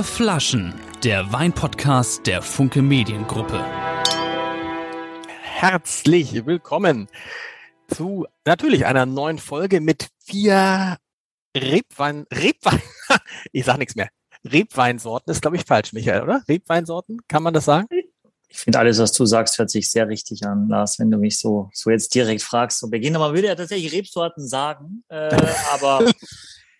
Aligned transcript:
Vier 0.00 0.04
Flaschen, 0.04 0.74
der 1.04 1.30
Weinpodcast 1.30 2.26
der 2.26 2.40
Funke 2.40 2.80
Mediengruppe. 2.80 3.62
Herzlich 5.42 6.46
willkommen 6.46 7.06
zu 7.86 8.26
natürlich 8.46 8.86
einer 8.86 9.04
neuen 9.04 9.36
Folge 9.36 9.82
mit 9.82 10.08
vier 10.24 10.96
Rebwein, 11.54 12.24
Rebwein, 12.32 12.80
ich 13.52 13.66
sag 13.66 13.76
nichts 13.76 13.94
mehr. 13.94 14.08
Rebweinsorten 14.42 15.30
ist, 15.32 15.42
glaube 15.42 15.58
ich, 15.58 15.66
falsch, 15.66 15.92
Michael, 15.92 16.22
oder? 16.22 16.42
Rebweinsorten, 16.48 17.20
kann 17.28 17.42
man 17.42 17.52
das 17.52 17.66
sagen? 17.66 17.86
Ich 18.48 18.56
finde 18.56 18.78
alles, 18.78 18.98
was 18.98 19.12
du 19.12 19.26
sagst, 19.26 19.58
hört 19.58 19.68
sich 19.68 19.90
sehr 19.90 20.08
richtig 20.08 20.46
an, 20.46 20.68
Lars, 20.68 20.98
wenn 20.98 21.10
du 21.10 21.18
mich 21.18 21.38
so, 21.38 21.68
so 21.74 21.90
jetzt 21.90 22.14
direkt 22.14 22.40
fragst. 22.40 22.78
Zu 22.78 22.88
Beginn, 22.88 23.12
man 23.12 23.34
würde 23.34 23.48
ja 23.48 23.54
tatsächlich 23.54 23.92
Rebsorten 23.92 24.48
sagen, 24.48 25.04
äh, 25.10 25.36
aber 25.74 26.10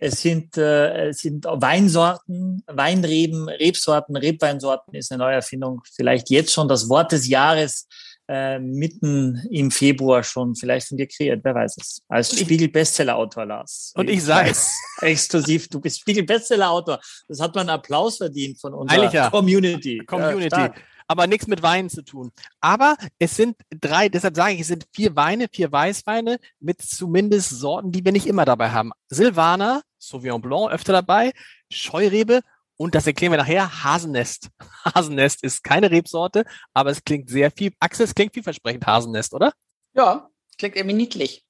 es 0.00 0.22
sind, 0.22 0.56
äh, 0.56 1.08
es 1.08 1.18
sind 1.18 1.44
Weinsorten, 1.44 2.62
Weinreben, 2.66 3.48
Rebsorten, 3.48 4.16
Rebweinsorten 4.16 4.94
ist 4.94 5.12
eine 5.12 5.22
Neuerfindung. 5.24 5.82
Vielleicht 5.94 6.30
jetzt 6.30 6.52
schon 6.52 6.68
das 6.68 6.88
Wort 6.88 7.12
des 7.12 7.28
Jahres 7.28 7.86
äh, 8.26 8.58
mitten 8.58 9.46
im 9.50 9.70
Februar 9.70 10.22
schon 10.22 10.54
vielleicht 10.54 10.88
von 10.88 10.96
dir 10.96 11.06
kreiert, 11.06 11.40
wer 11.44 11.54
weiß 11.54 11.76
es. 11.78 12.00
Als 12.08 12.38
Spiegel-Bestseller-Autor, 12.38 13.44
Lars. 13.44 13.92
Und 13.94 14.08
ich 14.08 14.24
sage 14.24 14.50
es 14.50 14.72
exklusiv, 15.00 15.68
du 15.68 15.80
bist 15.80 16.00
Spiegel-Bestseller-Autor. 16.00 16.98
Das 17.28 17.40
hat 17.40 17.54
man 17.54 17.68
Applaus 17.68 18.16
verdient 18.16 18.58
von 18.58 18.72
unserer 18.72 19.12
ja. 19.12 19.30
Community. 19.30 19.98
Community. 20.06 20.60
Ja, 20.60 20.72
aber 21.08 21.26
nichts 21.26 21.48
mit 21.48 21.60
Weinen 21.62 21.90
zu 21.90 22.02
tun. 22.02 22.30
Aber 22.60 22.96
es 23.18 23.36
sind 23.36 23.56
drei, 23.68 24.08
deshalb 24.08 24.36
sage 24.36 24.54
ich, 24.54 24.60
es 24.60 24.68
sind 24.68 24.86
vier 24.94 25.16
Weine, 25.16 25.48
vier 25.52 25.70
Weißweine 25.72 26.38
mit 26.60 26.80
zumindest 26.80 27.50
Sorten, 27.50 27.90
die 27.90 28.04
wir 28.04 28.12
nicht 28.12 28.28
immer 28.28 28.44
dabei 28.44 28.70
haben. 28.70 28.92
Silvaner, 29.08 29.82
Sauvignon 30.00 30.40
Blanc 30.40 30.72
öfter 30.72 30.92
dabei, 30.92 31.32
Scheurebe 31.70 32.40
und 32.76 32.94
das 32.94 33.06
erklären 33.06 33.32
wir 33.32 33.38
nachher, 33.38 33.84
Hasennest. 33.84 34.48
Hasennest 34.84 35.44
ist 35.44 35.62
keine 35.62 35.90
Rebsorte, 35.90 36.44
aber 36.74 36.90
es 36.90 37.04
klingt 37.04 37.30
sehr 37.30 37.50
viel, 37.50 37.72
Axel, 37.78 38.04
es 38.04 38.14
klingt 38.14 38.34
vielversprechend, 38.34 38.86
Hasennest, 38.86 39.34
oder? 39.34 39.52
Ja, 39.94 40.28
klingt 40.58 40.76
irgendwie 40.76 40.96
niedlich. 40.96 41.44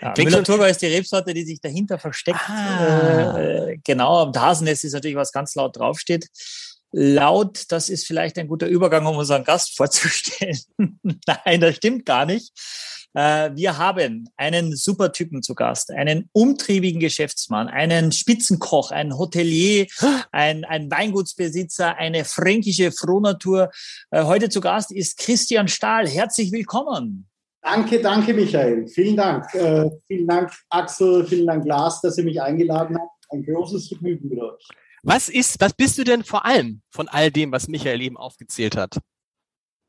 Ja, 0.00 0.14
Müller-Thurgau 0.16 0.64
ist 0.64 0.80
die 0.80 0.86
Rebsorte, 0.86 1.34
die 1.34 1.44
sich 1.44 1.60
dahinter 1.60 1.98
versteckt. 1.98 2.40
Ah. 2.48 3.38
Äh, 3.38 3.78
genau, 3.84 4.24
und 4.24 4.40
Hasennest 4.40 4.84
ist 4.84 4.94
natürlich, 4.94 5.16
was 5.16 5.32
ganz 5.32 5.54
laut 5.54 5.76
draufsteht 5.76 6.26
laut. 6.92 7.64
Das 7.68 7.88
ist 7.88 8.06
vielleicht 8.06 8.38
ein 8.38 8.48
guter 8.48 8.66
Übergang, 8.66 9.06
um 9.06 9.16
unseren 9.16 9.44
Gast 9.44 9.76
vorzustellen. 9.76 10.58
Nein, 11.02 11.60
das 11.60 11.76
stimmt 11.76 12.06
gar 12.06 12.26
nicht. 12.26 12.52
Äh, 13.14 13.50
wir 13.54 13.78
haben 13.78 14.28
einen 14.36 14.76
super 14.76 15.12
Typen 15.12 15.42
zu 15.42 15.54
Gast, 15.54 15.90
einen 15.90 16.28
umtriebigen 16.32 17.00
Geschäftsmann, 17.00 17.68
einen 17.68 18.12
Spitzenkoch, 18.12 18.92
einen 18.92 19.18
Hotelier, 19.18 19.86
ein, 20.32 20.64
ein 20.64 20.90
Weingutsbesitzer, 20.90 21.96
eine 21.96 22.24
fränkische 22.24 22.92
Frohnatur. 22.92 23.70
Äh, 24.10 24.24
heute 24.24 24.48
zu 24.48 24.60
Gast 24.60 24.92
ist 24.92 25.18
Christian 25.18 25.68
Stahl. 25.68 26.08
Herzlich 26.08 26.52
willkommen. 26.52 27.26
Danke, 27.62 28.00
danke, 28.00 28.32
Michael. 28.32 28.88
Vielen 28.88 29.16
Dank. 29.16 29.54
Äh, 29.54 29.90
vielen 30.06 30.26
Dank, 30.26 30.50
Axel. 30.70 31.26
Vielen 31.26 31.46
Dank, 31.46 31.66
Lars, 31.66 32.00
dass 32.00 32.16
ihr 32.16 32.24
mich 32.24 32.40
eingeladen 32.40 32.96
habt. 32.98 33.10
Ein 33.30 33.44
großes 33.44 33.88
Vergnügen 33.88 34.28
mit 34.28 34.40
euch. 34.40 34.66
Was 35.02 35.28
ist, 35.28 35.60
was 35.60 35.72
bist 35.72 35.96
du 35.98 36.04
denn 36.04 36.24
vor 36.24 36.44
allem 36.44 36.82
von 36.90 37.08
all 37.08 37.30
dem, 37.30 37.52
was 37.52 37.68
Michael 37.68 38.02
eben 38.02 38.16
aufgezählt 38.16 38.76
hat? 38.76 38.98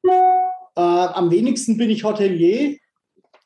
Äh, 0.04 0.82
am 0.82 1.30
wenigsten 1.32 1.78
bin 1.78 1.90
ich 1.90 2.04
Hotelier, 2.04 2.78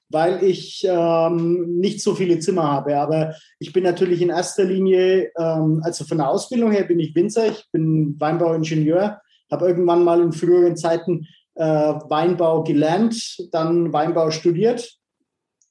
weil 0.10 0.44
ich 0.44 0.86
ähm, 0.88 1.80
nicht 1.80 2.02
so 2.02 2.14
viele 2.14 2.40
Zimmer 2.40 2.72
habe. 2.72 2.98
Aber 2.98 3.36
ich 3.60 3.74
bin 3.74 3.84
natürlich 3.84 4.22
in 4.22 4.30
erster 4.30 4.64
Linie, 4.64 5.32
ähm, 5.38 5.82
also 5.84 6.06
von 6.06 6.20
der 6.20 6.30
Ausbildung 6.30 6.72
her 6.72 6.84
bin 6.84 7.00
ich 7.00 7.16
Winzer, 7.16 7.48
ich 7.48 7.66
bin 7.72 8.20
Weinbauingenieur, 8.20 9.20
habe 9.52 9.68
irgendwann 9.68 10.04
mal 10.04 10.22
in 10.22 10.34
früheren 10.34 10.78
Zeiten 10.78 11.28
äh, 11.56 11.66
Weinbau 11.66 12.64
gelernt, 12.64 13.38
dann 13.52 13.92
Weinbau 13.92 14.30
studiert. 14.30 14.98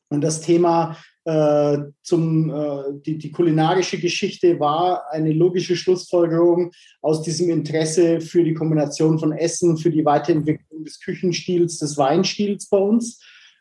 Und 0.08 0.22
das 0.22 0.40
Thema 0.40 0.96
äh, 1.24 1.78
zum, 2.02 2.50
äh, 2.50 3.00
die, 3.04 3.16
die 3.16 3.32
kulinarische 3.32 3.98
Geschichte 3.98 4.60
war 4.60 5.10
eine 5.10 5.32
logische 5.32 5.76
Schlussfolgerung 5.76 6.70
aus 7.00 7.22
diesem 7.22 7.50
Interesse 7.50 8.20
für 8.20 8.44
die 8.44 8.54
Kombination 8.54 9.18
von 9.18 9.32
Essen, 9.32 9.78
für 9.78 9.90
die 9.90 10.04
Weiterentwicklung 10.04 10.84
des 10.84 11.00
Küchenstils, 11.00 11.78
des 11.78 11.96
Weinstils 11.96 12.68
bei 12.68 12.76
uns. 12.76 13.20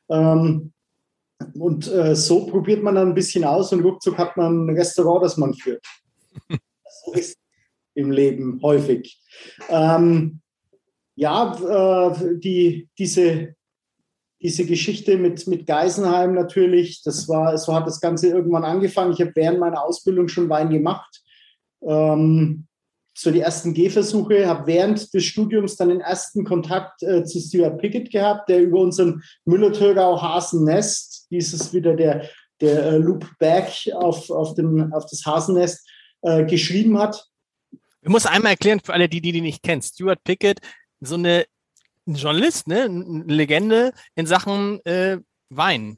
Ähm, 0.09 0.74
und 1.53 1.91
äh, 1.91 2.16
so 2.16 2.47
probiert 2.47 2.84
man 2.84 2.96
dann 2.96 3.09
ein 3.09 3.16
bisschen 3.16 3.44
aus 3.44 3.72
und 3.72 3.84
ruckzuck 3.84 4.18
hat 4.18 4.38
man 4.38 4.66
ein 4.66 4.75
Restaurant, 4.75 5.24
das 5.24 5.38
man 5.38 5.53
führt. 5.53 5.85
so 6.50 7.13
ist 7.13 7.38
im 7.95 8.12
Leben 8.12 8.59
häufig. 8.62 9.22
Ähm, 9.69 10.41
ja, 11.16 12.12
äh, 12.12 12.40
die, 12.40 12.90
diese 12.97 13.56
diese 14.44 14.66
Geschichte 14.66 15.18
mit, 15.18 15.48
mit 15.48 15.66
Geisenheim 15.66 16.34
natürlich, 16.34 17.02
das 17.04 17.30
war, 17.30 17.58
so 17.58 17.74
hat 17.74 17.88
das 17.88 18.02
Ganze 18.02 18.28
irgendwann 18.28 18.66
angefangen. 18.66 19.14
Ich 19.14 19.22
habe 19.22 19.31
während 19.36 19.59
meiner 19.59 19.81
Ausbildung 19.81 20.28
schon 20.28 20.50
Wein 20.50 20.70
gemacht. 20.70 21.24
Ähm, 21.81 22.68
so 23.16 23.31
die 23.31 23.40
ersten 23.40 23.74
Gehversuche, 23.74 24.48
habe 24.48 24.68
während 24.68 25.14
des 25.14 25.24
Studiums 25.24 25.78
dann 25.78 25.90
den 25.90 26.02
ersten 26.02 26.44
Kontakt 26.44 27.04
äh, 27.04 27.24
zu 27.24 27.40
Stuart 27.40 27.78
Pickett 27.78 28.12
gehabt, 28.12 28.50
der 28.50 28.62
über 28.62 28.80
unseren 28.80 29.24
Müller-Thurgau 29.46 30.22
Hasennest, 30.22 31.28
dieses 31.31 31.74
wieder 31.74 31.96
der, 31.96 32.28
der 32.60 32.84
äh, 32.86 32.98
Loop 32.98 33.25
Back 33.40 33.72
auf, 33.94 34.30
auf, 34.30 34.56
den, 34.56 34.92
auf 34.92 35.06
das 35.10 35.25
Hasennest, 35.25 35.88
äh, 36.24 36.44
geschrieben 36.46 36.98
hat. 36.98 37.24
Ich 38.02 38.10
muss 38.10 38.25
einmal 38.25 38.54
erklären 38.54 38.81
für 38.84 38.94
alle, 38.94 39.08
die, 39.08 39.22
die 39.22 39.31
die 39.31 39.42
nicht 39.42 39.64
kennen. 39.64 39.81
Stuart 39.81 40.22
Pickett, 40.24 40.60
so 41.00 41.16
eine 41.16 41.46
ein 42.08 42.16
Journalist, 42.16 42.68
ne? 42.68 42.84
Eine 42.84 43.24
Legende 43.25 43.91
in 44.16 44.25
Sachen 44.25 44.80
äh, 44.86 45.18
Wein. 45.50 45.97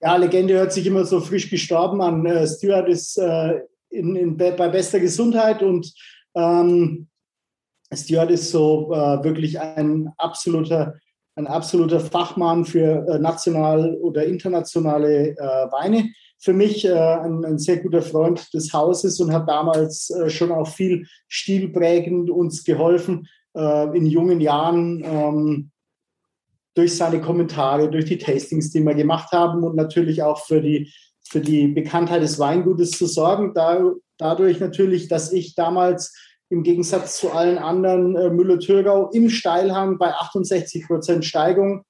Ja, 0.00 0.16
Legende 0.16 0.54
hört 0.54 0.72
sich 0.72 0.86
immer 0.86 1.04
so 1.04 1.20
frisch 1.20 1.48
gestorben 1.48 2.00
an. 2.02 2.26
Äh, 2.26 2.46
Stuart 2.46 2.88
ist 2.88 3.18
äh, 3.18 3.60
in, 3.90 4.16
in, 4.16 4.36
bei 4.36 4.68
bester 4.68 4.98
Gesundheit 4.98 5.62
und 5.62 5.92
ähm, 6.34 7.08
Stuart 7.94 8.30
ist 8.30 8.50
so 8.50 8.92
äh, 8.92 9.22
wirklich 9.22 9.60
ein 9.60 10.10
absoluter, 10.16 10.94
ein 11.36 11.46
absoluter 11.46 12.00
Fachmann 12.00 12.64
für 12.64 13.06
äh, 13.06 13.18
national 13.18 13.94
oder 13.96 14.24
internationale 14.24 15.30
äh, 15.30 15.36
Weine. 15.36 16.10
Für 16.38 16.52
mich 16.52 16.90
ein, 16.90 17.44
ein, 17.44 17.58
sehr 17.60 17.76
guter 17.76 18.02
Freund 18.02 18.52
des 18.52 18.72
Hauses 18.72 19.20
und 19.20 19.32
hat 19.32 19.48
damals 19.48 20.12
schon 20.26 20.50
auch 20.50 20.66
viel 20.66 21.06
stilprägend 21.28 22.30
uns 22.30 22.64
geholfen, 22.64 23.28
äh, 23.54 23.96
in 23.96 24.06
jungen 24.06 24.40
Jahren 24.40 25.02
ähm, 25.04 25.70
durch 26.74 26.96
seine 26.96 27.20
Kommentare, 27.20 27.90
durch 27.90 28.06
die 28.06 28.18
Tastings, 28.18 28.70
die 28.70 28.80
wir 28.80 28.94
gemacht 28.94 29.32
haben 29.32 29.62
und 29.62 29.76
natürlich 29.76 30.22
auch 30.22 30.44
für 30.44 30.60
die, 30.60 30.92
für 31.28 31.40
die 31.40 31.68
Bekanntheit 31.68 32.22
des 32.22 32.38
Weingutes 32.38 32.92
zu 32.92 33.06
sorgen. 33.06 33.52
Da, 33.54 33.92
dadurch 34.18 34.60
natürlich, 34.60 35.08
dass 35.08 35.32
ich 35.32 35.54
damals 35.54 36.14
im 36.48 36.62
Gegensatz 36.62 37.16
zu 37.16 37.32
allen 37.32 37.58
anderen 37.58 38.16
äh, 38.16 38.30
Müller-Thürgau 38.30 39.10
im 39.10 39.30
Steilhang 39.30 39.98
bei 39.98 40.12
68 40.12 40.86
Prozent 40.86 41.24
Steigung. 41.24 41.84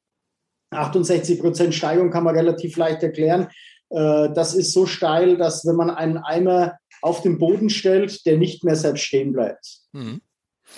68 0.70 1.40
Prozent 1.40 1.74
Steigung 1.74 2.10
kann 2.10 2.24
man 2.24 2.36
relativ 2.36 2.76
leicht 2.76 3.02
erklären. 3.02 3.48
Äh, 3.90 4.30
das 4.34 4.54
ist 4.54 4.72
so 4.72 4.86
steil, 4.86 5.36
dass 5.36 5.66
wenn 5.66 5.76
man 5.76 5.90
einen 5.90 6.16
Eimer 6.18 6.78
auf 7.02 7.22
den 7.22 7.38
Boden 7.38 7.70
stellt, 7.70 8.24
der 8.24 8.38
nicht 8.38 8.64
mehr 8.64 8.76
selbst 8.76 9.02
stehen 9.02 9.32
bleibt. 9.32 9.80
Mhm. 9.92 10.20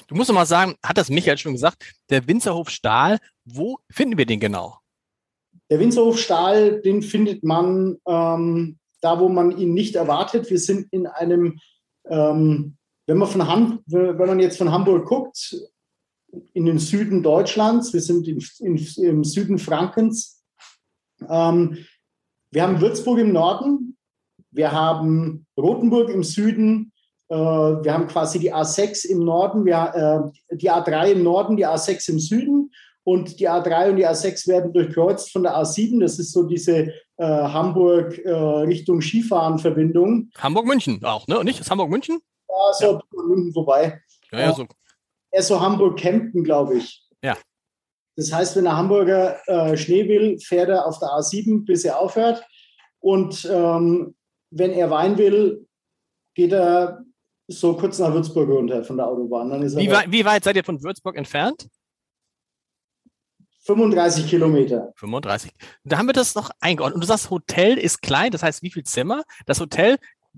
Du 0.06 0.15
musst 0.15 0.31
doch 0.31 0.34
mal 0.34 0.47
sagen, 0.47 0.75
hat 0.82 0.99
das 0.99 1.10
Michael 1.10 1.38
schon 1.38 1.53
gesagt, 1.53 1.84
der 2.10 2.27
Winzerhof 2.27 2.71
Stahl, 2.71 3.19
wo 3.44 3.78
finden 3.91 4.19
wir 4.19 4.27
den 4.27 4.41
genau? 4.41 4.78
Der 5.71 5.81
Winzerhof 5.81 6.19
Stahl, 6.19 6.81
den 6.82 7.03
findet 7.03 7.43
man 7.43 7.97
ähm, 8.06 8.78
da, 9.00 9.21
wo 9.21 9.28
man 9.28 9.56
ihn 9.56 9.75
nicht 9.75 9.96
erwartet. 9.96 10.50
Wir 10.50 10.58
sind 10.58 10.93
in 10.93 11.06
einem, 11.06 11.58
ähm, 12.08 12.76
wenn, 13.06 13.19
man 13.19 13.29
von 13.29 13.46
Ham 13.46 13.81
wenn 13.87 14.17
man 14.17 14.41
jetzt 14.41 14.58
von 14.58 14.73
Hamburg 14.73 15.06
guckt, 15.06 15.56
in 16.52 16.67
den 16.67 16.79
Süden 16.79 17.23
Deutschlands, 17.23 17.93
wir 17.93 18.00
sind 18.00 18.26
in, 18.26 18.43
in, 18.61 19.05
im 19.05 19.25
Süden 19.25 19.58
Frankens. 19.58 20.43
Ähm, 21.29 21.85
wir 22.50 22.62
haben 22.62 22.81
Würzburg 22.81 23.19
im 23.19 23.32
Norden, 23.32 23.97
wir 24.50 24.73
haben 24.73 25.47
Rothenburg 25.56 26.08
im 26.08 26.23
Süden, 26.23 26.93
wir 27.29 27.93
haben 27.93 28.06
quasi 28.06 28.38
die 28.38 28.53
A6 28.53 29.06
im 29.06 29.25
Norden, 29.25 29.65
wir, 29.65 30.32
äh, 30.50 30.56
die 30.56 30.71
A3 30.71 31.12
im 31.12 31.23
Norden, 31.23 31.56
die 31.56 31.67
A6 31.67 32.11
im 32.11 32.19
Süden 32.19 32.71
und 33.05 33.38
die 33.38 33.49
A3 33.49 33.91
und 33.91 33.97
die 33.97 34.06
A6 34.06 34.49
werden 34.49 34.73
durchkreuzt 34.73 35.31
von 35.31 35.43
der 35.43 35.56
A7. 35.56 36.00
Das 36.00 36.19
ist 36.19 36.32
so 36.32 36.43
diese 36.44 36.93
äh, 37.17 37.25
Hamburg 37.25 38.19
äh, 38.19 38.31
Richtung 38.32 39.00
Skifahren-Verbindung. 39.00 40.31
Hamburg-München 40.38 41.05
auch, 41.05 41.26
ne? 41.26 41.44
Nicht? 41.44 41.61
Ist 41.61 41.71
Hamburg-München? 41.71 42.21
Ja, 42.49 42.73
so 42.73 42.93
ja. 42.93 43.00
München 43.26 43.53
vorbei. 43.53 44.00
Ja, 44.32 44.41
ja, 44.41 44.53
so. 44.55 44.67
Eher 45.31 45.43
so 45.43 45.61
Hamburg-Kempten, 45.61 46.44
glaube 46.44 46.76
ich. 46.76 47.03
Ja. 47.23 47.37
Das 48.17 48.32
heißt, 48.32 48.56
wenn 48.56 48.65
der 48.65 48.76
Hamburger 48.76 49.38
äh, 49.49 49.76
Schnee 49.76 50.09
will, 50.09 50.38
fährt 50.38 50.71
er 50.71 50.87
auf 50.87 50.99
der 50.99 51.09
A7, 51.09 51.65
bis 51.65 51.85
er 51.85 51.99
aufhört. 51.99 52.44
Und 53.00 53.44
ähm, 53.50 54.15
wenn 54.50 54.71
er 54.71 54.91
Wein 54.91 55.19
will, 55.19 55.67
geht 56.35 56.53
er 56.53 57.05
so 57.49 57.76
kurz 57.76 57.99
nach 57.99 58.12
Würzburg 58.12 58.49
runter 58.49 58.85
von 58.85 58.96
der 58.96 59.06
Autobahn. 59.06 59.50
wie, 59.50 59.91
weit, 59.91 60.11
wie 60.11 60.25
weit 60.25 60.44
seid 60.44 60.56
ihr 60.56 60.64
von 60.64 60.82
Würzburg 60.82 61.17
entfernt? 61.17 61.69
35 63.64 64.29
Kilometer. 64.29 64.93
35. 64.96 65.50
Da 65.85 65.99
haben 65.99 66.06
wir 66.06 66.12
das 66.12 66.35
noch 66.35 66.50
eingeordnet. 66.61 66.96
Und 66.96 67.00
du 67.02 67.06
sagst, 67.06 67.31
Hotel 67.31 67.79
ist 67.79 68.02
klein, 68.02 68.31
das 68.31 68.43
heißt, 68.43 68.62
wie 68.62 68.70
viel 68.70 68.85
Zimmer? 68.85 69.23
Das 69.46 69.61
Hotel 69.61 69.96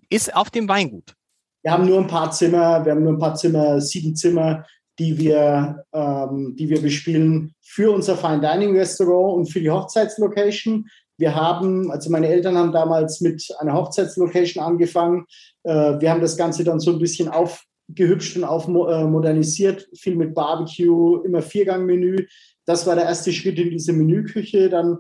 ist 0.08 0.35
auf 0.35 0.50
dem 0.50 0.69
Weingut. 0.69 1.14
Wir 1.62 1.73
haben 1.73 1.87
nur 1.87 1.99
ein 1.99 2.06
paar 2.06 2.31
Zimmer, 2.31 2.85
wir 2.85 2.93
haben 2.93 3.03
nur 3.03 3.14
ein 3.14 3.19
paar 3.19 3.35
Zimmer, 3.35 3.81
sieben 3.81 4.14
Zimmer, 4.14 4.64
die 5.00 5.19
wir, 5.19 5.85
ähm, 5.93 6.55
die 6.56 6.69
wir 6.69 6.81
bespielen 6.81 7.55
für 7.61 7.91
unser 7.93 8.17
Fine 8.17 8.41
Dining 8.41 8.76
Restaurant 8.76 9.38
und 9.38 9.52
für 9.52 9.61
die 9.61 9.70
Hochzeitslocation. 9.70 10.88
Wir 11.19 11.35
haben, 11.35 11.91
also 11.91 12.11
meine 12.11 12.29
Eltern 12.29 12.57
haben 12.57 12.73
damals 12.73 13.21
mit 13.21 13.49
einer 13.59 13.75
Hochzeitslocation 13.75 14.63
angefangen. 14.63 15.27
Äh, 15.63 16.01
wir 16.01 16.11
haben 16.11 16.21
das 16.21 16.37
Ganze 16.37 16.63
dann 16.65 16.81
so 16.81 16.93
ein 16.93 16.99
bisschen 16.99 17.29
aufgehübscht 17.29 18.37
und 18.37 18.45
aufmodernisiert, 18.45 19.83
äh, 19.83 19.97
viel 19.97 20.17
mit 20.17 20.35
Barbecue, 20.35 21.23
immer 21.23 21.43
Viergang-Menü. 21.43 22.27
Das 22.67 22.87
war 22.87 22.97
der 22.97 23.05
erste 23.05 23.33
Schritt 23.33 23.59
in 23.59 23.71
diese 23.71 23.93
Menüküche. 23.93 24.69
Dann 24.69 24.99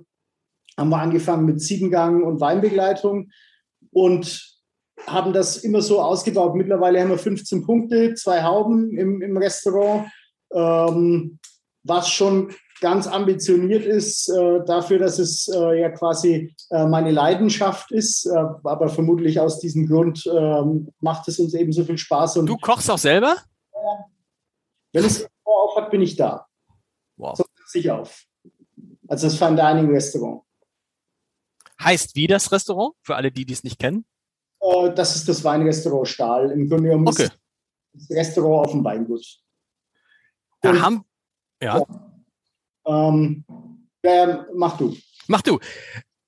haben 0.78 0.90
wir 0.90 0.98
angefangen 0.98 1.46
mit 1.46 1.60
Siebengang 1.60 2.22
und 2.22 2.40
Weinbegleitung 2.40 3.30
und 3.90 4.56
haben 5.06 5.32
das 5.32 5.58
immer 5.58 5.82
so 5.82 6.00
ausgebaut. 6.00 6.54
Mittlerweile 6.54 7.00
haben 7.00 7.10
wir 7.10 7.18
15 7.18 7.64
Punkte, 7.64 8.14
zwei 8.14 8.42
Hauben 8.42 8.96
im, 8.96 9.20
im 9.20 9.36
Restaurant, 9.36 10.08
ähm, 10.52 11.38
was 11.82 12.08
schon 12.10 12.52
ganz 12.80 13.06
ambitioniert 13.06 13.84
ist 13.84 14.28
äh, 14.28 14.64
dafür, 14.64 14.98
dass 14.98 15.18
es 15.18 15.48
äh, 15.48 15.80
ja 15.80 15.90
quasi 15.90 16.54
äh, 16.70 16.86
meine 16.86 17.10
Leidenschaft 17.10 17.90
ist. 17.90 18.26
Äh, 18.26 18.36
aber 18.36 18.88
vermutlich 18.88 19.40
aus 19.40 19.60
diesem 19.60 19.86
Grund 19.86 20.26
ähm, 20.26 20.92
macht 21.00 21.28
es 21.28 21.38
uns 21.38 21.54
eben 21.54 21.72
so 21.72 21.84
viel 21.84 21.98
Spaß. 21.98 22.38
Und 22.38 22.46
du 22.46 22.56
kochst 22.56 22.90
auch 22.90 22.98
selber? 22.98 23.36
wenn 24.92 25.04
es 25.04 25.28
auf 25.44 25.76
hat, 25.76 25.90
bin 25.90 26.00
ich 26.00 26.16
da. 26.16 26.46
Wow. 27.16 27.36
So 27.36 27.44
sich 27.66 27.90
auf. 27.90 28.24
Also 29.08 29.26
das 29.26 29.36
Fine 29.36 29.56
Dining 29.56 29.90
Restaurant. 29.90 30.42
Heißt 31.82 32.16
wie 32.16 32.26
das 32.26 32.50
Restaurant? 32.50 32.94
Für 33.02 33.16
alle, 33.16 33.30
die 33.30 33.50
es 33.52 33.62
nicht 33.62 33.78
kennen? 33.78 34.06
Äh, 34.60 34.92
das 34.94 35.16
ist 35.16 35.28
das 35.28 35.44
Weinrestaurant 35.44 36.08
Stahl. 36.08 36.50
Im 36.50 36.68
Grunde 36.68 36.88
genommen 36.88 37.08
okay. 37.08 37.28
das 37.92 38.10
Restaurant 38.10 38.66
auf 38.66 38.72
dem 38.72 38.84
Weingut. 38.84 39.24
Da 40.62 40.80
haben, 40.80 41.04
ja. 41.62 41.78
ja. 41.78 42.05
Ähm, 42.86 43.44
äh, 44.02 44.36
mach 44.54 44.76
du. 44.76 44.96
Mach 45.26 45.42
du. 45.42 45.58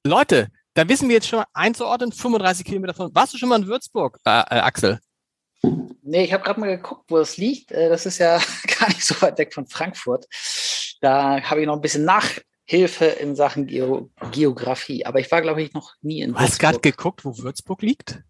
Leute, 0.05 0.49
da 0.75 0.88
wissen 0.88 1.08
wir 1.08 1.16
jetzt 1.16 1.28
schon 1.28 1.44
einzuordnen, 1.52 2.12
35 2.12 2.64
Kilometer 2.64 2.94
von. 2.94 3.14
Warst 3.14 3.34
du 3.34 3.38
schon 3.38 3.49
mal 3.49 3.60
in 3.60 3.66
Würzburg, 3.66 4.19
äh, 4.25 4.31
äh, 4.31 4.60
Axel? 4.60 5.00
Nee, 6.02 6.25
ich 6.25 6.32
habe 6.32 6.44
gerade 6.44 6.60
mal 6.60 6.76
geguckt, 6.76 7.05
wo 7.08 7.19
es 7.19 7.37
liegt. 7.37 7.72
Äh, 7.72 7.88
das 7.88 8.06
ist 8.06 8.19
ja 8.19 8.38
gar 8.78 8.88
nicht 8.88 9.05
so 9.05 9.20
weit 9.22 9.38
weg 9.38 9.55
von 9.55 9.66
Frankfurt. 9.66 10.26
Da 11.00 11.43
habe 11.43 11.60
ich 11.60 11.66
noch 11.66 11.75
ein 11.75 11.81
bisschen 11.81 12.05
Nachhilfe 12.05 13.05
in 13.05 13.37
Sachen 13.37 13.66
Geo 13.66 14.10
Geografie. 14.32 15.05
Aber 15.05 15.20
ich 15.20 15.31
war, 15.31 15.43
glaube 15.43 15.62
ich, 15.62 15.72
noch 15.72 15.94
nie 16.00 16.22
in 16.22 16.31
Würzburg. 16.31 16.46
Du 16.46 16.52
hast 16.52 16.58
gerade 16.58 16.81
geguckt, 16.81 17.25
wo 17.25 17.38
Würzburg 17.38 17.82
liegt? 17.82 18.22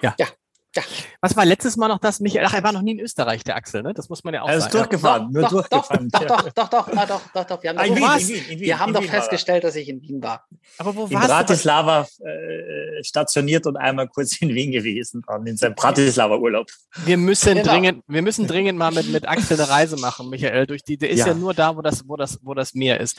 Ja. 0.00 0.14
Ja. 0.18 0.26
Ja. 0.74 0.82
Was 1.20 1.36
war 1.36 1.44
letztes 1.44 1.76
Mal 1.76 1.88
noch 1.88 1.98
das, 1.98 2.20
Michael? 2.20 2.46
Ach, 2.46 2.54
er 2.54 2.62
war 2.62 2.72
noch 2.72 2.80
nie 2.80 2.92
in 2.92 3.00
Österreich, 3.00 3.44
der 3.44 3.56
Axel, 3.56 3.82
ne? 3.82 3.92
Das 3.92 4.08
muss 4.08 4.24
man 4.24 4.32
ja 4.32 4.42
auch 4.42 4.48
sagen. 4.48 4.60
Er 4.60 4.66
ist 4.66 4.74
durchgefahren, 4.74 5.30
nur 5.30 5.42
doch, 5.42 5.50
durchgefahren. 5.50 6.08
Doch, 6.08 6.24
doch, 6.24 6.42
doch, 6.50 6.68
doch, 6.68 6.88
doch, 6.88 7.06
doch, 7.06 7.20
doch, 7.34 7.44
doch. 7.44 7.62
Wir 7.62 7.70
haben, 7.70 7.78
ah, 7.78 7.84
in 7.84 7.96
Wien, 7.96 8.04
in 8.04 8.28
Wien, 8.28 8.36
in 8.36 8.50
Wien, 8.50 8.60
wir 8.60 8.78
haben 8.78 8.92
doch 8.94 9.04
festgestellt, 9.04 9.64
dass 9.64 9.76
ich 9.76 9.88
in 9.88 10.00
Wien 10.00 10.22
war. 10.22 10.46
Aber 10.78 10.96
wo 10.96 11.04
in 11.04 11.12
warst 11.12 11.28
Bratislava 11.28 12.06
äh, 12.20 13.04
stationiert 13.04 13.66
und 13.66 13.76
einmal 13.76 14.08
kurz 14.08 14.40
in 14.40 14.48
Wien 14.54 14.72
gewesen, 14.72 15.22
in 15.44 15.56
seinem 15.56 15.74
Bratislava-Urlaub. 15.74 16.68
Wir 17.04 17.18
müssen 17.18 17.54
genau. 17.54 17.70
dringend, 17.70 18.04
wir 18.08 18.22
müssen 18.22 18.46
dringend 18.46 18.78
mal 18.78 18.92
mit, 18.92 19.10
mit 19.10 19.28
Axel 19.28 19.60
eine 19.60 19.68
Reise 19.68 19.96
machen, 19.96 20.30
Michael, 20.30 20.66
durch 20.66 20.82
die, 20.82 20.96
der 20.96 21.10
ist 21.10 21.20
ja, 21.20 21.28
ja 21.28 21.34
nur 21.34 21.52
da, 21.52 21.76
wo 21.76 21.82
das, 21.82 22.08
wo 22.08 22.16
das, 22.16 22.38
wo 22.42 22.54
das 22.54 22.74
Meer 22.74 22.98
ist. 23.00 23.18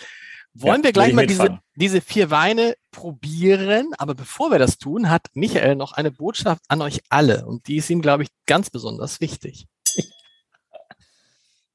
Wollen 0.56 0.82
ja, 0.82 0.84
wir 0.86 0.94
gleich 0.94 1.14
mal 1.14 1.26
diese, 1.26 1.60
diese 1.76 2.00
vier 2.00 2.30
Weine 2.30 2.76
probieren? 2.92 3.94
Aber 3.98 4.14
bevor 4.14 4.52
wir 4.52 4.60
das 4.60 4.78
tun, 4.78 5.10
hat 5.10 5.28
Michael 5.34 5.76
noch 5.76 5.94
eine 5.94 6.12
Botschaft 6.12 6.62
an 6.68 6.82
euch 6.82 7.02
alle. 7.10 7.46
Und 7.46 7.68
die 7.68 7.78
ist 7.78 7.90
ihm, 7.90 8.02
glaube 8.02 8.24
ich, 8.24 8.30
ganz 8.46 8.70
besonders 8.70 9.20
wichtig. 9.20 9.66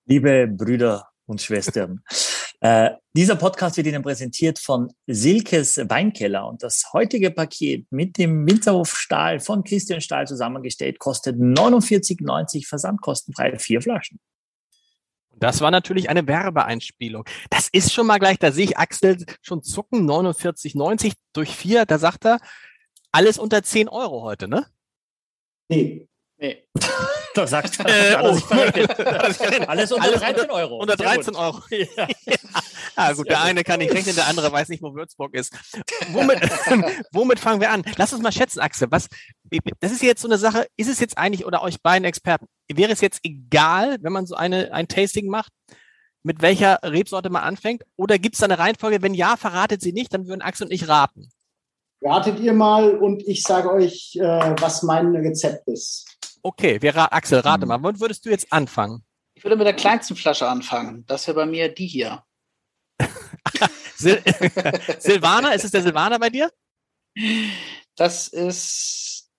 Liebe 0.06 0.46
Brüder 0.46 1.08
und 1.26 1.42
Schwestern, 1.42 2.04
äh, 2.60 2.90
dieser 3.16 3.34
Podcast 3.34 3.76
wird 3.76 3.88
Ihnen 3.88 4.02
präsentiert 4.02 4.60
von 4.60 4.92
Silkes 5.08 5.78
Weinkeller. 5.78 6.46
Und 6.46 6.62
das 6.62 6.92
heutige 6.92 7.32
Paket 7.32 7.90
mit 7.90 8.16
dem 8.16 8.46
Winzerhof 8.46 8.96
Stahl 8.96 9.40
von 9.40 9.64
Christian 9.64 10.00
Stahl 10.00 10.28
zusammengestellt 10.28 11.00
kostet 11.00 11.36
49,90 11.36 12.69
versandkostenfrei 12.69 13.58
vier 13.58 13.82
Flaschen. 13.82 14.20
Das 15.38 15.61
war 15.61 15.70
natürlich 15.70 16.08
eine 16.08 16.26
Werbeeinspielung. 16.26 17.25
Das 17.50 17.69
ist 17.70 17.93
schon 17.93 18.06
mal 18.06 18.19
gleich, 18.19 18.38
da 18.38 18.52
sehe 18.52 18.64
ich 18.64 18.79
Axel 18.79 19.25
schon 19.43 19.62
zucken, 19.62 20.08
49,90 20.08 21.12
durch 21.32 21.55
vier, 21.55 21.87
da 21.87 21.99
sagt 21.99 22.26
er, 22.26 22.38
alles 23.12 23.38
unter 23.38 23.62
10 23.62 23.88
Euro 23.88 24.23
heute, 24.23 24.49
ne? 24.49 24.67
Nee. 25.69 26.07
Nee. 26.38 26.64
Doch, 27.35 27.46
sagt 27.46 27.81
er. 27.85 28.20
Äh, 28.20 28.23
oh. 28.23 28.38
Alles 29.67 29.93
unter 29.93 30.05
Alles 30.05 30.20
13 30.20 30.50
Euro. 30.50 30.79
Unter 30.79 30.96
13 30.96 31.37
Euro. 31.37 31.61
Ja. 31.70 32.08
ah, 32.96 33.12
gut, 33.12 33.29
der 33.29 33.43
eine 33.43 33.64
kann 33.64 33.81
nicht 33.81 33.93
rechnen, 33.93 34.14
der 34.14 34.26
andere 34.26 34.50
weiß 34.50 34.69
nicht, 34.69 34.82
wo 34.82 34.94
Würzburg 34.94 35.35
ist. 35.35 35.52
Womit, 36.12 36.40
womit 37.12 37.40
fangen 37.40 37.61
wir 37.61 37.70
an? 37.70 37.85
Lass 37.96 38.12
uns 38.12 38.23
mal 38.23 38.32
schätzen, 38.32 38.61
Axel. 38.61 38.88
Was, 38.90 39.08
das 39.81 39.93
ist 39.93 40.02
jetzt 40.02 40.23
so 40.23 40.29
eine 40.29 40.38
Sache, 40.38 40.67
ist 40.76 40.88
es 40.88 41.00
jetzt 41.00 41.19
eigentlich, 41.19 41.44
oder 41.44 41.62
euch 41.62 41.82
beiden 41.82 42.05
Experten, 42.05 42.46
wäre 42.73 42.93
es 42.93 43.00
jetzt 43.00 43.20
egal, 43.25 43.99
wenn 44.00 44.12
man 44.12 44.26
so 44.26 44.35
eine, 44.35 44.73
ein 44.73 44.88
Tasting 44.88 45.29
macht, 45.29 45.52
mit 46.23 46.43
welcher 46.43 46.81
Rebsorte 46.82 47.31
man 47.31 47.43
anfängt? 47.43 47.85
Oder 47.96 48.19
gibt 48.19 48.35
es 48.35 48.40
da 48.40 48.46
eine 48.46 48.58
Reihenfolge? 48.58 49.02
Wenn 49.02 49.14
ja, 49.14 49.37
verratet 49.37 49.81
sie 49.81 49.93
nicht, 49.93 50.12
dann 50.12 50.26
würden 50.26 50.43
Axel 50.43 50.67
und 50.67 50.73
ich 50.73 50.88
raten. 50.88 51.29
Ratet 52.00 52.38
ihr 52.40 52.52
mal 52.52 52.96
und 52.96 53.26
ich 53.26 53.43
sage 53.43 53.73
euch, 53.73 54.17
äh, 54.17 54.55
was 54.61 54.82
mein 54.82 55.14
Rezept 55.17 55.67
ist. 55.69 56.18
Okay, 56.49 56.81
wir, 56.81 57.12
Axel, 57.12 57.41
rate 57.41 57.62
hm. 57.62 57.69
mal. 57.69 57.83
Wann 57.83 58.00
würdest 58.00 58.25
du 58.25 58.31
jetzt 58.31 58.50
anfangen? 58.50 59.05
Ich 59.35 59.45
würde 59.45 59.55
mit 59.55 59.67
der 59.67 59.75
kleinsten 59.75 60.17
Flasche 60.17 60.49
anfangen. 60.49 61.05
Das 61.06 61.27
wäre 61.27 61.35
bei 61.35 61.45
mir 61.45 61.69
die 61.69 61.87
hier. 61.87 62.25
Sil 64.00 64.17
Silvaner, 64.99 65.55
ist 65.55 65.67
es 65.67 65.73
der 65.73 65.83
Silvaner 65.83 66.19
bei 66.19 66.31
dir? 66.31 66.50
Das 67.97 68.29
ist 68.29 69.31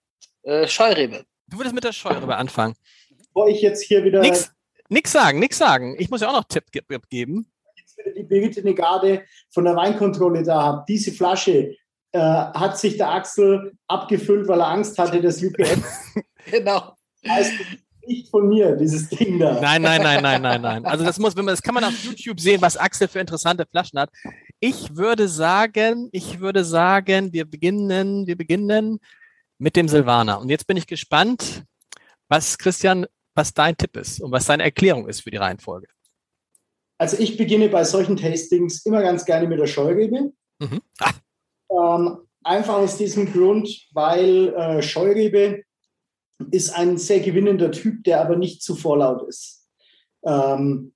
äh, 0.44 0.68
Scheurebe. 0.68 1.26
Du 1.48 1.58
würdest 1.58 1.74
mit 1.74 1.84
der 1.84 1.94
Scheurebe 1.94 2.36
anfangen. 2.38 2.76
Bevor 3.18 3.50
ich 3.50 3.64
jetzt 3.64 3.82
hier 3.82 4.04
wieder. 4.04 4.22
Nix, 4.22 4.52
nix 4.90 5.12
sagen, 5.12 5.40
nix 5.40 5.58
sagen. 5.58 5.96
Ich 5.98 6.12
muss 6.12 6.22
ja 6.22 6.30
auch 6.30 6.34
noch 6.34 6.48
Tipp 6.48 6.66
geben. 7.10 7.52
Jetzt 7.76 7.98
wieder 7.98 8.12
die 8.12 8.24
Brigitte 8.24 8.62
Negade 8.62 9.26
von 9.50 9.66
der 9.66 9.76
Weinkontrolle 9.76 10.44
da 10.44 10.62
habe. 10.62 10.86
Diese 10.88 11.12
Flasche 11.12 11.76
äh, 12.12 12.20
hat 12.20 12.78
sich 12.78 12.98
der 12.98 13.10
Axel 13.10 13.76
abgefüllt, 13.88 14.48
weil 14.48 14.60
er 14.60 14.68
Angst 14.68 15.00
hatte, 15.00 15.20
dass 15.20 15.42
UPS. 15.44 16.14
genau. 16.46 16.94
Heißt 17.28 17.54
nicht 18.06 18.30
von 18.30 18.48
mir, 18.48 18.76
dieses 18.76 19.10
Ding 19.10 19.40
da. 19.40 19.60
Nein, 19.62 19.82
nein, 19.82 20.02
nein, 20.02 20.22
nein, 20.22 20.42
nein, 20.42 20.62
nein. 20.62 20.86
Also 20.86 21.06
das 21.06 21.20
muss, 21.20 21.36
wenn 21.36 21.46
man, 21.46 21.54
das 21.54 21.62
kann 21.62 21.76
man 21.76 21.84
auf 21.84 22.04
YouTube 22.04 22.40
sehen, 22.40 22.62
was 22.62 22.76
Axel 22.76 23.08
für 23.08 23.20
interessante 23.20 23.66
Flaschen 23.66 24.00
hat. 24.00 24.10
Ich 24.60 24.96
würde 24.96 25.28
sagen, 25.28 26.10
ich 26.12 26.40
würde 26.40 26.64
sagen, 26.66 27.32
wir 27.32 27.46
beginnen, 27.46 28.26
wir 28.28 28.36
beginnen 28.36 29.00
mit 29.60 29.76
dem 29.76 29.88
Silvaner. 29.88 30.40
Und 30.40 30.50
jetzt 30.50 30.66
bin 30.68 30.78
ich 30.78 30.88
gespannt, 30.88 31.64
was 32.28 32.58
Christian, 32.58 33.06
was 33.36 33.54
dein 33.54 33.78
Tipp 33.78 33.96
ist 33.96 34.22
und 34.22 34.32
was 34.32 34.46
deine 34.46 34.64
Erklärung 34.64 35.08
ist 35.08 35.22
für 35.22 35.32
die 35.32 35.38
Reihenfolge. 35.38 35.88
Also 36.98 37.18
ich 37.18 37.38
beginne 37.38 37.70
bei 37.70 37.84
solchen 37.84 38.18
Tastings 38.18 38.86
immer 38.86 39.02
ganz 39.02 39.24
gerne 39.24 39.48
mit 39.48 39.60
der 39.60 39.68
Scheurebe. 39.68 40.34
Mhm. 40.60 40.82
Ah. 41.00 41.14
Ähm, 41.96 42.18
einfach 42.44 42.76
aus 42.76 42.98
diesem 42.98 43.32
Grund, 43.32 43.70
weil 43.94 44.54
äh, 44.54 44.82
Scheurebe 44.82 45.64
ist 46.52 46.72
ein 46.72 46.98
sehr 46.98 47.20
gewinnender 47.20 47.72
Typ, 47.72 48.04
der 48.04 48.22
aber 48.22 48.36
nicht 48.36 48.64
zu 48.64 48.76
vorlaut 48.76 49.28
ist. 49.28 49.68
Ähm, 50.26 50.94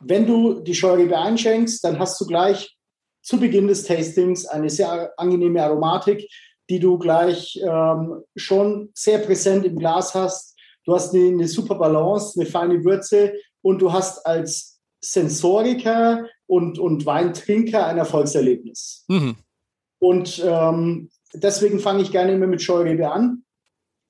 wenn 0.00 0.26
du 0.26 0.60
die 0.60 0.74
Scheurebe 0.74 1.18
einschenkst, 1.18 1.84
dann 1.84 1.98
hast 1.98 2.20
du 2.20 2.26
gleich 2.26 2.76
zu 3.22 3.38
Beginn 3.38 3.68
des 3.68 3.84
Tastings 3.84 4.46
eine 4.46 4.70
sehr 4.70 5.12
angenehme 5.16 5.62
Aromatik, 5.62 6.28
die 6.68 6.80
du 6.80 6.98
gleich 6.98 7.60
ähm, 7.62 8.22
schon 8.36 8.90
sehr 8.94 9.18
präsent 9.18 9.64
im 9.64 9.78
Glas 9.78 10.14
hast. 10.14 10.58
Du 10.84 10.94
hast 10.94 11.14
eine, 11.14 11.28
eine, 11.28 11.48
super 11.48 11.76
Balance, 11.76 12.38
eine 12.38 12.48
feine 12.48 12.84
Würze 12.84 13.34
und 13.60 13.80
du 13.80 13.92
hast 13.92 14.26
als 14.26 14.80
Sensoriker 15.00 16.26
und, 16.46 16.78
und 16.78 17.06
Weintrinker 17.06 17.86
ein 17.86 17.98
Erfolgserlebnis. 17.98 19.04
Mhm. 19.08 19.36
Und 19.98 20.42
ähm, 20.44 21.10
deswegen 21.32 21.78
fange 21.78 22.02
ich 22.02 22.10
gerne 22.10 22.32
immer 22.32 22.48
mit 22.48 22.62
Scheurebe 22.62 23.10
an. 23.10 23.44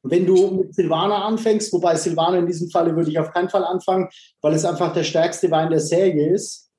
Wenn 0.03 0.27
du 0.27 0.51
mit 0.51 0.75
Silvaner 0.75 1.25
anfängst, 1.25 1.73
wobei 1.73 1.95
Silvaner 1.95 2.39
in 2.39 2.47
diesem 2.47 2.69
Falle 2.71 2.97
würde 2.97 3.11
ich 3.11 3.19
auf 3.19 3.31
keinen 3.33 3.49
Fall 3.49 3.65
anfangen, 3.65 4.09
weil 4.41 4.55
es 4.55 4.65
einfach 4.65 4.93
der 4.93 5.05
stärkste 5.05 5.51
Wein 5.51 5.71
der 5.71 5.81
Serie 5.81 6.33
ist. 6.35 6.71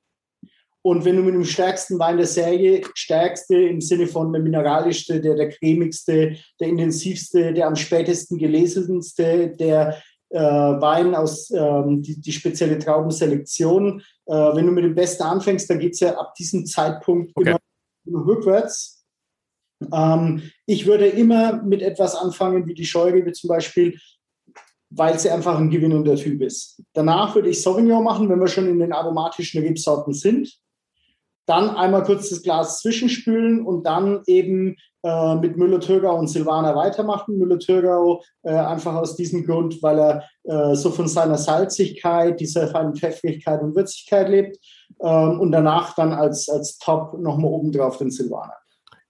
Und 0.86 1.06
wenn 1.06 1.16
du 1.16 1.24
mit 1.24 1.34
dem 1.34 1.46
stärksten 1.46 1.98
Wein 1.98 2.18
der 2.18 2.28
Serie, 2.28 2.82
stärkste 2.94 3.56
im 3.56 3.80
Sinne 3.80 4.06
von 4.06 4.34
der 4.34 4.42
mineralischste, 4.42 5.22
der, 5.22 5.36
der 5.36 5.50
cremigste, 5.50 6.36
der 6.60 6.68
intensivste, 6.68 7.54
der 7.54 7.68
am 7.68 7.78
spätesten 7.78 8.38
gelesenste, 8.38 9.56
der 9.56 10.02
äh, 10.30 10.40
Wein 10.40 11.16
aus 11.16 11.50
ähm, 11.52 12.02
die, 12.02 12.20
die 12.20 12.34
spezielle 12.34 12.80
Traubenselektion, 12.80 14.02
äh, 14.26 14.34
wenn 14.34 14.66
du 14.66 14.74
mit 14.74 14.84
dem 14.84 14.96
Besten 14.96 15.24
anfängst, 15.24 15.70
dann 15.70 15.80
geht 15.80 15.94
es 15.94 16.02
ja 16.02 16.18
ab 16.18 16.34
diesem 16.36 16.66
Zeitpunkt 16.66 17.32
okay. 17.36 17.52
immer, 17.52 17.60
immer 18.06 18.26
rückwärts. 18.26 19.03
Ähm, 19.94 20.52
ich 20.66 20.86
würde 20.86 21.08
immer 21.08 21.62
mit 21.64 21.82
etwas 21.82 22.16
anfangen, 22.16 22.68
wie 22.68 22.74
die 22.74 22.86
Scheurebe 22.86 23.32
zum 23.32 23.48
Beispiel, 23.48 23.98
weil 24.90 25.18
sie 25.20 25.30
einfach 25.30 25.58
ein 25.58 25.70
gewinnender 25.70 26.16
Typ 26.16 26.42
ist. 26.42 26.82
Danach 26.94 27.34
würde 27.36 27.50
ich 27.50 27.62
Sauvignon 27.62 28.04
machen, 28.04 28.30
wenn 28.30 28.40
wir 28.40 28.48
schon 28.48 28.68
in 28.68 28.80
den 28.80 28.94
aromatischen 28.94 29.62
Rebsorten 29.62 30.14
sind 30.14 30.60
dann 31.46 31.72
einmal 31.72 32.04
kurz 32.04 32.30
das 32.30 32.42
Glas 32.42 32.80
zwischenspülen 32.80 33.66
und 33.66 33.86
dann 33.86 34.22
eben 34.28 34.76
äh, 35.04 35.36
mit 35.36 35.58
Müller-Thurgau 35.58 36.18
und 36.18 36.28
Silvaner 36.28 36.76
weitermachen. 36.76 37.38
Müller-Thurgau 37.38 38.24
äh, 38.44 38.52
einfach 38.54 38.96
aus 38.96 39.16
diesem 39.16 39.46
Grund, 39.46 39.82
weil 39.84 40.00
er 40.00 40.24
äh, 40.44 40.76
so 40.76 40.90
von 40.92 41.08
seiner 41.08 41.38
Salzigkeit, 41.38 42.40
dieser 42.40 42.68
feinen 42.70 42.96
Pfeffrigkeit 42.96 43.62
und 43.62 43.76
Würzigkeit 43.76 44.30
lebt 44.30 44.58
ähm, 45.02 45.40
und 45.40 45.52
danach 45.52 45.96
dann 45.96 46.14
als, 46.14 46.48
als 46.48 46.78
Top 46.78 47.20
nochmal 47.20 47.52
obendrauf 47.52 47.98
den 47.98 48.12
Silvaner. 48.12 48.56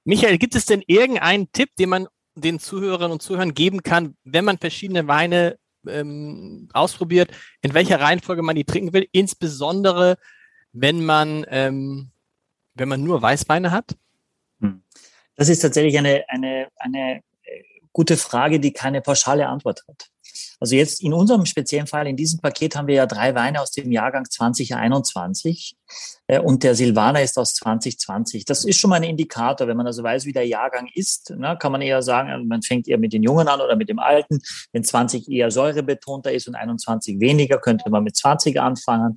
Michael, 0.06 0.38
gibt 0.38 0.56
es 0.56 0.66
denn 0.66 0.84
irgendeinen 0.88 1.52
Tipp, 1.52 1.76
den 1.78 1.90
man 1.90 2.08
den 2.36 2.60
Zuhörerinnen 2.60 3.12
und 3.12 3.22
Zuhörern 3.22 3.54
geben 3.54 3.84
kann, 3.84 4.16
wenn 4.24 4.46
man 4.46 4.58
verschiedene 4.58 5.08
Weine 5.08 5.58
ähm, 5.88 6.68
ausprobiert, 6.74 7.32
in 7.62 7.74
welcher 7.74 8.00
Reihenfolge 8.00 8.42
man 8.42 8.56
die 8.56 8.66
trinken 8.66 8.94
will, 8.94 9.08
insbesondere 9.12 10.18
wenn 10.72 11.06
man 11.06 11.46
ähm, 11.50 12.12
wenn 12.76 12.90
man 12.90 13.04
nur 13.04 13.22
Weißweine 13.22 13.72
hat? 13.72 13.96
Hm. 14.60 14.84
Das 15.36 15.50
ist 15.50 15.60
tatsächlich 15.60 15.98
eine, 15.98 16.24
eine, 16.28 16.68
eine 16.78 17.18
äh, 17.44 17.64
gute 17.92 18.18
Frage, 18.18 18.60
die 18.60 18.74
keine 18.74 19.02
pauschale 19.02 19.48
Antwort 19.48 19.84
hat. 19.88 20.10
Also 20.60 20.76
jetzt 20.76 21.02
in 21.02 21.14
unserem 21.14 21.46
speziellen 21.46 21.88
Fall, 21.88 22.08
in 22.08 22.16
diesem 22.16 22.40
Paket 22.40 22.76
haben 22.76 22.88
wir 22.88 22.96
ja 22.96 23.06
drei 23.06 23.36
Weine 23.36 23.62
aus 23.62 23.72
dem 23.72 23.92
Jahrgang 23.92 24.26
2021 24.30 25.76
äh, 25.76 25.83
und 26.44 26.64
der 26.64 26.74
Silvaner 26.74 27.22
ist 27.22 27.38
aus 27.38 27.54
2020. 27.56 28.46
Das 28.46 28.64
ist 28.66 28.80
schon 28.80 28.90
mal 28.90 28.98
ein 28.98 29.04
Indikator. 29.04 29.68
Wenn 29.68 29.78
man 29.78 29.88
also 29.88 30.04
weiß, 30.04 30.26
wie 30.26 30.32
der 30.32 30.48
Jahrgang 30.48 30.90
ist, 30.94 31.32
ne, 31.32 31.58
kann 31.60 31.72
man 31.72 31.82
eher 31.82 32.02
sagen, 32.02 32.30
also 32.30 32.46
man 32.46 32.62
fängt 32.62 32.88
eher 32.88 32.98
mit 32.98 33.14
den 33.14 33.24
Jungen 33.24 33.48
an 33.48 33.62
oder 33.62 33.76
mit 33.76 33.90
dem 33.90 34.00
Alten. 34.00 34.40
Wenn 34.72 34.84
20 34.84 35.30
eher 35.30 35.52
säurebetonter 35.52 36.32
ist 36.32 36.48
und 36.48 36.56
21 36.56 37.20
weniger, 37.20 37.60
könnte 37.60 37.90
man 37.90 38.04
mit 38.04 38.16
20 38.16 38.60
anfangen. 38.60 39.16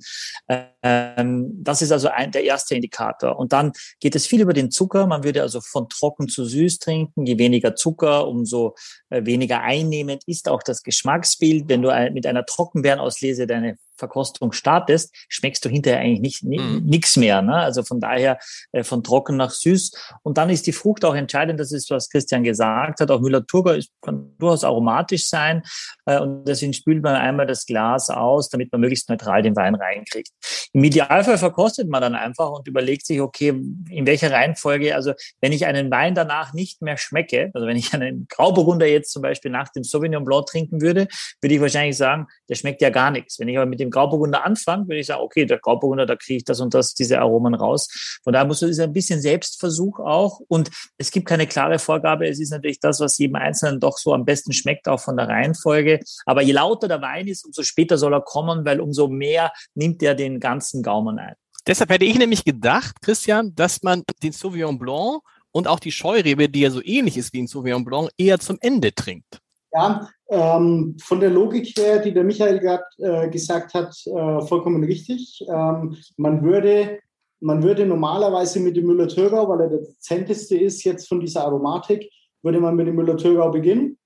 Ähm, 0.83 1.51
das 1.63 1.81
ist 1.81 1.91
also 1.91 2.09
ein, 2.09 2.31
der 2.31 2.43
erste 2.43 2.75
Indikator. 2.75 3.37
Und 3.37 3.53
dann 3.53 3.71
geht 3.99 4.15
es 4.15 4.27
viel 4.27 4.41
über 4.41 4.53
den 4.53 4.69
Zucker. 4.71 5.07
Man 5.07 5.23
würde 5.23 5.41
also 5.41 5.61
von 5.61 5.89
trocken 5.89 6.27
zu 6.27 6.45
süß 6.45 6.79
trinken. 6.79 7.25
Je 7.25 7.37
weniger 7.37 7.75
Zucker, 7.75 8.27
umso 8.27 8.75
äh, 9.09 9.25
weniger 9.25 9.61
einnehmend 9.61 10.23
ist 10.27 10.49
auch 10.49 10.63
das 10.63 10.83
Geschmacksbild. 10.83 11.69
Wenn 11.69 11.81
du 11.81 12.11
mit 12.13 12.25
einer 12.25 12.45
Trockenbeerenauslese 12.45 13.47
deine 13.47 13.77
Verkostung 13.97 14.51
startest, 14.51 15.13
schmeckst 15.29 15.63
du 15.65 15.69
hinterher 15.69 15.99
eigentlich 15.99 16.43
nicht 16.43 16.43
mhm. 16.43 16.83
nichts 16.85 17.17
mehr. 17.17 17.41
Ne? 17.41 17.55
Also 17.55 17.83
von 17.83 17.99
daher 17.99 18.39
äh, 18.71 18.83
von 18.83 19.03
trocken 19.03 19.37
nach 19.37 19.51
süß. 19.51 19.91
Und 20.23 20.37
dann 20.37 20.49
ist 20.49 20.67
die 20.67 20.71
Frucht 20.71 21.03
auch 21.05 21.15
entscheidend. 21.15 21.59
Das 21.59 21.71
ist, 21.71 21.89
was 21.89 22.09
Christian 22.09 22.43
gesagt 22.43 22.99
hat. 22.99 23.11
Auch 23.11 23.19
Müller-Thurgau 23.19 23.77
kann 24.01 24.35
durchaus 24.37 24.63
aromatisch 24.63 25.27
sein. 25.27 25.63
Äh, 26.05 26.19
und 26.19 26.45
deswegen 26.45 26.73
spült 26.73 27.03
man 27.03 27.15
einmal 27.15 27.47
das 27.47 27.65
Glas 27.65 28.09
aus, 28.09 28.49
damit 28.49 28.71
man 28.71 28.81
möglichst 28.81 29.09
neutral 29.09 29.41
den 29.41 29.55
Wein 29.55 29.75
reinkriegt. 29.75 30.29
Im 30.73 30.83
Idealfall 30.83 31.37
verkostet 31.37 31.89
man 31.89 32.01
dann 32.01 32.15
einfach 32.15 32.49
und 32.51 32.67
überlegt 32.67 33.05
sich, 33.05 33.21
okay, 33.21 33.49
in 33.89 34.05
welcher 34.05 34.31
Reihenfolge, 34.31 34.95
also 34.95 35.13
wenn 35.41 35.51
ich 35.51 35.65
einen 35.65 35.89
Wein 35.91 36.15
danach 36.15 36.53
nicht 36.53 36.81
mehr 36.81 36.97
schmecke, 36.97 37.51
also 37.53 37.67
wenn 37.67 37.77
ich 37.77 37.93
einen 37.93 38.27
Grauburgunder 38.29 38.85
jetzt 38.85 39.11
zum 39.11 39.21
Beispiel 39.21 39.51
nach 39.51 39.69
dem 39.69 39.83
Sauvignon 39.83 40.25
Blanc 40.25 40.47
trinken 40.47 40.81
würde, 40.81 41.07
würde 41.41 41.55
ich 41.55 41.61
wahrscheinlich 41.61 41.97
sagen, 41.97 42.27
der 42.49 42.55
schmeckt 42.55 42.81
ja 42.81 42.89
gar 42.89 43.11
nichts. 43.11 43.39
Wenn 43.39 43.47
ich 43.47 43.57
aber 43.57 43.65
mit 43.65 43.79
dem 43.79 43.86
dem 43.87 43.91
Grauburgunder 43.91 44.45
anfange, 44.45 44.87
würde 44.87 44.99
ich 44.99 45.07
sagen, 45.07 45.21
okay, 45.21 45.45
der 45.45 45.59
Grauburgunder, 45.59 46.05
da 46.05 46.15
kriege 46.15 46.37
ich 46.37 46.43
das 46.43 46.59
und 46.59 46.73
das, 46.73 46.93
diese 46.93 47.19
Aromen 47.19 47.53
raus. 47.53 48.19
Von 48.23 48.33
daher 48.33 48.45
muss 48.45 48.61
es 48.61 48.79
ein 48.79 48.93
bisschen 48.93 49.21
Selbstversuch 49.21 49.99
auch. 49.99 50.39
Und 50.47 50.69
es 50.97 51.11
gibt 51.11 51.27
keine 51.27 51.47
klare 51.47 51.79
Vorgabe. 51.79 52.27
Es 52.27 52.39
ist 52.39 52.51
natürlich 52.51 52.79
das, 52.79 52.99
was 52.99 53.17
jedem 53.17 53.35
Einzelnen 53.35 53.79
doch 53.79 53.97
so 53.97 54.13
am 54.13 54.25
besten 54.25 54.53
schmeckt, 54.53 54.87
auch 54.87 54.99
von 54.99 55.17
der 55.17 55.27
Reihenfolge. 55.27 55.99
Aber 56.25 56.41
je 56.41 56.53
lauter 56.53 56.87
der 56.87 57.01
Wein 57.01 57.27
ist, 57.27 57.45
umso 57.45 57.63
später 57.63 57.97
soll 57.97 58.13
er 58.13 58.21
kommen, 58.21 58.65
weil 58.65 58.79
umso 58.79 59.07
mehr 59.07 59.51
nimmt 59.75 60.03
er 60.03 60.15
den 60.15 60.39
ganzen 60.39 60.83
Gaumen 60.83 61.19
ein. 61.19 61.35
Deshalb 61.65 61.89
hätte 61.89 62.05
ich 62.05 62.17
nämlich 62.17 62.45
gedacht, 62.45 62.95
Christian, 63.01 63.53
dass 63.55 63.83
man 63.83 64.03
den 64.23 64.31
Sauvignon 64.31 64.79
Blanc 64.79 65.21
und 65.51 65.67
auch 65.67 65.79
die 65.79 65.91
Scheurebe, 65.91 66.47
die 66.47 66.61
ja 66.61 66.71
so 66.71 66.81
ähnlich 66.83 67.17
ist 67.17 67.33
wie 67.33 67.41
ein 67.41 67.47
Sauvignon 67.47 67.83
Blanc, 67.83 68.09
eher 68.17 68.39
zum 68.39 68.57
Ende 68.61 68.93
trinkt. 68.93 69.41
Ja, 69.77 70.09
ähm, 70.29 70.97
von 70.99 71.19
der 71.19 71.29
Logik 71.29 71.77
her, 71.77 71.99
die 71.99 72.11
der 72.11 72.23
Michael 72.23 72.59
gerade 72.59 72.83
äh, 72.97 73.29
gesagt 73.29 73.75
hat, 73.75 73.95
äh, 74.07 74.41
vollkommen 74.47 74.83
richtig. 74.83 75.45
Ähm, 75.47 75.95
man, 76.17 76.43
würde, 76.43 76.99
man 77.41 77.61
würde 77.61 77.85
normalerweise 77.85 78.59
mit 78.59 78.75
dem 78.75 78.87
Müller-Thurgau, 78.87 79.47
weil 79.47 79.61
er 79.61 79.69
der 79.69 79.79
dezenteste 79.81 80.57
ist 80.57 80.83
jetzt 80.83 81.07
von 81.07 81.19
dieser 81.19 81.43
Aromatik, 81.43 82.09
würde 82.41 82.59
man 82.59 82.75
mit 82.75 82.87
dem 82.87 82.95
Müller-Thurgau 82.95 83.51
beginnen. 83.51 83.99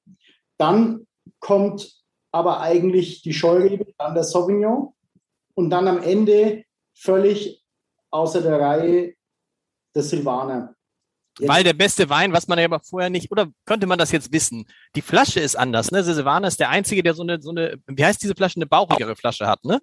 Dann 0.57 1.07
kommt 1.39 1.89
aber 2.33 2.59
eigentlich 2.59 3.21
die 3.21 3.33
Scheurebe, 3.33 3.85
dann 3.97 4.13
der 4.13 4.25
Sauvignon 4.25 4.93
und 5.53 5.69
dann 5.69 5.87
am 5.87 6.03
Ende 6.03 6.65
völlig 6.93 7.63
außer 8.09 8.41
der 8.41 8.59
Reihe 8.59 9.13
der 9.95 10.03
Silvaner. 10.03 10.75
Weil 11.39 11.63
der 11.63 11.73
beste 11.73 12.09
Wein, 12.09 12.33
was 12.33 12.47
man 12.47 12.59
ja 12.59 12.65
aber 12.65 12.81
vorher 12.81 13.09
nicht, 13.09 13.31
oder 13.31 13.47
könnte 13.65 13.87
man 13.87 13.97
das 13.97 14.11
jetzt 14.11 14.33
wissen? 14.33 14.65
Die 14.95 15.01
Flasche 15.01 15.39
ist 15.39 15.55
anders, 15.55 15.91
ne? 15.91 16.03
Silvaner 16.03 16.47
ist 16.47 16.59
der 16.59 16.69
Einzige, 16.69 17.03
der 17.03 17.13
so 17.13 17.23
eine, 17.23 17.41
so 17.41 17.51
eine, 17.51 17.77
wie 17.87 18.03
heißt 18.03 18.21
diese 18.21 18.35
Flasche, 18.35 18.57
eine 18.57 18.65
bauchigere 18.65 19.15
Flasche 19.15 19.47
hat, 19.47 19.63
ne? 19.63 19.79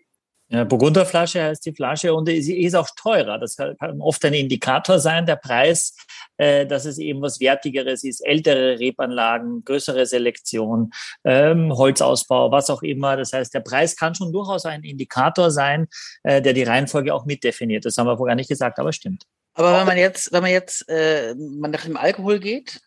Ja, 0.50 0.64
Burgunderflasche 0.64 1.42
heißt 1.42 1.66
die 1.66 1.74
Flasche 1.74 2.14
und 2.14 2.26
sie 2.26 2.62
ist 2.62 2.74
auch 2.74 2.88
teurer. 2.96 3.38
Das 3.38 3.54
kann 3.56 4.00
oft 4.00 4.24
ein 4.24 4.32
Indikator 4.32 4.98
sein, 4.98 5.26
der 5.26 5.36
Preis, 5.36 5.94
äh, 6.38 6.64
dass 6.66 6.86
es 6.86 6.98
eben 6.98 7.20
was 7.20 7.38
Wertigeres 7.38 8.02
ist, 8.02 8.24
ältere 8.24 8.78
Rebanlagen, 8.78 9.62
größere 9.62 10.06
Selektion, 10.06 10.90
ähm, 11.24 11.70
Holzausbau, 11.76 12.50
was 12.50 12.70
auch 12.70 12.82
immer. 12.82 13.18
Das 13.18 13.34
heißt, 13.34 13.52
der 13.52 13.60
Preis 13.60 13.94
kann 13.94 14.14
schon 14.14 14.32
durchaus 14.32 14.64
ein 14.64 14.84
Indikator 14.84 15.50
sein, 15.50 15.86
äh, 16.22 16.40
der 16.40 16.54
die 16.54 16.62
Reihenfolge 16.62 17.14
auch 17.14 17.26
mitdefiniert. 17.26 17.84
Das 17.84 17.98
haben 17.98 18.06
wir 18.06 18.16
vorher 18.16 18.36
nicht 18.36 18.48
gesagt, 18.48 18.78
aber 18.78 18.94
stimmt. 18.94 19.24
Aber 19.58 19.76
wenn 19.76 19.86
man 19.86 19.98
jetzt, 19.98 20.30
wenn 20.30 20.42
man 20.42 20.52
jetzt 20.52 20.88
äh, 20.88 21.34
man 21.34 21.72
nach 21.72 21.84
dem 21.84 21.96
Alkohol 21.96 22.38
geht, 22.38 22.80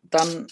dann 0.00 0.46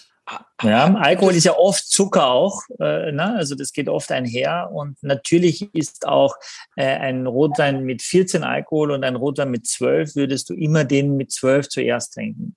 ja, 0.63 0.93
Alkohol 0.95 1.35
ist 1.35 1.45
ja 1.45 1.57
oft 1.57 1.87
Zucker 1.87 2.29
auch, 2.31 2.63
äh, 2.81 3.13
ne? 3.13 3.35
also 3.37 3.55
das 3.55 3.73
geht 3.73 3.89
oft 3.89 4.11
einher 4.11 4.71
und 4.73 4.97
natürlich 5.03 5.73
ist 5.75 6.09
auch 6.09 6.35
äh, 6.77 6.87
ein 6.87 7.27
Rotwein 7.27 7.85
mit 7.85 8.01
14 8.01 8.43
Alkohol 8.43 8.91
und 8.93 9.05
ein 9.05 9.17
Rotwein 9.17 9.51
mit 9.51 9.67
12 9.67 10.17
würdest 10.17 10.49
du 10.49 10.55
immer 10.55 10.85
den 10.85 11.17
mit 11.17 11.31
12 11.31 11.69
zuerst 11.69 12.15
trinken. 12.15 12.57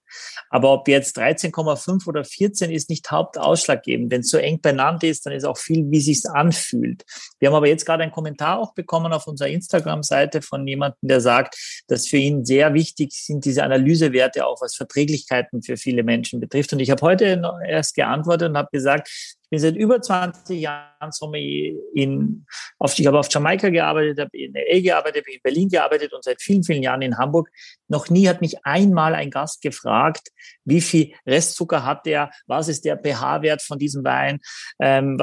Aber 0.49 0.71
ob 0.71 0.87
jetzt 0.87 1.17
13,5 1.17 2.07
oder 2.07 2.23
14 2.23 2.71
ist 2.71 2.89
nicht 2.89 3.11
hauptausschlaggebend. 3.11 4.11
Wenn 4.11 4.21
es 4.21 4.29
so 4.29 4.37
eng 4.37 4.61
beieinander 4.61 5.07
ist, 5.07 5.25
dann 5.25 5.33
ist 5.33 5.43
auch 5.43 5.57
viel, 5.57 5.91
wie 5.91 5.99
sich's 5.99 6.25
anfühlt. 6.25 7.03
Wir 7.39 7.49
haben 7.49 7.55
aber 7.55 7.67
jetzt 7.67 7.85
gerade 7.85 8.03
einen 8.03 8.11
Kommentar 8.11 8.59
auch 8.59 8.73
bekommen 8.73 9.13
auf 9.13 9.27
unserer 9.27 9.49
Instagram-Seite 9.49 10.41
von 10.41 10.65
jemandem, 10.65 11.07
der 11.07 11.21
sagt, 11.21 11.83
dass 11.87 12.07
für 12.07 12.17
ihn 12.17 12.45
sehr 12.45 12.73
wichtig 12.73 13.11
sind 13.11 13.45
diese 13.45 13.63
Analysewerte 13.63 14.45
auch, 14.45 14.61
was 14.61 14.75
Verträglichkeiten 14.75 15.61
für 15.61 15.77
viele 15.77 16.03
Menschen 16.03 16.39
betrifft. 16.39 16.73
Und 16.73 16.79
ich 16.79 16.89
habe 16.91 17.01
heute 17.01 17.41
erst 17.65 17.95
geantwortet 17.95 18.49
und 18.49 18.57
habe 18.57 18.69
gesagt, 18.71 19.09
ich 19.49 19.57
bin 19.57 19.59
seit 19.61 19.75
über 19.77 19.99
20 19.99 20.59
Jahren 20.59 21.11
Sommelier 21.11 21.75
in, 21.95 22.45
auf, 22.77 22.99
ich 22.99 23.07
habe 23.07 23.17
auf 23.17 23.29
Jamaika 23.31 23.69
gearbeitet, 23.69 24.19
habe 24.19 24.37
in 24.37 24.53
LA 24.53 24.79
gearbeitet, 24.79 25.23
habe 25.23 25.33
in 25.33 25.41
Berlin 25.41 25.69
gearbeitet 25.69 26.13
und 26.13 26.23
seit 26.23 26.39
vielen, 26.39 26.63
vielen 26.63 26.83
Jahren 26.83 27.01
in 27.01 27.17
Hamburg. 27.17 27.49
Noch 27.87 28.11
nie 28.11 28.29
hat 28.29 28.41
mich 28.41 28.63
einmal 28.63 29.15
ein 29.15 29.31
Gast 29.31 29.63
gefragt, 29.63 30.29
wie 30.65 30.81
viel 30.81 31.13
Restzucker 31.25 31.83
hat 31.83 32.05
der, 32.05 32.29
was 32.45 32.67
ist 32.67 32.85
der 32.85 32.95
pH-Wert 32.97 33.63
von 33.63 33.79
diesem 33.79 34.03
Wein. 34.03 34.39
Ähm, 34.79 35.17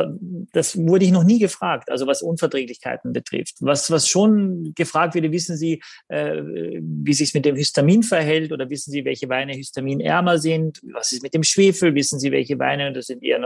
das 0.53 0.77
wurde 0.77 1.05
ich 1.05 1.13
noch 1.13 1.23
nie 1.23 1.39
gefragt, 1.39 1.89
also 1.89 2.09
was 2.09 2.21
Unverträglichkeiten 2.21 3.13
betrifft. 3.13 3.55
Was, 3.61 3.93
was 3.93 4.09
schon 4.09 4.73
gefragt 4.75 5.15
wurde, 5.15 5.31
wissen 5.31 5.57
Sie, 5.57 5.81
äh, 6.09 6.43
wie 6.43 7.15
sich 7.15 7.33
mit 7.33 7.45
dem 7.45 7.55
Histamin 7.55 8.03
verhält 8.03 8.51
oder 8.51 8.69
wissen 8.71 8.91
Sie, 8.91 9.05
welche 9.05 9.29
Weine 9.29 9.53
histaminärmer 9.53 10.39
sind? 10.41 10.81
Was 10.93 11.13
ist 11.13 11.23
mit 11.23 11.33
dem 11.33 11.45
Schwefel? 11.45 11.95
Wissen 11.95 12.19
Sie, 12.19 12.33
welche 12.33 12.59
Weine, 12.59 12.93
das 12.93 13.07
sind 13.07 13.23
eher 13.23 13.39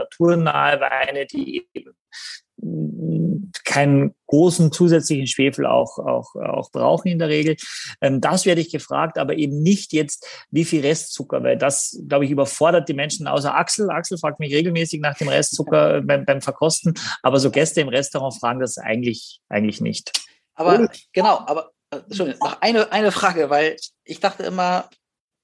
naturnahe 0.71 0.79
Weine, 0.79 1.25
die 1.25 1.65
eben 1.73 1.95
keinen 3.63 4.13
großen 4.27 4.71
zusätzlichen 4.71 5.27
Schwefel 5.27 5.65
auch, 5.65 5.97
auch, 5.97 6.35
auch 6.35 6.71
brauchen 6.71 7.07
in 7.07 7.19
der 7.19 7.29
Regel. 7.29 7.55
Ähm, 8.01 8.21
das 8.21 8.45
werde 8.45 8.61
ich 8.61 8.71
gefragt, 8.71 9.17
aber 9.17 9.35
eben 9.35 9.61
nicht 9.63 9.93
jetzt, 9.93 10.27
wie 10.51 10.65
viel 10.65 10.81
Restzucker, 10.81 11.41
weil 11.43 11.57
das, 11.57 11.99
glaube 12.07 12.25
ich, 12.25 12.31
überfordert 12.31 12.87
die 12.87 12.93
Menschen, 12.93 13.27
außer 13.27 13.55
Axel. 13.55 13.89
Axel 13.89 14.17
fragt 14.17 14.39
mich 14.39 14.53
regelmäßig 14.53 15.01
nach 15.01 15.17
dem 15.17 15.29
Restzucker 15.29 16.01
beim, 16.01 16.23
beim 16.25 16.41
Verkosten, 16.41 16.93
aber 17.23 17.39
so 17.39 17.49
Gäste 17.49 17.81
im 17.81 17.89
Restaurant 17.89 18.39
fragen 18.39 18.59
das 18.59 18.77
eigentlich, 18.77 19.41
eigentlich 19.49 19.81
nicht. 19.81 20.11
Aber 20.53 20.89
genau, 21.13 21.39
aber 21.39 21.71
Entschuldigung, 21.89 22.39
noch 22.47 22.61
eine, 22.61 22.91
eine 22.91 23.11
Frage, 23.11 23.49
weil 23.49 23.75
ich 24.03 24.19
dachte 24.19 24.43
immer, 24.43 24.89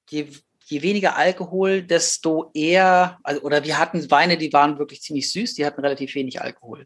je, 0.10 0.28
je 0.70 0.82
weniger 0.82 1.16
Alkohol, 1.16 1.82
desto 1.82 2.52
eher, 2.54 3.18
also, 3.24 3.42
oder 3.42 3.64
wir 3.64 3.78
hatten 3.78 4.10
Weine, 4.12 4.38
die 4.38 4.52
waren 4.52 4.78
wirklich 4.78 5.02
ziemlich 5.02 5.32
süß, 5.32 5.56
die 5.56 5.66
hatten 5.66 5.82
relativ 5.82 6.14
wenig 6.16 6.42
Alkohol. 6.42 6.86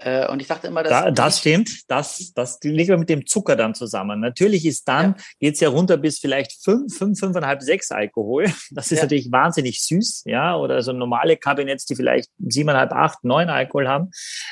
Äh, 0.00 0.28
und 0.28 0.40
ich 0.40 0.48
dachte 0.48 0.68
immer, 0.68 0.82
dass. 0.82 0.90
Da, 0.90 1.10
das 1.10 1.40
stimmt, 1.40 1.70
das, 1.88 2.32
das 2.34 2.58
liegt 2.62 2.90
mit 2.90 3.08
dem 3.08 3.26
Zucker 3.26 3.56
dann 3.56 3.74
zusammen. 3.74 4.20
Natürlich 4.20 4.64
ist 4.64 4.86
dann, 4.86 5.14
ja. 5.16 5.24
geht's 5.40 5.60
ja 5.60 5.68
runter 5.68 5.96
bis 5.96 6.18
vielleicht 6.18 6.62
fünf, 6.62 6.96
fünf, 6.96 7.18
fünfeinhalb, 7.18 7.62
sechs 7.62 7.90
Alkohol. 7.90 8.46
Das 8.70 8.92
ist 8.92 8.98
ja. 8.98 9.04
natürlich 9.04 9.30
wahnsinnig 9.30 9.82
süß, 9.82 10.24
ja, 10.26 10.56
oder 10.56 10.82
so 10.82 10.92
normale 10.92 11.36
Kabinetts, 11.36 11.86
die 11.86 11.96
vielleicht 11.96 12.30
siebeneinhalb, 12.38 12.92
acht, 12.92 13.24
neun 13.24 13.48
Alkohol 13.48 13.88
haben. 13.88 14.10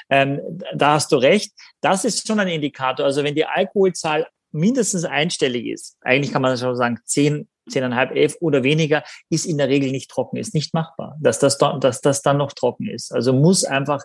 Ähm, 0.09 0.41
da 0.75 0.95
hast 0.95 1.13
du 1.13 1.17
recht. 1.17 1.53
Das 1.81 2.05
ist 2.05 2.27
schon 2.27 2.41
ein 2.41 2.49
Indikator. 2.49 3.07
Also 3.07 3.23
wenn 3.23 3.35
die 3.35 3.47
Alkoholzahl 3.47 4.27
mindestens 4.53 5.05
einstellig 5.05 5.67
ist, 5.67 5.97
eigentlich 6.01 6.33
kann 6.33 6.43
man 6.43 6.57
schon 6.57 6.77
sagen, 6.77 6.99
zehn 7.05 7.49
10,5, 7.71 8.13
11 8.13 8.37
oder 8.41 8.63
weniger, 8.63 9.03
ist 9.31 9.47
in 9.47 9.59
der 9.59 9.69
Regel 9.69 9.91
nicht 9.91 10.11
trocken, 10.11 10.37
ist 10.37 10.55
nicht 10.55 10.75
machbar, 10.75 11.17
dass 11.21 11.39
das, 11.39 11.59
dass 11.59 12.01
das 12.01 12.23
dann 12.23 12.37
noch 12.37 12.53
trocken 12.53 12.89
ist. 12.89 13.13
Also 13.13 13.33
muss 13.33 13.65
einfach 13.65 14.03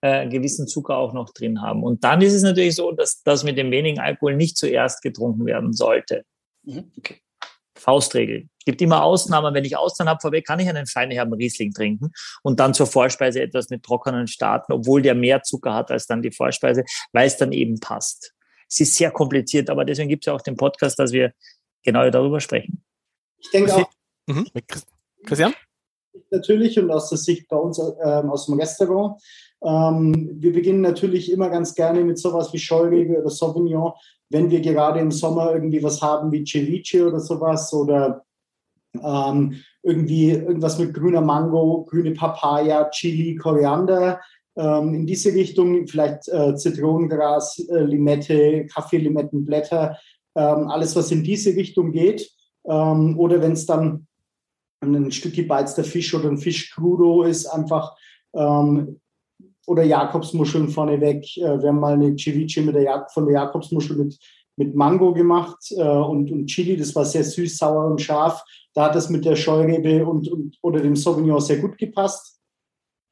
äh, 0.00 0.28
gewissen 0.28 0.66
Zucker 0.66 0.96
auch 0.96 1.12
noch 1.12 1.32
drin 1.32 1.62
haben. 1.62 1.82
Und 1.82 2.04
dann 2.04 2.22
ist 2.22 2.34
es 2.34 2.42
natürlich 2.42 2.74
so, 2.74 2.92
dass 2.92 3.22
das 3.22 3.44
mit 3.44 3.58
dem 3.58 3.70
wenigen 3.70 4.00
Alkohol 4.00 4.36
nicht 4.36 4.56
zuerst 4.56 5.02
getrunken 5.02 5.46
werden 5.46 5.72
sollte. 5.72 6.24
Mhm, 6.64 6.92
okay. 6.96 7.20
Faustregel. 7.82 8.48
Gibt 8.64 8.80
immer 8.80 9.02
Ausnahmen. 9.02 9.54
Wenn 9.54 9.64
ich 9.64 9.76
Austern 9.76 10.08
habe 10.08 10.20
vorweg, 10.20 10.46
kann 10.46 10.60
ich 10.60 10.68
einen 10.68 10.86
feinherben 10.86 11.34
Riesling 11.34 11.72
trinken 11.72 12.12
und 12.42 12.60
dann 12.60 12.74
zur 12.74 12.86
Vorspeise 12.86 13.42
etwas 13.42 13.70
mit 13.70 13.82
trockenen 13.82 14.28
starten, 14.28 14.72
obwohl 14.72 15.02
der 15.02 15.14
mehr 15.14 15.42
Zucker 15.42 15.74
hat 15.74 15.90
als 15.90 16.06
dann 16.06 16.22
die 16.22 16.30
Vorspeise, 16.30 16.84
weil 17.12 17.26
es 17.26 17.36
dann 17.36 17.52
eben 17.52 17.80
passt. 17.80 18.34
Es 18.68 18.80
ist 18.80 18.94
sehr 18.94 19.10
kompliziert, 19.10 19.68
aber 19.68 19.84
deswegen 19.84 20.08
gibt 20.08 20.24
es 20.24 20.26
ja 20.26 20.32
auch 20.34 20.40
den 20.40 20.56
Podcast, 20.56 20.98
dass 20.98 21.12
wir 21.12 21.32
genau 21.82 22.08
darüber 22.08 22.40
sprechen. 22.40 22.84
Ich 23.42 23.50
denke 23.50 23.74
auch. 23.74 23.90
Mhm. 24.26 24.46
Christian? 25.26 25.54
Natürlich 26.30 26.78
und 26.78 26.90
aus 26.90 27.08
der 27.08 27.18
Sicht 27.18 27.48
bei 27.48 27.56
uns 27.56 27.78
ähm, 27.78 28.30
aus 28.30 28.46
dem 28.46 28.58
Restaurant. 28.58 29.20
Ähm, 29.62 30.30
wir 30.34 30.52
beginnen 30.52 30.80
natürlich 30.80 31.30
immer 31.30 31.48
ganz 31.48 31.74
gerne 31.74 32.04
mit 32.04 32.18
sowas 32.18 32.52
wie 32.52 32.58
Scheurebe 32.58 33.18
oder 33.18 33.30
Sauvignon, 33.30 33.92
wenn 34.30 34.50
wir 34.50 34.60
gerade 34.60 35.00
im 35.00 35.10
Sommer 35.10 35.52
irgendwie 35.52 35.82
was 35.82 36.00
haben 36.02 36.32
wie 36.32 36.44
Ceviche 36.44 37.06
oder 37.06 37.20
sowas 37.20 37.72
oder 37.72 38.24
ähm, 39.02 39.62
irgendwie 39.82 40.30
irgendwas 40.30 40.78
mit 40.78 40.94
grüner 40.94 41.20
Mango, 41.20 41.86
grüne 41.88 42.12
Papaya, 42.12 42.88
Chili, 42.90 43.36
Koriander. 43.36 44.20
Ähm, 44.54 44.94
in 44.94 45.06
diese 45.06 45.32
Richtung 45.32 45.86
vielleicht 45.86 46.28
äh, 46.28 46.54
Zitronengras, 46.56 47.58
äh, 47.70 47.84
Limette, 47.84 48.66
Kaffeelimettenblätter, 48.66 49.96
ähm, 50.34 50.68
alles 50.68 50.94
was 50.94 51.10
in 51.10 51.22
diese 51.24 51.56
Richtung 51.56 51.90
geht. 51.92 52.30
Ähm, 52.66 53.18
oder 53.18 53.40
wenn 53.40 53.52
es 53.52 53.66
dann 53.66 54.06
ein 54.80 55.12
Stück 55.12 55.34
gebeizter 55.34 55.84
Fisch 55.84 56.12
oder 56.14 56.28
ein 56.28 56.38
Fisch 56.38 56.76
ist, 57.26 57.46
einfach 57.46 57.96
ähm, 58.34 59.00
oder 59.66 59.84
Jakobsmuscheln 59.84 60.68
vorneweg. 60.68 61.24
Äh, 61.36 61.62
wir 61.62 61.68
haben 61.68 61.80
mal 61.80 61.94
eine 61.94 62.16
Ceviche 62.16 62.62
mit 62.62 62.74
der 62.74 62.82
Jak 62.82 63.12
von 63.12 63.26
der 63.26 63.34
Jakobsmuschel 63.34 63.96
mit, 63.96 64.18
mit 64.56 64.74
Mango 64.74 65.12
gemacht 65.12 65.70
äh, 65.70 65.82
und, 65.82 66.30
und 66.30 66.46
Chili. 66.46 66.76
Das 66.76 66.94
war 66.94 67.04
sehr 67.04 67.24
süß, 67.24 67.56
sauer 67.58 67.86
und 67.86 68.00
scharf. 68.00 68.42
Da 68.74 68.86
hat 68.86 68.94
das 68.94 69.10
mit 69.10 69.24
der 69.24 69.36
Scheurebe 69.36 70.06
und, 70.06 70.28
und 70.28 70.58
oder 70.62 70.80
dem 70.80 70.96
Sauvignon 70.96 71.40
sehr 71.40 71.58
gut 71.58 71.78
gepasst. 71.78 72.40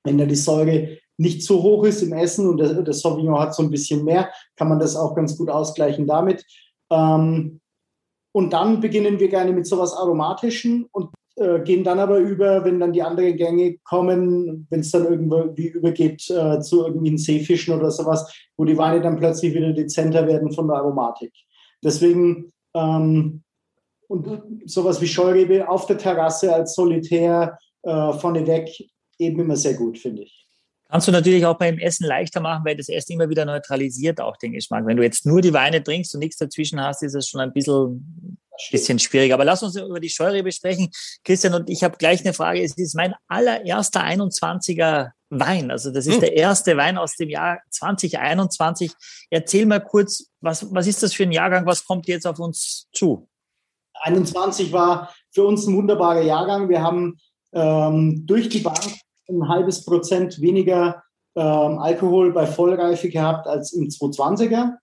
Wenn 0.04 0.18
da 0.18 0.24
die 0.24 0.34
Säure 0.34 0.98
nicht 1.18 1.42
so 1.42 1.62
hoch 1.62 1.84
ist 1.84 2.02
im 2.02 2.14
Essen 2.14 2.48
und 2.48 2.56
der, 2.56 2.82
der 2.82 2.94
Sauvignon 2.94 3.38
hat 3.38 3.54
so 3.54 3.62
ein 3.62 3.70
bisschen 3.70 4.04
mehr, 4.04 4.30
kann 4.56 4.70
man 4.70 4.78
das 4.78 4.96
auch 4.96 5.14
ganz 5.14 5.36
gut 5.36 5.50
ausgleichen 5.50 6.06
damit. 6.06 6.44
Ähm, 6.90 7.60
und 8.32 8.52
dann 8.52 8.80
beginnen 8.80 9.18
wir 9.18 9.28
gerne 9.28 9.52
mit 9.52 9.66
sowas 9.66 9.94
Aromatischen 9.94 10.86
und 10.92 11.10
äh, 11.36 11.60
gehen 11.60 11.84
dann 11.84 11.98
aber 11.98 12.18
über, 12.18 12.64
wenn 12.64 12.80
dann 12.80 12.92
die 12.92 13.02
anderen 13.02 13.36
Gänge 13.36 13.78
kommen, 13.84 14.66
wenn 14.70 14.80
es 14.80 14.90
dann 14.90 15.06
irgendwie 15.06 15.68
übergeht 15.68 16.28
äh, 16.30 16.60
zu 16.60 16.86
irgendwie 16.86 17.16
Seefischen 17.16 17.74
oder 17.74 17.90
sowas, 17.90 18.32
wo 18.56 18.64
die 18.64 18.76
Weine 18.76 19.00
dann 19.00 19.16
plötzlich 19.16 19.54
wieder 19.54 19.72
dezenter 19.72 20.26
werden 20.26 20.52
von 20.52 20.68
der 20.68 20.76
Aromatik. 20.76 21.32
Deswegen 21.82 22.52
ähm, 22.74 23.42
und 24.10 24.42
sowas 24.66 25.00
wie 25.00 25.06
Scheurebe 25.06 25.68
auf 25.68 25.86
der 25.86 25.96
Terrasse 25.96 26.52
als 26.52 26.74
Solitär 26.74 27.56
äh, 27.82 28.12
vorneweg 28.12 28.68
eben 29.18 29.40
immer 29.40 29.56
sehr 29.56 29.74
gut, 29.74 29.98
finde 29.98 30.22
ich. 30.22 30.46
Kannst 30.90 31.06
du 31.06 31.12
natürlich 31.12 31.46
auch 31.46 31.56
beim 31.56 31.78
Essen 31.78 32.04
leichter 32.04 32.40
machen, 32.40 32.64
weil 32.64 32.76
das 32.76 32.88
Essen 32.88 33.12
immer 33.12 33.28
wieder 33.28 33.44
neutralisiert 33.44 34.20
auch 34.20 34.36
den 34.36 34.52
Geschmack. 34.52 34.84
Wenn 34.86 34.96
du 34.96 35.04
jetzt 35.04 35.24
nur 35.24 35.40
die 35.40 35.52
Weine 35.52 35.82
trinkst 35.82 36.14
und 36.14 36.20
nichts 36.20 36.36
dazwischen 36.36 36.80
hast, 36.80 37.04
ist 37.04 37.14
es 37.14 37.28
schon 37.28 37.40
ein 37.40 37.52
bisschen, 37.52 38.38
bisschen 38.72 38.98
schwierig. 38.98 39.32
Aber 39.32 39.44
lass 39.44 39.62
uns 39.62 39.76
über 39.76 40.00
die 40.00 40.08
Scheure 40.08 40.42
besprechen. 40.42 40.90
Christian, 41.24 41.54
und 41.54 41.70
ich 41.70 41.84
habe 41.84 41.96
gleich 41.96 42.20
eine 42.24 42.32
Frage. 42.32 42.60
Es 42.60 42.76
ist 42.76 42.96
mein 42.96 43.14
allererster 43.28 44.02
21er 44.02 45.10
Wein. 45.28 45.70
Also 45.70 45.92
das 45.92 46.08
ist 46.08 46.14
hm. 46.14 46.20
der 46.22 46.36
erste 46.36 46.76
Wein 46.76 46.98
aus 46.98 47.14
dem 47.14 47.28
Jahr 47.28 47.60
2021. 47.70 48.92
Erzähl 49.30 49.66
mal 49.66 49.80
kurz, 49.80 50.26
was, 50.40 50.74
was 50.74 50.88
ist 50.88 51.04
das 51.04 51.14
für 51.14 51.22
ein 51.22 51.32
Jahrgang? 51.32 51.66
Was 51.66 51.84
kommt 51.84 52.08
jetzt 52.08 52.26
auf 52.26 52.40
uns 52.40 52.88
zu? 52.92 53.28
21 53.94 54.72
war 54.72 55.14
für 55.30 55.44
uns 55.44 55.66
ein 55.68 55.76
wunderbarer 55.76 56.22
Jahrgang. 56.22 56.68
Wir 56.68 56.82
haben 56.82 57.16
ähm, 57.52 58.26
durch 58.26 58.48
die 58.48 58.58
Bank 58.58 58.98
ein 59.30 59.48
halbes 59.48 59.84
Prozent 59.84 60.40
weniger 60.40 61.02
ähm, 61.36 61.78
Alkohol 61.78 62.32
bei 62.32 62.46
Vollreife 62.46 63.08
gehabt 63.08 63.46
als 63.46 63.72
im 63.72 63.88
220er. 63.88 64.74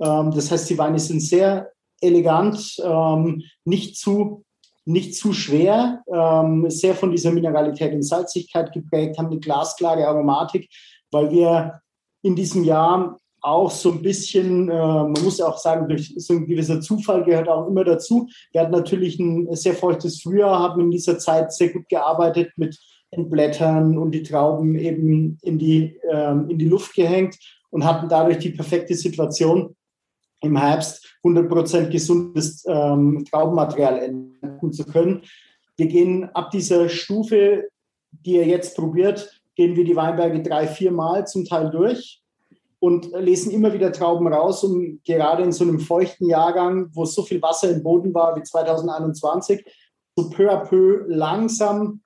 Ähm, 0.00 0.30
das 0.32 0.50
heißt, 0.50 0.68
die 0.70 0.78
Weine 0.78 0.98
sind 0.98 1.20
sehr 1.20 1.70
elegant, 2.00 2.76
ähm, 2.84 3.42
nicht 3.64 3.96
zu 3.96 4.44
nicht 4.86 5.14
zu 5.16 5.32
schwer, 5.32 6.02
ähm, 6.12 6.68
sehr 6.68 6.94
von 6.94 7.10
dieser 7.10 7.32
Mineralität 7.32 7.94
und 7.94 8.02
Salzigkeit 8.02 8.70
geprägt, 8.72 9.16
haben 9.18 9.28
eine 9.28 9.40
glasklare 9.40 10.06
Aromatik, 10.06 10.68
weil 11.10 11.30
wir 11.30 11.80
in 12.22 12.36
diesem 12.36 12.64
Jahr 12.64 13.18
auch 13.40 13.70
so 13.70 13.92
ein 13.92 14.02
bisschen, 14.02 14.70
äh, 14.70 14.74
man 14.74 15.12
muss 15.22 15.40
auch 15.40 15.58
sagen, 15.58 15.88
durch 15.88 16.14
so 16.16 16.34
ein 16.34 16.46
gewisser 16.46 16.80
Zufall 16.80 17.24
gehört 17.24 17.48
auch 17.48 17.66
immer 17.66 17.84
dazu. 17.84 18.28
Wir 18.52 18.62
hatten 18.62 18.72
natürlich 18.72 19.18
ein 19.18 19.54
sehr 19.54 19.74
feuchtes 19.74 20.22
Frühjahr, 20.22 20.58
haben 20.58 20.80
in 20.80 20.90
dieser 20.90 21.18
Zeit 21.18 21.52
sehr 21.52 21.70
gut 21.70 21.88
gearbeitet 21.88 22.52
mit 22.56 22.78
entblättern 23.16 23.98
und 23.98 24.12
die 24.12 24.22
Trauben 24.22 24.74
eben 24.76 25.38
in 25.42 25.58
die, 25.58 25.98
ähm, 26.10 26.48
in 26.48 26.58
die 26.58 26.68
Luft 26.68 26.94
gehängt 26.94 27.36
und 27.70 27.84
hatten 27.84 28.08
dadurch 28.08 28.38
die 28.38 28.50
perfekte 28.50 28.94
Situation, 28.94 29.74
im 30.44 30.56
Herbst 30.56 31.06
100% 31.24 31.88
gesundes 31.88 32.64
ähm, 32.68 33.24
Traubenmaterial 33.30 33.98
ernten 33.98 34.72
zu 34.72 34.84
können. 34.84 35.22
Wir 35.76 35.86
gehen 35.86 36.28
ab 36.34 36.50
dieser 36.50 36.88
Stufe, 36.88 37.68
die 38.10 38.36
ihr 38.36 38.46
jetzt 38.46 38.76
probiert, 38.76 39.40
gehen 39.56 39.74
wir 39.74 39.84
die 39.84 39.96
Weinberge 39.96 40.42
drei, 40.42 40.66
vier 40.66 40.92
Mal 40.92 41.26
zum 41.26 41.44
Teil 41.44 41.70
durch 41.70 42.22
und 42.78 43.10
lesen 43.12 43.50
immer 43.50 43.72
wieder 43.72 43.90
Trauben 43.92 44.28
raus, 44.28 44.62
um 44.62 45.00
gerade 45.04 45.42
in 45.42 45.52
so 45.52 45.64
einem 45.64 45.80
feuchten 45.80 46.28
Jahrgang, 46.28 46.90
wo 46.92 47.04
so 47.06 47.22
viel 47.22 47.40
Wasser 47.40 47.70
im 47.70 47.82
Boden 47.82 48.12
war 48.12 48.36
wie 48.36 48.42
2021, 48.42 49.64
so 50.16 50.28
peu 50.28 50.52
à 50.52 50.58
peu 50.58 51.04
langsam 51.08 52.02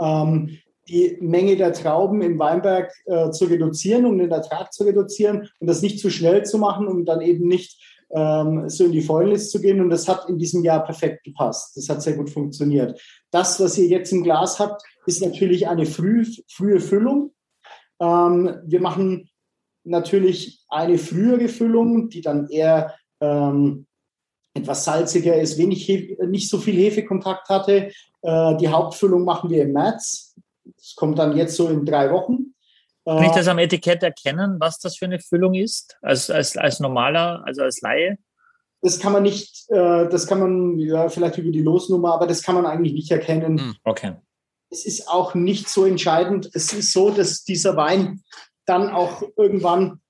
ähm, 0.00 0.58
die 0.88 1.16
Menge 1.20 1.56
der 1.56 1.72
Trauben 1.72 2.22
im 2.22 2.38
Weinberg 2.38 2.92
äh, 3.06 3.30
zu 3.30 3.44
reduzieren, 3.46 4.04
um 4.04 4.18
den 4.18 4.30
Ertrag 4.30 4.72
zu 4.72 4.84
reduzieren 4.84 5.48
und 5.60 5.66
das 5.66 5.82
nicht 5.82 6.00
zu 6.00 6.10
schnell 6.10 6.44
zu 6.44 6.58
machen, 6.58 6.88
um 6.88 7.04
dann 7.04 7.20
eben 7.20 7.46
nicht 7.46 7.80
ähm, 8.10 8.68
so 8.68 8.84
in 8.84 8.92
die 8.92 9.02
Fäulnis 9.02 9.50
zu 9.50 9.60
gehen. 9.60 9.80
Und 9.80 9.90
das 9.90 10.08
hat 10.08 10.28
in 10.28 10.38
diesem 10.38 10.64
Jahr 10.64 10.84
perfekt 10.84 11.24
gepasst. 11.24 11.76
Das 11.76 11.88
hat 11.88 12.02
sehr 12.02 12.16
gut 12.16 12.30
funktioniert. 12.30 13.00
Das, 13.30 13.60
was 13.60 13.78
ihr 13.78 13.86
jetzt 13.86 14.12
im 14.12 14.22
Glas 14.22 14.58
habt, 14.58 14.82
ist 15.06 15.22
natürlich 15.22 15.68
eine 15.68 15.86
früh, 15.86 16.24
frühe 16.48 16.80
Füllung. 16.80 17.32
Ähm, 18.00 18.56
wir 18.64 18.80
machen 18.80 19.30
natürlich 19.84 20.64
eine 20.68 20.98
frühere 20.98 21.48
Füllung, 21.48 22.08
die 22.08 22.20
dann 22.20 22.48
eher 22.48 22.94
ähm, 23.20 23.86
etwas 24.54 24.84
salziger 24.84 25.40
ist, 25.40 25.58
wenig 25.58 25.86
Hefe, 25.88 26.26
nicht 26.26 26.48
so 26.48 26.58
viel 26.58 26.76
Hefekontakt 26.76 27.48
hatte. 27.48 27.90
Äh, 28.22 28.56
die 28.56 28.68
Hauptfüllung 28.68 29.24
machen 29.24 29.50
wir 29.50 29.62
im 29.62 29.72
März. 29.72 30.34
Das 30.64 30.94
kommt 30.94 31.18
dann 31.18 31.36
jetzt 31.36 31.56
so 31.56 31.68
in 31.68 31.84
drei 31.84 32.10
Wochen. 32.10 32.54
Kann 33.04 33.24
ich 33.24 33.32
das 33.32 33.48
am 33.48 33.58
Etikett 33.58 34.02
erkennen, 34.02 34.56
was 34.60 34.78
das 34.78 34.96
für 34.96 35.06
eine 35.06 35.18
Füllung 35.18 35.54
ist? 35.54 35.96
Als, 36.02 36.30
als, 36.30 36.56
als 36.56 36.78
normaler, 36.78 37.42
also 37.44 37.62
als 37.62 37.80
Laie? 37.80 38.16
Das 38.80 39.00
kann 39.00 39.12
man 39.12 39.24
nicht, 39.24 39.64
äh, 39.70 40.08
das 40.08 40.26
kann 40.26 40.40
man 40.40 40.78
ja, 40.78 41.08
vielleicht 41.08 41.38
über 41.38 41.50
die 41.50 41.62
Losnummer, 41.62 42.14
aber 42.14 42.26
das 42.26 42.42
kann 42.42 42.54
man 42.54 42.66
eigentlich 42.66 42.92
nicht 42.92 43.10
erkennen. 43.10 43.58
Hm, 43.58 43.76
okay. 43.84 44.14
Es 44.70 44.86
ist 44.86 45.08
auch 45.08 45.34
nicht 45.34 45.68
so 45.68 45.84
entscheidend. 45.84 46.48
Es 46.54 46.72
ist 46.72 46.92
so, 46.92 47.10
dass 47.10 47.44
dieser 47.44 47.76
Wein 47.76 48.22
dann 48.66 48.90
auch 48.90 49.22
irgendwann 49.36 50.00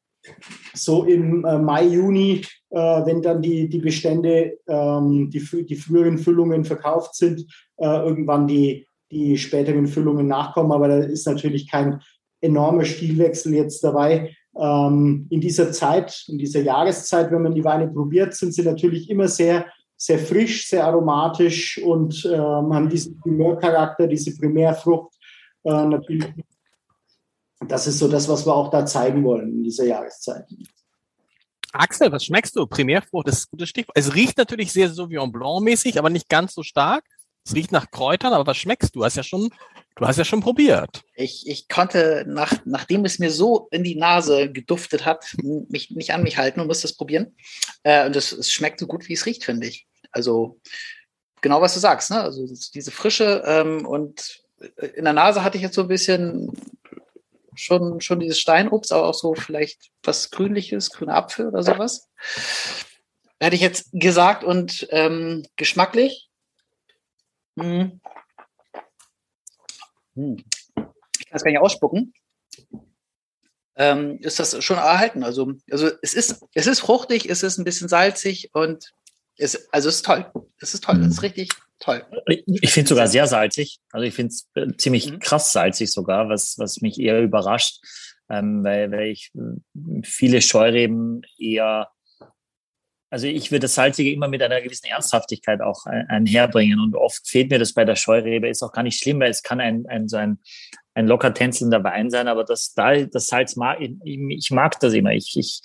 so 0.75 1.05
im 1.05 1.45
äh, 1.45 1.59
Mai, 1.59 1.85
Juni, 1.85 2.43
äh, 2.43 2.47
wenn 2.77 3.23
dann 3.23 3.43
die, 3.43 3.69
die 3.69 3.79
Bestände, 3.79 4.59
ähm, 4.67 5.31
die, 5.31 5.67
die 5.67 5.77
früheren 5.77 6.19
Füllungen 6.19 6.65
verkauft 6.65 7.15
sind, 7.15 7.45
äh, 7.77 7.87
irgendwann 7.87 8.47
die, 8.47 8.87
die 9.11 9.37
späteren 9.37 9.87
Füllungen 9.87 10.27
nachkommen. 10.27 10.73
Aber 10.73 10.89
da 10.89 10.99
ist 10.99 11.27
natürlich 11.27 11.71
kein 11.71 12.01
enormer 12.41 12.85
Stilwechsel 12.85 13.55
jetzt 13.55 13.85
dabei. 13.85 14.35
ähm, 14.59 15.27
in 15.31 15.41
dieser 15.41 15.73
Zeit, 15.73 16.25
in 16.29 16.39
dieser 16.39 16.61
Jahreszeit, 16.61 17.31
wenn 17.31 17.43
man 17.43 17.55
die 17.55 17.65
Weine 17.65 17.89
probiert, 17.89 18.35
sind 18.35 18.53
sie 18.55 18.63
natürlich 18.63 19.09
immer 19.09 19.29
sehr, 19.29 19.67
sehr 19.97 20.19
frisch, 20.19 20.69
sehr 20.69 20.85
aromatisch 20.85 21.81
und 21.83 22.25
ähm, 22.31 22.75
haben 22.75 22.89
diesen 22.89 23.19
Primärcharakter, 23.21 24.07
diese 24.07 24.37
Primärfrucht. 24.37 25.15
Äh, 25.65 25.85
natürlich. 25.87 26.27
Das 27.69 27.87
ist 27.87 27.99
so 27.99 28.09
das, 28.09 28.29
was 28.29 28.45
wir 28.45 28.55
auch 28.55 28.71
da 28.71 28.85
zeigen 28.85 29.23
wollen 29.23 29.53
in 29.53 29.63
dieser 29.63 29.85
Jahreszeit. 29.85 30.45
Axel, 31.73 32.13
was 32.13 32.25
schmeckst 32.25 32.57
du? 32.57 32.67
Primärfrucht, 32.67 33.29
ist 33.29 33.47
ein 33.47 33.51
gutes 33.53 33.69
Stichwort. 33.71 33.97
Es 33.97 34.15
riecht 34.15 34.39
natürlich 34.39 34.73
sehr 34.73 34.91
Sauvignon 34.91 35.33
Blanc-mäßig, 35.33 35.99
aber 35.99 36.11
nicht 36.11 36.29
ganz 36.29 36.55
so 36.55 36.63
stark. 36.63 37.05
Es 37.45 37.55
riecht 37.55 37.73
nach 37.73 37.91
Kräutern, 37.91 38.33
aber 38.33 38.47
was 38.47 38.57
schmeckst 38.57 38.95
du? 38.95 39.01
Du 39.01 39.05
hast 39.05 39.17
ja 39.17 39.23
schon, 39.23 39.51
du 39.97 40.07
hast 40.07 40.17
ja 40.17 40.25
schon 40.25 40.41
probiert. 40.41 41.03
Ich, 41.17 41.49
ich 41.49 41.69
konnte, 41.69 42.25
nach, 42.29 42.55
nachdem 42.65 43.05
es 43.05 43.19
mir 43.19 43.31
so 43.31 43.69
in 43.73 43.83
die 43.83 43.97
Nase 43.97 44.53
geduftet 44.53 45.05
hat, 45.05 45.35
mich 45.43 45.91
nicht 45.91 46.13
an 46.13 46.23
mich 46.23 46.37
halten 46.37 46.61
und 46.61 46.69
musste 46.69 46.87
es 46.87 46.97
probieren. 46.97 47.35
Äh, 47.83 48.07
und 48.07 48.15
es, 48.15 48.31
es 48.31 48.53
schmeckt 48.53 48.79
so 48.79 48.87
gut, 48.87 49.09
wie 49.09 49.15
es 49.15 49.27
riecht, 49.27 49.45
finde 49.45 49.67
ich. 49.67 49.89
Also 50.13 50.61
genau, 51.41 51.61
was 51.61 51.75
du 51.75 51.81
sagst, 51.81 52.11
ne? 52.11 52.21
Also 52.21 52.47
diese 52.75 52.91
Frische 52.91 53.43
ähm, 53.45 53.87
und 53.87 54.43
in 54.95 55.05
der 55.05 55.13
Nase 55.13 55.43
hatte 55.43 55.57
ich 55.57 55.63
jetzt 55.63 55.75
so 55.75 55.83
ein 55.83 55.89
bisschen 55.89 56.53
schon, 57.55 58.01
schon 58.01 58.21
dieses 58.21 58.41
Steinobst, 58.41 58.93
aber 58.93 59.09
auch 59.09 59.15
so 59.15 59.35
vielleicht 59.35 59.91
was 60.03 60.31
Grünliches, 60.31 60.91
grüne 60.91 61.15
Apfel 61.15 61.49
oder 61.49 61.63
sowas. 61.63 62.09
Hätte 63.41 63.57
ich 63.57 63.63
jetzt 63.63 63.91
gesagt 63.93 64.45
und 64.45 64.87
ähm, 64.91 65.47
geschmacklich. 65.57 66.31
Hm. 67.59 68.01
Hm. 70.15 70.37
Ich 71.19 71.27
kann 71.27 71.37
es 71.37 71.45
gar 71.45 71.51
nicht 71.51 71.61
ausspucken. 71.61 72.13
Ähm, 73.75 74.19
ist 74.21 74.39
das 74.39 74.63
schon 74.63 74.77
erhalten. 74.77 75.25
Also, 75.25 75.55
also 75.71 75.91
es 76.03 76.15
ist, 76.15 76.45
es 76.55 76.67
ist 76.67 76.81
fruchtig, 76.81 77.29
es 77.29 77.43
ist 77.43 77.59
ein 77.59 77.65
bisschen 77.65 77.89
salzig 77.89 78.51
und 78.53 78.93
es, 79.37 79.73
also 79.73 79.89
es 79.89 79.97
ist 79.97 80.07
toll. 80.07 80.27
Es 80.59 80.75
ist 80.75 80.85
toll, 80.85 81.01
es 81.01 81.07
ist 81.07 81.17
mhm. 81.17 81.27
richtig 81.27 81.49
toll. 81.79 82.05
Ich 82.27 82.73
finde 82.73 82.85
es 82.85 82.89
sogar 82.89 83.09
sehr 83.09 83.27
salzig. 83.27 83.79
Also 83.91 84.07
ich 84.07 84.15
finde 84.15 84.33
es 84.33 84.49
äh, 84.55 84.77
ziemlich 84.77 85.11
mhm. 85.11 85.19
krass 85.19 85.53
salzig 85.53 85.93
sogar, 85.93 86.29
was, 86.29 86.59
was 86.59 86.81
mich 86.81 87.01
eher 87.01 87.21
überrascht, 87.21 87.81
ähm, 88.31 88.63
weil, 88.65 88.91
weil 88.93 89.09
ich 89.09 89.31
äh, 89.35 90.03
viele 90.05 90.41
Scheureben 90.41 91.23
eher, 91.39 91.89
also 93.11 93.27
ich 93.27 93.51
würde 93.51 93.61
das 93.61 93.75
Salzige 93.75 94.13
immer 94.13 94.29
mit 94.29 94.43
einer 94.43 94.61
gewissen 94.61 94.87
Ernsthaftigkeit 94.87 95.61
auch 95.61 95.85
einherbringen 95.85 96.81
und 96.81 96.95
oft 96.95 97.29
fehlt 97.29 97.51
mir 97.51 97.59
das 97.59 97.75
bei 97.75 97.85
der 97.85 97.97
Scheurebe, 97.97 98.49
ist 98.49 98.63
auch 98.63 98.73
gar 98.73 98.83
nicht 98.83 98.99
schlimm, 98.99 99.21
weil 99.21 99.31
es 99.31 99.43
kann 99.43 99.61
ein, 99.61 99.87
ein 99.87 100.09
so 100.09 100.17
ein 100.17 100.39
ein 100.95 101.07
locker 101.07 101.33
tänzelnder 101.33 101.83
Wein 101.85 102.11
sein, 102.11 102.29
aber 102.29 102.45
das, 102.45 102.75
das 102.75 103.27
Salz 103.27 103.57
mag, 103.57 103.79
ich, 103.81 104.51
mag 104.51 104.79
das 104.81 104.93
immer. 104.93 105.13
Ich, 105.13 105.35
ich, 105.37 105.61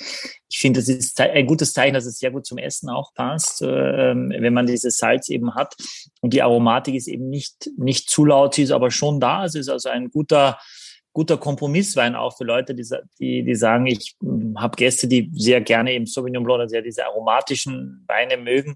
ich 0.49 0.57
finde, 0.57 0.79
das 0.79 0.87
ist 0.87 1.19
ein 1.19 1.45
gutes 1.45 1.73
Zeichen, 1.73 1.93
dass 1.93 2.05
es 2.05 2.19
sehr 2.19 2.31
gut 2.31 2.45
zum 2.45 2.57
Essen 2.57 2.89
auch 2.89 3.13
passt, 3.13 3.61
äh, 3.61 4.15
wenn 4.15 4.53
man 4.53 4.67
dieses 4.67 4.97
Salz 4.97 5.29
eben 5.29 5.55
hat. 5.55 5.75
Und 6.21 6.33
die 6.33 6.41
Aromatik 6.41 6.95
ist 6.95 7.07
eben 7.07 7.29
nicht, 7.29 7.69
nicht 7.77 8.09
zu 8.09 8.25
laut, 8.25 8.55
sie 8.55 8.63
ist 8.63 8.71
aber 8.71 8.89
schon 8.89 9.19
da. 9.19 9.45
Es 9.45 9.55
ist 9.55 9.69
also 9.69 9.89
ein 9.89 10.09
guter, 10.09 10.57
guter 11.17 11.38
Kompromisswein 11.38 12.13
auch 12.13 12.38
für 12.38 12.43
Leute, 12.43 12.75
die, 12.75 12.86
die, 13.19 13.43
die 13.43 13.56
sagen, 13.56 13.88
ich 13.88 14.15
habe 14.56 14.75
Gäste, 14.75 15.08
die 15.08 15.32
sehr 15.34 15.62
gerne 15.62 15.93
eben 15.93 16.06
Sauvignon 16.06 16.43
Blanc, 16.43 16.62
also 16.62 16.75
ja 16.75 16.82
diese 16.84 17.08
aromatischen 17.08 18.06
Weine 18.08 18.38
mögen. 18.38 18.75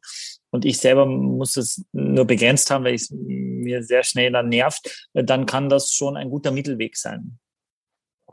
Und 0.50 0.66
ich 0.66 0.80
selber 0.80 1.06
muss 1.06 1.56
es 1.56 1.86
nur 1.92 2.26
begrenzt 2.26 2.72
haben, 2.72 2.84
weil 2.84 2.96
ich 2.96 3.10
mir 3.12 3.84
sehr 3.84 4.02
schnell 4.02 4.32
dann 4.32 4.50
nervt, 4.50 5.08
dann 5.14 5.46
kann 5.46 5.70
das 5.70 5.92
schon 5.92 6.18
ein 6.18 6.32
guter 6.32 6.50
Mittelweg 6.50 6.98
sein. 6.98 7.38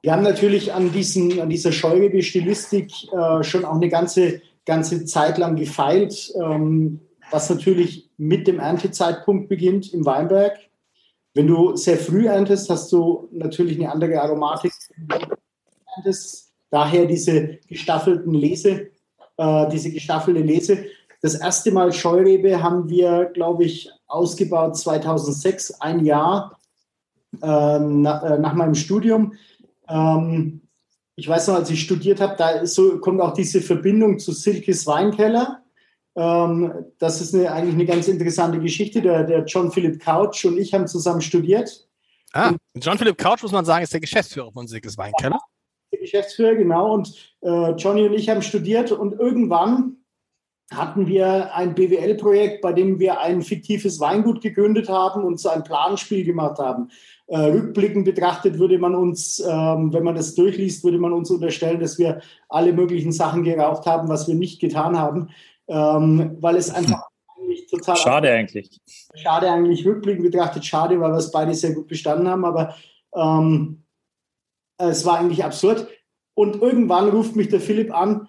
Wir 0.01 0.13
haben 0.13 0.23
natürlich 0.23 0.73
an, 0.73 0.91
diesen, 0.91 1.39
an 1.39 1.51
dieser 1.51 1.73
Scheurebe-Stilistik 1.73 2.91
äh, 3.13 3.43
schon 3.43 3.67
auch 3.67 3.77
eine 3.77 3.91
ganze, 3.91 4.41
ganze 4.65 5.05
Zeit 5.05 5.37
lang 5.37 5.57
gefeilt, 5.57 6.33
ähm, 6.43 7.01
was 7.31 7.51
natürlich 7.51 8.09
mit 8.17 8.47
dem 8.47 8.59
Erntezeitpunkt 8.59 9.51
beginnt 9.51 9.93
im 9.93 10.07
Weinberg. 10.07 10.59
Wenn 11.39 11.47
du 11.47 11.77
sehr 11.77 11.97
früh 11.97 12.27
erntest, 12.27 12.69
hast 12.69 12.91
du 12.91 13.29
natürlich 13.31 13.79
eine 13.79 13.93
andere 13.93 14.21
Aromatik. 14.21 14.73
Daher 16.69 17.07
diese 17.07 17.61
gestaffelten 17.69 18.35
Lese, 18.35 18.89
äh, 19.37 19.69
diese 19.71 19.93
gestaffelte 19.93 20.41
Lese. 20.41 20.87
Das 21.23 21.37
erste 21.37 21.71
Mal 21.71 21.93
Scheurebe 21.93 22.61
haben 22.61 22.91
wir, 22.91 23.27
glaube 23.27 23.67
ich, 23.67 23.89
ausgebaut 24.09 24.77
2006, 24.77 25.81
ein 25.81 26.05
Jahr 26.05 26.59
äh, 27.41 27.79
na, 27.79 28.35
äh, 28.35 28.39
nach 28.41 28.55
meinem 28.55 28.75
Studium. 28.75 29.35
Ähm, 29.89 30.63
ich 31.15 31.29
weiß 31.29 31.47
noch, 31.47 31.55
als 31.55 31.71
ich 31.71 31.81
studiert 31.81 32.21
habe, 32.21 32.35
da 32.37 32.67
so, 32.67 32.99
kommt 32.99 33.21
auch 33.21 33.33
diese 33.33 33.61
Verbindung 33.61 34.19
zu 34.19 34.33
Silkes 34.33 34.89
Weinkeller. 34.89 35.63
Ähm, 36.19 36.73
das 36.99 37.21
ist 37.21 37.33
eine, 37.33 37.53
eigentlich 37.53 37.75
eine 37.75 37.87
ganz 37.87 38.09
interessante 38.09 38.59
Geschichte. 38.59 39.01
Der, 39.01 39.23
der 39.23 39.45
John 39.45 39.71
Philip 39.71 40.01
Couch 40.01 40.45
und 40.45 40.59
ich 40.59 40.75
haben 40.75 40.89
zusammen 40.89 41.21
studiert. 41.21 41.89
Ah, 42.33 42.55
John 42.75 42.99
Philip 42.99 43.17
Couch, 43.17 43.43
muss 43.43 43.53
man 43.53 43.65
sagen, 43.65 43.85
ist 43.85 43.93
der 43.93 44.01
Geschäftsführer 44.01 44.51
von 44.51 44.67
Silkes 44.67 44.99
Weinkeller. 44.99 45.39
Der 45.93 46.01
Geschäftsführer, 46.01 46.57
genau. 46.57 46.93
Und 46.93 47.15
äh, 47.41 47.71
Johnny 47.73 48.05
und 48.05 48.15
ich 48.15 48.29
haben 48.29 48.43
studiert 48.43 48.91
und 48.91 49.19
irgendwann 49.19 49.99
hatten 50.75 51.07
wir 51.07 51.55
ein 51.55 51.75
BWL-Projekt, 51.75 52.61
bei 52.61 52.73
dem 52.73 52.99
wir 52.99 53.21
ein 53.21 53.41
fiktives 53.41 54.01
Weingut 54.01 54.43
gegründet 54.43 54.89
haben 54.89 55.25
und 55.25 55.41
so 55.41 55.49
ein 55.49 55.63
Planspiel 55.63 56.25
gemacht 56.25 56.59
haben. 56.59 56.91
Äh, 57.29 57.39
rückblickend 57.39 58.05
betrachtet 58.05 58.59
würde 58.59 58.79
man 58.79 58.95
uns, 58.95 59.41
ähm, 59.41 59.93
wenn 59.93 60.03
man 60.03 60.17
das 60.17 60.35
durchliest, 60.35 60.85
würde 60.85 60.99
man 60.99 61.13
uns 61.13 61.31
unterstellen, 61.31 61.81
dass 61.81 61.99
wir 61.99 62.21
alle 62.49 62.73
möglichen 62.73 63.13
Sachen 63.13 63.45
geraucht 63.45 63.87
haben, 63.87 64.09
was 64.09 64.29
wir 64.29 64.35
nicht 64.35 64.61
getan 64.61 64.99
haben, 64.99 65.31
ähm, 65.69 66.37
weil 66.41 66.57
es 66.57 66.71
einfach 66.71 67.05
eigentlich 67.37 67.67
total 67.67 67.97
schade 67.97 68.31
eigentlich. 68.31 68.81
Schade 69.15 69.51
eigentlich 69.51 69.87
rückblickend 69.87 70.31
betrachtet, 70.31 70.65
schade, 70.65 71.01
weil 71.01 71.13
wir 71.13 71.19
es 71.19 71.31
beide 71.31 71.55
sehr 71.55 71.75
gut 71.75 71.87
bestanden 71.87 72.29
haben, 72.29 72.45
aber 72.45 72.75
ähm, 73.15 73.85
es 74.79 75.05
war 75.05 75.19
eigentlich 75.19 75.45
absurd. 75.45 75.89
Und 76.35 76.63
irgendwann 76.63 77.09
ruft 77.09 77.37
mich 77.37 77.49
der 77.49 77.61
Philipp 77.61 77.93
an 77.93 78.29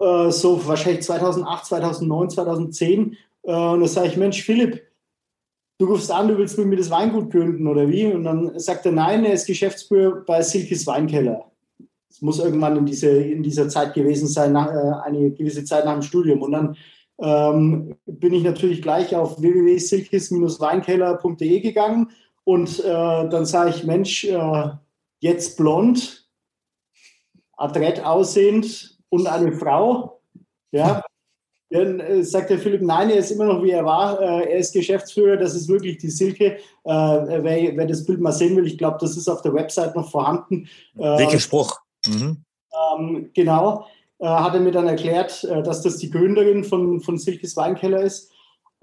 äh, 0.00 0.30
so 0.30 0.66
wahrscheinlich 0.66 1.02
2008, 1.02 1.66
2009, 1.66 2.30
2010. 2.30 3.16
Äh, 3.42 3.52
und 3.52 3.80
da 3.80 3.86
sage 3.86 4.08
ich, 4.08 4.16
Mensch, 4.16 4.42
Philipp, 4.42 4.82
du 5.78 5.86
rufst 5.86 6.10
an, 6.10 6.28
du 6.28 6.38
willst 6.38 6.58
mit 6.58 6.66
mir 6.66 6.76
das 6.76 6.90
Weingut 6.90 7.30
gründen 7.30 7.66
oder 7.66 7.88
wie? 7.88 8.06
Und 8.06 8.24
dann 8.24 8.58
sagt 8.58 8.86
er, 8.86 8.92
nein, 8.92 9.24
er 9.24 9.34
ist 9.34 9.46
Geschäftsführer 9.46 10.24
bei 10.24 10.42
Silkes 10.42 10.86
Weinkeller. 10.86 11.50
Es 12.14 12.22
muss 12.22 12.38
irgendwann 12.38 12.76
in, 12.76 12.86
diese, 12.86 13.10
in 13.10 13.42
dieser 13.42 13.68
Zeit 13.68 13.92
gewesen 13.92 14.28
sein, 14.28 14.52
nach, 14.52 14.68
äh, 14.68 14.92
eine 15.04 15.32
gewisse 15.32 15.64
Zeit 15.64 15.84
nach 15.84 15.94
dem 15.94 16.02
Studium. 16.02 16.42
Und 16.42 16.52
dann 16.52 16.76
ähm, 17.18 17.96
bin 18.06 18.32
ich 18.32 18.44
natürlich 18.44 18.82
gleich 18.82 19.16
auf 19.16 19.42
www.silkes-weinkeller.de 19.42 21.58
gegangen 21.58 22.12
und 22.44 22.78
äh, 22.84 23.28
dann 23.28 23.46
sage 23.46 23.70
ich, 23.70 23.82
Mensch, 23.82 24.26
äh, 24.26 24.68
jetzt 25.18 25.56
blond, 25.56 26.30
adrett 27.56 28.04
aussehend, 28.04 28.94
und 29.14 29.28
eine 29.28 29.52
Frau. 29.52 30.20
Ja, 30.72 31.02
dann 31.70 32.00
äh, 32.00 32.24
sagt 32.24 32.50
der 32.50 32.58
Philipp, 32.58 32.82
nein, 32.82 33.10
er 33.10 33.16
ist 33.16 33.30
immer 33.30 33.46
noch 33.46 33.62
wie 33.62 33.70
er 33.70 33.84
war. 33.84 34.20
Äh, 34.20 34.52
er 34.52 34.58
ist 34.58 34.72
Geschäftsführer, 34.72 35.36
das 35.36 35.54
ist 35.54 35.68
wirklich 35.68 35.98
die 35.98 36.10
Silke. 36.10 36.54
Äh, 36.54 36.58
wer, 36.84 37.76
wer, 37.76 37.86
das 37.86 38.04
Bild 38.04 38.20
mal 38.20 38.32
sehen 38.32 38.56
will, 38.56 38.66
ich 38.66 38.76
glaube, 38.76 38.98
das 39.00 39.16
ist 39.16 39.28
auf 39.28 39.42
der 39.42 39.54
Website 39.54 39.94
noch 39.94 40.10
vorhanden. 40.10 40.68
Welcher 40.94 41.38
Spruch? 41.38 41.80
Mhm. 42.06 42.44
Ähm, 42.98 43.30
genau, 43.34 43.86
äh, 44.18 44.26
hat 44.26 44.54
er 44.54 44.60
mir 44.60 44.72
dann 44.72 44.88
erklärt, 44.88 45.44
äh, 45.44 45.62
dass 45.62 45.82
das 45.82 45.98
die 45.98 46.10
Gründerin 46.10 46.64
von, 46.64 47.00
von 47.00 47.18
Silkes 47.18 47.56
Weinkeller 47.56 48.02
ist. 48.02 48.30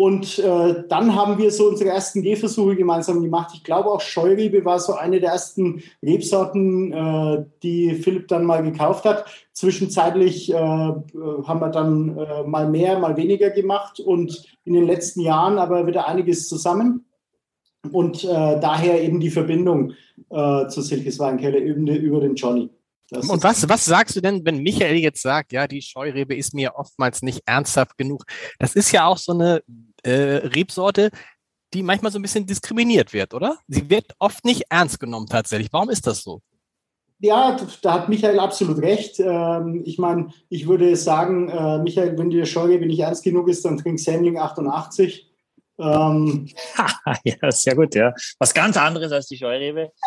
Und 0.01 0.39
äh, 0.39 0.83
dann 0.89 1.15
haben 1.15 1.37
wir 1.37 1.51
so 1.51 1.67
unsere 1.67 1.91
ersten 1.91 2.23
Gehversuche 2.23 2.75
gemeinsam 2.75 3.21
gemacht. 3.21 3.51
Ich 3.53 3.63
glaube 3.63 3.91
auch 3.91 4.01
Scheurebe 4.01 4.65
war 4.65 4.79
so 4.79 4.93
eine 4.93 5.19
der 5.19 5.31
ersten 5.31 5.83
Rebsorten, 6.01 6.91
äh, 6.91 7.45
die 7.61 7.93
Philipp 7.93 8.27
dann 8.27 8.45
mal 8.45 8.63
gekauft 8.63 9.05
hat. 9.05 9.25
Zwischenzeitlich 9.53 10.51
äh, 10.51 10.55
haben 10.55 11.59
wir 11.59 11.69
dann 11.69 12.17
äh, 12.17 12.43
mal 12.43 12.67
mehr, 12.67 12.97
mal 12.97 13.15
weniger 13.15 13.51
gemacht 13.51 13.99
und 13.99 14.43
in 14.63 14.73
den 14.73 14.87
letzten 14.87 15.21
Jahren 15.21 15.59
aber 15.59 15.85
wieder 15.85 16.07
einiges 16.07 16.49
zusammen. 16.49 17.05
Und 17.91 18.23
äh, 18.23 18.59
daher 18.59 19.03
eben 19.03 19.19
die 19.19 19.29
Verbindung 19.29 19.93
äh, 20.31 20.67
zu 20.67 20.81
Silkes 20.81 21.19
Weinkeller 21.19 21.59
über 21.59 22.21
den 22.21 22.33
Johnny. 22.33 22.71
Das 23.11 23.29
und 23.29 23.43
was, 23.43 23.67
was 23.67 23.83
sagst 23.83 24.15
du 24.15 24.21
denn, 24.21 24.45
wenn 24.45 24.59
Michael 24.59 24.95
jetzt 24.95 25.21
sagt, 25.21 25.51
ja, 25.51 25.67
die 25.67 25.81
Scheurebe 25.81 26.33
ist 26.33 26.53
mir 26.53 26.75
oftmals 26.75 27.21
nicht 27.21 27.41
ernsthaft 27.45 27.97
genug? 27.97 28.23
Das 28.57 28.73
ist 28.73 28.93
ja 28.93 29.05
auch 29.05 29.17
so 29.17 29.33
eine 29.33 29.61
äh, 30.03 30.11
Rebsorte, 30.47 31.11
die 31.73 31.83
manchmal 31.83 32.13
so 32.13 32.19
ein 32.19 32.21
bisschen 32.21 32.45
diskriminiert 32.45 33.11
wird, 33.11 33.33
oder? 33.33 33.57
Sie 33.67 33.89
wird 33.89 34.15
oft 34.17 34.45
nicht 34.45 34.63
ernst 34.69 34.99
genommen 34.99 35.27
tatsächlich. 35.27 35.73
Warum 35.73 35.89
ist 35.89 36.07
das 36.07 36.23
so? 36.23 36.41
Ja, 37.19 37.57
da 37.81 37.93
hat 37.93 38.09
Michael 38.09 38.39
absolut 38.39 38.79
recht. 38.79 39.19
Ähm, 39.19 39.83
ich 39.85 39.99
meine, 39.99 40.29
ich 40.47 40.67
würde 40.67 40.95
sagen, 40.95 41.49
äh, 41.49 41.79
Michael, 41.79 42.17
wenn 42.17 42.29
dir 42.29 42.45
Scheurebe 42.45 42.85
nicht 42.85 42.99
ernst 42.99 43.23
genug 43.23 43.49
ist, 43.49 43.65
dann 43.65 43.77
trink 43.77 43.99
Sendling 43.99 44.37
88. 44.37 45.30
Ähm, 45.81 46.47
ja, 47.23 47.51
sehr 47.51 47.75
gut, 47.75 47.95
ja. 47.95 48.13
Was 48.39 48.53
ganz 48.53 48.77
anderes 48.77 49.11
als 49.11 49.27
die 49.27 49.37
Scheurebe. 49.37 49.91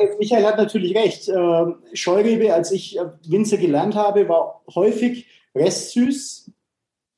Äh, 0.00 0.16
Michael 0.18 0.44
hat 0.44 0.58
natürlich 0.58 0.94
recht. 0.94 1.28
Ähm, 1.28 1.76
Scheurebe, 1.92 2.54
als 2.54 2.70
ich 2.70 2.98
Winzer 3.26 3.56
gelernt 3.56 3.94
habe, 3.96 4.28
war 4.28 4.62
häufig 4.74 5.26
restsüß, 5.56 6.52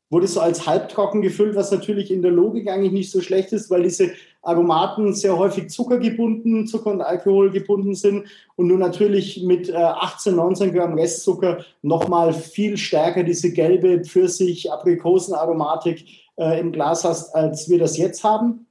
wurde 0.09 0.27
so 0.27 0.40
als 0.40 0.66
halbtrocken 0.66 1.20
gefüllt, 1.20 1.57
was 1.57 1.70
natürlich 1.70 2.11
in 2.11 2.23
der 2.23 2.31
Logik 2.31 2.68
eigentlich 2.68 2.92
nicht 2.92 3.11
so 3.11 3.20
schlecht 3.20 3.53
ist, 3.53 3.70
weil 3.70 3.83
diese 3.83 4.12
Aromaten 4.42 5.12
sehr 5.14 5.37
häufig 5.37 5.68
zuckergebunden, 5.68 6.66
Zucker 6.66 6.90
und 6.90 7.03
Alkohol 7.03 7.51
gebunden 7.51 7.94
sind 7.94 8.27
und 8.57 8.68
du 8.68 8.77
natürlich 8.77 9.42
mit 9.42 9.73
18, 9.73 10.35
19 10.35 10.73
Gramm 10.73 10.94
Restzucker 10.94 11.64
nochmal 11.83 12.33
viel 12.33 12.77
stärker 12.77 13.23
diese 13.23 13.53
gelbe 13.53 14.03
Pfirsich, 14.03 14.73
Aprikosenaromatik 14.73 16.07
äh, 16.40 16.59
im 16.59 16.72
Glas 16.72 17.05
hast, 17.05 17.35
als 17.35 17.68
wir 17.68 17.79
das 17.79 17.96
jetzt 17.96 18.24
haben. 18.24 18.66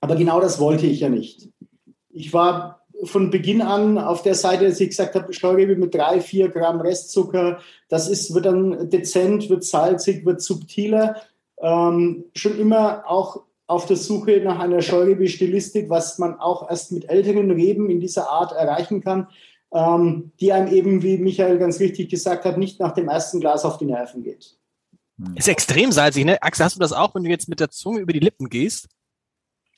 Aber 0.00 0.16
genau 0.16 0.40
das 0.40 0.60
wollte 0.60 0.86
ich 0.86 1.00
ja 1.00 1.08
nicht. 1.08 1.48
Ich 2.10 2.34
war 2.34 2.86
von 3.04 3.30
Beginn 3.30 3.62
an 3.62 3.98
auf 3.98 4.22
der 4.22 4.34
Seite, 4.34 4.68
dass 4.68 4.80
ich 4.80 4.90
gesagt 4.90 5.14
habe, 5.14 5.32
Scheurebe 5.32 5.76
mit 5.76 5.94
drei, 5.94 6.20
vier 6.20 6.48
Gramm 6.48 6.80
Restzucker, 6.80 7.60
das 7.88 8.08
ist, 8.08 8.34
wird 8.34 8.46
dann 8.46 8.90
dezent, 8.90 9.48
wird 9.48 9.64
salzig, 9.64 10.24
wird 10.24 10.40
subtiler. 10.40 11.16
Ähm, 11.60 12.24
schon 12.34 12.58
immer 12.58 13.04
auch 13.06 13.42
auf 13.66 13.86
der 13.86 13.96
Suche 13.96 14.40
nach 14.40 14.58
einer 14.58 14.80
Scheurebe-Stilistik, 14.80 15.90
was 15.90 16.18
man 16.18 16.38
auch 16.38 16.70
erst 16.70 16.92
mit 16.92 17.08
älteren 17.08 17.50
Reben 17.50 17.90
in 17.90 18.00
dieser 18.00 18.30
Art 18.30 18.52
erreichen 18.52 19.00
kann, 19.02 19.28
ähm, 19.72 20.32
die 20.40 20.52
einem 20.52 20.72
eben, 20.72 21.02
wie 21.02 21.18
Michael 21.18 21.58
ganz 21.58 21.80
richtig 21.80 22.08
gesagt 22.08 22.44
hat, 22.44 22.58
nicht 22.58 22.80
nach 22.80 22.92
dem 22.92 23.08
ersten 23.08 23.40
Glas 23.40 23.64
auf 23.64 23.78
die 23.78 23.86
Nerven 23.86 24.22
geht. 24.22 24.55
Ist 25.34 25.48
extrem 25.48 25.92
salzig, 25.92 26.24
ne? 26.24 26.42
Axel, 26.42 26.64
hast 26.66 26.76
du 26.76 26.80
das 26.80 26.92
auch, 26.92 27.14
wenn 27.14 27.24
du 27.24 27.30
jetzt 27.30 27.48
mit 27.48 27.60
der 27.60 27.70
Zunge 27.70 28.00
über 28.00 28.12
die 28.12 28.20
Lippen 28.20 28.48
gehst? 28.48 28.88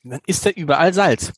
Dann 0.03 0.19
ist 0.25 0.45
da 0.45 0.49
überall 0.49 0.93
Salz. 0.93 1.31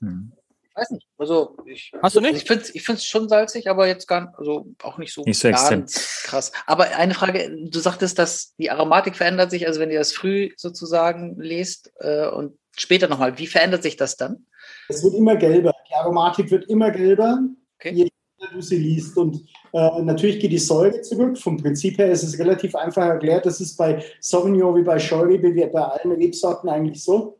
Hm. 0.00 0.32
Ich 0.62 0.76
weiß 0.76 0.90
nicht. 0.90 1.06
Also 1.18 1.56
ich, 1.66 1.92
Hast 2.02 2.16
du 2.16 2.20
nicht? 2.20 2.34
Ich 2.34 2.44
finde 2.44 2.62
es 2.62 2.74
ich 2.74 2.82
find's 2.82 3.04
schon 3.04 3.28
salzig, 3.28 3.68
aber 3.68 3.86
jetzt 3.86 4.08
gar 4.08 4.34
also 4.38 4.74
auch 4.82 4.96
nicht 4.96 5.12
so, 5.12 5.22
nicht 5.22 5.38
so 5.38 5.48
extrem. 5.48 5.86
krass. 6.24 6.50
Aber 6.66 6.96
eine 6.96 7.14
Frage, 7.14 7.54
du 7.68 7.78
sagtest, 7.78 8.18
dass 8.18 8.54
die 8.56 8.70
Aromatik 8.70 9.14
verändert 9.14 9.50
sich, 9.50 9.66
also 9.66 9.80
wenn 9.80 9.90
ihr 9.90 9.98
das 9.98 10.12
früh 10.12 10.50
sozusagen 10.56 11.38
lest 11.38 11.92
äh, 12.00 12.26
und 12.26 12.58
später 12.74 13.06
nochmal, 13.08 13.38
wie 13.38 13.46
verändert 13.46 13.82
sich 13.82 13.96
das 13.96 14.16
dann? 14.16 14.46
Es 14.88 15.04
wird 15.04 15.14
immer 15.14 15.36
gelber. 15.36 15.74
Die 15.90 15.94
Aromatik 15.94 16.50
wird 16.50 16.68
immer 16.70 16.90
gelber, 16.90 17.40
okay. 17.78 17.92
je 17.92 18.08
du 18.52 18.60
sie 18.60 18.78
liest. 18.78 19.16
Und 19.16 19.44
äh, 19.72 20.02
natürlich 20.02 20.40
geht 20.40 20.52
die 20.52 20.58
Säure 20.58 21.00
zurück. 21.02 21.38
Vom 21.38 21.56
Prinzip 21.56 21.98
her 21.98 22.10
ist 22.10 22.22
es 22.22 22.38
relativ 22.38 22.74
einfach 22.74 23.04
erklärt. 23.04 23.46
Das 23.46 23.60
ist 23.60 23.76
bei 23.76 24.02
Sauvignon 24.20 24.76
wie 24.76 24.82
bei 24.82 24.98
Scheurebe, 24.98 25.54
wie 25.54 25.66
bei 25.66 25.82
allen 25.82 26.12
Rebsorten 26.12 26.68
eigentlich 26.68 27.02
so. 27.02 27.38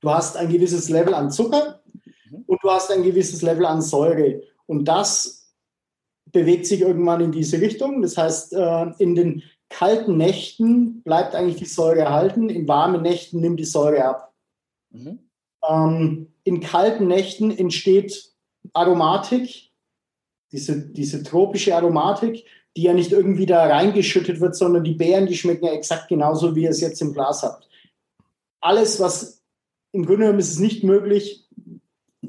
Du 0.00 0.10
hast 0.10 0.36
ein 0.36 0.48
gewisses 0.48 0.88
Level 0.88 1.14
an 1.14 1.30
Zucker 1.30 1.82
und 2.46 2.62
du 2.62 2.70
hast 2.70 2.90
ein 2.90 3.02
gewisses 3.02 3.42
Level 3.42 3.66
an 3.66 3.82
Säure. 3.82 4.42
Und 4.66 4.86
das 4.86 5.52
bewegt 6.26 6.66
sich 6.66 6.80
irgendwann 6.82 7.20
in 7.20 7.32
diese 7.32 7.60
Richtung. 7.60 8.02
Das 8.02 8.16
heißt, 8.16 8.52
äh, 8.52 8.86
in 8.98 9.14
den 9.14 9.42
kalten 9.70 10.16
Nächten 10.16 11.02
bleibt 11.02 11.34
eigentlich 11.34 11.56
die 11.56 11.64
Säure 11.66 12.00
erhalten, 12.00 12.48
in 12.48 12.68
warmen 12.68 13.02
Nächten 13.02 13.40
nimmt 13.40 13.60
die 13.60 13.64
Säure 13.64 14.04
ab. 14.04 14.34
Mhm. 14.90 15.18
Ähm, 15.68 16.32
in 16.44 16.60
kalten 16.60 17.08
Nächten 17.08 17.50
entsteht 17.50 18.32
Aromatik, 18.72 19.67
diese, 20.52 20.80
diese 20.80 21.22
tropische 21.22 21.74
Aromatik, 21.76 22.44
die 22.76 22.82
ja 22.82 22.94
nicht 22.94 23.12
irgendwie 23.12 23.46
da 23.46 23.66
reingeschüttet 23.66 24.40
wird, 24.40 24.54
sondern 24.54 24.84
die 24.84 24.94
Beeren, 24.94 25.26
die 25.26 25.36
schmecken 25.36 25.66
ja 25.66 25.72
exakt 25.72 26.08
genauso, 26.08 26.54
wie 26.54 26.62
ihr 26.62 26.70
es 26.70 26.80
jetzt 26.80 27.00
im 27.02 27.12
Glas 27.12 27.42
habt. 27.42 27.68
Alles, 28.60 29.00
was 29.00 29.42
im 29.92 30.04
Grunde 30.04 30.22
genommen 30.22 30.38
ist 30.38 30.52
es 30.52 30.58
nicht 30.58 30.84
möglich, 30.84 31.48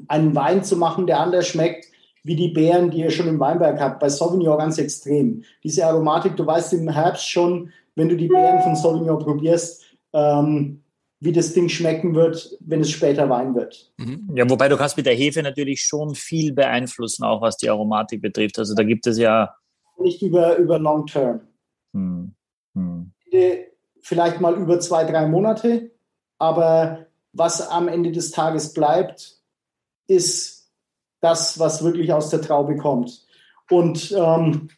einen 0.08 0.34
Wein 0.34 0.64
zu 0.64 0.76
machen, 0.76 1.06
der 1.06 1.20
anders 1.20 1.46
schmeckt 1.46 1.86
wie 2.22 2.36
die 2.36 2.48
Beeren, 2.48 2.90
die 2.90 2.98
ihr 2.98 3.10
schon 3.10 3.28
im 3.28 3.40
Weinberg 3.40 3.80
habt. 3.80 4.00
Bei 4.00 4.08
Sauvignon 4.08 4.58
ganz 4.58 4.78
extrem. 4.78 5.42
Diese 5.64 5.86
Aromatik, 5.86 6.36
du 6.36 6.46
weißt 6.46 6.72
im 6.74 6.88
Herbst 6.88 7.28
schon, 7.28 7.72
wenn 7.94 8.08
du 8.08 8.16
die 8.16 8.28
Beeren 8.28 8.60
von 8.62 8.76
Sauvignon 8.76 9.18
probierst, 9.18 9.84
ähm, 10.12 10.82
wie 11.20 11.32
das 11.32 11.52
Ding 11.52 11.68
schmecken 11.68 12.14
wird, 12.14 12.56
wenn 12.60 12.80
es 12.80 12.90
später 12.90 13.28
Wein 13.28 13.54
wird. 13.54 13.92
Mhm. 13.98 14.30
Ja, 14.34 14.48
wobei 14.48 14.68
du 14.68 14.76
kannst 14.76 14.96
mit 14.96 15.06
der 15.06 15.14
Hefe 15.14 15.42
natürlich 15.42 15.82
schon 15.82 16.14
viel 16.14 16.54
beeinflussen, 16.54 17.24
auch 17.24 17.42
was 17.42 17.58
die 17.58 17.68
Aromatik 17.68 18.22
betrifft. 18.22 18.58
Also 18.58 18.74
da 18.74 18.82
gibt 18.82 19.06
es 19.06 19.18
ja. 19.18 19.54
Nicht 19.98 20.22
über, 20.22 20.56
über 20.56 20.78
Long 20.78 21.06
Term. 21.06 21.42
Hm. 21.92 22.34
Hm. 22.74 23.12
Vielleicht 24.00 24.40
mal 24.40 24.56
über 24.56 24.80
zwei, 24.80 25.04
drei 25.04 25.26
Monate, 25.26 25.90
aber 26.38 27.06
was 27.32 27.68
am 27.68 27.86
Ende 27.86 28.12
des 28.12 28.30
Tages 28.30 28.72
bleibt, 28.72 29.36
ist 30.06 30.72
das, 31.20 31.58
was 31.58 31.84
wirklich 31.84 32.12
aus 32.12 32.30
der 32.30 32.40
Traube 32.40 32.76
kommt. 32.76 33.26
Und 33.68 34.10
ähm, 34.12 34.70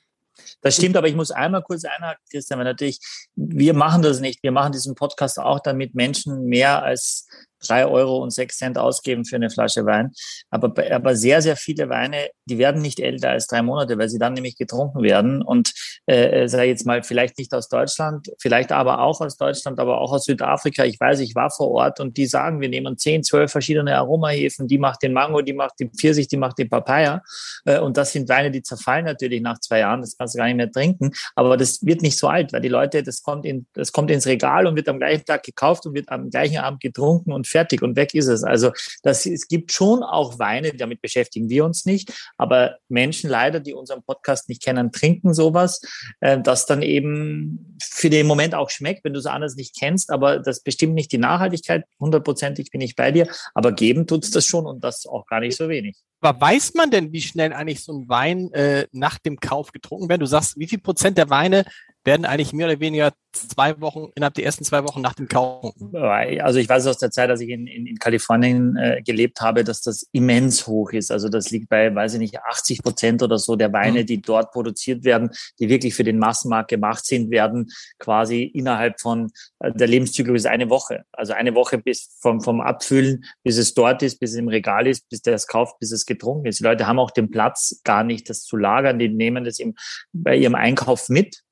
das 0.60 0.76
stimmt, 0.76 0.96
aber 0.96 1.08
ich 1.08 1.14
muss 1.14 1.30
einmal 1.30 1.62
kurz 1.62 1.84
einhaken, 1.84 2.24
Christian, 2.30 2.58
weil 2.58 2.64
natürlich, 2.64 2.98
wir 3.34 3.74
machen 3.74 4.02
das 4.02 4.20
nicht. 4.20 4.42
Wir 4.42 4.52
machen 4.52 4.72
diesen 4.72 4.94
Podcast 4.94 5.38
auch, 5.38 5.60
damit 5.60 5.94
Menschen 5.94 6.44
mehr 6.44 6.82
als 6.82 7.26
drei 7.66 7.86
Euro 7.86 8.18
und 8.18 8.30
sechs 8.30 8.58
Cent 8.58 8.78
ausgeben 8.78 9.24
für 9.24 9.36
eine 9.36 9.50
Flasche 9.50 9.84
Wein. 9.86 10.12
Aber, 10.50 10.72
aber 10.90 11.16
sehr, 11.16 11.42
sehr 11.42 11.56
viele 11.56 11.88
Weine, 11.88 12.28
die 12.46 12.58
werden 12.58 12.82
nicht 12.82 13.00
älter 13.00 13.30
als 13.30 13.46
drei 13.46 13.62
Monate, 13.62 13.98
weil 13.98 14.08
sie 14.08 14.18
dann 14.18 14.34
nämlich 14.34 14.56
getrunken 14.56 15.02
werden. 15.02 15.42
Und 15.42 15.72
äh, 16.06 16.42
äh 16.42 16.48
sage 16.48 16.64
jetzt 16.64 16.86
mal, 16.86 17.02
vielleicht 17.02 17.38
nicht 17.38 17.54
aus 17.54 17.68
Deutschland, 17.68 18.28
vielleicht 18.40 18.72
aber 18.72 19.00
auch 19.00 19.20
aus 19.20 19.36
Deutschland, 19.36 19.78
aber 19.78 20.00
auch 20.00 20.12
aus 20.12 20.24
Südafrika. 20.24 20.84
Ich 20.84 20.98
weiß, 20.98 21.20
ich 21.20 21.34
war 21.34 21.50
vor 21.50 21.70
Ort 21.70 22.00
und 22.00 22.16
die 22.16 22.26
sagen, 22.26 22.60
wir 22.60 22.68
nehmen 22.68 22.98
zehn, 22.98 23.22
zwölf 23.22 23.50
verschiedene 23.50 23.96
Aromahefen. 23.96 24.66
Die 24.68 24.78
macht 24.78 25.02
den 25.02 25.12
Mango, 25.12 25.42
die 25.42 25.52
macht 25.52 25.80
den 25.80 25.90
Pfirsich, 25.90 26.28
die 26.28 26.36
macht 26.36 26.58
den 26.58 26.68
Papaya. 26.68 27.22
Äh, 27.64 27.78
und 27.78 27.96
das 27.96 28.12
sind 28.12 28.28
Weine, 28.28 28.50
die 28.50 28.62
zerfallen 28.62 29.04
natürlich 29.04 29.40
nach 29.40 29.58
zwei 29.60 29.80
Jahren. 29.80 30.00
Das 30.00 30.16
kannst 30.16 30.34
du 30.34 30.38
gar 30.38 30.46
nicht 30.46 30.56
mehr 30.56 30.70
trinken. 30.70 31.12
Aber 31.34 31.56
das 31.56 31.84
wird 31.84 32.02
nicht 32.02 32.18
so 32.18 32.28
alt, 32.28 32.52
weil 32.52 32.60
die 32.60 32.68
Leute, 32.68 33.02
das 33.02 33.22
kommt 33.22 33.44
in, 33.44 33.66
das 33.74 33.92
kommt 33.92 34.10
ins 34.10 34.26
Regal 34.26 34.66
und 34.66 34.76
wird 34.76 34.88
am 34.88 34.98
gleichen 34.98 35.24
Tag 35.24 35.42
gekauft 35.42 35.86
und 35.86 35.94
wird 35.94 36.08
am 36.08 36.30
gleichen 36.30 36.58
Abend 36.58 36.80
getrunken 36.80 37.32
und 37.32 37.46
fertig 37.52 37.82
und 37.82 37.96
weg 37.96 38.14
ist 38.14 38.26
es. 38.26 38.42
Also 38.42 38.72
das, 39.02 39.24
es 39.26 39.46
gibt 39.46 39.72
schon 39.72 40.02
auch 40.02 40.38
Weine, 40.38 40.74
damit 40.74 41.00
beschäftigen 41.00 41.48
wir 41.48 41.64
uns 41.64 41.84
nicht, 41.84 42.12
aber 42.36 42.78
Menschen 42.88 43.30
leider, 43.30 43.60
die 43.60 43.74
unseren 43.74 44.02
Podcast 44.02 44.48
nicht 44.48 44.62
kennen, 44.62 44.90
trinken 44.90 45.34
sowas, 45.34 45.80
äh, 46.20 46.40
das 46.40 46.66
dann 46.66 46.82
eben 46.82 47.78
für 47.80 48.10
den 48.10 48.26
Moment 48.26 48.54
auch 48.54 48.70
schmeckt, 48.70 49.04
wenn 49.04 49.12
du 49.12 49.20
es 49.20 49.26
anders 49.26 49.54
nicht 49.54 49.78
kennst, 49.78 50.10
aber 50.10 50.40
das 50.40 50.60
bestimmt 50.60 50.94
nicht 50.94 51.12
die 51.12 51.18
Nachhaltigkeit. 51.18 51.84
Hundertprozentig 52.00 52.70
bin 52.70 52.80
ich 52.80 52.96
bei 52.96 53.12
dir, 53.12 53.28
aber 53.54 53.72
geben 53.72 54.06
tut 54.06 54.24
es 54.24 54.30
das 54.30 54.46
schon 54.46 54.66
und 54.66 54.82
das 54.82 55.06
auch 55.06 55.26
gar 55.26 55.40
nicht 55.40 55.56
so 55.56 55.68
wenig. 55.68 55.96
Aber 56.20 56.40
weiß 56.40 56.74
man 56.74 56.90
denn, 56.90 57.12
wie 57.12 57.20
schnell 57.20 57.52
eigentlich 57.52 57.82
so 57.82 57.92
ein 57.92 58.08
Wein 58.08 58.52
äh, 58.52 58.86
nach 58.92 59.18
dem 59.18 59.40
Kauf 59.40 59.72
getrunken 59.72 60.08
wird? 60.08 60.22
Du 60.22 60.26
sagst, 60.26 60.56
wie 60.56 60.68
viel 60.68 60.78
Prozent 60.78 61.18
der 61.18 61.30
Weine 61.30 61.64
werden 62.04 62.24
eigentlich 62.24 62.52
mehr 62.52 62.66
oder 62.66 62.80
weniger 62.80 63.12
zwei 63.32 63.80
Wochen, 63.80 64.08
innerhalb 64.14 64.34
der 64.34 64.44
ersten 64.44 64.64
zwei 64.64 64.84
Wochen 64.84 65.00
nach 65.00 65.14
dem 65.14 65.28
Kauf. 65.28 65.74
Also 65.94 66.58
ich 66.58 66.68
weiß 66.68 66.86
aus 66.86 66.98
der 66.98 67.10
Zeit, 67.10 67.30
dass 67.30 67.40
ich 67.40 67.48
in, 67.48 67.66
in, 67.66 67.86
in 67.86 67.98
Kalifornien 67.98 68.76
äh, 68.76 69.02
gelebt 69.02 69.40
habe, 69.40 69.64
dass 69.64 69.80
das 69.80 70.06
immens 70.12 70.66
hoch 70.66 70.92
ist. 70.92 71.10
Also 71.10 71.28
das 71.28 71.50
liegt 71.50 71.68
bei, 71.68 71.94
weiß 71.94 72.14
ich 72.14 72.18
nicht, 72.18 72.38
80 72.40 72.82
Prozent 72.82 73.22
oder 73.22 73.38
so 73.38 73.56
der 73.56 73.72
Weine, 73.72 74.02
mhm. 74.02 74.06
die 74.06 74.20
dort 74.20 74.52
produziert 74.52 75.04
werden, 75.04 75.30
die 75.58 75.68
wirklich 75.68 75.94
für 75.94 76.04
den 76.04 76.18
Massenmarkt 76.18 76.68
gemacht 76.68 77.06
sind, 77.06 77.30
werden 77.30 77.70
quasi 77.98 78.42
innerhalb 78.42 79.00
von, 79.00 79.30
äh, 79.60 79.72
der 79.72 79.86
Lebenszyklus 79.86 80.42
ist 80.42 80.46
eine 80.46 80.68
Woche. 80.68 81.04
Also 81.12 81.32
eine 81.32 81.54
Woche 81.54 81.78
bis 81.78 82.16
vom, 82.20 82.40
vom 82.40 82.60
Abfüllen, 82.60 83.24
bis 83.42 83.56
es 83.56 83.74
dort 83.74 84.02
ist, 84.02 84.18
bis 84.18 84.32
es 84.32 84.36
im 84.36 84.48
Regal 84.48 84.86
ist, 84.86 85.08
bis 85.08 85.22
der 85.22 85.34
es 85.34 85.46
kauft, 85.46 85.78
bis 85.78 85.92
es 85.92 86.04
getrunken 86.04 86.46
ist. 86.46 86.60
Die 86.60 86.64
Leute 86.64 86.86
haben 86.86 86.98
auch 86.98 87.10
den 87.10 87.30
Platz 87.30 87.80
gar 87.84 88.04
nicht, 88.04 88.28
das 88.28 88.42
zu 88.42 88.56
lagern. 88.56 88.98
Die 88.98 89.08
nehmen 89.08 89.44
das 89.44 89.58
im, 89.58 89.74
bei 90.12 90.36
ihrem 90.36 90.54
Einkauf 90.54 91.08
mit 91.08 91.42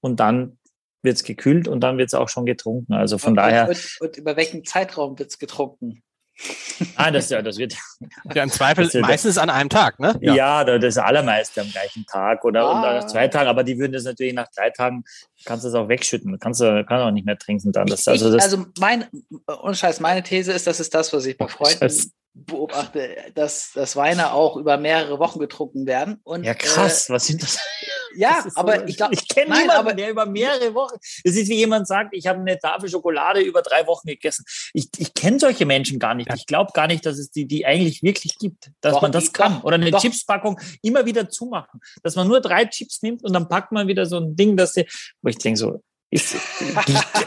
und 0.00 0.20
dann 0.20 0.58
wird 1.02 1.16
es 1.16 1.24
gekühlt 1.24 1.68
und 1.68 1.80
dann 1.80 1.98
wird 1.98 2.08
es 2.08 2.14
auch 2.14 2.28
schon 2.28 2.46
getrunken. 2.46 2.92
Also 2.92 3.18
von 3.18 3.30
und, 3.30 3.36
daher. 3.36 3.68
Und, 3.68 3.98
und, 4.00 4.16
über 4.16 4.36
welchen 4.36 4.64
Zeitraum 4.64 5.18
wird 5.18 5.30
es 5.30 5.38
getrunken? 5.38 6.02
Ah, 6.94 7.10
das, 7.10 7.30
ja, 7.30 7.42
das 7.42 7.58
wird. 7.58 7.74
Ja, 8.32 8.44
im 8.44 8.50
Zweifel 8.50 8.88
meistens 9.00 9.38
an 9.38 9.50
einem 9.50 9.68
Tag, 9.68 9.98
ne? 9.98 10.16
Ja, 10.20 10.34
ja 10.64 10.78
das 10.78 10.98
allermeiste 10.98 11.62
am 11.62 11.70
gleichen 11.70 12.06
Tag 12.06 12.44
oder, 12.44 12.64
ah. 12.64 13.00
nach 13.00 13.06
zwei 13.06 13.26
Tagen. 13.26 13.48
Aber 13.48 13.64
die 13.64 13.76
würden 13.78 13.92
das 13.92 14.04
natürlich 14.04 14.34
nach 14.34 14.48
drei 14.54 14.70
Tagen, 14.70 15.02
kannst 15.44 15.64
du 15.64 15.68
das 15.68 15.74
auch 15.74 15.88
wegschütten. 15.88 16.38
Kannst 16.38 16.60
du 16.60 16.84
kannst 16.84 17.04
auch 17.04 17.10
nicht 17.10 17.26
mehr 17.26 17.38
trinken 17.38 17.72
dann. 17.72 17.88
Das, 17.88 18.06
also, 18.06 18.32
das, 18.32 18.44
also 18.44 18.66
mein, 18.78 19.06
ohne 19.62 19.74
Scheiß, 19.74 19.98
meine 19.98 20.22
These 20.22 20.52
ist, 20.52 20.68
das 20.68 20.78
ist 20.78 20.94
das, 20.94 21.12
was 21.12 21.26
ich 21.26 21.36
bei 21.36 21.48
Freunden 21.48 21.88
beobachte, 22.46 23.16
dass, 23.34 23.72
dass 23.72 23.96
Weine 23.96 24.32
auch 24.32 24.56
über 24.56 24.76
mehrere 24.76 25.18
Wochen 25.18 25.38
getrunken 25.38 25.86
werden. 25.86 26.20
Und, 26.24 26.44
ja, 26.44 26.54
krass, 26.54 27.08
äh, 27.08 27.12
was 27.12 27.26
sind 27.26 27.42
das? 27.42 27.58
Ja, 28.16 28.40
das 28.42 28.56
aber 28.56 28.80
so, 28.80 28.84
ich 28.86 28.96
glaube, 28.96 29.14
ich 29.14 29.28
kenne 29.28 29.50
niemanden, 29.50 29.70
aber, 29.70 29.92
der 29.92 30.10
über 30.10 30.24
mehrere 30.24 30.74
Wochen. 30.74 30.96
Es 31.24 31.36
ist 31.36 31.48
wie 31.48 31.56
jemand 31.56 31.86
sagt, 31.86 32.16
ich 32.16 32.26
habe 32.26 32.40
eine 32.40 32.58
Tafel 32.58 32.88
Schokolade 32.88 33.40
über 33.40 33.60
drei 33.62 33.86
Wochen 33.86 34.08
gegessen. 34.08 34.44
Ich, 34.72 34.88
ich 34.96 35.12
kenne 35.12 35.38
solche 35.38 35.66
Menschen 35.66 35.98
gar 35.98 36.14
nicht. 36.14 36.28
Ich 36.34 36.46
glaube 36.46 36.72
gar 36.72 36.86
nicht, 36.86 37.04
dass 37.04 37.18
es 37.18 37.30
die, 37.30 37.46
die 37.46 37.66
eigentlich 37.66 38.02
wirklich 38.02 38.38
gibt, 38.38 38.70
dass 38.80 38.94
doch, 38.94 39.02
man 39.02 39.12
das 39.12 39.32
kann. 39.32 39.56
Doch, 39.56 39.64
Oder 39.64 39.76
eine 39.76 39.90
doch. 39.90 40.00
Chipspackung 40.00 40.58
immer 40.82 41.04
wieder 41.04 41.28
zumachen. 41.28 41.80
Dass 42.02 42.16
man 42.16 42.26
nur 42.26 42.40
drei 42.40 42.64
Chips 42.64 43.02
nimmt 43.02 43.22
und 43.22 43.34
dann 43.34 43.48
packt 43.48 43.72
man 43.72 43.86
wieder 43.88 44.06
so 44.06 44.16
ein 44.18 44.34
Ding, 44.34 44.56
dass 44.56 44.72
sie, 44.72 44.86
wo 45.20 45.28
ich 45.28 45.38
denke 45.38 45.58
so, 45.58 45.82
Ist, 46.10 46.36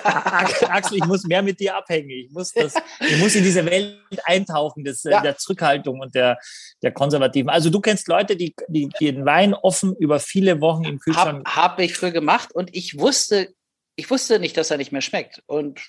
Axel, 0.03 0.97
ich 0.97 1.05
muss 1.05 1.23
mehr 1.25 1.43
mit 1.43 1.59
dir 1.59 1.75
abhängen. 1.75 2.09
Ich 2.09 2.31
muss, 2.31 2.51
das, 2.51 2.73
ich 2.99 3.17
muss 3.17 3.35
in 3.35 3.43
diese 3.43 3.63
Welt 3.65 3.99
eintauchen, 4.23 4.83
des, 4.83 5.03
ja. 5.03 5.21
der 5.21 5.37
Zurückhaltung 5.37 5.99
und 5.99 6.15
der, 6.15 6.39
der 6.81 6.91
Konservativen. 6.91 7.49
Also 7.49 7.69
du 7.69 7.79
kennst 7.79 8.07
Leute, 8.07 8.35
die, 8.35 8.55
die, 8.69 8.89
die 8.99 9.13
den 9.13 9.25
Wein 9.25 9.53
offen 9.53 9.95
über 9.97 10.19
viele 10.19 10.61
Wochen 10.61 10.85
im 10.85 10.97
Kühlschrank. 10.97 11.47
Habe 11.47 11.55
hab 11.55 11.79
ich 11.79 11.95
früher 11.95 12.09
gemacht 12.09 12.55
und 12.55 12.75
ich 12.75 12.97
wusste, 12.97 13.53
ich 13.95 14.09
wusste 14.09 14.39
nicht, 14.39 14.57
dass 14.57 14.71
er 14.71 14.77
nicht 14.77 14.91
mehr 14.91 15.01
schmeckt. 15.01 15.43
Und 15.45 15.79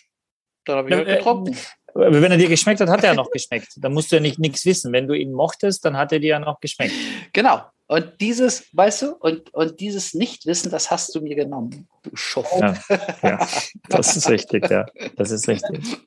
dann 0.65 0.77
habe 0.79 0.89
ich 0.89 0.95
halt 0.95 1.07
getrunken. 1.07 1.57
Wenn 1.95 2.31
er 2.31 2.39
dir 2.39 2.49
geschmeckt 2.49 2.81
hat, 2.81 2.89
hat 2.89 3.03
er 3.03 3.11
ja 3.11 3.15
noch 3.15 3.31
geschmeckt. 3.31 3.69
Da 3.77 3.89
musst 3.89 4.11
du 4.11 4.17
ja 4.17 4.23
nicht 4.23 4.39
nichts 4.39 4.65
wissen. 4.65 4.93
Wenn 4.93 5.07
du 5.07 5.15
ihn 5.15 5.33
mochtest, 5.33 5.85
dann 5.85 5.97
hat 5.97 6.13
er 6.13 6.21
dir 6.21 6.29
ja 6.29 6.39
noch 6.39 6.61
geschmeckt. 6.61 6.95
Genau. 7.33 7.61
Und 7.87 8.21
dieses, 8.21 8.65
weißt 8.73 9.03
du, 9.03 9.17
und, 9.17 9.53
und 9.53 9.81
dieses 9.81 10.15
Nichtwissen, 10.15 10.71
das 10.71 10.91
hast 10.91 11.15
du 11.15 11.21
mir 11.21 11.35
genommen, 11.35 11.89
du 12.03 12.11
Schuft. 12.15 12.59
Ja, 12.59 12.75
ja, 13.23 13.47
das 13.91 14.17
ist 14.17 14.31
richtig, 14.31 14.71
ja. 14.71 14.87
Das 15.17 15.31
ist 15.31 15.47
richtig. 15.47 15.99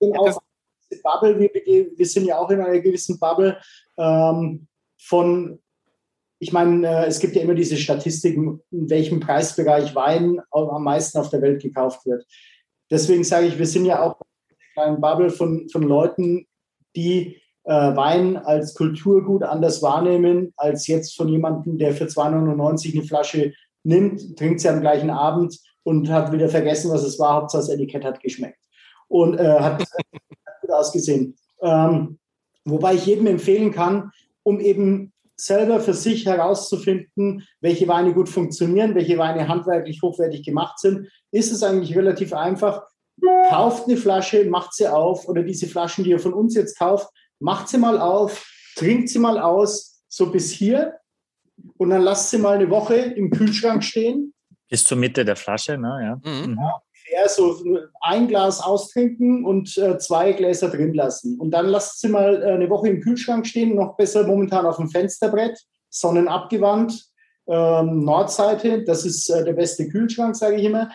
Auch 0.00 0.40
Bubble, 1.02 1.38
wir, 1.38 1.50
wir 1.96 2.06
sind 2.06 2.26
ja 2.26 2.38
auch 2.38 2.50
in 2.50 2.60
einer 2.60 2.80
gewissen 2.80 3.18
Bubble 3.18 3.58
ähm, 3.98 4.66
von, 4.98 5.58
ich 6.38 6.52
meine, 6.52 6.86
äh, 6.86 7.06
es 7.06 7.20
gibt 7.20 7.36
ja 7.36 7.42
immer 7.42 7.54
diese 7.54 7.76
Statistiken, 7.76 8.60
in 8.70 8.88
welchem 8.88 9.20
Preisbereich 9.20 9.94
Wein 9.94 10.40
am 10.50 10.84
meisten 10.84 11.18
auf 11.18 11.30
der 11.30 11.42
Welt 11.42 11.62
gekauft 11.62 12.06
wird. 12.06 12.24
Deswegen 12.90 13.24
sage 13.24 13.46
ich, 13.46 13.58
wir 13.58 13.66
sind 13.66 13.86
ja 13.86 14.02
auch 14.02 14.20
in 14.48 14.56
einer 14.56 14.72
kleinen 14.72 15.00
Bubble 15.00 15.30
von, 15.30 15.68
von 15.68 15.82
Leuten, 15.82 16.46
die 16.96 17.40
äh, 17.64 17.96
Wein 17.96 18.36
als 18.36 18.74
Kulturgut 18.74 19.42
anders 19.42 19.82
wahrnehmen, 19.82 20.52
als 20.56 20.86
jetzt 20.86 21.16
von 21.16 21.28
jemandem, 21.28 21.78
der 21.78 21.94
für 21.94 22.04
2,99 22.04 22.92
eine 22.92 23.06
Flasche 23.06 23.52
nimmt, 23.82 24.36
trinkt 24.36 24.60
sie 24.60 24.68
am 24.68 24.80
gleichen 24.80 25.10
Abend 25.10 25.58
und 25.82 26.10
hat 26.10 26.32
wieder 26.32 26.48
vergessen, 26.48 26.90
was 26.90 27.02
es 27.02 27.18
war. 27.18 27.34
Hauptsache 27.34 27.62
das 27.62 27.70
Etikett 27.70 28.04
hat 28.04 28.20
geschmeckt 28.20 28.58
und 29.08 29.38
äh, 29.38 29.60
hat 29.60 29.84
gut 30.60 30.70
ausgesehen. 30.70 31.36
Ähm, 31.62 32.18
wobei 32.64 32.94
ich 32.94 33.06
jedem 33.06 33.26
empfehlen 33.26 33.72
kann, 33.72 34.10
um 34.42 34.60
eben 34.60 35.13
selber 35.36 35.80
für 35.80 35.94
sich 35.94 36.26
herauszufinden, 36.26 37.46
welche 37.60 37.88
Weine 37.88 38.14
gut 38.14 38.28
funktionieren, 38.28 38.94
welche 38.94 39.18
Weine 39.18 39.48
handwerklich 39.48 40.00
hochwertig 40.02 40.44
gemacht 40.44 40.78
sind, 40.78 41.08
ist 41.30 41.52
es 41.52 41.62
eigentlich 41.62 41.96
relativ 41.96 42.32
einfach. 42.32 42.84
Kauft 43.48 43.88
eine 43.88 43.96
Flasche, 43.96 44.44
macht 44.44 44.74
sie 44.74 44.86
auf 44.86 45.28
oder 45.28 45.42
diese 45.42 45.66
Flaschen, 45.66 46.04
die 46.04 46.10
ihr 46.10 46.18
von 46.18 46.34
uns 46.34 46.54
jetzt 46.54 46.78
kauft, 46.78 47.08
macht 47.40 47.68
sie 47.68 47.78
mal 47.78 47.98
auf, 47.98 48.46
trinkt 48.76 49.08
sie 49.08 49.18
mal 49.18 49.38
aus, 49.38 50.02
so 50.08 50.30
bis 50.30 50.50
hier. 50.50 50.94
Und 51.78 51.90
dann 51.90 52.02
lasst 52.02 52.30
sie 52.30 52.38
mal 52.38 52.56
eine 52.56 52.70
Woche 52.70 52.94
im 52.94 53.30
Kühlschrank 53.30 53.84
stehen. 53.84 54.34
Bis 54.68 54.84
zur 54.84 54.98
Mitte 54.98 55.24
der 55.24 55.36
Flasche, 55.36 55.78
ne? 55.78 56.20
Ja. 56.24 56.30
Mhm. 56.30 56.58
ja 56.58 56.83
so 57.28 57.56
ein 58.00 58.28
Glas 58.28 58.60
austrinken 58.60 59.44
und 59.44 59.76
äh, 59.76 59.98
zwei 59.98 60.32
Gläser 60.32 60.70
drin 60.70 60.94
lassen. 60.94 61.38
Und 61.38 61.50
dann 61.50 61.66
lasst 61.66 62.00
sie 62.00 62.08
mal 62.08 62.42
äh, 62.42 62.52
eine 62.52 62.70
Woche 62.70 62.88
im 62.88 63.00
Kühlschrank 63.00 63.46
stehen, 63.46 63.74
noch 63.74 63.96
besser 63.96 64.26
momentan 64.26 64.66
auf 64.66 64.76
dem 64.76 64.88
Fensterbrett, 64.88 65.58
sonnenabgewandt, 65.90 67.04
ähm, 67.46 68.04
Nordseite, 68.04 68.84
das 68.84 69.04
ist 69.04 69.28
äh, 69.28 69.44
der 69.44 69.52
beste 69.52 69.88
Kühlschrank, 69.88 70.34
sage 70.34 70.56
ich 70.56 70.64
immer. 70.64 70.90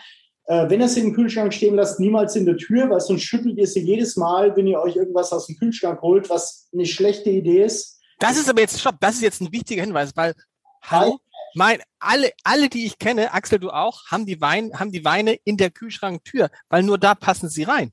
Äh, 0.46 0.68
wenn 0.68 0.80
ihr 0.80 0.88
sie 0.88 1.00
im 1.00 1.14
Kühlschrank 1.14 1.54
stehen 1.54 1.76
lasst, 1.76 2.00
niemals 2.00 2.34
in 2.34 2.44
der 2.44 2.56
Tür, 2.56 2.90
weil 2.90 3.00
sonst 3.00 3.22
schüttelt 3.22 3.56
ihr 3.56 3.66
sie 3.66 3.80
jedes 3.80 4.16
Mal, 4.16 4.56
wenn 4.56 4.66
ihr 4.66 4.80
euch 4.80 4.96
irgendwas 4.96 5.32
aus 5.32 5.46
dem 5.46 5.56
Kühlschrank 5.56 6.02
holt, 6.02 6.28
was 6.28 6.68
eine 6.72 6.86
schlechte 6.86 7.30
Idee 7.30 7.64
ist. 7.64 8.00
Das 8.18 8.36
ist 8.36 8.50
aber 8.50 8.60
jetzt, 8.60 8.78
stopp, 8.80 8.96
das 9.00 9.14
ist 9.14 9.22
jetzt 9.22 9.40
ein 9.40 9.52
wichtiger 9.52 9.82
Hinweis, 9.82 10.10
weil, 10.16 10.34
hallo, 10.82 11.18
mein, 11.54 11.80
alle, 11.98 12.30
alle, 12.44 12.68
die 12.68 12.86
ich 12.86 12.98
kenne, 12.98 13.32
Axel, 13.32 13.58
du 13.58 13.70
auch, 13.70 14.06
haben 14.10 14.26
die, 14.26 14.40
Wein, 14.40 14.78
haben 14.78 14.92
die 14.92 15.04
Weine 15.04 15.34
in 15.44 15.56
der 15.56 15.70
Kühlschranktür, 15.70 16.50
weil 16.68 16.82
nur 16.82 16.98
da 16.98 17.14
passen 17.14 17.48
sie 17.48 17.64
rein. 17.64 17.92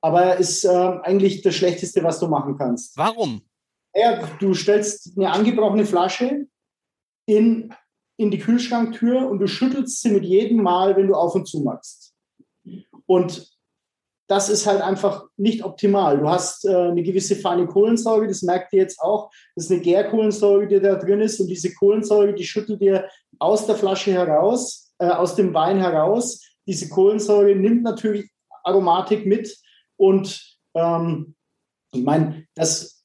Aber 0.00 0.36
ist 0.36 0.64
äh, 0.64 0.68
eigentlich 0.68 1.42
das 1.42 1.54
Schlechteste, 1.54 2.02
was 2.02 2.18
du 2.18 2.28
machen 2.28 2.58
kannst. 2.58 2.96
Warum? 2.96 3.42
Ja, 3.94 4.26
du 4.40 4.54
stellst 4.54 5.16
eine 5.16 5.30
angebrochene 5.30 5.86
Flasche 5.86 6.46
in 7.26 7.72
in 8.16 8.30
die 8.30 8.38
Kühlschranktür 8.38 9.28
und 9.28 9.38
du 9.40 9.48
schüttelst 9.48 10.00
sie 10.00 10.10
mit 10.10 10.24
jedem 10.24 10.62
Mal, 10.62 10.96
wenn 10.96 11.08
du 11.08 11.14
auf 11.14 11.34
und 11.34 11.46
zu 11.46 11.60
machst. 11.60 12.14
Und 13.06 13.51
das 14.32 14.48
ist 14.48 14.66
halt 14.66 14.80
einfach 14.80 15.26
nicht 15.36 15.62
optimal. 15.62 16.16
Du 16.16 16.26
hast 16.26 16.64
äh, 16.64 16.74
eine 16.74 17.02
gewisse 17.02 17.36
feine 17.36 17.66
Kohlensäure, 17.66 18.26
das 18.26 18.40
merkt 18.40 18.72
ihr 18.72 18.80
jetzt 18.80 18.98
auch. 18.98 19.30
Das 19.54 19.66
ist 19.66 19.70
eine 19.70 19.82
Gärkohlensäure, 19.82 20.66
die 20.66 20.80
da 20.80 20.94
drin 20.94 21.20
ist. 21.20 21.38
Und 21.38 21.48
diese 21.48 21.74
Kohlensäure, 21.74 22.32
die 22.32 22.44
schüttelt 22.44 22.80
ihr 22.80 23.06
aus 23.38 23.66
der 23.66 23.76
Flasche 23.76 24.10
heraus, 24.10 24.94
äh, 24.98 25.10
aus 25.10 25.34
dem 25.34 25.52
Wein 25.52 25.80
heraus. 25.80 26.40
Diese 26.66 26.88
Kohlensäure 26.88 27.54
nimmt 27.54 27.82
natürlich 27.82 28.30
Aromatik 28.64 29.26
mit. 29.26 29.54
Und 29.98 30.56
ähm, 30.74 31.34
ich 31.92 32.02
meine, 32.02 32.46
das 32.54 33.01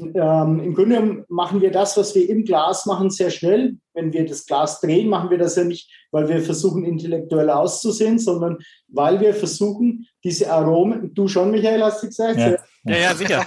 ähm, 0.00 0.60
im 0.60 0.74
Grunde 0.74 0.96
genommen 0.96 1.24
machen 1.28 1.60
wir 1.60 1.70
das, 1.70 1.96
was 1.96 2.14
wir 2.14 2.28
im 2.28 2.44
Glas 2.44 2.86
machen, 2.86 3.10
sehr 3.10 3.30
schnell. 3.30 3.76
Wenn 3.94 4.12
wir 4.12 4.26
das 4.26 4.46
Glas 4.46 4.80
drehen, 4.80 5.08
machen 5.08 5.30
wir 5.30 5.38
das 5.38 5.56
ja 5.56 5.64
nicht, 5.64 5.90
weil 6.10 6.28
wir 6.28 6.40
versuchen, 6.42 6.84
intellektuell 6.84 7.50
auszusehen, 7.50 8.18
sondern 8.18 8.58
weil 8.88 9.20
wir 9.20 9.34
versuchen, 9.34 10.06
diese 10.24 10.50
Aromen, 10.50 11.14
du 11.14 11.28
schon, 11.28 11.50
Michael, 11.50 11.82
hast 11.82 12.02
du 12.02 12.06
gesagt? 12.08 12.38
Ja, 12.38 12.56
ja, 12.84 12.96
ja 12.96 13.14
sicher. 13.14 13.44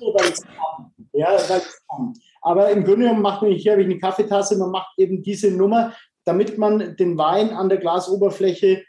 ja, 1.12 1.36
Aber 2.42 2.70
im 2.70 2.84
Grunde 2.84 3.02
genommen 3.02 3.22
macht 3.22 3.42
man, 3.42 3.52
hier 3.52 3.72
habe 3.72 3.82
ich 3.82 3.88
eine 3.88 3.98
Kaffeetasse, 3.98 4.56
man 4.58 4.70
macht 4.70 4.98
eben 4.98 5.22
diese 5.22 5.50
Nummer, 5.50 5.94
damit 6.24 6.58
man 6.58 6.96
den 6.96 7.16
Wein 7.16 7.50
an 7.50 7.68
der 7.68 7.78
Glasoberfläche 7.78 8.84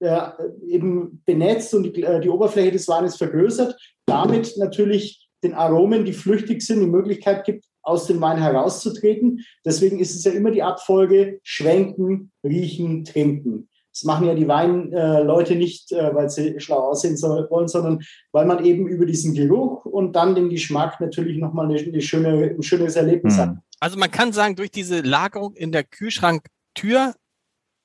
äh, 0.00 0.30
eben 0.66 1.22
benetzt 1.26 1.74
und 1.74 1.94
die, 1.94 2.02
äh, 2.02 2.20
die 2.20 2.30
Oberfläche 2.30 2.72
des 2.72 2.88
Weines 2.88 3.16
vergrößert. 3.16 3.78
Damit 4.06 4.56
natürlich 4.56 5.19
den 5.42 5.54
Aromen, 5.54 6.04
die 6.04 6.12
flüchtig 6.12 6.62
sind, 6.62 6.80
die 6.80 6.86
Möglichkeit 6.86 7.44
gibt, 7.44 7.64
aus 7.82 8.06
dem 8.06 8.20
Wein 8.20 8.38
herauszutreten. 8.38 9.44
Deswegen 9.64 9.98
ist 9.98 10.14
es 10.14 10.24
ja 10.24 10.32
immer 10.32 10.50
die 10.50 10.62
Abfolge 10.62 11.40
schwenken, 11.42 12.30
riechen, 12.44 13.04
trinken. 13.04 13.68
Das 13.92 14.04
machen 14.04 14.26
ja 14.26 14.34
die 14.34 14.46
Weinleute 14.46 15.54
äh, 15.54 15.56
nicht, 15.56 15.90
äh, 15.92 16.14
weil 16.14 16.30
sie 16.30 16.60
schlau 16.60 16.78
aussehen 16.90 17.16
wollen, 17.20 17.66
sondern 17.66 18.00
weil 18.32 18.46
man 18.46 18.64
eben 18.64 18.86
über 18.86 19.04
diesen 19.04 19.34
Geruch 19.34 19.84
und 19.84 20.14
dann 20.14 20.34
den 20.34 20.48
Geschmack 20.48 21.00
natürlich 21.00 21.38
nochmal 21.38 21.66
eine, 21.66 21.78
eine 21.78 22.00
schöne, 22.00 22.54
ein 22.56 22.62
schönes 22.62 22.94
Erlebnis 22.94 23.34
hm. 23.34 23.40
hat. 23.40 23.56
Also 23.80 23.98
man 23.98 24.10
kann 24.10 24.32
sagen, 24.32 24.56
durch 24.56 24.70
diese 24.70 25.00
Lagerung 25.00 25.54
in 25.54 25.72
der 25.72 25.82
Kühlschranktür 25.84 27.14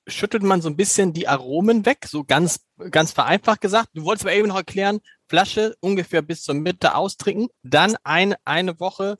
schüttelt 0.07 0.43
man 0.43 0.61
so 0.61 0.69
ein 0.69 0.75
bisschen 0.75 1.13
die 1.13 1.27
Aromen 1.27 1.85
weg, 1.85 2.05
so 2.07 2.23
ganz, 2.23 2.59
ganz 2.91 3.11
vereinfacht 3.11 3.61
gesagt. 3.61 3.89
Du 3.93 4.03
wolltest 4.03 4.25
aber 4.25 4.35
eben 4.35 4.47
noch 4.47 4.55
erklären, 4.55 4.99
Flasche 5.27 5.75
ungefähr 5.79 6.21
bis 6.21 6.43
zur 6.43 6.55
Mitte 6.55 6.95
austrinken, 6.95 7.47
dann 7.63 7.95
ein, 8.03 8.35
eine 8.45 8.79
Woche 8.79 9.17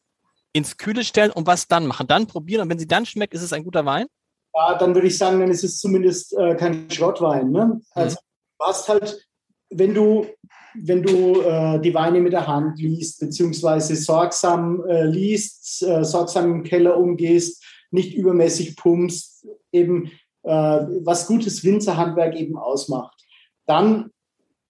ins 0.53 0.77
Kühle 0.77 1.03
stellen 1.03 1.31
und 1.31 1.47
was 1.47 1.67
dann 1.67 1.87
machen? 1.87 2.07
Dann 2.07 2.27
probieren 2.27 2.61
und 2.61 2.69
wenn 2.69 2.79
sie 2.79 2.87
dann 2.87 3.05
schmeckt, 3.05 3.33
ist 3.33 3.41
es 3.41 3.53
ein 3.53 3.63
guter 3.63 3.85
Wein? 3.85 4.05
Ja, 4.53 4.77
dann 4.77 4.95
würde 4.95 5.07
ich 5.07 5.17
sagen, 5.17 5.39
dann 5.39 5.51
ist 5.51 5.63
es 5.63 5.79
zumindest 5.79 6.33
äh, 6.37 6.55
kein 6.55 6.89
Schrottwein. 6.89 7.51
Ne? 7.51 7.65
Mhm. 7.65 7.81
Also 7.91 8.17
du 8.59 8.65
hast 8.65 8.87
halt, 8.87 9.27
wenn 9.69 9.93
du, 9.93 10.27
wenn 10.75 11.01
du 11.01 11.41
äh, 11.41 11.81
die 11.81 11.93
Weine 11.93 12.21
mit 12.21 12.31
der 12.31 12.47
Hand 12.47 12.79
liest, 12.79 13.19
beziehungsweise 13.19 13.95
sorgsam 13.95 14.83
äh, 14.87 15.03
liest, 15.03 15.83
äh, 15.83 16.05
sorgsam 16.05 16.51
im 16.51 16.63
Keller 16.63 16.97
umgehst, 16.97 17.63
nicht 17.91 18.13
übermäßig 18.13 18.77
pumpst, 18.77 19.45
eben 19.71 20.11
was 20.45 21.27
gutes 21.27 21.63
Winzerhandwerk 21.63 22.36
eben 22.36 22.58
ausmacht, 22.58 23.25
dann 23.65 24.12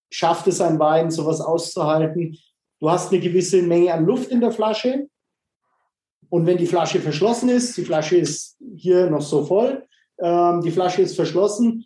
schafft 0.09 0.47
es 0.47 0.61
ein 0.61 0.79
Wein, 0.79 1.11
sowas 1.11 1.41
auszuhalten. 1.41 2.37
Du 2.79 2.89
hast 2.89 3.11
eine 3.11 3.21
gewisse 3.21 3.61
Menge 3.61 3.93
an 3.93 4.05
Luft 4.05 4.31
in 4.31 4.39
der 4.39 4.51
Flasche. 4.51 5.07
Und 6.29 6.45
wenn 6.45 6.57
die 6.57 6.67
Flasche 6.67 6.99
verschlossen 6.99 7.49
ist, 7.49 7.77
die 7.77 7.85
Flasche 7.85 8.17
ist 8.17 8.57
hier 8.75 9.09
noch 9.09 9.21
so 9.21 9.45
voll, 9.45 9.85
ähm, 10.19 10.61
die 10.61 10.71
Flasche 10.71 11.01
ist 11.01 11.15
verschlossen, 11.15 11.85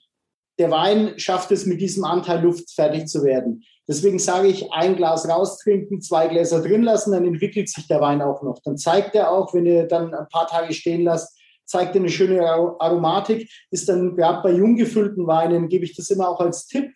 der 0.59 0.71
Wein 0.71 1.17
schafft 1.17 1.51
es 1.51 1.65
mit 1.65 1.81
diesem 1.81 2.03
Anteil 2.03 2.41
Luft 2.43 2.71
fertig 2.71 3.07
zu 3.07 3.23
werden. 3.23 3.63
Deswegen 3.87 4.19
sage 4.19 4.49
ich, 4.49 4.71
ein 4.71 4.95
Glas 4.95 5.27
raustrinken, 5.27 6.01
zwei 6.01 6.27
Gläser 6.27 6.61
drin 6.61 6.83
lassen, 6.83 7.11
dann 7.11 7.25
entwickelt 7.25 7.69
sich 7.69 7.87
der 7.87 8.01
Wein 8.01 8.21
auch 8.21 8.43
noch. 8.43 8.59
Dann 8.63 8.77
zeigt 8.77 9.15
er 9.15 9.31
auch, 9.31 9.53
wenn 9.53 9.65
ihr 9.65 9.87
dann 9.87 10.13
ein 10.13 10.27
paar 10.27 10.47
Tage 10.47 10.73
stehen 10.73 11.03
lasst, 11.03 11.38
zeigt 11.69 11.95
eine 11.95 12.09
schöne 12.09 12.45
Aromatik. 12.45 13.49
Ist 13.71 13.87
dann 13.87 14.15
gerade 14.15 14.41
bei 14.41 14.51
jung 14.51 14.75
gefüllten 14.75 15.27
Weinen, 15.27 15.69
gebe 15.69 15.85
ich 15.85 15.95
das 15.95 16.09
immer 16.09 16.27
auch 16.27 16.39
als 16.39 16.65
Tipp, 16.65 16.91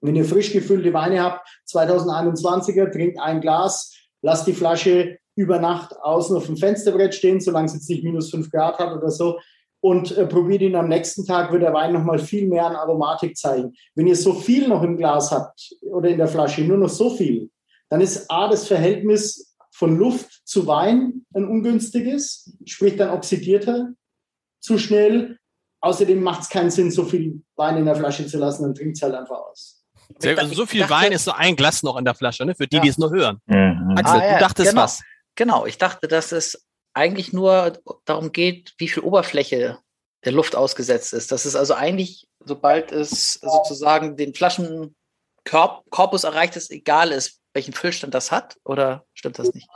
wenn 0.00 0.16
ihr 0.16 0.24
frisch 0.24 0.52
gefüllte 0.52 0.92
Weine 0.92 1.22
habt, 1.22 1.48
2021er, 1.68 2.90
trinkt 2.92 3.18
ein 3.20 3.40
Glas, 3.40 3.94
lasst 4.22 4.46
die 4.46 4.52
Flasche 4.52 5.18
über 5.36 5.58
Nacht 5.60 5.96
außen 6.00 6.36
auf 6.36 6.46
dem 6.46 6.56
Fensterbrett 6.56 7.14
stehen, 7.14 7.40
solange 7.40 7.66
es 7.66 7.74
jetzt 7.74 7.88
nicht 7.88 8.04
minus 8.04 8.30
fünf 8.30 8.50
Grad 8.50 8.78
hat 8.78 8.96
oder 8.96 9.10
so. 9.10 9.38
Und 9.80 10.16
äh, 10.16 10.26
probiert 10.26 10.62
ihn 10.62 10.74
am 10.74 10.88
nächsten 10.88 11.24
Tag, 11.24 11.52
wird 11.52 11.62
der 11.62 11.72
Wein 11.72 11.92
nochmal 11.92 12.18
viel 12.18 12.48
mehr 12.48 12.66
an 12.66 12.74
Aromatik 12.74 13.36
zeigen. 13.36 13.74
Wenn 13.94 14.08
ihr 14.08 14.16
so 14.16 14.32
viel 14.32 14.66
noch 14.66 14.82
im 14.82 14.96
Glas 14.96 15.30
habt 15.30 15.72
oder 15.82 16.08
in 16.08 16.18
der 16.18 16.26
Flasche, 16.26 16.62
nur 16.62 16.78
noch 16.78 16.88
so 16.88 17.10
viel, 17.10 17.50
dann 17.88 18.00
ist 18.00 18.28
A, 18.28 18.48
das 18.48 18.66
Verhältnis 18.66 19.47
von 19.78 19.96
Luft 19.96 20.42
zu 20.44 20.66
Wein 20.66 21.24
ein 21.34 21.44
ungünstiges, 21.44 22.52
sprich 22.64 22.96
dann 22.96 23.10
oxidiert 23.10 23.68
er 23.68 23.92
zu 24.60 24.76
schnell. 24.76 25.38
außerdem 25.80 26.20
macht 26.20 26.42
es 26.42 26.48
keinen 26.48 26.70
Sinn, 26.70 26.90
so 26.90 27.04
viel 27.04 27.42
Wein 27.54 27.76
in 27.76 27.84
der 27.84 27.94
Flasche 27.94 28.26
zu 28.26 28.38
lassen, 28.38 28.64
dann 28.64 28.74
trinkt 28.74 28.96
es 28.96 29.02
halt 29.02 29.14
einfach 29.14 29.38
aus. 29.38 29.84
also 30.24 30.54
so 30.54 30.66
viel 30.66 30.80
dachte, 30.80 30.92
Wein 30.92 31.12
ist 31.12 31.24
so 31.24 31.30
ein 31.30 31.54
Glas 31.54 31.84
noch 31.84 31.96
in 31.96 32.04
der 32.04 32.16
Flasche, 32.16 32.44
ne? 32.44 32.56
für 32.56 32.66
die, 32.66 32.76
ja. 32.76 32.82
die 32.82 32.88
es 32.88 32.98
nur 32.98 33.12
hören. 33.12 33.40
Mhm. 33.46 33.94
Axel, 33.96 34.20
ah, 34.20 34.26
ja, 34.26 34.34
du 34.34 34.40
dachtest 34.40 34.70
genau. 34.70 34.82
was. 34.82 35.00
Genau, 35.36 35.64
ich 35.66 35.78
dachte, 35.78 36.08
dass 36.08 36.32
es 36.32 36.66
eigentlich 36.92 37.32
nur 37.32 37.78
darum 38.04 38.32
geht, 38.32 38.74
wie 38.78 38.88
viel 38.88 39.04
Oberfläche 39.04 39.78
der 40.24 40.32
Luft 40.32 40.56
ausgesetzt 40.56 41.12
ist. 41.12 41.30
Das 41.30 41.46
ist 41.46 41.54
also 41.54 41.74
eigentlich, 41.74 42.26
sobald 42.44 42.90
es 42.90 43.34
sozusagen 43.34 44.16
den 44.16 44.34
Flaschenkorpus 44.34 46.24
erreicht 46.24 46.56
ist, 46.56 46.72
egal 46.72 47.12
ist, 47.12 47.37
welchen 47.58 47.74
Füllstand 47.74 48.14
das 48.14 48.30
hat, 48.30 48.56
oder 48.64 49.04
stimmt 49.14 49.38
das 49.40 49.52
nicht? 49.52 49.68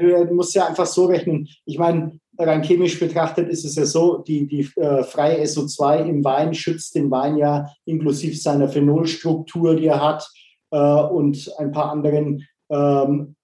Du 0.00 0.34
musst 0.34 0.54
ja 0.54 0.66
einfach 0.66 0.86
so 0.86 1.06
rechnen. 1.06 1.48
Ich 1.64 1.78
meine, 1.78 2.18
rein 2.36 2.64
chemisch 2.64 2.98
betrachtet 2.98 3.48
ist 3.48 3.64
es 3.64 3.76
ja 3.76 3.86
so, 3.86 4.18
die, 4.18 4.46
die 4.46 4.68
äh, 4.76 5.04
freie 5.04 5.42
SO2 5.44 6.04
im 6.04 6.24
Wein 6.24 6.52
schützt 6.52 6.96
den 6.96 7.10
Wein 7.10 7.36
ja 7.36 7.72
inklusive 7.84 8.36
seiner 8.36 8.68
Phenolstruktur, 8.68 9.76
die 9.76 9.86
er 9.86 10.02
hat, 10.02 10.28
äh, 10.72 10.78
und 10.78 11.50
ein 11.58 11.70
paar 11.70 11.90
anderen 11.90 12.46
ähm, 12.70 13.36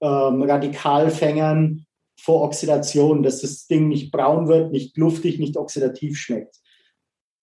ähm, 0.00 0.42
Radikalfängern 0.42 1.84
vor 2.18 2.42
Oxidation, 2.42 3.22
dass 3.24 3.40
das 3.40 3.66
Ding 3.66 3.88
nicht 3.88 4.12
braun 4.12 4.46
wird, 4.46 4.70
nicht 4.70 4.96
luftig, 4.96 5.38
nicht 5.40 5.56
oxidativ 5.56 6.16
schmeckt. 6.16 6.56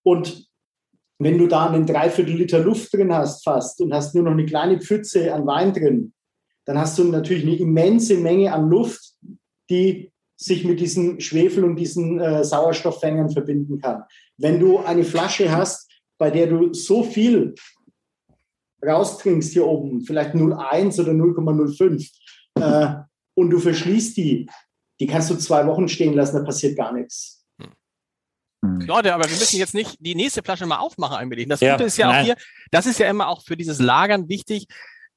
Und 0.03 0.48
wenn 1.19 1.37
du 1.37 1.47
da 1.47 1.69
einen 1.69 1.85
Dreiviertel 1.85 2.35
Liter 2.35 2.59
Luft 2.59 2.93
drin 2.93 3.13
hast 3.13 3.43
fast 3.43 3.81
und 3.81 3.93
hast 3.93 4.15
nur 4.15 4.23
noch 4.23 4.31
eine 4.31 4.45
kleine 4.45 4.79
Pfütze 4.79 5.33
an 5.33 5.45
Wein 5.45 5.73
drin, 5.73 6.13
dann 6.65 6.79
hast 6.79 6.97
du 6.97 7.03
natürlich 7.03 7.43
eine 7.43 7.57
immense 7.57 8.17
Menge 8.17 8.53
an 8.53 8.69
Luft, 8.69 9.15
die 9.69 10.11
sich 10.37 10.63
mit 10.63 10.79
diesen 10.79 11.19
Schwefel 11.19 11.65
und 11.65 11.75
diesen 11.75 12.19
äh, 12.19 12.43
Sauerstofffängern 12.45 13.29
verbinden 13.29 13.79
kann. 13.79 14.03
Wenn 14.37 14.59
du 14.59 14.77
eine 14.77 15.03
Flasche 15.03 15.51
hast, 15.51 15.91
bei 16.17 16.31
der 16.31 16.47
du 16.47 16.73
so 16.73 17.03
viel 17.03 17.55
raustrinkst 18.85 19.51
hier 19.51 19.67
oben, 19.67 20.01
vielleicht 20.01 20.33
0,1 20.33 21.01
oder 21.01 21.11
0,05, 21.11 22.09
äh, 22.55 23.03
und 23.33 23.49
du 23.49 23.59
verschließt 23.59 24.15
die, 24.17 24.49
die 24.99 25.07
kannst 25.07 25.29
du 25.29 25.35
zwei 25.35 25.65
Wochen 25.67 25.89
stehen 25.89 26.13
lassen, 26.13 26.37
da 26.37 26.43
passiert 26.43 26.77
gar 26.77 26.93
nichts. 26.93 27.38
Hm. 28.63 28.81
Leute, 28.81 29.13
aber 29.13 29.25
wir 29.25 29.37
müssen 29.37 29.57
jetzt 29.57 29.73
nicht 29.73 29.97
die 29.99 30.15
nächste 30.15 30.43
Flasche 30.43 30.65
mal 30.65 30.79
aufmachen 30.79 31.17
allmählich. 31.17 31.47
Das 31.47 31.61
ja, 31.61 31.73
Gute 31.73 31.85
ist 31.85 31.97
ja 31.97 32.07
nein. 32.07 32.21
auch 32.21 32.25
hier, 32.25 32.35
das 32.71 32.85
ist 32.85 32.99
ja 32.99 33.09
immer 33.09 33.29
auch 33.29 33.43
für 33.43 33.55
dieses 33.55 33.79
Lagern 33.79 34.27
wichtig. 34.27 34.67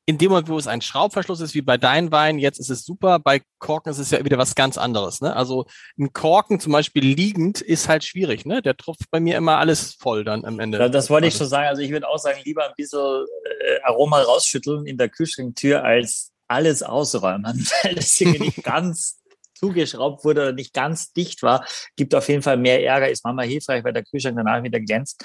In 0.04 0.18
dem 0.18 0.30
Moment, 0.30 0.48
wo 0.48 0.58
es 0.58 0.66
ein 0.66 0.82
Schraubverschluss 0.82 1.40
ist, 1.40 1.54
wie 1.54 1.62
bei 1.62 1.78
deinen 1.78 2.10
Weinen, 2.10 2.40
jetzt 2.40 2.58
ist 2.58 2.70
es 2.70 2.84
super. 2.84 3.20
Bei 3.20 3.40
Korken 3.60 3.92
ist 3.92 3.98
es 3.98 4.10
ja 4.10 4.24
wieder 4.24 4.36
was 4.36 4.56
ganz 4.56 4.76
anderes. 4.76 5.20
Ne? 5.20 5.34
Also 5.34 5.66
ein 5.96 6.12
Korken 6.12 6.58
zum 6.58 6.72
Beispiel 6.72 7.04
liegend 7.04 7.60
ist 7.60 7.88
halt 7.88 8.02
schwierig. 8.02 8.44
Ne? 8.44 8.62
Der 8.62 8.76
tropft 8.76 9.08
bei 9.12 9.20
mir 9.20 9.36
immer 9.36 9.58
alles 9.58 9.94
voll 9.94 10.24
dann 10.24 10.44
am 10.44 10.58
Ende. 10.58 10.78
Ja, 10.78 10.88
das 10.88 11.08
wollte 11.08 11.28
ich 11.28 11.36
schon 11.36 11.46
sagen. 11.46 11.68
Also 11.68 11.82
ich 11.82 11.90
würde 11.92 12.08
auch 12.08 12.18
sagen, 12.18 12.40
lieber 12.44 12.64
ein 12.66 12.74
bisschen 12.76 12.98
äh, 12.98 13.80
Aroma 13.84 14.20
rausschütteln 14.22 14.86
in 14.86 14.98
der 14.98 15.08
Kühlschranktür 15.08 15.84
als 15.84 16.32
alles 16.48 16.82
ausräumen, 16.82 17.44
weil 17.82 17.98
es 17.98 18.20
irgendwie 18.20 18.46
nicht 18.46 18.62
ganz 18.64 19.21
zugeschraubt 19.62 20.24
wurde 20.24 20.42
oder 20.42 20.52
nicht 20.52 20.74
ganz 20.74 21.12
dicht 21.12 21.42
war, 21.42 21.64
gibt 21.96 22.14
auf 22.14 22.28
jeden 22.28 22.42
Fall 22.42 22.56
mehr 22.56 22.84
Ärger, 22.84 23.08
ist 23.08 23.24
manchmal 23.24 23.46
hilfreich, 23.46 23.84
weil 23.84 23.92
der 23.92 24.04
Kühlschrank 24.04 24.36
danach 24.36 24.62
wieder 24.62 24.80
glänzt. 24.80 25.24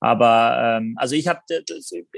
Aber 0.00 0.78
ähm, 0.78 0.94
also 0.96 1.14
ich 1.14 1.26
habe, 1.26 1.40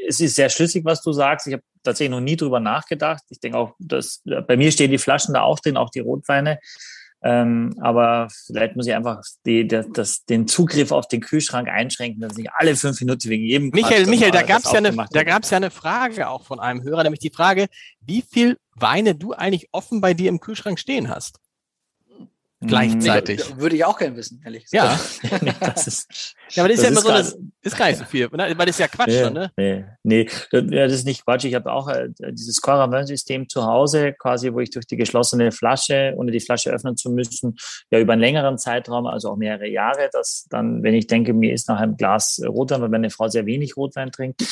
es 0.07 0.21
ist 0.21 0.35
sehr 0.35 0.51
schlüssig, 0.51 0.85
was 0.85 1.03
du 1.03 1.13
sagst. 1.13 1.47
Ich 1.47 1.55
habe 1.55 1.63
tatsächlich 1.83 2.11
noch 2.11 2.21
nie 2.21 2.37
drüber 2.37 2.61
nachgedacht. 2.61 3.23
Ich 3.31 3.41
denke 3.41 3.59
auch, 3.59 3.75
dass 3.79 4.23
bei 4.47 4.57
mir 4.57 4.71
stehen 4.73 4.91
die 4.91 4.99
Flaschen 4.99 5.35
da 5.35 5.43
auch 5.43 5.61
drin, 5.61 5.77
auch 5.77 5.91
die 5.91 6.01
Rotweine. 6.01 6.59
Ähm, 7.23 7.75
aber 7.81 8.29
vielleicht 8.47 8.77
muss 8.77 8.87
ich 8.87 8.95
einfach 8.95 9.21
die, 9.45 9.69
die, 9.69 9.83
das, 9.93 10.25
den 10.25 10.49
Zugriff 10.49 10.91
auf 10.91 11.07
den 11.07 11.21
Kühlschrank 11.21 11.69
einschränken, 11.69 12.23
dass 12.23 12.35
nicht 12.37 12.49
alle 12.55 12.75
fünf 12.77 12.99
Minuten 13.01 13.29
wegen 13.29 13.45
jedem. 13.45 13.71
Michael, 13.71 14.07
Michael, 14.07 14.31
da 14.31 14.43
gab 14.43 14.65
es 14.65 14.73
ja, 14.73 14.79
eine, 14.79 14.97
da 15.11 15.23
gab's 15.23 15.51
ja 15.51 15.59
eine 15.59 15.71
Frage 15.71 16.29
auch 16.29 16.47
von 16.47 16.61
einem 16.61 16.83
Hörer, 16.83 17.03
nämlich 17.03 17.21
die 17.21 17.31
Frage, 17.31 17.67
wie 18.01 18.23
viel 18.23 18.57
Weine 18.75 19.15
du 19.15 19.33
eigentlich 19.35 19.69
offen 19.73 20.01
bei 20.01 20.15
dir 20.15 20.31
im 20.31 20.41
Kühlschrank 20.41 20.79
stehen 20.79 21.11
hast. 21.11 21.39
Gleichzeitig. 22.63 23.41
Nee, 23.49 23.61
würde 23.61 23.77
ich 23.77 23.85
auch 23.87 23.97
gerne 23.97 24.17
wissen, 24.17 24.43
ehrlich 24.45 24.65
gesagt. 24.65 25.23
Ja. 25.23 25.41
das 25.61 25.87
ist, 25.87 26.35
ja, 26.51 26.63
aber 26.63 26.69
das 26.69 26.79
ist 26.79 26.85
ja 26.85 26.91
immer 26.91 27.01
so, 27.01 27.09
das 27.09 27.39
ist 27.63 27.79
gar 27.79 27.89
nicht 27.89 27.99
so 27.99 28.05
viel, 28.05 28.29
ne? 28.29 28.53
weil 28.55 28.67
das 28.67 28.77
ist 28.77 28.81
ja 28.81 28.89
Quatsch, 28.89 29.09
nee, 29.09 29.31
ne? 29.31 29.53
Nee, 29.57 29.85
nee, 30.03 30.29
das 30.53 30.93
ist 30.93 31.07
nicht 31.07 31.25
Quatsch. 31.25 31.45
Ich 31.45 31.55
habe 31.55 31.73
auch 31.73 31.89
äh, 31.89 32.09
dieses 32.33 32.61
Coravin-System 32.61 33.49
zu 33.49 33.65
Hause, 33.65 34.13
quasi, 34.13 34.53
wo 34.53 34.61
ich 34.61 34.69
durch 34.71 34.87
die 34.87 34.97
geschlossene 34.97 35.53
Flasche, 35.53 36.13
ohne 36.17 36.33
die 36.33 36.41
Flasche 36.41 36.71
öffnen 36.71 36.99
zu 36.99 37.11
müssen, 37.11 37.57
ja 37.91 37.99
über 37.99 38.13
einen 38.13 38.21
längeren 38.21 38.59
Zeitraum, 38.59 39.07
also 39.07 39.31
auch 39.31 39.37
mehrere 39.37 39.69
Jahre, 39.69 40.11
dass 40.13 40.47
dann, 40.51 40.83
wenn 40.83 40.95
ich 40.95 41.07
denke, 41.07 41.33
mir 41.33 41.55
ist 41.55 41.67
nach 41.69 41.81
einem 41.81 41.97
Glas 41.97 42.43
Rotwein, 42.47 42.83
weil 42.83 42.91
meine 42.91 43.09
Frau 43.09 43.29
sehr 43.29 43.47
wenig 43.47 43.79
Rotwein 43.79 44.13
trinkt, 44.13 44.43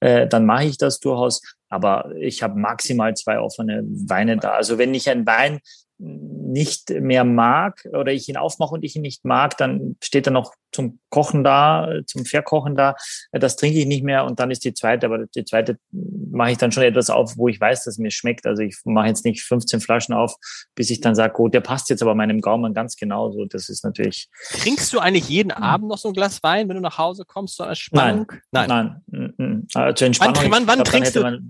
äh, 0.00 0.26
dann 0.26 0.46
mache 0.46 0.64
ich 0.64 0.78
das 0.78 1.00
durchaus. 1.00 1.42
Aber 1.68 2.12
ich 2.18 2.42
habe 2.42 2.58
maximal 2.58 3.14
zwei 3.14 3.38
offene 3.38 3.82
Weine 3.84 4.38
da. 4.38 4.52
Also 4.52 4.78
wenn 4.78 4.94
ich 4.94 5.10
einen 5.10 5.26
Wein 5.26 5.60
nicht 5.98 6.90
mehr 6.90 7.24
mag 7.24 7.86
oder 7.92 8.12
ich 8.12 8.28
ihn 8.28 8.36
aufmache 8.36 8.74
und 8.74 8.84
ich 8.84 8.94
ihn 8.94 9.02
nicht 9.02 9.24
mag, 9.24 9.56
dann 9.56 9.96
steht 10.02 10.26
er 10.28 10.32
noch 10.32 10.54
zum 10.70 11.00
Kochen 11.08 11.42
da, 11.42 11.88
zum 12.06 12.24
Verkochen 12.24 12.76
da. 12.76 12.94
Das 13.32 13.56
trinke 13.56 13.78
ich 13.78 13.86
nicht 13.86 14.04
mehr 14.04 14.24
und 14.24 14.38
dann 14.38 14.50
ist 14.50 14.64
die 14.64 14.74
zweite, 14.74 15.06
aber 15.06 15.26
die 15.26 15.44
zweite 15.44 15.78
mache 15.90 16.52
ich 16.52 16.58
dann 16.58 16.70
schon 16.70 16.84
etwas 16.84 17.10
auf, 17.10 17.36
wo 17.36 17.48
ich 17.48 17.60
weiß, 17.60 17.84
dass 17.84 17.98
mir 17.98 18.10
schmeckt. 18.10 18.46
Also 18.46 18.62
ich 18.62 18.76
mache 18.84 19.08
jetzt 19.08 19.24
nicht 19.24 19.42
15 19.42 19.80
Flaschen 19.80 20.14
auf, 20.14 20.36
bis 20.74 20.90
ich 20.90 21.00
dann 21.00 21.14
sage, 21.14 21.34
oh, 21.38 21.48
der 21.48 21.60
passt 21.60 21.90
jetzt 21.90 22.02
aber 22.02 22.14
meinem 22.14 22.40
Gaumen 22.40 22.74
ganz 22.74 22.96
genau 22.96 23.32
so. 23.32 23.44
Das 23.46 23.68
ist 23.68 23.82
natürlich. 23.82 24.28
Trinkst 24.50 24.92
du 24.92 25.00
eigentlich 25.00 25.28
jeden 25.28 25.54
hm. 25.54 25.62
Abend 25.62 25.88
noch 25.88 25.98
so 25.98 26.08
ein 26.08 26.14
Glas 26.14 26.42
Wein, 26.42 26.68
wenn 26.68 26.76
du 26.76 26.82
nach 26.82 26.98
Hause 26.98 27.24
kommst, 27.26 27.56
so 27.56 27.64
als 27.64 27.78
Spannung? 27.78 28.30
Nein. 28.52 28.68
Nein. 28.68 29.02
Nein. 29.08 29.34
Nein. 29.36 29.66
Also 29.74 29.94
zur 29.94 30.06
Entspannung. 30.06 30.36
Wann, 30.44 30.66
wann, 30.66 30.78
wann 30.78 30.84
trinkst 30.84 31.16
du? 31.16 31.40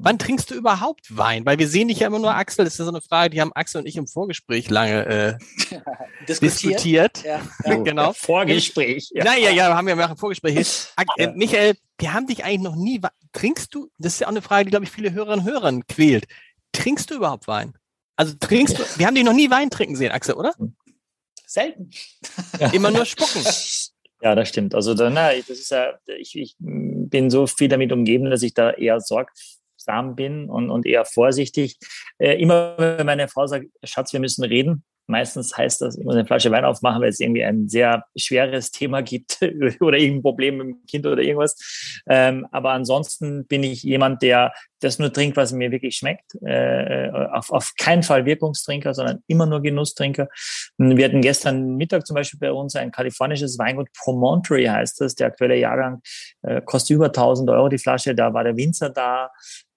Wann 0.00 0.18
trinkst 0.18 0.50
du 0.50 0.54
überhaupt 0.54 1.16
Wein? 1.16 1.44
Weil 1.44 1.58
wir 1.58 1.66
sehen 1.66 1.88
dich 1.88 1.98
ja 1.98 2.06
immer 2.06 2.20
nur, 2.20 2.32
Axel, 2.32 2.64
das 2.64 2.74
ist 2.74 2.78
ja 2.78 2.84
so 2.84 2.92
eine 2.92 3.00
Frage, 3.00 3.30
die 3.30 3.40
haben 3.40 3.52
Axel 3.52 3.80
und 3.80 3.86
ich 3.86 3.96
im 3.96 4.06
Vorgespräch 4.06 4.70
lange 4.70 5.06
äh, 5.06 5.38
diskutiert. 6.28 6.40
diskutiert. 6.40 7.24
Ja, 7.24 7.40
ja. 7.64 7.74
genau. 7.82 8.12
Vorgespräch. 8.12 9.10
Ja. 9.12 9.24
Naja, 9.24 9.50
ja, 9.50 9.76
haben 9.76 9.88
wir 9.88 9.96
ja 9.96 10.08
ein 10.08 10.16
Vorgespräch. 10.16 10.56
Äh, 11.16 11.32
Michael, 11.34 11.74
wir 11.98 12.14
haben 12.14 12.28
dich 12.28 12.44
eigentlich 12.44 12.60
noch 12.60 12.76
nie, 12.76 13.00
trinkst 13.32 13.74
du, 13.74 13.90
das 13.98 14.14
ist 14.14 14.20
ja 14.20 14.28
auch 14.28 14.30
eine 14.30 14.42
Frage, 14.42 14.66
die, 14.66 14.70
glaube 14.70 14.84
ich, 14.84 14.90
viele 14.92 15.12
Hörerinnen 15.12 15.44
und 15.44 15.52
Hörer 15.52 15.80
quält. 15.88 16.26
Trinkst 16.72 17.10
du 17.10 17.16
überhaupt 17.16 17.48
Wein? 17.48 17.74
Also 18.14 18.34
trinkst 18.38 18.78
du, 18.78 18.82
wir 18.98 19.06
haben 19.06 19.16
dich 19.16 19.24
noch 19.24 19.32
nie 19.32 19.50
Wein 19.50 19.68
trinken 19.68 19.96
sehen, 19.96 20.12
Axel, 20.12 20.34
oder? 20.34 20.54
Selten. 21.44 21.90
Immer 22.72 22.92
nur 22.92 23.04
spucken. 23.04 23.42
Ja, 24.20 24.34
das 24.34 24.48
stimmt. 24.48 24.74
Also, 24.74 24.94
da, 24.94 25.10
na, 25.10 25.32
das 25.32 25.50
ist 25.50 25.70
ja, 25.70 25.98
ich, 26.18 26.36
ich 26.36 26.56
bin 26.58 27.30
so 27.30 27.46
viel 27.46 27.68
damit 27.68 27.92
umgeben, 27.92 28.30
dass 28.30 28.42
ich 28.42 28.54
da 28.54 28.72
eher 28.72 29.00
sorg, 29.00 29.32
sorgsam 29.78 30.16
bin 30.16 30.48
und, 30.50 30.70
und 30.70 30.86
eher 30.86 31.04
vorsichtig. 31.04 31.78
Äh, 32.18 32.40
immer 32.40 32.74
wenn 32.78 33.06
meine 33.06 33.28
Frau 33.28 33.46
sagt, 33.46 33.66
Schatz, 33.84 34.12
wir 34.12 34.20
müssen 34.20 34.44
reden, 34.44 34.84
meistens 35.08 35.56
heißt 35.56 35.80
das, 35.80 35.96
ich 35.96 36.04
muss 36.04 36.14
eine 36.14 36.26
Flasche 36.26 36.50
Wein 36.50 36.64
aufmachen, 36.64 37.00
weil 37.00 37.08
es 37.08 37.18
irgendwie 37.18 37.44
ein 37.44 37.68
sehr 37.68 38.04
schweres 38.16 38.70
Thema 38.72 39.02
gibt 39.02 39.38
oder 39.80 39.98
irgendein 39.98 40.22
Problem 40.22 40.56
mit 40.58 40.66
dem 40.66 40.86
Kind 40.86 41.06
oder 41.06 41.22
irgendwas. 41.22 42.02
Ähm, 42.08 42.46
aber 42.52 42.72
ansonsten 42.72 43.46
bin 43.46 43.62
ich 43.62 43.82
jemand, 43.82 44.22
der 44.22 44.52
das 44.80 44.98
nur 44.98 45.12
trinkt, 45.12 45.36
was 45.36 45.52
mir 45.52 45.72
wirklich 45.72 45.96
schmeckt. 45.96 46.36
Äh, 46.42 47.10
auf, 47.32 47.50
auf 47.50 47.72
keinen 47.76 48.02
Fall 48.02 48.26
Wirkungstrinker, 48.26 48.94
sondern 48.94 49.22
immer 49.26 49.46
nur 49.46 49.60
Genusstrinker. 49.60 50.28
Wir 50.76 51.04
hatten 51.04 51.20
gestern 51.20 51.76
Mittag 51.76 52.06
zum 52.06 52.14
Beispiel 52.14 52.38
bei 52.38 52.52
uns 52.52 52.76
ein 52.76 52.92
kalifornisches 52.92 53.58
Weingut, 53.58 53.88
Promontory 53.98 54.66
heißt 54.66 55.00
das, 55.00 55.16
der 55.16 55.28
aktuelle 55.28 55.56
Jahrgang, 55.56 56.00
äh, 56.42 56.60
kostet 56.60 56.94
über 56.94 57.06
1000 57.06 57.50
Euro 57.50 57.68
die 57.68 57.78
Flasche. 57.78 58.14
Da 58.14 58.32
war 58.34 58.44
der 58.44 58.56
Winzer 58.56 58.90
da, 58.90 59.30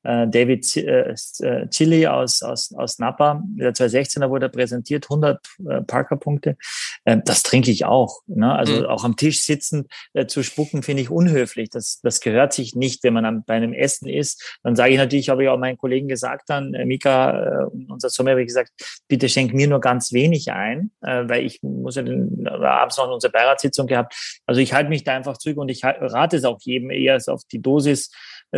äh, 0.04 0.28
David 0.28 0.76
äh, 0.78 1.14
äh, 1.40 1.68
Chili 1.70 2.08
aus, 2.08 2.42
aus, 2.42 2.74
aus 2.74 3.00
Napa, 3.00 3.42
der 3.46 3.74
2016er 3.74 4.30
wurde 4.30 4.50
präsentiert, 4.50 5.06
100 5.06 5.40
Parker-Punkte. 5.88 6.58
Ähm, 7.06 7.22
das 7.26 7.44
trinke 7.44 7.72
ich 7.72 7.86
auch. 7.86 8.22
Ne? 8.28 8.52
Also 8.54 8.80
mhm. 8.80 8.86
auch 8.86 9.04
am 9.04 9.16
Tisch 9.16 9.42
sitzen 9.44 9.88
zu 10.28 10.44
spucken, 10.44 10.84
finde 10.84 11.04
ich 11.04 11.10
unhöflich. 11.10 11.70
Das, 11.70 12.00
das 12.02 12.20
gehört 12.20 12.54
sich 12.54 12.76
nicht, 12.76 13.04
wenn 13.04 13.14
man 13.14 13.44
bei 13.44 13.54
einem 13.54 13.74
Essen 13.74 14.08
ist. 14.08 14.60
Dann 14.64 14.76
sage 14.76 14.92
ich 14.92 14.98
natürlich, 14.98 15.30
habe 15.30 15.44
ich 15.44 15.50
auch 15.50 15.58
meinen 15.58 15.78
Kollegen 15.78 16.08
gesagt 16.08 16.50
dann, 16.50 16.72
Mika, 16.86 17.68
unser 17.88 18.10
Sommer, 18.10 18.32
habe 18.32 18.42
ich 18.42 18.48
gesagt, 18.48 18.72
bitte 19.08 19.30
schenk 19.30 19.54
mir 19.54 19.68
nur 19.68 19.80
ganz 19.80 20.12
wenig 20.12 20.52
ein, 20.52 20.92
weil 21.02 21.46
ich 21.46 21.62
muss 21.62 21.96
ja 21.96 22.04
den, 22.04 22.48
abends 22.48 22.98
noch 22.98 23.10
unsere 23.10 23.32
Beiratssitzung 23.32 23.88
gehabt. 23.88 24.42
Also 24.46 24.62
ich 24.62 24.74
halte 24.74 24.90
mich 24.90 25.04
da 25.04 25.16
einfach 25.16 25.38
zurück 25.38 25.58
und 25.58 25.70
ich 25.70 25.84
rate 25.84 26.38
es 26.38 26.44
auch 26.44 26.60
jedem 26.62 26.92
eher 26.92 27.20
auf 27.28 27.44
die 27.52 27.62
Dosis 27.62 28.12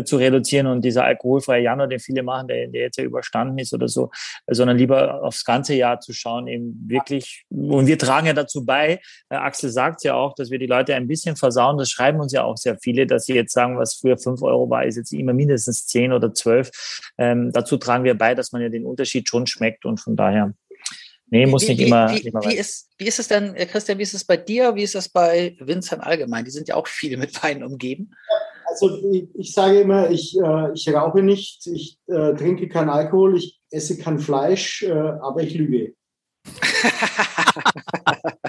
zu 0.06 0.18
reduzieren 0.18 0.68
und 0.68 0.84
dieser 0.84 1.04
alkoholfreie 1.04 1.64
Januar, 1.64 1.88
den 1.88 2.00
viele 2.00 2.24
machen, 2.24 2.48
der, 2.48 2.68
der 2.68 2.82
jetzt 2.82 2.98
ja 2.98 3.04
überstanden 3.04 3.58
ist 3.60 3.74
oder 3.74 3.88
so, 3.88 4.12
sondern 4.48 4.78
lieber 4.78 5.24
aufs 5.24 5.46
ganze 5.46 5.76
Jahr 5.76 6.00
zu 6.00 6.14
schauen, 6.14 6.48
eben 6.48 6.84
wirklich, 6.88 7.46
und 7.50 7.88
wir 7.88 7.98
tragen 7.98 8.28
ja 8.28 8.34
dazu 8.34 8.66
bei, 8.66 9.00
äh, 9.30 9.36
Axel 9.36 9.70
sagt 9.70 10.04
ja 10.04 10.16
auch, 10.16 10.34
dass 10.36 10.50
wir 10.52 10.60
die 10.60 10.68
Leute 10.68 10.96
ein 10.96 11.08
bisschen 11.08 11.36
versauen, 11.36 11.78
das 11.78 11.90
schreiben 11.90 12.20
uns 12.20 12.34
ja 12.34 12.44
auch 12.44 12.58
sehr 12.58 12.78
viele, 12.82 13.06
dass 13.06 13.26
sie 13.26 13.36
jetzt 13.36 13.54
sagen, 13.54 13.78
was 13.78 13.96
früher 13.96 14.18
fünf 14.18 14.42
Euro 14.42 14.70
war, 14.70 14.86
ist 14.86 14.98
jetzt 14.98 15.14
immer 15.14 15.34
mindestens 15.34 15.86
zehn 15.86 16.12
oder 16.12 16.34
zwölf. 16.34 16.72
Ähm, 17.18 17.52
dazu 17.54 17.78
tragen 17.78 18.04
wir 18.04 18.16
bei, 18.16 18.36
dass 18.36 18.52
man 18.52 18.62
ja 18.62 18.70
den 18.70 18.86
Unterschied 18.86 19.30
schon 19.30 19.48
schmeckt 19.48 19.86
und 19.86 20.00
von 20.00 20.16
daher 20.16 20.54
Nee, 21.34 21.48
muss 21.48 21.64
wie, 21.64 21.70
nicht 21.70 21.82
immer. 21.82 22.12
Wie, 22.12 22.20
immer 22.28 22.42
wie, 22.44 22.56
ist, 22.56 22.92
wie 23.00 23.08
ist 23.08 23.18
es 23.18 23.28
denn, 23.28 23.56
äh, 23.56 23.66
Christian, 23.66 23.98
wie 23.98 24.04
ist 24.04 24.14
es 24.14 24.24
bei 24.24 24.38
dir? 24.38 24.76
Wie 24.76 24.84
ist 24.84 24.94
es 24.94 25.10
bei 25.10 25.56
Vincent 25.60 26.04
allgemein? 26.04 26.46
Die 26.46 26.52
sind 26.52 26.68
ja 26.68 26.76
auch 26.76 26.88
viel 26.88 27.18
mit 27.18 27.42
Wein 27.42 27.64
umgeben. 27.64 28.14
Also 28.66 28.98
ich, 29.12 29.30
ich 29.36 29.54
sage 29.54 29.82
immer, 29.82 30.10
ich, 30.10 30.38
äh, 30.38 30.72
ich 30.74 30.92
rauche 30.94 31.22
nicht, 31.22 31.68
ich 31.68 31.98
äh, 32.08 32.34
trinke 32.34 32.68
keinen 32.70 32.90
Alkohol, 32.90 33.38
ich 33.38 33.62
esse 33.70 33.98
kein 33.98 34.20
Fleisch, 34.20 34.84
äh, 34.84 34.92
aber 34.92 35.42
ich 35.42 35.54
lüge. 35.56 35.94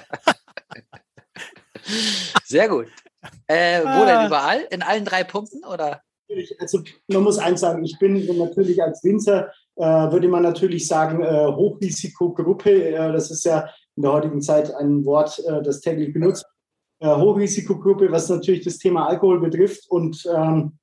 Sehr 2.44 2.68
gut. 2.68 2.86
Äh, 3.46 3.82
wo 3.82 3.88
ah. 3.88 4.06
denn 4.06 4.26
überall? 4.26 4.60
In 4.70 4.82
allen 4.82 5.04
drei 5.04 5.24
Punkten 5.24 5.64
oder? 5.64 6.00
Also 6.58 6.80
man 7.08 7.22
muss 7.22 7.38
eins 7.38 7.60
sagen, 7.60 7.84
ich 7.84 7.98
bin 7.98 8.26
natürlich 8.38 8.82
als 8.82 9.04
Winzer, 9.04 9.52
äh, 9.76 9.82
würde 9.84 10.28
man 10.28 10.42
natürlich 10.42 10.86
sagen, 10.86 11.22
äh, 11.22 11.46
Hochrisikogruppe. 11.46 12.94
Äh, 12.94 13.12
das 13.12 13.30
ist 13.30 13.44
ja 13.44 13.68
in 13.96 14.02
der 14.02 14.12
heutigen 14.12 14.40
Zeit 14.40 14.74
ein 14.74 15.04
Wort, 15.04 15.38
äh, 15.46 15.62
das 15.62 15.80
täglich 15.80 16.12
benutzt. 16.12 16.44
Äh, 17.04 17.16
Hochrisikogruppe, 17.16 18.10
was 18.10 18.30
natürlich 18.30 18.64
das 18.64 18.78
Thema 18.78 19.06
Alkohol 19.06 19.38
betrifft. 19.38 19.90
Und 19.90 20.24
ähm, 20.34 20.78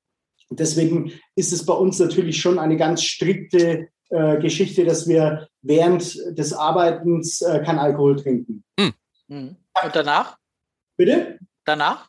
deswegen 0.52 1.14
ist 1.36 1.52
es 1.52 1.66
bei 1.66 1.74
uns 1.74 1.98
natürlich 1.98 2.40
schon 2.40 2.60
eine 2.60 2.78
ganz 2.78 3.02
strikte 3.04 3.88
äh, 4.10 4.38
Geschichte, 4.38 4.86
dass 4.86 5.08
wir 5.08 5.48
während 5.64 6.16
des 6.38 6.54
Arbeitens 6.54 7.40
kein 7.40 7.80
Alkohol 7.80 8.18
trinken. 8.18 8.64
Hm. 8.80 8.94
Und 9.84 9.96
danach? 9.96 10.38
Bitte? 10.96 11.40
Danach? 11.66 12.08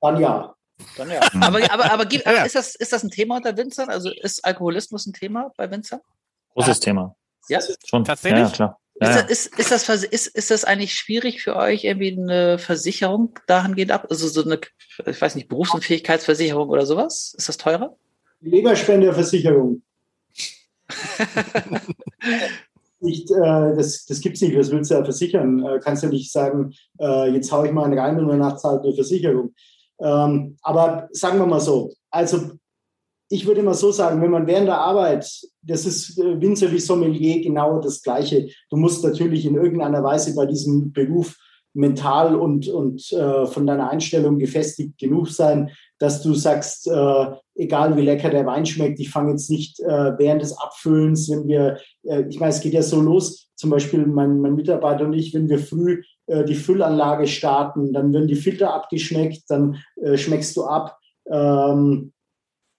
Dann 0.00 0.20
ja. 0.20 0.54
Dann 0.96 1.10
ja. 1.10 1.20
aber 1.40 1.60
aber, 1.72 1.92
aber 1.92 2.06
gibt, 2.06 2.26
ist, 2.26 2.56
das, 2.56 2.74
ist 2.74 2.92
das 2.92 3.04
ein 3.04 3.10
Thema 3.10 3.36
unter 3.36 3.56
Winzern? 3.56 3.88
Also 3.88 4.10
ist 4.10 4.44
Alkoholismus 4.44 5.06
ein 5.06 5.12
Thema 5.12 5.52
bei 5.56 5.70
Winzern? 5.70 6.00
Großes 6.54 6.80
Thema. 6.80 7.14
Ja, 7.48 7.60
schon. 7.84 8.04
Tatsächlich? 8.04 8.40
Ja, 8.40 8.50
klar. 8.50 8.80
Ja, 9.00 9.10
ist, 9.10 9.16
das, 9.16 9.46
ist, 9.46 9.58
ist, 9.58 9.88
das, 9.88 10.04
ist, 10.04 10.26
ist 10.28 10.50
das 10.50 10.64
eigentlich 10.64 10.94
schwierig 10.94 11.42
für 11.42 11.56
euch, 11.56 11.84
irgendwie 11.84 12.12
eine 12.12 12.58
Versicherung 12.58 13.38
dahingehend 13.46 13.90
ab? 13.90 14.06
Also 14.08 14.28
so 14.28 14.44
eine, 14.44 14.60
ich 15.06 15.20
weiß 15.20 15.34
nicht, 15.34 15.48
Berufsunfähigkeitsversicherung 15.48 16.68
oder 16.68 16.86
sowas? 16.86 17.34
Ist 17.36 17.48
das 17.48 17.56
teurer? 17.56 17.96
Leberspenderversicherung. 18.40 19.82
nicht, 23.00 23.30
äh, 23.30 23.76
das, 23.76 24.06
das 24.06 24.20
gibt 24.20 24.36
es 24.36 24.42
nicht, 24.42 24.56
was 24.56 24.70
willst 24.70 24.90
du 24.90 24.94
ja 24.94 25.04
versichern? 25.04 25.64
Äh, 25.64 25.80
kannst 25.82 26.02
du 26.02 26.08
nicht 26.08 26.30
sagen, 26.30 26.72
äh, 27.00 27.30
jetzt 27.30 27.50
haue 27.50 27.66
ich 27.66 27.72
mal 27.72 27.84
einen 27.84 27.98
rein 27.98 28.18
und 28.18 28.28
danach 28.28 28.56
zahlt 28.56 28.84
eine 28.84 28.94
Versicherung. 28.94 29.54
Ähm, 30.00 30.56
aber 30.62 31.08
sagen 31.12 31.38
wir 31.38 31.46
mal 31.46 31.60
so, 31.60 31.92
also 32.10 32.52
ich 33.34 33.46
würde 33.46 33.64
mal 33.64 33.74
so 33.74 33.90
sagen, 33.90 34.22
wenn 34.22 34.30
man 34.30 34.46
während 34.46 34.68
der 34.68 34.78
Arbeit, 34.78 35.28
das 35.60 35.86
ist 35.86 36.18
äh, 36.20 36.40
Winzer 36.40 36.70
wie 36.70 36.78
Sommelier 36.78 37.42
genau 37.42 37.80
das 37.80 38.00
Gleiche. 38.00 38.48
Du 38.70 38.76
musst 38.76 39.02
natürlich 39.02 39.44
in 39.44 39.56
irgendeiner 39.56 40.04
Weise 40.04 40.36
bei 40.36 40.46
diesem 40.46 40.92
Beruf 40.92 41.36
mental 41.72 42.36
und, 42.36 42.68
und 42.68 43.12
äh, 43.12 43.46
von 43.46 43.66
deiner 43.66 43.90
Einstellung 43.90 44.38
gefestigt 44.38 44.96
genug 44.98 45.30
sein, 45.30 45.70
dass 45.98 46.22
du 46.22 46.32
sagst, 46.32 46.86
äh, 46.86 47.26
egal 47.56 47.96
wie 47.96 48.02
lecker 48.02 48.30
der 48.30 48.46
Wein 48.46 48.66
schmeckt, 48.66 49.00
ich 49.00 49.10
fange 49.10 49.32
jetzt 49.32 49.50
nicht 49.50 49.80
äh, 49.80 50.16
während 50.16 50.42
des 50.42 50.56
Abfüllens, 50.56 51.28
wenn 51.28 51.48
wir, 51.48 51.78
äh, 52.04 52.22
ich 52.28 52.38
meine, 52.38 52.52
es 52.52 52.60
geht 52.60 52.74
ja 52.74 52.82
so 52.82 53.00
los, 53.00 53.50
zum 53.56 53.70
Beispiel 53.70 54.06
mein, 54.06 54.38
mein 54.38 54.54
Mitarbeiter 54.54 55.06
und 55.06 55.12
ich, 55.12 55.34
wenn 55.34 55.48
wir 55.48 55.58
früh 55.58 56.04
äh, 56.28 56.44
die 56.44 56.54
Füllanlage 56.54 57.26
starten, 57.26 57.92
dann 57.92 58.12
werden 58.12 58.28
die 58.28 58.36
Filter 58.36 58.72
abgeschmeckt, 58.72 59.42
dann 59.48 59.82
schmeckst 60.14 60.56
du 60.56 60.62
ab. 60.64 60.96
Ähm, 61.28 62.10
äh, 62.10 62.13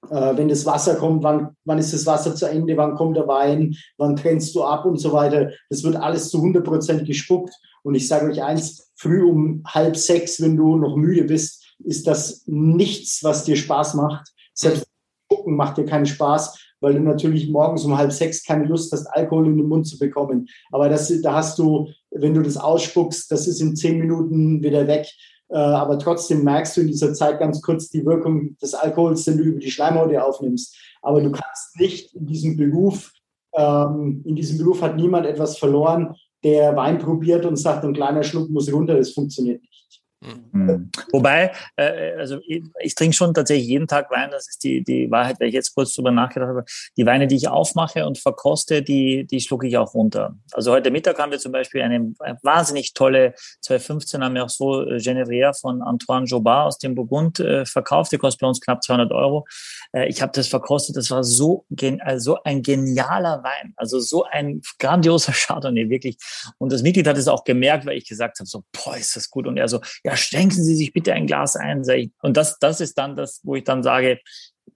wenn 0.10 0.50
das 0.50 0.66
Wasser 0.66 0.96
kommt, 0.96 1.24
wann, 1.24 1.56
wann 1.66 1.78
ist 1.78 1.94
das 1.94 2.06
Wasser 2.06 2.36
zu 2.36 2.50
Ende, 2.50 2.78
wann 2.78 2.96
kommt 2.96 3.18
der 3.18 3.28
Wein, 3.28 3.76
wann 3.98 4.16
trennst 4.16 4.56
du 4.56 4.64
ab 4.64 4.86
und 4.86 4.98
so 4.98 5.12
weiter. 5.14 5.52
Das 5.70 5.84
wird 5.84 5.96
alles 5.96 6.30
zu 6.30 6.38
100 6.38 6.64
Prozent 6.64 7.06
gespuckt. 7.06 7.54
Und 7.84 7.96
ich 7.96 8.08
sage 8.08 8.26
euch 8.30 8.42
eins, 8.42 8.92
früh 8.96 9.24
um 9.24 9.64
halb 9.66 9.96
sechs, 9.96 10.42
wenn 10.42 10.58
du 10.58 10.76
noch 10.76 10.96
müde 10.96 11.26
bist, 11.26 11.66
ist 11.84 12.08
das 12.08 12.44
nichts, 12.48 13.24
was 13.24 13.44
dir 13.44 13.56
Spaß 13.56 13.96
macht. 13.96 14.28
Selbst 14.54 14.88
gucken 15.28 15.56
macht 15.56 15.78
dir 15.78 15.86
keinen 15.86 16.06
Spaß, 16.06 16.58
weil 16.80 16.94
du 16.94 17.00
natürlich 17.00 17.50
morgens 17.50 17.84
um 17.84 17.98
halb 17.98 18.12
sechs 18.12 18.44
keine 18.44 18.66
Lust 18.66 18.92
hast, 18.92 19.08
Alkohol 19.08 19.48
in 19.48 19.58
den 19.58 19.68
Mund 19.68 19.88
zu 19.88 19.98
bekommen. 19.98 20.48
Aber 20.72 20.90
das, 20.90 21.12
da 21.22 21.34
hast 21.34 21.60
du, 21.60 21.90
wenn 22.12 22.34
du 22.34 22.42
das 22.42 22.58
ausspuckst, 22.58 23.32
das 23.32 23.48
ist 23.48 23.62
in 23.62 23.76
zehn 23.76 24.00
Minuten 24.00 24.64
wieder 24.64 24.88
weg. 24.88 25.08
Äh, 25.50 25.58
aber 25.58 26.00
trotzdem 26.00 26.44
merkst 26.44 26.78
du 26.78 26.82
in 26.82 26.88
dieser 26.88 27.14
Zeit 27.14 27.40
ganz 27.40 27.62
kurz 27.62 27.90
die 27.90 28.06
Wirkung 28.06 28.58
des 28.58 28.74
Alkohols, 28.74 29.26
den 29.26 29.38
du 29.38 29.44
über 29.44 29.60
die 29.60 29.72
Schleimhaut 29.72 30.16
aufnimmst. 30.16 30.76
Aber 31.02 31.22
du 31.22 31.32
kannst 31.32 31.80
nicht 31.80 32.16
in 32.16 32.26
diesem 32.26 32.58
Beruf, 32.58 33.12
ähm, 33.54 34.24
in 34.26 34.36
diesem 34.36 34.58
Beruf 34.58 34.82
hat 34.82 34.96
niemand 34.96 35.26
etwas 35.26 35.58
verloren, 35.58 36.16
der 36.44 36.76
Wein 36.76 37.00
probiert 37.00 37.46
und 37.46 37.58
sagt, 37.58 37.84
ein 37.84 37.94
kleiner 37.94 38.24
Schluck 38.24 38.50
muss 38.50 38.72
runter, 38.72 38.96
das 38.96 39.12
funktioniert 39.12 39.62
nicht. 39.62 39.75
Mhm. 40.22 40.90
Wobei, 41.12 41.52
äh, 41.76 42.14
also 42.18 42.40
ich, 42.48 42.64
ich, 42.80 42.96
trinke 42.96 43.16
schon 43.16 43.34
tatsächlich 43.34 43.68
jeden 43.68 43.88
Tag 43.88 44.10
Wein, 44.10 44.32
das 44.32 44.48
ist 44.48 44.64
die, 44.64 44.84
die 44.84 45.12
Wahrheit, 45.12 45.40
weil 45.40 45.50
ich 45.50 45.54
jetzt 45.54 45.76
kurz 45.76 45.94
drüber 45.94 46.12
nachgedacht 46.12 46.50
habe. 46.50 46.66
Die 46.98 47.06
Weine, 47.06 47.28
die 47.28 47.36
ich 47.36 47.48
aufmache 47.48 48.06
und 48.06 48.18
verkoste, 48.18 48.82
die, 48.82 49.26
die 49.26 49.40
schlucke 49.42 49.68
ich 49.68 49.78
auch 49.78 49.94
runter. 49.94 50.36
Also 50.54 50.72
heute 50.72 50.90
Mittag 50.90 51.20
haben 51.20 51.32
wir 51.32 51.40
zum 51.40 51.52
Beispiel 51.52 51.82
eine, 51.82 52.14
wahnsinnig 52.42 52.94
tolle 52.94 53.34
2015 53.62 54.24
haben 54.24 54.36
wir 54.36 54.46
auch 54.46 54.50
so 54.50 54.88
äh, 54.88 55.00
Genevieve 55.00 55.54
von 55.54 55.82
Antoine 55.82 56.26
Jobard 56.26 56.68
aus 56.68 56.78
dem 56.78 56.96
Burgund 56.96 57.40
äh, 57.40 57.66
verkauft, 57.66 58.12
die 58.12 58.18
kostet 58.18 58.42
bei 58.42 58.48
uns 58.48 58.62
knapp 58.62 58.84
200 58.84 59.12
Euro. 59.12 59.46
Äh, 59.94 60.08
ich 60.08 60.22
habe 60.22 60.32
das 60.34 60.48
verkostet, 60.48 60.96
das 60.96 61.12
war 61.12 61.24
so, 61.24 61.66
gen, 61.70 62.02
also 62.02 62.42
ein 62.44 62.62
genialer 62.64 63.44
Wein, 63.44 63.74
also 63.76 64.00
so 64.00 64.24
ein 64.24 64.62
grandioser 64.80 65.34
Chardonnay, 65.34 65.90
wirklich. 65.90 66.18
Und 66.58 66.72
das 66.72 66.82
Mitglied 66.82 67.08
hat 67.08 67.18
es 67.18 67.28
auch 67.28 67.44
gemerkt, 67.44 67.86
weil 67.86 67.98
ich 67.98 68.08
gesagt 68.08 68.40
habe, 68.40 68.48
so, 68.48 68.64
boah, 68.72 68.98
ist 68.98 69.16
das 69.16 69.30
gut. 69.30 69.48
Und 69.48 69.58
er 69.58 69.68
so, 69.68 69.82
ja, 70.04 70.15
schenken 70.16 70.64
Sie 70.64 70.76
sich 70.76 70.94
bitte 70.94 71.14
ein 71.14 71.28
Glas 71.28 71.56
ein. 71.56 71.84
Und 72.22 72.38
das, 72.38 72.60
das 72.60 72.82
ist 72.82 72.98
dann 72.98 73.16
das, 73.16 73.42
wo 73.44 73.56
ich 73.56 73.64
dann 73.64 73.84
sage, 73.84 74.20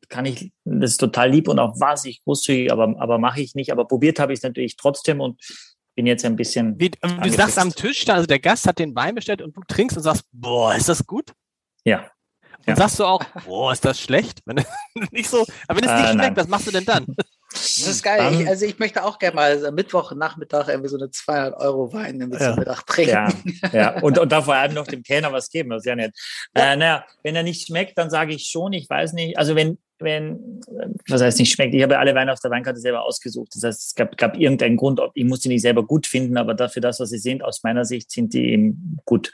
kann 0.09 0.25
ich, 0.25 0.51
das 0.65 0.91
ist 0.91 0.97
total 0.97 1.29
lieb 1.31 1.47
und 1.47 1.59
auch 1.59 1.79
wahnsinnig 1.79 2.23
großzügig, 2.23 2.71
aber, 2.71 2.95
aber 2.99 3.17
mache 3.19 3.41
ich 3.41 3.55
nicht. 3.55 3.71
Aber 3.71 3.87
probiert 3.87 4.19
habe 4.19 4.33
ich 4.33 4.39
es 4.39 4.43
natürlich 4.43 4.75
trotzdem 4.75 5.21
und 5.21 5.39
bin 5.95 6.05
jetzt 6.05 6.25
ein 6.25 6.35
bisschen. 6.35 6.79
Wie, 6.79 6.89
du 6.89 7.29
sagst 7.31 7.59
am 7.59 7.73
Tisch, 7.73 8.07
also 8.09 8.25
der 8.25 8.39
Gast 8.39 8.67
hat 8.67 8.79
den 8.79 8.95
Wein 8.95 9.15
bestellt 9.15 9.41
und 9.41 9.55
du 9.55 9.61
trinkst 9.67 9.97
und 9.97 10.03
sagst, 10.03 10.23
boah, 10.31 10.73
ist 10.73 10.89
das 10.89 11.05
gut? 11.05 11.33
Ja. 11.83 12.09
Und 12.59 12.67
ja. 12.67 12.75
sagst 12.75 12.99
du 12.99 13.05
auch, 13.05 13.23
boah, 13.45 13.71
ist 13.71 13.85
das 13.85 13.99
schlecht? 13.99 14.41
Wenn, 14.45 14.63
nicht 15.11 15.29
so, 15.29 15.45
aber 15.67 15.81
wenn 15.81 15.89
es 15.89 15.95
nicht 15.95 16.09
äh, 16.09 16.13
schmeckt, 16.13 16.17
nein. 16.17 16.35
was 16.37 16.47
machst 16.47 16.67
du 16.67 16.71
denn 16.71 16.85
dann? 16.85 17.05
Das 17.79 17.95
ist 17.95 18.03
geil. 18.03 18.33
Ich, 18.33 18.47
also 18.47 18.65
ich 18.65 18.79
möchte 18.79 19.03
auch 19.03 19.19
gerne 19.19 19.35
mal 19.35 19.65
am 19.65 19.75
Mittwochnachmittag 19.75 20.67
irgendwie 20.67 20.89
so 20.89 20.97
eine 20.97 21.09
200 21.09 21.59
Euro 21.59 21.93
Wein 21.93 22.19
irgendwie 22.19 22.39
ja. 22.39 22.49
zum 22.49 22.59
Mittag 22.59 22.85
trinken. 22.85 23.59
Ja, 23.63 23.69
ja. 23.71 23.89
Und, 24.01 24.17
und 24.17 24.31
da 24.31 24.41
vor 24.41 24.55
allem 24.55 24.73
noch 24.73 24.87
dem 24.87 25.03
Kellner 25.03 25.31
was 25.31 25.49
geben, 25.49 25.69
das 25.69 25.81
ist 25.81 25.85
ja 25.85 25.95
nett. 25.95 26.15
Ja. 26.55 26.73
Äh, 26.73 26.77
naja, 26.77 27.05
wenn 27.23 27.35
er 27.35 27.43
nicht 27.43 27.67
schmeckt, 27.67 27.97
dann 27.97 28.09
sage 28.09 28.33
ich 28.33 28.47
schon, 28.47 28.73
ich 28.73 28.89
weiß 28.89 29.13
nicht, 29.13 29.37
also 29.37 29.55
wenn, 29.55 29.77
wenn, 30.01 30.61
was 31.07 31.21
heißt 31.21 31.39
nicht 31.39 31.51
schmeckt, 31.51 31.73
ich 31.73 31.83
habe 31.83 31.97
alle 31.99 32.15
Weine 32.15 32.31
auf 32.33 32.39
der 32.39 32.51
Weinkarte 32.51 32.79
selber 32.79 33.03
ausgesucht. 33.03 33.49
Das 33.55 33.63
heißt, 33.63 33.87
es 33.87 33.95
gab, 33.95 34.17
gab 34.17 34.37
irgendeinen 34.37 34.77
Grund, 34.77 35.01
ich 35.13 35.25
muss 35.25 35.41
die 35.41 35.49
nicht 35.49 35.61
selber 35.61 35.85
gut 35.85 36.07
finden, 36.07 36.37
aber 36.37 36.53
dafür 36.53 36.81
das, 36.81 36.99
was 36.99 37.09
sie 37.09 37.17
sind, 37.17 37.43
aus 37.43 37.63
meiner 37.63 37.85
Sicht 37.85 38.11
sind 38.11 38.33
die 38.33 38.51
eben 38.51 38.99
gut. 39.05 39.31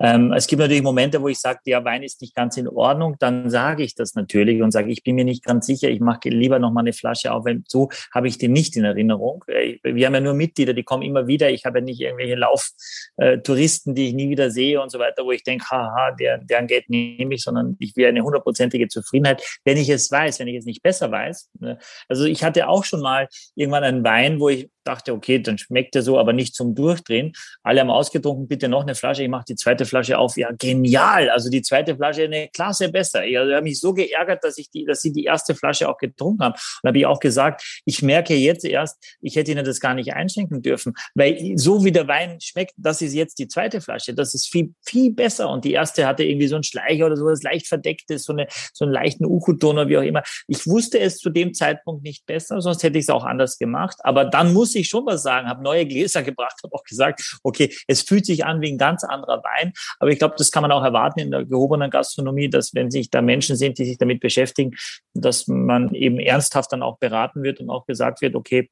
Ähm, 0.00 0.32
es 0.32 0.46
gibt 0.46 0.60
natürlich 0.60 0.82
Momente, 0.82 1.20
wo 1.22 1.28
ich 1.28 1.38
sage, 1.38 1.60
der 1.66 1.84
Wein 1.84 2.02
ist 2.02 2.20
nicht 2.20 2.34
ganz 2.34 2.56
in 2.56 2.68
Ordnung, 2.68 3.16
dann 3.18 3.50
sage 3.50 3.82
ich 3.82 3.94
das 3.94 4.14
natürlich 4.14 4.62
und 4.62 4.70
sage, 4.70 4.90
ich 4.90 5.02
bin 5.02 5.14
mir 5.14 5.24
nicht 5.24 5.44
ganz 5.44 5.66
sicher, 5.66 5.88
ich 5.88 6.00
mache 6.00 6.28
lieber 6.28 6.58
noch 6.58 6.72
mal 6.72 6.80
eine 6.80 6.92
Flasche 6.92 7.32
auf, 7.32 7.44
weil 7.44 7.62
so 7.66 7.88
habe 8.14 8.28
ich 8.28 8.38
den 8.38 8.52
nicht 8.52 8.76
in 8.76 8.84
Erinnerung. 8.84 9.44
Äh, 9.46 9.78
wir 9.82 10.06
haben 10.06 10.14
ja 10.14 10.20
nur 10.20 10.34
Mitglieder, 10.34 10.74
die 10.74 10.82
kommen 10.82 11.02
immer 11.02 11.26
wieder. 11.26 11.50
Ich 11.50 11.64
habe 11.64 11.78
ja 11.78 11.84
nicht 11.84 12.00
irgendwelche 12.00 12.36
Lauftouristen, 12.36 13.94
die 13.94 14.08
ich 14.08 14.14
nie 14.14 14.30
wieder 14.30 14.50
sehe 14.50 14.80
und 14.80 14.90
so 14.90 14.98
weiter, 14.98 15.24
wo 15.24 15.32
ich 15.32 15.42
denke, 15.42 15.66
haha, 15.70 16.12
der, 16.12 16.38
deren 16.38 16.66
Geld 16.66 16.88
nehme 16.88 17.34
ich, 17.34 17.42
sondern 17.42 17.76
ich 17.78 17.96
will 17.96 18.06
eine 18.06 18.22
hundertprozentige 18.22 18.88
Zufriedenheit, 18.88 19.42
wenn 19.64 19.76
ich 19.76 19.88
es 19.88 20.01
weiß, 20.10 20.38
wenn 20.38 20.48
ich 20.48 20.56
es 20.56 20.64
nicht 20.64 20.82
besser 20.82 21.10
weiß. 21.10 21.50
Ne? 21.60 21.78
Also 22.08 22.24
ich 22.24 22.44
hatte 22.44 22.68
auch 22.68 22.84
schon 22.84 23.00
mal 23.00 23.28
irgendwann 23.54 23.84
einen 23.84 24.04
Wein, 24.04 24.40
wo 24.40 24.48
ich 24.48 24.68
dachte, 24.84 25.12
okay, 25.12 25.38
dann 25.38 25.58
schmeckt 25.58 25.94
er 25.96 26.02
so, 26.02 26.18
aber 26.18 26.32
nicht 26.32 26.54
zum 26.54 26.74
Durchdrehen. 26.74 27.32
Alle 27.62 27.80
haben 27.80 27.90
ausgetrunken, 27.90 28.48
bitte 28.48 28.68
noch 28.68 28.82
eine 28.82 28.94
Flasche. 28.94 29.22
Ich 29.22 29.28
mache 29.28 29.44
die 29.48 29.54
zweite 29.54 29.84
Flasche 29.84 30.18
auf. 30.18 30.36
Ja, 30.36 30.50
genial. 30.52 31.30
Also 31.30 31.50
die 31.50 31.62
zweite 31.62 31.96
Flasche 31.96 32.24
eine 32.24 32.48
Klasse 32.48 32.90
besser. 32.90 33.24
Ich 33.24 33.38
also, 33.38 33.52
habe 33.52 33.62
mich 33.62 33.80
so 33.80 33.92
geärgert, 33.94 34.44
dass 34.44 34.58
ich 34.58 34.70
die, 34.70 34.84
dass 34.84 35.00
sie 35.00 35.12
die 35.12 35.24
erste 35.24 35.54
Flasche 35.54 35.88
auch 35.88 35.98
getrunken 35.98 36.44
haben. 36.44 36.54
Und 36.82 36.88
habe 36.88 36.98
ich 36.98 37.06
auch 37.06 37.20
gesagt, 37.20 37.82
ich 37.84 38.02
merke 38.02 38.34
jetzt 38.34 38.64
erst, 38.64 39.16
ich 39.20 39.36
hätte 39.36 39.52
ihnen 39.52 39.64
das 39.64 39.80
gar 39.80 39.94
nicht 39.94 40.12
einschenken 40.14 40.62
dürfen, 40.62 40.94
weil 41.14 41.56
so 41.56 41.84
wie 41.84 41.92
der 41.92 42.08
Wein 42.08 42.40
schmeckt, 42.40 42.72
das 42.76 43.02
ist 43.02 43.14
jetzt 43.14 43.38
die 43.38 43.48
zweite 43.48 43.80
Flasche. 43.80 44.14
Das 44.14 44.34
ist 44.34 44.48
viel, 44.48 44.74
viel 44.84 45.12
besser. 45.12 45.48
Und 45.50 45.64
die 45.64 45.72
erste 45.72 46.06
hatte 46.06 46.24
irgendwie 46.24 46.48
so 46.48 46.56
einen 46.56 46.64
Schleicher 46.64 47.06
oder 47.06 47.16
sowas 47.16 47.42
leicht 47.42 47.66
verdecktes, 47.66 48.24
so 48.24 48.32
eine, 48.32 48.46
so 48.72 48.84
einen 48.84 48.92
leichten 48.92 49.24
Uchuton 49.24 49.78
oder 49.78 49.88
wie 49.92 49.98
auch 49.98 50.02
immer. 50.02 50.22
Ich 50.48 50.66
wusste 50.66 50.98
es 50.98 51.18
zu 51.18 51.30
dem 51.30 51.54
Zeitpunkt 51.54 52.02
nicht 52.02 52.26
besser, 52.26 52.60
sonst 52.60 52.82
hätte 52.82 52.98
ich 52.98 53.04
es 53.04 53.10
auch 53.10 53.24
anders 53.24 53.58
gemacht. 53.58 53.98
Aber 54.00 54.24
dann 54.24 54.52
muss 54.52 54.74
ich 54.74 54.88
schon 54.88 55.06
was 55.06 55.22
sagen, 55.22 55.48
habe 55.48 55.62
neue 55.62 55.86
Gläser 55.86 56.22
gebracht, 56.22 56.56
habe 56.62 56.74
auch 56.74 56.84
gesagt, 56.84 57.38
okay, 57.42 57.74
es 57.86 58.02
fühlt 58.02 58.26
sich 58.26 58.44
an 58.44 58.60
wie 58.60 58.72
ein 58.72 58.78
ganz 58.78 59.04
anderer 59.04 59.42
Wein. 59.44 59.72
Aber 59.98 60.10
ich 60.10 60.18
glaube, 60.18 60.34
das 60.38 60.50
kann 60.50 60.62
man 60.62 60.72
auch 60.72 60.84
erwarten 60.84 61.20
in 61.20 61.30
der 61.30 61.44
gehobenen 61.44 61.90
Gastronomie, 61.90 62.48
dass 62.48 62.74
wenn 62.74 62.90
sich 62.90 63.10
da 63.10 63.22
Menschen 63.22 63.56
sind, 63.56 63.78
die 63.78 63.84
sich 63.84 63.98
damit 63.98 64.20
beschäftigen, 64.20 64.72
dass 65.14 65.46
man 65.46 65.94
eben 65.94 66.18
ernsthaft 66.18 66.72
dann 66.72 66.82
auch 66.82 66.98
beraten 66.98 67.42
wird 67.42 67.60
und 67.60 67.70
auch 67.70 67.86
gesagt 67.86 68.22
wird, 68.22 68.34
okay, 68.34 68.70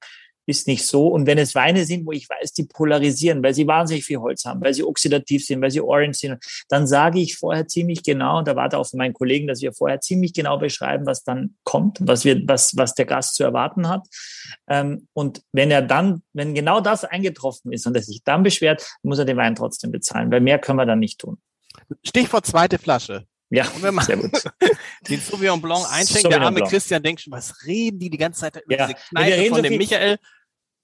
ist 0.51 0.67
nicht 0.67 0.85
so. 0.85 1.09
Und 1.09 1.27
wenn 1.27 1.39
es 1.39 1.55
Weine 1.55 1.85
sind, 1.85 2.07
wo 2.07 2.13
ich 2.13 2.29
weiß, 2.29 2.53
die 2.53 2.65
polarisieren, 2.65 3.43
weil 3.43 3.55
sie 3.55 3.67
wahnsinnig 3.67 4.05
viel 4.05 4.19
Holz 4.19 4.45
haben, 4.45 4.61
weil 4.61 4.75
sie 4.75 4.85
oxidativ 4.85 5.47
sind, 5.47 5.63
weil 5.63 5.71
sie 5.71 5.81
orange 5.81 6.19
sind, 6.19 6.45
dann 6.69 6.87
sage 6.87 7.21
ich 7.21 7.37
vorher 7.37 7.67
ziemlich 7.67 8.03
genau, 8.03 8.39
und 8.39 8.49
da 8.49 8.57
warte 8.57 8.77
auf 8.79 8.93
meinen 8.93 9.15
Kollegen, 9.15 9.47
dass 9.47 9.63
wir 9.63 9.73
vorher 9.73 10.01
ziemlich 10.01 10.35
genau 10.35 10.59
beschreiben, 10.59 11.07
was 11.07 11.25
dann 11.25 11.57
kommt, 11.65 11.99
was 12.01 12.25
wir, 12.25 12.47
was, 12.47 12.77
was 12.77 12.95
der 12.95 13.07
Gast 13.07 13.37
zu 13.37 13.45
erwarten 13.45 13.89
hat. 13.89 14.07
Ähm, 14.69 15.09
und 15.15 15.43
wenn 15.53 15.71
er 15.71 15.83
dann, 15.83 16.23
wenn 16.33 16.55
genau 16.55 16.81
das 16.81 17.05
eingetroffen 17.05 17.73
ist 17.73 17.87
und 17.87 17.97
er 17.97 18.03
sich 18.03 18.23
dann 18.25 18.43
beschwert, 18.43 18.87
muss 19.03 19.19
er 19.19 19.25
den 19.25 19.37
Wein 19.37 19.55
trotzdem 19.55 19.93
bezahlen, 19.93 20.31
weil 20.31 20.41
mehr 20.41 20.59
können 20.59 20.79
wir 20.79 20.87
dann 20.87 20.99
nicht 20.99 21.19
tun. 21.19 21.39
Stichwort 22.05 22.47
zweite 22.47 22.79
Flasche. 22.79 23.27
Ja, 23.51 23.65
sehr 23.65 24.17
gut. 24.17 24.45
den 25.09 25.21
Sauvignon 25.21 25.61
Blanc 25.61 25.85
einschenken, 25.91 26.31
der 26.31 26.41
arme 26.41 26.59
Blanc. 26.59 26.71
Christian 26.71 27.03
denkt 27.03 27.23
schon, 27.23 27.33
was 27.33 27.67
reden 27.67 27.99
die 27.99 28.09
die 28.09 28.17
ganze 28.17 28.41
Zeit 28.41 28.63
über 28.65 28.77
ja. 28.77 28.87
diese 28.87 28.99
Kneipe 29.09 29.49
von 29.49 29.57
so 29.57 29.63
dem 29.63 29.77
Michael? 29.77 30.19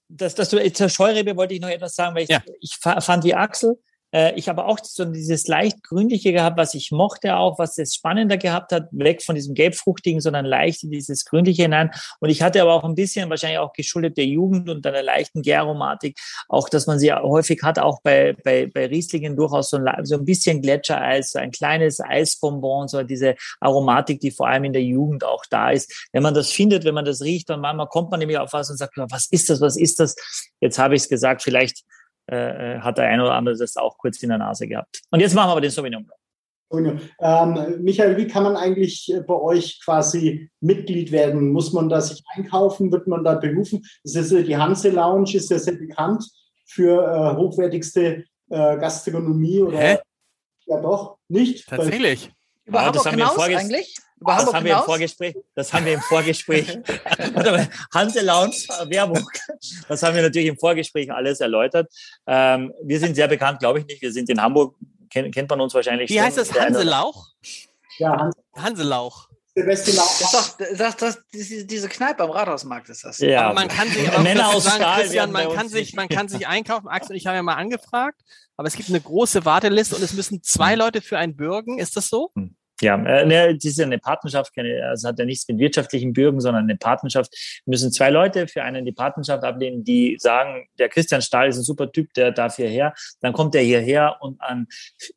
Das, 0.09 0.35
das 0.35 0.49
du, 0.49 0.73
zur 0.73 0.89
Scheurebe 0.89 1.35
wollte 1.35 1.53
ich 1.53 1.59
noch 1.59 1.69
etwas 1.69 1.95
sagen, 1.95 2.15
weil 2.15 2.23
ich, 2.23 2.29
ja. 2.29 2.41
ich 2.61 2.77
fand 2.77 3.23
wie 3.23 3.33
Axel, 3.33 3.73
äh, 3.73 3.77
ich 4.11 4.47
habe 4.47 4.65
auch 4.65 4.79
so 4.81 5.03
dieses 5.05 5.47
leicht 5.47 5.83
grünliche 5.83 6.31
gehabt, 6.31 6.57
was 6.57 6.73
ich 6.73 6.91
mochte 6.91 7.35
auch, 7.35 7.59
was 7.59 7.77
es 7.77 7.93
spannender 7.93 8.37
gehabt 8.37 8.71
hat, 8.71 8.87
weg 8.91 9.21
von 9.21 9.35
diesem 9.35 9.53
gelbfruchtigen, 9.53 10.21
sondern 10.21 10.45
leicht 10.45 10.83
in 10.83 10.91
dieses 10.91 11.25
grünliche 11.25 11.63
hinein. 11.63 11.91
Und 12.19 12.29
ich 12.29 12.41
hatte 12.41 12.61
aber 12.61 12.73
auch 12.73 12.83
ein 12.85 12.95
bisschen, 12.95 13.29
wahrscheinlich 13.29 13.59
auch 13.59 13.73
geschuldet 13.73 14.17
der 14.17 14.25
Jugend 14.25 14.69
und 14.69 14.85
einer 14.87 15.03
leichten 15.03 15.41
Gäraromatik, 15.41 16.17
auch, 16.47 16.69
dass 16.69 16.87
man 16.87 16.99
sie 16.99 17.11
häufig 17.11 17.61
hat, 17.63 17.79
auch 17.79 18.01
bei, 18.01 18.35
bei, 18.43 18.67
bei 18.73 18.87
Rieslingen 18.87 19.35
durchaus 19.35 19.69
so 19.69 19.77
ein, 19.77 20.05
so 20.05 20.15
ein 20.15 20.25
bisschen 20.25 20.61
Gletschereis, 20.61 21.31
so 21.31 21.39
ein 21.39 21.51
kleines 21.51 21.99
Eisbonbon, 21.99 22.87
so 22.87 23.03
diese 23.03 23.35
Aromatik, 23.59 24.19
die 24.19 24.31
vor 24.31 24.47
allem 24.47 24.65
in 24.65 24.73
der 24.73 24.83
Jugend 24.83 25.23
auch 25.23 25.43
da 25.49 25.71
ist. 25.71 26.07
Wenn 26.13 26.23
man 26.23 26.33
das 26.33 26.51
findet, 26.51 26.85
wenn 26.85 26.95
man 26.95 27.05
das 27.05 27.21
riecht, 27.21 27.49
dann 27.49 27.59
manchmal 27.59 27.87
kommt 27.87 28.11
man 28.11 28.19
nämlich 28.19 28.37
auf 28.37 28.53
was 28.53 28.69
und 28.69 28.77
sagt, 28.77 28.93
was 28.95 29.27
ist 29.31 29.49
das, 29.49 29.61
was 29.61 29.77
ist 29.77 29.99
das? 29.99 30.15
Jetzt 30.61 30.79
habe 30.79 30.95
ich 30.95 31.03
es 31.03 31.09
gesagt, 31.09 31.41
vielleicht 31.43 31.83
äh, 32.29 32.75
äh, 32.75 32.79
hat 32.79 32.97
der 32.97 33.05
ein 33.05 33.21
oder 33.21 33.33
andere 33.33 33.55
das 33.57 33.77
auch 33.77 33.97
kurz 33.97 34.21
in 34.23 34.29
der 34.29 34.37
Nase 34.37 34.67
gehabt. 34.67 35.01
Und 35.11 35.19
jetzt 35.19 35.33
machen 35.33 35.47
wir 35.47 35.51
aber 35.53 35.61
den 35.61 35.71
Sauvignon 35.71 36.05
Blanc. 36.05 36.19
Ähm, 37.21 37.81
Michael, 37.81 38.17
wie 38.17 38.27
kann 38.27 38.43
man 38.43 38.57
eigentlich 38.57 39.09
äh, 39.13 39.21
bei 39.21 39.35
euch 39.35 39.79
quasi 39.83 40.49
Mitglied 40.59 41.13
werden? 41.13 41.51
Muss 41.53 41.71
man 41.71 41.87
da 41.87 42.01
sich 42.01 42.21
einkaufen? 42.35 42.91
Wird 42.91 43.07
man 43.07 43.23
da 43.23 43.35
berufen? 43.35 43.85
Das 44.03 44.15
ist, 44.15 44.47
die 44.47 44.57
Hanse 44.57 44.89
Lounge 44.89 45.33
ist 45.35 45.49
ja 45.49 45.59
sehr 45.59 45.75
bekannt 45.75 46.25
für 46.65 47.01
äh, 47.05 47.37
hochwertigste 47.37 48.25
äh, 48.49 48.77
Gastronomie 48.77 49.61
oder 49.61 49.77
Hä? 49.77 49.97
ja 50.65 50.81
doch 50.81 51.17
nicht. 51.29 51.65
Tatsächlich. 51.69 52.31
Über 52.65 52.79
Ja, 52.79 52.85
Hamburg 52.87 53.03
das 53.03 53.05
haben 53.13 53.17
wir 53.17 53.29
hinaus 53.29 53.45
vorges- 53.45 53.57
eigentlich? 53.59 53.95
Über 54.19 54.31
Das 54.31 54.39
Hamburg 54.39 54.55
haben 54.55 54.65
wir 54.65 54.71
im 54.71 54.75
hinaus? 54.77 54.85
Vorgespräch. 54.85 55.35
Das 55.55 55.73
haben 55.73 55.85
wir 55.85 55.93
im 55.93 56.01
Vorgespräch. 56.01 56.79
Warte 57.33 57.51
mal, 57.51 57.69
Hanse 57.93 58.21
Lounge 58.21 58.55
Werbung. 58.89 59.29
Das 59.87 60.01
haben 60.03 60.15
wir 60.15 60.23
natürlich 60.23 60.47
im 60.47 60.57
Vorgespräch 60.57 61.11
alles 61.11 61.39
erläutert. 61.39 61.91
Ähm, 62.25 62.73
wir 62.83 62.99
sind 62.99 63.15
sehr 63.15 63.27
bekannt, 63.27 63.59
glaube 63.59 63.79
ich 63.79 63.85
nicht. 63.85 64.01
Wir 64.01 64.11
sind 64.11 64.29
in 64.29 64.41
Hamburg. 64.41 64.75
Kennt, 65.09 65.33
kennt 65.33 65.49
man 65.49 65.61
uns 65.61 65.73
wahrscheinlich 65.73 66.09
Wie 66.09 66.15
schon. 66.15 66.23
heißt 66.23 66.37
das? 66.37 66.53
Hanselauch? 66.53 67.27
Ja, 67.99 68.17
Hans 68.17 68.35
Hanselauch. 68.55 69.27
Silvester 69.57 69.91
Das 69.91 70.21
ist 70.21 70.33
doch 70.33 70.77
das, 70.77 70.95
das, 70.97 71.19
diese, 71.33 71.65
diese 71.65 71.89
Kneipe 71.89 72.23
am 72.23 72.29
Rathausmarkt 72.29 72.89
ist 72.89 73.03
das. 73.03 73.17
Ja, 73.17 73.45
Aber 73.45 73.55
man 73.55 73.67
kann 73.67 73.87
sich 73.87 74.07
aber 74.07 74.21
Männer 74.21 74.49
aus 74.49 74.65
sagen, 74.65 74.75
Stahl 74.77 75.01
Christian, 75.01 75.31
man 75.31 75.51
kann 75.51 75.67
sich, 75.67 75.95
man 75.95 76.09
kann 76.09 76.27
sich 76.27 76.47
einkaufen. 76.47 76.87
Axel 76.87 77.11
und 77.13 77.17
ich 77.17 77.25
haben 77.25 77.35
ja 77.35 77.41
mal 77.41 77.55
angefragt, 77.55 78.21
aber 78.55 78.67
es 78.67 78.75
gibt 78.75 78.89
eine 78.89 79.01
große 79.01 79.45
Warteliste 79.45 79.95
und 79.95 80.03
es 80.03 80.13
müssen 80.13 80.43
zwei 80.43 80.75
Leute 80.75 81.01
für 81.01 81.17
einen 81.17 81.35
bürgen. 81.35 81.79
Ist 81.79 81.97
das 81.97 82.07
so? 82.09 82.31
Ja, 82.81 82.95
äh, 82.95 83.25
ne, 83.25 83.55
das 83.55 83.65
ist 83.65 83.79
ja 83.79 83.85
eine 83.85 83.97
Partnerschaft, 83.97 84.53
keine, 84.53 84.83
also 84.87 85.07
hat 85.07 85.17
ja 85.19 85.25
nichts 85.25 85.47
mit 85.47 85.57
wirtschaftlichen 85.57 86.13
Bürgen, 86.13 86.39
sondern 86.39 86.63
eine 86.63 86.77
Partnerschaft. 86.77 87.35
Müssen 87.65 87.91
zwei 87.91 88.09
Leute 88.09 88.47
für 88.47 88.63
einen 88.63 88.85
die 88.85 88.91
Partnerschaft 88.91 89.43
ablehnen, 89.43 89.83
die 89.83 90.17
sagen, 90.19 90.67
der 90.77 90.89
Christian 90.89 91.21
Stahl 91.21 91.49
ist 91.49 91.57
ein 91.57 91.63
super 91.63 91.91
Typ, 91.91 92.13
der 92.13 92.31
darf 92.31 92.57
hierher. 92.57 92.93
Dann 93.21 93.33
kommt 93.33 93.55
er 93.55 93.61
hierher 93.61 94.17
und 94.19 94.39
an 94.41 94.67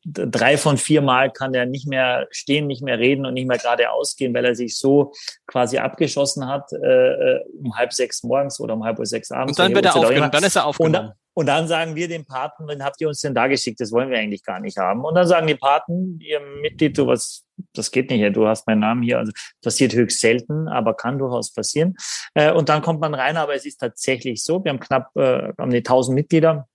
drei 0.03 0.57
von 0.57 0.77
vier 0.77 1.01
Mal 1.01 1.31
kann 1.31 1.53
er 1.53 1.65
nicht 1.65 1.87
mehr 1.87 2.27
stehen, 2.31 2.67
nicht 2.67 2.81
mehr 2.81 2.99
reden 2.99 3.25
und 3.25 3.33
nicht 3.35 3.47
mehr 3.47 3.57
geradeaus 3.57 4.15
gehen, 4.15 4.33
weil 4.33 4.45
er 4.45 4.55
sich 4.55 4.77
so 4.77 5.13
quasi 5.45 5.77
abgeschossen 5.77 6.47
hat 6.47 6.71
äh, 6.73 6.77
äh, 6.77 7.45
um 7.61 7.75
halb 7.75 7.93
sechs 7.93 8.23
morgens 8.23 8.59
oder 8.59 8.73
um 8.73 8.83
halb 8.83 8.97
sechs 9.03 9.31
abends. 9.31 9.57
Und 9.57 9.63
dann 9.63 9.75
wird 9.75 9.85
er 9.85 9.95
aufgenommen, 9.95 10.31
dann 10.31 10.43
ist 10.43 10.55
er 10.55 10.65
aufgenommen. 10.65 11.13
Und 11.33 11.45
dann 11.45 11.67
sagen 11.67 11.95
wir 11.95 12.07
dem 12.07 12.25
Paten, 12.25 12.67
wen 12.67 12.83
habt 12.83 12.99
ihr 12.99 13.07
uns 13.07 13.21
denn 13.21 13.33
da 13.33 13.47
geschickt? 13.47 13.79
Das 13.79 13.91
wollen 13.91 14.09
wir 14.09 14.17
eigentlich 14.17 14.43
gar 14.43 14.59
nicht 14.59 14.77
haben. 14.77 15.05
Und 15.05 15.15
dann 15.15 15.27
sagen 15.27 15.47
die 15.47 15.55
Paten, 15.55 16.19
ihr 16.19 16.41
Mitglied, 16.61 16.97
du 16.97 17.07
was, 17.07 17.45
das 17.73 17.91
geht 17.91 18.09
nicht, 18.09 18.35
du 18.35 18.47
hast 18.47 18.67
meinen 18.67 18.81
Namen 18.81 19.01
hier. 19.01 19.19
Also 19.19 19.31
passiert 19.63 19.93
höchst 19.93 20.19
selten, 20.19 20.67
aber 20.67 20.93
kann 20.93 21.19
durchaus 21.19 21.53
passieren. 21.53 21.95
Äh, 22.33 22.51
und 22.51 22.67
dann 22.67 22.81
kommt 22.81 22.99
man 22.99 23.13
rein, 23.13 23.37
aber 23.37 23.55
es 23.55 23.65
ist 23.65 23.77
tatsächlich 23.77 24.43
so. 24.43 24.63
Wir 24.63 24.71
haben 24.71 24.79
knapp 24.79 25.15
äh, 25.15 25.53
haben 25.57 25.71
die 25.71 25.77
1000 25.77 26.15
Mitglieder. 26.15 26.67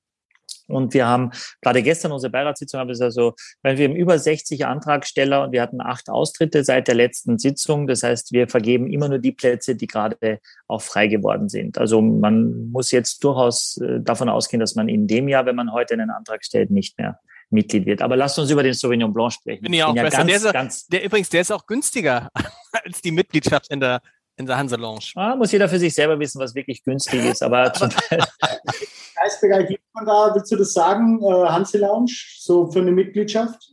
Und 0.68 0.94
wir 0.94 1.06
haben 1.06 1.30
gerade 1.62 1.82
gestern 1.82 2.12
unsere 2.12 2.30
Beiratssitzung, 2.30 2.80
haben 2.80 2.90
es 2.90 3.00
also, 3.00 3.34
weil 3.62 3.78
wir 3.78 3.88
haben 3.88 3.96
über 3.96 4.18
60 4.18 4.66
Antragsteller 4.66 5.44
und 5.44 5.52
wir 5.52 5.62
hatten 5.62 5.80
acht 5.80 6.08
Austritte 6.08 6.64
seit 6.64 6.88
der 6.88 6.94
letzten 6.96 7.38
Sitzung. 7.38 7.86
Das 7.86 8.02
heißt, 8.02 8.32
wir 8.32 8.48
vergeben 8.48 8.86
immer 8.92 9.08
nur 9.08 9.18
die 9.18 9.32
Plätze, 9.32 9.76
die 9.76 9.86
gerade 9.86 10.40
auch 10.68 10.82
frei 10.82 11.06
geworden 11.06 11.48
sind. 11.48 11.78
Also 11.78 12.00
man 12.02 12.70
muss 12.70 12.90
jetzt 12.90 13.22
durchaus 13.24 13.78
äh, 13.78 14.00
davon 14.00 14.28
ausgehen, 14.28 14.60
dass 14.60 14.74
man 14.74 14.88
in 14.88 15.06
dem 15.06 15.28
Jahr, 15.28 15.46
wenn 15.46 15.56
man 15.56 15.72
heute 15.72 15.94
einen 15.94 16.10
Antrag 16.10 16.44
stellt, 16.44 16.70
nicht 16.70 16.98
mehr 16.98 17.20
Mitglied 17.50 17.86
wird. 17.86 18.02
Aber 18.02 18.16
lasst 18.16 18.38
uns 18.40 18.50
über 18.50 18.64
den 18.64 18.74
Sauvignon 18.74 19.12
Blanc 19.12 19.32
sprechen. 19.34 19.62
Bin 19.62 19.72
ich 19.72 19.84
auch 19.84 19.94
bin 19.94 20.02
besser. 20.02 20.16
ganz, 20.18 20.26
Der 20.26 20.36
ist 20.36 20.44
ja- 20.44 20.52
ganz, 20.52 20.86
Der 20.88 21.04
übrigens, 21.04 21.28
der 21.30 21.40
ist 21.42 21.52
auch 21.52 21.64
günstiger 21.66 22.30
als 22.84 23.00
die 23.02 23.12
Mitgliedschaft 23.12 23.70
in 23.70 23.78
der, 23.78 24.00
in 24.36 24.46
der 24.46 24.56
Hanse 24.58 24.74
Lounge. 24.76 25.12
ah, 25.14 25.36
muss 25.36 25.52
jeder 25.52 25.68
für 25.68 25.78
sich 25.78 25.94
selber 25.94 26.18
wissen, 26.18 26.40
was 26.40 26.54
wirklich 26.56 26.82
günstig 26.82 27.24
ist. 27.30 27.42
Aber 27.44 27.72
zum, 27.72 27.88
Preisbereich 29.26 29.68
liegt 29.68 29.84
man 29.94 30.06
da, 30.06 30.34
willst 30.34 30.52
du 30.52 30.56
das 30.56 30.72
sagen, 30.72 31.20
äh, 31.22 31.46
Hanse 31.48 31.78
Lounge, 31.78 32.12
so 32.38 32.70
für 32.70 32.80
eine 32.80 32.92
Mitgliedschaft? 32.92 33.72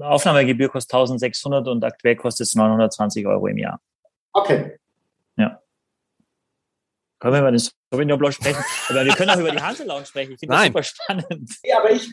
Aufnahmegebühr 0.00 0.68
kostet 0.68 0.94
1600 0.94 1.68
und 1.68 1.84
aktuell 1.84 2.16
kostet 2.16 2.46
es 2.46 2.54
920 2.54 3.26
Euro 3.26 3.46
im 3.46 3.58
Jahr. 3.58 3.80
Okay. 4.32 4.76
Können 7.20 7.34
wir 7.34 7.40
über 7.40 7.50
den 7.50 7.60
Sauvignon 7.92 8.18
Blanc 8.18 8.34
sprechen? 8.34 8.64
Aber 8.88 9.04
wir 9.04 9.12
können 9.12 9.30
auch 9.30 9.38
über 9.38 9.50
die 9.50 9.60
Hansel 9.60 9.86
Lounge 9.86 10.06
sprechen. 10.06 10.32
Ich 10.32 10.40
finde 10.40 10.54
das 10.54 10.62
Nein. 10.62 10.72
super 10.72 10.82
spannend. 10.82 11.50
Ja, 11.62 11.78
aber 11.78 11.90
ich 11.92 12.10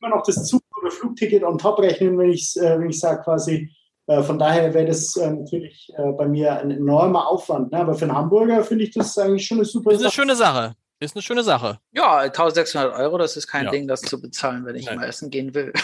immer 0.00 0.16
noch 0.16 0.24
das 0.24 0.44
Zug- 0.44 0.62
oder 0.82 0.90
Flugticket 0.90 1.44
on 1.44 1.56
top 1.56 1.78
rechnen, 1.78 2.18
wenn 2.18 2.30
ich, 2.30 2.56
äh, 2.56 2.78
wenn 2.78 2.90
ich 2.90 2.98
sage 2.98 3.22
quasi, 3.22 3.70
äh, 4.08 4.22
von 4.24 4.38
daher 4.38 4.74
wäre 4.74 4.86
das 4.86 5.14
äh, 5.16 5.30
natürlich 5.30 5.90
bei 6.18 6.26
mir 6.26 6.58
ein 6.58 6.72
enormer 6.72 7.28
Aufwand. 7.28 7.70
Ne? 7.70 7.78
Aber 7.78 7.94
für 7.94 8.06
einen 8.06 8.16
Hamburger 8.16 8.64
finde 8.64 8.84
ich 8.84 8.90
das 8.90 9.16
eigentlich 9.16 9.46
schon 9.46 9.58
eine 9.58 9.64
super 9.64 9.92
Ist 9.92 9.98
eine 9.98 10.08
Sache. 10.08 10.14
schöne 10.14 10.34
Sache. 10.34 10.74
Ist 11.04 11.14
eine 11.16 11.22
schöne 11.22 11.42
Sache. 11.44 11.78
Ja, 11.92 12.18
1600 12.18 12.94
Euro, 12.98 13.18
das 13.18 13.36
ist 13.36 13.46
kein 13.46 13.64
Ja. 13.66 13.70
Ding, 13.70 13.86
das 13.86 14.00
zu 14.02 14.20
bezahlen, 14.20 14.64
wenn 14.64 14.76
ich 14.76 14.86
Nein. 14.86 14.96
mal 14.96 15.04
essen 15.08 15.30
gehen 15.30 15.54
will. 15.54 15.72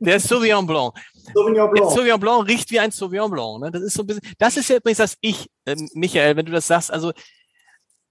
Der 0.00 0.18
Sauvignon 0.20 0.66
Blanc. 0.66 0.94
Sauvignon 1.34 1.54
Der 1.54 1.80
Blanc. 1.80 1.90
Sauvignon 1.92 2.20
Blanc 2.20 2.48
riecht 2.48 2.70
wie 2.70 2.80
ein 2.80 2.90
Sauvignon 2.90 3.30
Blanc. 3.30 3.60
Ne? 3.62 3.70
Das 3.70 3.82
ist 3.82 3.94
so 3.94 4.02
ein 4.02 4.06
bisschen, 4.06 4.22
das 4.38 4.56
ist 4.56 4.68
ja 4.68 4.76
übrigens 4.76 4.98
das 4.98 5.16
Ich, 5.20 5.48
äh, 5.64 5.76
Michael, 5.94 6.36
wenn 6.36 6.46
du 6.46 6.52
das 6.52 6.66
sagst, 6.66 6.92
also 6.92 7.12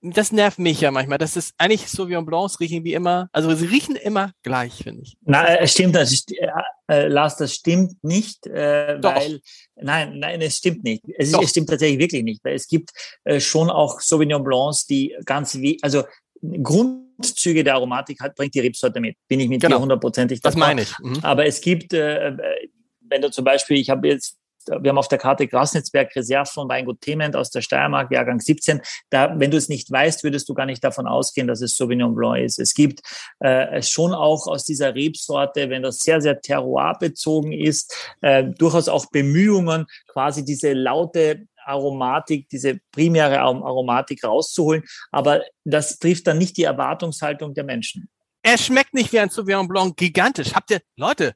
das 0.02 0.32
nervt 0.32 0.60
mich 0.60 0.82
ja 0.82 0.91
manchmal. 0.91 1.18
Das 1.18 1.36
ist 1.36 1.54
eigentlich 1.58 1.88
Sauvignon 1.89 2.26
Blancs 2.26 2.60
riechen 2.60 2.84
wie 2.84 2.93
immer, 2.93 3.30
also 3.34 3.54
sie 3.54 3.66
riechen 3.66 3.95
immer 3.95 4.32
gleich, 4.43 4.84
finde 4.84 5.04
ich. 5.04 5.18
Na, 5.22 5.45
äh, 5.45 5.68
stimmt, 5.68 5.95
das 5.95 6.12
ist, 6.12 6.32
äh, 6.32 6.47
äh, 6.88 7.08
Lars, 7.08 7.38
das 7.38 7.54
stimmt 7.54 8.04
nicht, 8.04 8.47
äh, 8.47 8.97
Doch. 9.00 9.16
weil, 9.16 9.41
nein, 9.76 10.20
nein, 10.20 10.41
es 10.41 10.58
stimmt 10.58 10.84
nicht. 10.84 11.04
Es, 11.18 11.30
ist, 11.30 11.41
es 11.41 11.50
stimmt 11.50 11.70
tatsächlich 11.70 12.00
wirklich 12.00 12.24
nicht, 12.24 12.43
weil 12.43 12.56
es 12.56 12.68
gibt 12.68 12.91
äh, 13.26 13.39
schon 13.39 13.70
auch 13.70 14.00
Sauvignon 14.00 14.43
Blancs, 14.43 14.86
die 14.86 15.16
ganz 15.26 15.56
wie, 15.56 15.78
also 15.82 16.04
Grundzüge 16.41 17.64
der 17.64 17.76
Aromatik 17.76 18.22
hat, 18.22 18.36
bringt 18.36 18.56
die 18.56 18.62
Rebsorte 18.62 19.00
mit. 19.00 19.18
Bin 19.28 19.39
ich 19.39 19.50
mit 19.50 19.62
Genau. 19.62 19.78
dir 19.78 19.82
hundertprozentig 19.82 20.39
Das 20.41 20.56
meine 20.56 20.84
ich. 20.84 20.97
Mhm. 21.00 21.20
Aber 21.22 21.45
es 21.45 21.60
gibt, 21.60 21.93
äh, 21.93 22.30
äh, 22.30 22.70
wenn 23.02 23.22
du 23.22 23.30
zum 23.30 23.43
Beispiel, 23.43 23.78
ich 23.78 23.89
habe 23.89 24.08
jetzt, 24.08 24.38
wir 24.70 24.89
haben 24.89 24.97
auf 24.97 25.07
der 25.07 25.17
Karte 25.17 25.47
Grasnetzberg 25.47 26.15
Reserve 26.15 26.49
von 26.49 26.70
Weingut 26.70 27.01
Thement 27.01 27.36
aus 27.36 27.49
der 27.49 27.61
Steiermark, 27.61 28.11
Jahrgang 28.11 28.39
17. 28.39 28.82
Da, 29.09 29.39
wenn 29.39 29.51
du 29.51 29.57
es 29.57 29.70
nicht 29.70 29.91
weißt, 29.91 30.24
würdest 30.24 30.47
du 30.49 30.53
gar 30.53 30.65
nicht 30.65 30.84
davon 30.84 31.07
ausgehen, 31.07 31.47
dass 31.47 31.61
es 31.61 31.76
Sauvignon 31.76 32.15
Blanc 32.15 32.43
ist. 32.43 32.59
Es 32.59 32.74
gibt 32.74 33.01
äh, 33.39 33.82
schon 33.82 34.13
auch 34.13 34.47
aus 34.47 34.65
dieser 34.65 34.95
Rebsorte, 34.95 35.70
wenn 35.70 35.84
das 35.84 35.99
sehr, 35.99 36.22
sehr 36.22 36.39
terroirbezogen 36.41 37.51
ist, 37.51 37.95
äh, 38.22 38.43
durchaus 38.43 38.88
auch 38.88 39.07
Bemühungen, 39.07 39.86
quasi 40.07 40.45
diese 40.45 40.74
laute 40.74 41.47
Aromatik, 41.65 42.49
diese 42.49 42.80
primäre 42.91 43.39
Arom- 43.39 43.63
Aromatik 43.63 44.24
rauszuholen. 44.24 44.84
Aber 45.11 45.43
das 45.65 45.99
trifft 45.99 46.28
dann 46.28 46.38
nicht 46.38 46.57
die 46.57 46.63
Erwartungshaltung 46.63 47.53
der 47.53 47.63
Menschen. 47.63 48.09
Er 48.41 48.57
schmeckt 48.57 48.93
nicht 48.93 49.11
wie 49.11 49.20
ein 49.20 49.30
Sauvignon 49.30 49.67
Blanc 49.67 49.97
gigantisch. 49.97 50.53
Habt 50.55 50.72
ihr, 50.72 50.82
Leute, 50.95 51.34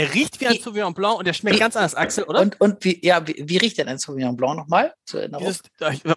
er 0.00 0.14
riecht 0.14 0.40
wie 0.40 0.46
ein 0.46 0.54
Wie- 0.54 0.60
Sauvignon 0.60 0.94
Blanc 0.94 1.18
und 1.18 1.26
er 1.26 1.34
schmeckt 1.34 1.58
ganz 1.58 1.76
anders, 1.76 1.94
Axel, 1.94 2.24
oder? 2.24 2.40
Und, 2.40 2.60
und 2.60 2.84
wie, 2.84 3.04
ja, 3.04 3.26
wie, 3.26 3.42
wie 3.46 3.56
riecht 3.58 3.78
denn 3.78 3.88
ein 3.88 3.98
Sauvignon 3.98 4.36
Blanc 4.36 4.56
nochmal? 4.56 4.94
Zur 5.04 5.20
Erinnerung. 5.20 5.46
Dieses, 5.46 5.62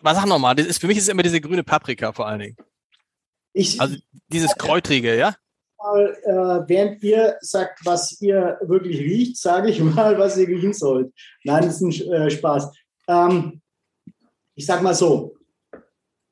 was 0.02 0.18
sag 0.18 0.26
nochmal, 0.26 0.56
das 0.56 0.68
ist, 0.68 0.80
für 0.80 0.88
mich 0.88 0.98
ist 0.98 1.04
es 1.04 1.10
immer 1.10 1.24
diese 1.24 1.42
grüne 1.42 1.64
Paprika 1.64 2.12
vor 2.12 2.28
allen 2.28 2.40
Dingen. 2.40 2.58
Ich 3.54 3.80
Also 3.80 3.96
dieses 4.28 4.56
Kräutrige, 4.56 5.16
ja? 5.18 5.36
mal, 5.78 6.18
äh, 6.24 6.70
während 6.70 7.04
ihr 7.04 7.38
sagt, 7.42 7.86
was 7.86 8.22
ihr 8.22 8.58
wirklich 8.62 9.00
riecht, 9.00 9.38
sage 9.38 9.70
ich 9.70 9.80
mal, 9.82 10.18
was 10.18 10.38
ihr 10.38 10.48
riechen 10.48 10.74
sollt. 10.74 11.14
Nein, 11.44 11.64
das 11.64 11.82
ist 11.82 12.02
ein 12.02 12.12
äh, 12.14 12.32
Spaß. 12.32 12.72
Ähm, 13.08 13.62
ich 14.56 14.66
sag 14.66 14.82
mal 14.82 14.96
so, 14.96 15.36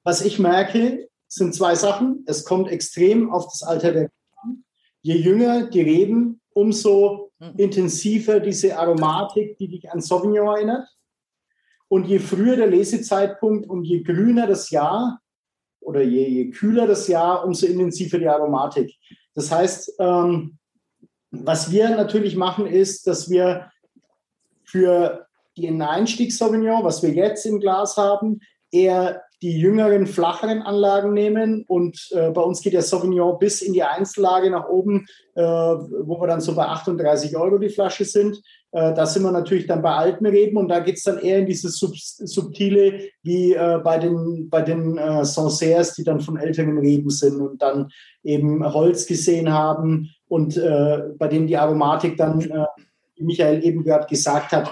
was 0.03 0.21
ich 0.21 0.39
merke, 0.39 1.09
sind 1.27 1.53
zwei 1.55 1.75
Sachen. 1.75 2.23
Es 2.27 2.43
kommt 2.45 2.69
extrem 2.69 3.31
auf 3.31 3.45
das 3.45 3.63
Alter 3.63 3.91
der 3.91 4.01
Reben. 4.03 4.65
Je 5.01 5.15
jünger 5.15 5.69
die 5.69 5.81
Reben, 5.81 6.40
umso 6.53 7.31
mhm. 7.39 7.53
intensiver 7.57 8.39
diese 8.39 8.77
Aromatik, 8.77 9.57
die 9.57 9.67
dich 9.67 9.91
an 9.91 10.01
Sauvignon 10.01 10.55
erinnert. 10.55 10.87
Und 11.87 12.07
je 12.07 12.19
früher 12.19 12.55
der 12.55 12.67
Lesezeitpunkt 12.67 13.69
und 13.69 13.83
je 13.83 14.01
grüner 14.01 14.47
das 14.47 14.69
Jahr 14.69 15.19
oder 15.81 16.01
je, 16.01 16.27
je 16.27 16.49
kühler 16.51 16.87
das 16.87 17.07
Jahr, 17.07 17.45
umso 17.45 17.65
intensiver 17.65 18.17
die 18.17 18.27
Aromatik. 18.27 18.95
Das 19.33 19.51
heißt, 19.51 19.95
ähm, 19.99 20.57
was 21.31 21.71
wir 21.71 21.89
natürlich 21.89 22.35
machen, 22.35 22.65
ist, 22.67 23.07
dass 23.07 23.29
wir 23.29 23.71
für 24.63 25.27
den 25.57 25.81
Einstieg 25.81 26.31
Sauvignon, 26.31 26.83
was 26.83 27.03
wir 27.03 27.11
jetzt 27.11 27.45
im 27.45 27.59
Glas 27.59 27.97
haben, 27.97 28.39
eher 28.71 29.23
die 29.41 29.59
jüngeren, 29.59 30.05
flacheren 30.05 30.61
Anlagen 30.61 31.13
nehmen. 31.13 31.63
Und 31.67 32.09
äh, 32.11 32.29
bei 32.29 32.41
uns 32.41 32.61
geht 32.61 32.73
der 32.73 32.83
Sauvignon 32.83 33.39
bis 33.39 33.61
in 33.61 33.73
die 33.73 33.83
Einzellage 33.83 34.51
nach 34.51 34.67
oben, 34.67 35.07
äh, 35.33 35.41
wo 35.41 36.21
wir 36.21 36.27
dann 36.27 36.41
so 36.41 36.53
bei 36.53 36.65
38 36.65 37.35
Euro 37.35 37.57
die 37.57 37.69
Flasche 37.69 38.05
sind. 38.05 38.37
Äh, 38.71 38.93
da 38.93 39.05
sind 39.05 39.23
wir 39.23 39.31
natürlich 39.31 39.65
dann 39.65 39.81
bei 39.81 39.91
alten 39.91 40.27
Reben 40.27 40.57
und 40.57 40.69
da 40.69 40.79
geht 40.79 40.97
es 40.97 41.03
dann 41.03 41.17
eher 41.17 41.39
in 41.39 41.47
dieses 41.47 41.77
Sub 41.77 41.91
Subtile 41.95 43.09
wie 43.23 43.53
äh, 43.53 43.79
bei 43.83 43.97
den, 43.97 44.47
bei 44.49 44.61
den 44.61 44.97
äh, 44.97 45.25
Sancerres, 45.25 45.95
die 45.95 46.03
dann 46.03 46.21
von 46.21 46.37
älteren 46.37 46.77
Reben 46.77 47.09
sind 47.09 47.41
und 47.41 47.61
dann 47.61 47.89
eben 48.23 48.63
Holz 48.63 49.07
gesehen 49.07 49.51
haben 49.51 50.11
und 50.27 50.55
äh, 50.55 50.99
bei 51.17 51.27
denen 51.27 51.47
die 51.47 51.57
Aromatik 51.57 52.15
dann, 52.15 52.41
äh, 52.41 52.65
wie 53.15 53.23
Michael 53.23 53.63
eben 53.65 53.83
gerade 53.83 54.07
gesagt 54.07 54.51
hat, 54.51 54.71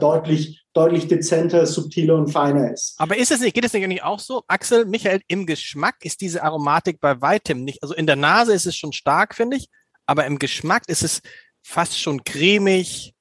deutlich, 0.00 0.64
deutlich 0.78 1.08
dezenter, 1.08 1.66
subtiler 1.66 2.14
und 2.14 2.28
feiner 2.28 2.72
ist. 2.72 2.94
Aber 2.98 3.16
ist 3.16 3.32
es 3.32 3.40
nicht, 3.40 3.54
geht 3.54 3.64
es 3.64 3.72
nicht 3.72 4.04
auch 4.04 4.20
so, 4.20 4.44
Axel, 4.46 4.84
Michael, 4.84 5.20
im 5.26 5.44
Geschmack 5.44 5.96
ist 6.02 6.20
diese 6.20 6.44
Aromatik 6.44 7.00
bei 7.00 7.20
weitem 7.20 7.64
nicht, 7.64 7.82
also 7.82 7.94
in 7.94 8.06
der 8.06 8.14
Nase 8.14 8.52
ist 8.52 8.66
es 8.66 8.76
schon 8.76 8.92
stark, 8.92 9.34
finde 9.34 9.56
ich, 9.56 9.68
aber 10.06 10.24
im 10.26 10.38
Geschmack 10.38 10.84
ist 10.86 11.02
es 11.02 11.20
fast 11.62 11.98
schon 11.98 12.22
cremig, 12.22 13.12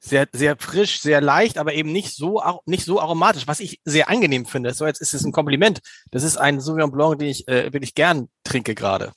sehr, 0.00 0.26
sehr 0.32 0.56
frisch, 0.58 1.00
sehr 1.00 1.20
leicht, 1.20 1.58
aber 1.58 1.74
eben 1.74 1.92
nicht 1.92 2.12
so, 2.12 2.42
nicht 2.64 2.84
so 2.84 3.00
aromatisch, 3.00 3.46
was 3.46 3.60
ich 3.60 3.80
sehr 3.84 4.08
angenehm 4.08 4.44
finde. 4.44 4.74
So, 4.74 4.84
jetzt 4.86 5.00
ist 5.00 5.14
es 5.14 5.24
ein 5.24 5.32
Kompliment. 5.32 5.80
Das 6.10 6.22
ist 6.22 6.36
ein 6.36 6.60
Sauvignon 6.60 6.92
Blanc, 6.92 7.18
den 7.18 7.28
ich 7.28 7.48
äh, 7.48 7.72
wirklich 7.72 7.94
gern 7.94 8.28
trinke 8.44 8.74
gerade. 8.74 9.12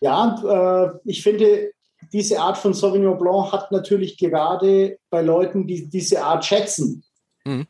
Ja, 0.00 0.92
äh, 0.94 0.98
ich 1.04 1.22
finde, 1.22 1.72
diese 2.12 2.40
Art 2.40 2.58
von 2.58 2.74
Sauvignon 2.74 3.18
Blanc 3.18 3.52
hat 3.52 3.70
natürlich 3.72 4.18
gerade 4.18 4.98
bei 5.10 5.22
Leuten, 5.22 5.66
die 5.66 5.88
diese 5.88 6.22
Art 6.22 6.44
schätzen, 6.44 7.04
mhm. 7.44 7.66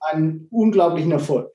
einen 0.00 0.48
unglaublichen 0.50 1.12
Erfolg. 1.12 1.52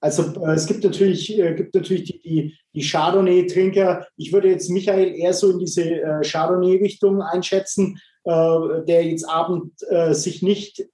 Also 0.00 0.22
äh, 0.44 0.52
es 0.52 0.66
gibt 0.66 0.84
natürlich, 0.84 1.38
äh, 1.38 1.54
gibt 1.54 1.74
natürlich 1.74 2.04
die, 2.04 2.20
die, 2.20 2.58
die 2.74 2.88
Chardonnay-Trinker. 2.88 4.06
Ich 4.16 4.32
würde 4.32 4.48
jetzt 4.48 4.70
Michael 4.70 5.14
eher 5.14 5.34
so 5.34 5.50
in 5.50 5.58
diese 5.58 5.82
äh, 5.82 6.22
Chardonnay-Richtung 6.22 7.20
einschätzen, 7.20 8.00
äh, 8.24 8.84
der 8.86 9.04
jetzt 9.04 9.28
abend 9.28 9.72
äh, 9.90 10.14
sich 10.14 10.42
nicht 10.42 10.84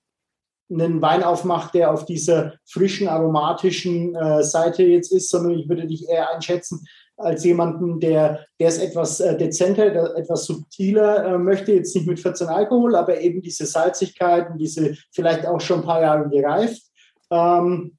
einen 0.71 1.03
Wein 1.03 1.23
aufmacht, 1.23 1.75
der 1.75 1.93
auf 1.93 2.07
dieser 2.07 2.55
frischen, 2.65 3.07
aromatischen 3.07 4.15
äh, 4.15 4.43
Seite 4.43 4.83
jetzt 4.83 5.13
ist, 5.13 5.29
sondern 5.29 5.59
ich 5.59 5.69
würde 5.69 5.87
dich 5.87 6.09
eher 6.09 6.35
einschätzen 6.35 6.87
als 7.17 7.45
jemanden, 7.45 8.01
der, 8.01 8.47
der 8.59 8.69
es 8.69 8.79
etwas 8.79 9.19
dezenter, 9.19 10.17
etwas 10.17 10.47
subtiler 10.47 11.39
möchte, 11.39 11.73
jetzt 11.73 11.95
nicht 11.95 12.09
mit 12.09 12.19
14 12.19 12.49
Alkohol, 12.49 12.97
aber 12.97 13.21
eben 13.21 13.41
diese 13.41 13.67
Salzigkeit 13.67 14.51
und 14.51 14.59
diese 14.59 14.97
vielleicht 15.13 15.47
auch 15.47 15.61
schon 15.61 15.81
ein 15.81 15.87
paar 15.87 16.03
Jahre 16.03 16.29
gereift. 16.29 16.83
Ähm, 17.31 17.97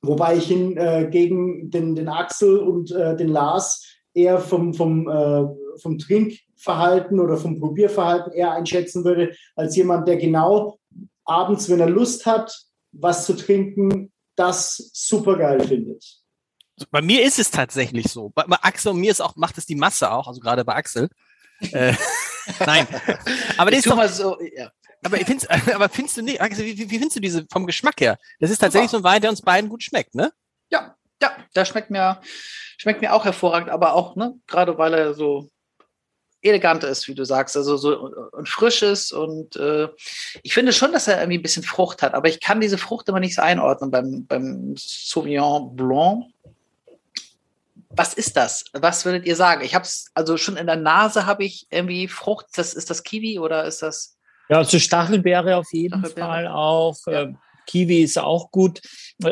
Wobei 0.00 0.36
ich 0.36 0.50
ihn 0.50 0.76
äh, 0.76 1.08
gegen 1.10 1.70
den, 1.70 1.94
den 1.94 2.08
Axel 2.08 2.58
und 2.58 2.92
äh, 2.92 3.16
den 3.16 3.28
Lars 3.28 3.84
eher 4.14 4.38
vom, 4.38 4.72
vom, 4.72 5.08
äh, 5.08 5.44
vom 5.80 5.98
Trinkverhalten 5.98 7.18
oder 7.18 7.36
vom 7.36 7.58
Probierverhalten 7.58 8.32
eher 8.32 8.52
einschätzen 8.52 9.04
würde, 9.04 9.34
als 9.56 9.76
jemand, 9.76 10.06
der 10.06 10.16
genau 10.16 10.78
abends, 11.24 11.68
wenn 11.68 11.80
er 11.80 11.90
Lust 11.90 12.26
hat, 12.26 12.56
was 12.92 13.26
zu 13.26 13.34
trinken, 13.34 14.12
das 14.36 14.90
super 14.94 15.36
geil 15.36 15.60
findet. 15.60 16.17
Bei 16.90 17.02
mir 17.02 17.22
ist 17.22 17.38
es 17.38 17.50
tatsächlich 17.50 18.06
so. 18.08 18.30
Bei, 18.30 18.44
bei 18.44 18.56
Axel 18.62 18.92
und 18.92 19.00
mir 19.00 19.10
ist 19.10 19.20
auch, 19.20 19.36
macht 19.36 19.58
es 19.58 19.66
die 19.66 19.74
Masse 19.74 20.10
auch, 20.10 20.28
also 20.28 20.40
gerade 20.40 20.64
bei 20.64 20.74
Axel. 20.74 21.08
äh, 21.72 21.94
nein. 22.66 22.86
Aber 23.56 23.70
das 23.70 23.80
ist 23.80 23.86
doch 23.86 23.96
mal 23.96 24.08
so, 24.08 24.38
ja. 24.40 24.70
Aber 25.02 25.16
findest, 25.18 25.50
aber 25.74 25.88
findest 25.88 26.16
du 26.16 26.22
nicht, 26.22 26.40
wie, 26.40 26.78
wie 26.90 26.98
findest 26.98 27.16
du 27.16 27.20
diese 27.20 27.46
vom 27.50 27.66
Geschmack 27.66 28.00
her? 28.00 28.18
Das 28.40 28.50
ist 28.50 28.58
tatsächlich 28.58 28.90
Super. 28.90 29.02
so 29.02 29.08
ein 29.08 29.12
Wein, 29.14 29.22
der 29.22 29.30
uns 29.30 29.42
beiden 29.42 29.70
gut 29.70 29.82
schmeckt, 29.82 30.14
ne? 30.14 30.32
Ja, 30.70 30.96
ja, 31.22 31.32
der 31.54 31.64
schmeckt 31.64 31.90
mir, 31.90 32.20
schmeckt 32.78 33.00
mir 33.00 33.12
auch 33.12 33.24
hervorragend, 33.24 33.70
aber 33.70 33.94
auch, 33.94 34.16
ne, 34.16 34.34
gerade 34.46 34.76
weil 34.78 34.94
er 34.94 35.14
so 35.14 35.50
elegant 36.40 36.84
ist, 36.84 37.08
wie 37.08 37.14
du 37.14 37.24
sagst, 37.24 37.56
also 37.56 37.76
so 37.76 38.12
und 38.32 38.48
frisch 38.48 38.82
ist 38.82 39.12
und 39.12 39.56
äh, 39.56 39.88
ich 40.42 40.54
finde 40.54 40.72
schon, 40.72 40.92
dass 40.92 41.08
er 41.08 41.18
irgendwie 41.18 41.38
ein 41.38 41.42
bisschen 41.42 41.64
Frucht 41.64 42.00
hat, 42.02 42.14
aber 42.14 42.28
ich 42.28 42.40
kann 42.40 42.60
diese 42.60 42.78
Frucht 42.78 43.08
immer 43.08 43.18
nicht 43.18 43.34
so 43.34 43.42
einordnen 43.42 43.90
beim, 43.90 44.26
beim 44.26 44.74
Sauvignon 44.76 45.74
Blanc. 45.74 46.26
Was 47.98 48.14
ist 48.14 48.36
das? 48.36 48.64
Was 48.72 49.04
würdet 49.04 49.26
ihr 49.26 49.34
sagen? 49.34 49.64
Ich 49.64 49.74
habe 49.74 49.84
es 49.84 50.06
also 50.14 50.36
schon 50.36 50.56
in 50.56 50.66
der 50.66 50.76
Nase 50.76 51.26
habe 51.26 51.44
ich 51.44 51.66
irgendwie 51.70 52.06
Frucht. 52.06 52.46
Das 52.54 52.72
ist 52.72 52.90
das 52.90 53.02
Kiwi 53.02 53.40
oder 53.40 53.64
ist 53.64 53.82
das? 53.82 54.16
Ja, 54.48 54.58
also 54.58 54.78
Stachelbeere 54.78 55.56
auf 55.56 55.66
jeden 55.72 55.98
Stachelbeere. 55.98 56.26
Fall 56.26 56.46
auch. 56.46 56.96
Ja. 57.06 57.26
Kiwi 57.68 58.02
ist 58.02 58.18
auch 58.18 58.50
gut. 58.50 58.80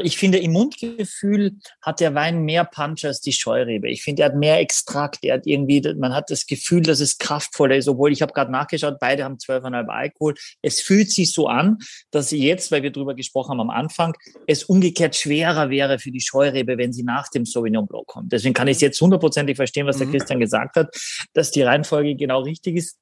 Ich 0.02 0.18
finde, 0.18 0.38
im 0.38 0.52
Mundgefühl 0.52 1.56
hat 1.80 2.00
der 2.00 2.14
Wein 2.14 2.42
mehr 2.42 2.64
Punch 2.64 3.04
als 3.04 3.20
die 3.20 3.32
Scheurebe. 3.32 3.88
Ich 3.88 4.02
finde, 4.02 4.22
er 4.22 4.28
hat 4.28 4.36
mehr 4.36 4.58
Extrakt. 4.60 5.24
Er 5.24 5.34
hat 5.34 5.46
irgendwie, 5.46 5.80
man 5.96 6.14
hat 6.14 6.30
das 6.30 6.46
Gefühl, 6.46 6.82
dass 6.82 7.00
es 7.00 7.18
kraftvoller 7.18 7.76
ist, 7.76 7.88
obwohl 7.88 8.12
ich 8.12 8.22
habe 8.22 8.32
gerade 8.32 8.52
nachgeschaut, 8.52 8.98
beide 9.00 9.24
haben 9.24 9.36
12,5 9.36 9.88
Alkohol. 9.88 10.34
Es 10.62 10.80
fühlt 10.80 11.10
sich 11.10 11.32
so 11.32 11.46
an, 11.46 11.78
dass 12.10 12.30
jetzt, 12.30 12.70
weil 12.70 12.82
wir 12.82 12.90
drüber 12.90 13.14
gesprochen 13.14 13.52
haben 13.52 13.60
am 13.60 13.70
Anfang, 13.70 14.14
es 14.46 14.64
umgekehrt 14.64 15.16
schwerer 15.16 15.70
wäre 15.70 15.98
für 15.98 16.10
die 16.10 16.20
Scheurebe, 16.20 16.78
wenn 16.78 16.92
sie 16.92 17.02
nach 17.02 17.28
dem 17.28 17.46
Sauvignon 17.46 17.86
Blanc 17.86 18.06
kommt. 18.06 18.32
Deswegen 18.32 18.54
kann 18.54 18.68
ich 18.68 18.80
jetzt 18.80 19.00
hundertprozentig 19.00 19.56
verstehen, 19.56 19.86
was 19.86 19.98
der 19.98 20.08
mhm. 20.08 20.12
Christian 20.12 20.40
gesagt 20.40 20.76
hat, 20.76 20.94
dass 21.32 21.50
die 21.50 21.62
Reihenfolge 21.62 22.16
genau 22.16 22.42
richtig 22.42 22.76
ist. 22.76 22.98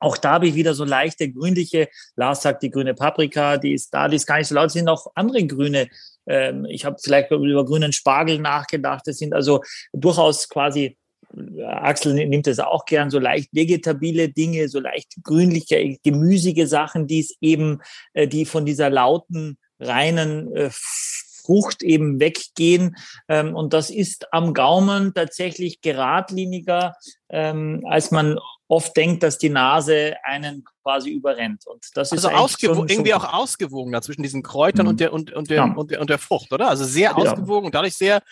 Auch 0.00 0.16
da 0.16 0.32
habe 0.32 0.48
ich 0.48 0.54
wieder 0.54 0.74
so 0.74 0.84
leichte 0.84 1.30
grünliche, 1.30 1.88
Lars 2.16 2.42
sagt 2.42 2.62
die 2.62 2.70
grüne 2.70 2.94
Paprika, 2.94 3.58
die 3.58 3.74
ist 3.74 3.92
da, 3.92 4.08
die 4.08 4.16
ist 4.16 4.26
gar 4.26 4.38
nicht 4.38 4.48
so 4.48 4.54
laut, 4.54 4.66
es 4.66 4.72
sind 4.72 4.88
auch 4.88 5.06
andere 5.14 5.46
grüne. 5.46 5.88
Ähm, 6.26 6.64
ich 6.64 6.84
habe 6.84 6.96
vielleicht 7.02 7.30
über 7.30 7.64
grünen 7.64 7.92
Spargel 7.92 8.38
nachgedacht. 8.38 9.02
Das 9.06 9.18
sind 9.18 9.34
also 9.34 9.60
durchaus 9.92 10.48
quasi, 10.48 10.96
äh, 11.36 11.62
Axel 11.64 12.14
nimmt 12.14 12.46
es 12.46 12.58
auch 12.60 12.86
gern, 12.86 13.10
so 13.10 13.18
leicht 13.18 13.50
vegetabile 13.52 14.30
Dinge, 14.30 14.68
so 14.68 14.80
leicht 14.80 15.16
grünliche, 15.22 15.98
gemüsige 16.02 16.66
Sachen, 16.66 17.06
die 17.06 17.20
es 17.20 17.36
eben, 17.40 17.80
äh, 18.14 18.26
die 18.26 18.46
von 18.46 18.64
dieser 18.64 18.90
lauten, 18.90 19.58
reinen 19.78 20.54
äh, 20.56 20.70
Frucht 20.70 21.82
eben 21.82 22.20
weggehen. 22.20 22.96
Ähm, 23.28 23.54
und 23.54 23.72
das 23.72 23.90
ist 23.90 24.32
am 24.32 24.54
Gaumen 24.54 25.14
tatsächlich 25.14 25.80
geradliniger, 25.80 26.94
ähm, 27.28 27.84
als 27.88 28.10
man 28.10 28.38
oft 28.70 28.96
denkt, 28.96 29.22
dass 29.22 29.36
die 29.36 29.50
Nase 29.50 30.14
einen 30.22 30.64
quasi 30.82 31.10
überrennt. 31.10 31.66
Und 31.66 31.84
das 31.94 32.12
also 32.12 32.28
ist 32.28 32.34
ausgewogen, 32.34 32.88
irgendwie 32.88 33.14
auch 33.14 33.32
ausgewogen 33.32 34.00
zwischen 34.00 34.22
diesen 34.22 34.42
Kräutern 34.42 34.86
mhm. 34.86 34.90
und, 34.90 35.00
der, 35.00 35.12
und, 35.12 35.32
und, 35.32 35.50
der, 35.50 35.56
ja. 35.56 35.64
und, 35.64 35.90
der, 35.90 36.00
und 36.00 36.08
der 36.08 36.18
Frucht, 36.18 36.52
oder? 36.52 36.68
Also 36.68 36.84
sehr 36.84 37.10
ja. 37.10 37.14
ausgewogen 37.16 37.66
und 37.66 37.74
dadurch 37.74 37.94
sehr 37.94 38.22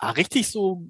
Ah, 0.00 0.12
richtig 0.12 0.48
so. 0.48 0.80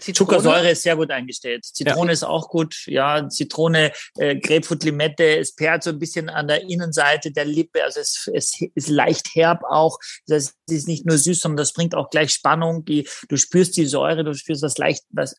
Zitrone? 0.00 0.12
Zuckersäure 0.12 0.70
ist 0.70 0.82
sehr 0.82 0.96
gut 0.96 1.12
eingestellt. 1.12 1.64
Zitrone 1.64 2.08
ja. 2.08 2.12
ist 2.12 2.24
auch 2.24 2.48
gut. 2.48 2.82
Ja, 2.86 3.28
Zitrone, 3.28 3.92
äh, 4.16 4.34
Grapefruit, 4.40 4.82
Limette. 4.82 5.38
Es 5.38 5.54
perlt 5.54 5.84
so 5.84 5.90
ein 5.90 6.00
bisschen 6.00 6.28
an 6.28 6.48
der 6.48 6.62
Innenseite 6.62 7.30
der 7.30 7.44
Lippe. 7.44 7.84
Also 7.84 8.00
es, 8.00 8.28
es 8.34 8.60
ist 8.74 8.88
leicht 8.88 9.36
herb 9.36 9.62
auch. 9.70 10.00
Das 10.26 10.46
heißt, 10.46 10.56
es 10.68 10.74
ist 10.74 10.88
nicht 10.88 11.06
nur 11.06 11.16
süß, 11.16 11.38
sondern 11.38 11.58
das 11.58 11.74
bringt 11.74 11.94
auch 11.94 12.10
gleich 12.10 12.32
Spannung. 12.32 12.84
Die, 12.84 13.08
du 13.28 13.36
spürst 13.36 13.76
die 13.76 13.86
Säure, 13.86 14.24
du 14.24 14.34
spürst 14.34 14.64
das 14.64 14.78
leicht, 14.78 15.04
das 15.10 15.36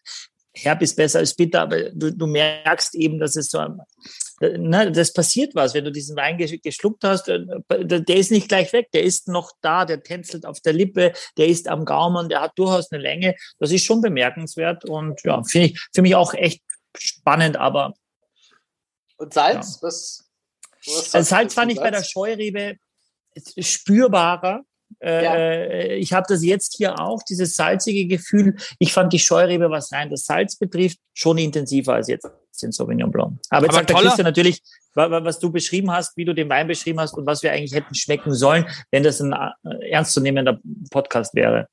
herb 0.57 0.81
ist 0.81 0.95
besser 0.95 1.19
als 1.19 1.35
bitter, 1.35 1.61
aber 1.61 1.91
du, 1.91 2.11
du 2.11 2.27
merkst 2.27 2.95
eben, 2.95 3.19
dass 3.19 3.35
es 3.35 3.49
so, 3.49 3.59
ne, 4.41 4.91
das 4.91 5.13
passiert 5.13 5.55
was, 5.55 5.73
wenn 5.73 5.85
du 5.85 5.91
diesen 5.91 6.15
Wein 6.15 6.37
geschluckt 6.37 7.03
hast, 7.03 7.27
äh, 7.29 7.39
der 7.69 8.15
ist 8.15 8.31
nicht 8.31 8.49
gleich 8.49 8.73
weg, 8.73 8.89
der 8.91 9.03
ist 9.03 9.27
noch 9.27 9.51
da, 9.61 9.85
der 9.85 10.03
tänzelt 10.03 10.45
auf 10.45 10.59
der 10.59 10.73
Lippe, 10.73 11.13
der 11.37 11.47
ist 11.47 11.67
am 11.67 11.85
Gaumen, 11.85 12.29
der 12.29 12.41
hat 12.41 12.53
durchaus 12.55 12.91
eine 12.91 13.01
Länge, 13.01 13.35
das 13.59 13.71
ist 13.71 13.85
schon 13.85 14.01
bemerkenswert 14.01 14.85
und 14.85 15.21
ja, 15.23 15.41
finde 15.43 15.67
ich 15.67 15.87
für 15.93 16.01
mich 16.01 16.15
auch 16.15 16.33
echt 16.33 16.63
spannend, 16.97 17.57
aber 17.57 17.93
und 19.17 19.33
Salz, 19.33 19.79
ja. 19.81 19.87
was, 19.87 20.29
was 20.85 21.29
Salz 21.29 21.53
fand 21.53 21.71
ich 21.71 21.79
bei 21.79 21.91
der 21.91 22.03
Scheurebe 22.03 22.77
spürbarer, 23.59 24.63
Äh, 24.99 25.23
ja. 25.23 25.95
Ich 25.95 26.13
habe 26.13 26.25
das 26.27 26.43
jetzt 26.43 26.75
hier 26.75 26.99
auch, 26.99 27.21
dieses 27.23 27.55
salzige 27.55 28.07
Gefühl. 28.07 28.55
Ich 28.79 28.93
fand 28.93 29.13
die 29.13 29.19
Scheurebe, 29.19 29.69
was 29.69 29.91
rein 29.91 30.09
das 30.09 30.25
Salz 30.25 30.55
betrifft, 30.55 30.97
schon 31.13 31.37
intensiver 31.37 31.93
als 31.93 32.07
jetzt 32.07 32.27
den 32.61 32.71
Sauvignon 32.71 33.11
Blanc. 33.11 33.39
Aber 33.49 33.65
jetzt 33.65 33.69
Aber 33.69 33.73
sagt 33.73 33.89
der 33.89 33.97
Christian 33.97 34.25
natürlich, 34.25 34.61
was 34.93 35.39
du 35.39 35.51
beschrieben 35.51 35.91
hast, 35.91 36.17
wie 36.17 36.25
du 36.25 36.33
den 36.33 36.49
Wein 36.49 36.67
beschrieben 36.67 36.99
hast 36.99 37.13
und 37.13 37.25
was 37.25 37.43
wir 37.43 37.51
eigentlich 37.51 37.73
hätten 37.73 37.93
schmecken 37.93 38.33
sollen, 38.33 38.67
wenn 38.91 39.03
das 39.03 39.19
ein 39.19 39.33
äh, 39.33 39.89
ernstzunehmender 39.91 40.59
Podcast 40.89 41.35
wäre. 41.35 41.67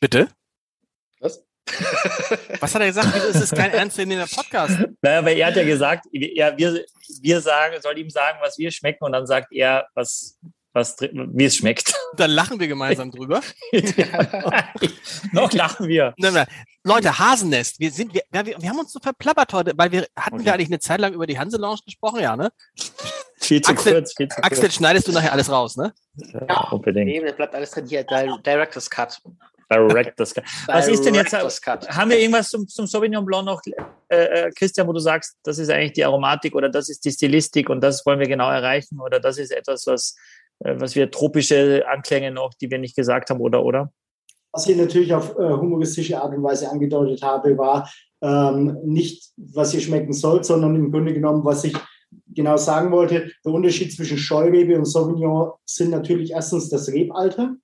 Bitte? 0.00 0.28
Was? 1.20 1.42
Was 2.60 2.74
hat 2.74 2.82
er 2.82 2.88
gesagt? 2.88 3.08
Wieso 3.14 3.28
ist 3.28 3.40
es 3.40 3.50
kein 3.50 3.70
ernstzunehmender 3.70 4.28
Podcast? 4.30 4.78
Naja, 5.00 5.24
weil 5.24 5.38
er 5.38 5.46
hat 5.46 5.56
ja 5.56 5.64
gesagt, 5.64 6.06
ja, 6.12 6.56
wir, 6.58 6.84
wir 7.22 7.40
sagen, 7.40 7.80
soll 7.80 7.96
ihm 7.96 8.10
sagen, 8.10 8.38
was 8.42 8.58
wir 8.58 8.70
schmecken 8.70 9.04
und 9.04 9.12
dann 9.12 9.26
sagt 9.26 9.50
er, 9.50 9.88
was, 9.94 10.38
was, 10.74 10.96
wie 11.00 11.44
es 11.44 11.56
schmeckt. 11.56 11.94
Dann 12.16 12.30
lachen 12.30 12.60
wir 12.60 12.68
gemeinsam 12.68 13.10
drüber. 13.12 13.40
Noch 15.32 15.52
lachen 15.52 15.88
wir. 15.88 16.14
Nein, 16.18 16.34
nein. 16.34 16.46
Leute, 16.82 17.18
Hasennest, 17.18 17.80
wir 17.80 17.90
sind, 17.90 18.12
wir, 18.12 18.22
wir, 18.30 18.44
wir 18.60 18.68
haben 18.68 18.78
uns 18.78 18.92
so 18.92 19.00
verplappert 19.00 19.52
heute, 19.54 19.72
weil 19.76 19.90
wir 19.90 20.06
hatten 20.16 20.34
okay. 20.34 20.44
wir 20.44 20.54
eigentlich 20.54 20.68
eine 20.68 20.80
Zeit 20.80 21.00
lang 21.00 21.14
über 21.14 21.26
die 21.26 21.38
Hanse 21.38 21.56
Lounge 21.56 21.80
gesprochen, 21.86 22.20
ja, 22.20 22.36
ne? 22.36 22.52
Viel 23.38 23.62
zu 23.62 23.70
Axel, 23.70 23.92
kurz, 23.94 24.14
viel 24.14 24.28
zu 24.28 24.42
Axel, 24.42 24.64
kurz. 24.64 24.74
schneidest 24.74 25.08
du 25.08 25.12
nachher 25.12 25.32
alles 25.32 25.50
raus, 25.50 25.76
ne? 25.76 25.94
Ja, 26.16 26.68
unbedingt. 26.70 27.06
Nee, 27.06 27.20
das 27.20 27.36
bleibt 27.36 27.54
alles 27.54 27.70
drin 27.70 27.86
hier, 27.86 28.04
Director's 28.04 28.90
Cut. 28.90 29.22
Director's 29.70 30.34
Cut. 30.34 30.44
Was 30.66 30.88
ist 30.88 31.04
denn 31.04 31.14
jetzt? 31.14 31.32
Haben 31.32 32.10
wir 32.10 32.18
irgendwas 32.18 32.50
zum, 32.50 32.68
zum 32.68 32.86
Sauvignon 32.86 33.24
Blanc 33.24 33.46
noch, 33.46 33.62
äh, 34.08 34.16
äh, 34.16 34.50
Christian, 34.50 34.86
wo 34.86 34.92
du 34.92 35.00
sagst, 35.00 35.38
das 35.42 35.58
ist 35.58 35.70
eigentlich 35.70 35.94
die 35.94 36.04
Aromatik 36.04 36.54
oder 36.54 36.68
das 36.68 36.88
ist 36.90 37.04
die 37.04 37.12
Stilistik 37.12 37.70
und 37.70 37.80
das 37.80 38.04
wollen 38.04 38.18
wir 38.18 38.28
genau 38.28 38.50
erreichen 38.50 39.00
oder 39.00 39.20
das 39.20 39.38
ist 39.38 39.52
etwas, 39.52 39.86
was 39.86 40.16
äh, 40.60 40.74
was 40.78 40.94
wir 40.94 41.10
tropische 41.10 41.84
Anklänge 41.88 42.30
noch, 42.30 42.54
die 42.54 42.70
wir 42.70 42.78
nicht 42.78 42.96
gesagt 42.96 43.30
haben, 43.30 43.40
oder, 43.40 43.64
oder? 43.64 43.92
Was 44.52 44.68
ich 44.68 44.76
natürlich 44.76 45.12
auf 45.12 45.36
äh, 45.36 45.50
humoristische 45.50 46.20
Art 46.20 46.34
und 46.34 46.42
Weise 46.42 46.70
angedeutet 46.70 47.22
habe, 47.22 47.58
war 47.58 47.90
ähm, 48.22 48.78
nicht, 48.84 49.32
was 49.36 49.74
ihr 49.74 49.80
schmecken 49.80 50.12
sollt, 50.12 50.44
sondern 50.44 50.76
im 50.76 50.92
Grunde 50.92 51.12
genommen, 51.12 51.44
was 51.44 51.64
ich 51.64 51.74
genau 52.28 52.56
sagen 52.56 52.92
wollte. 52.92 53.30
Der 53.44 53.52
Unterschied 53.52 53.92
zwischen 53.92 54.16
Scheurebe 54.16 54.78
und 54.78 54.84
Sauvignon 54.84 55.52
sind 55.64 55.90
natürlich 55.90 56.30
erstens 56.30 56.68
das 56.68 56.88
Rebalter. 56.88 57.56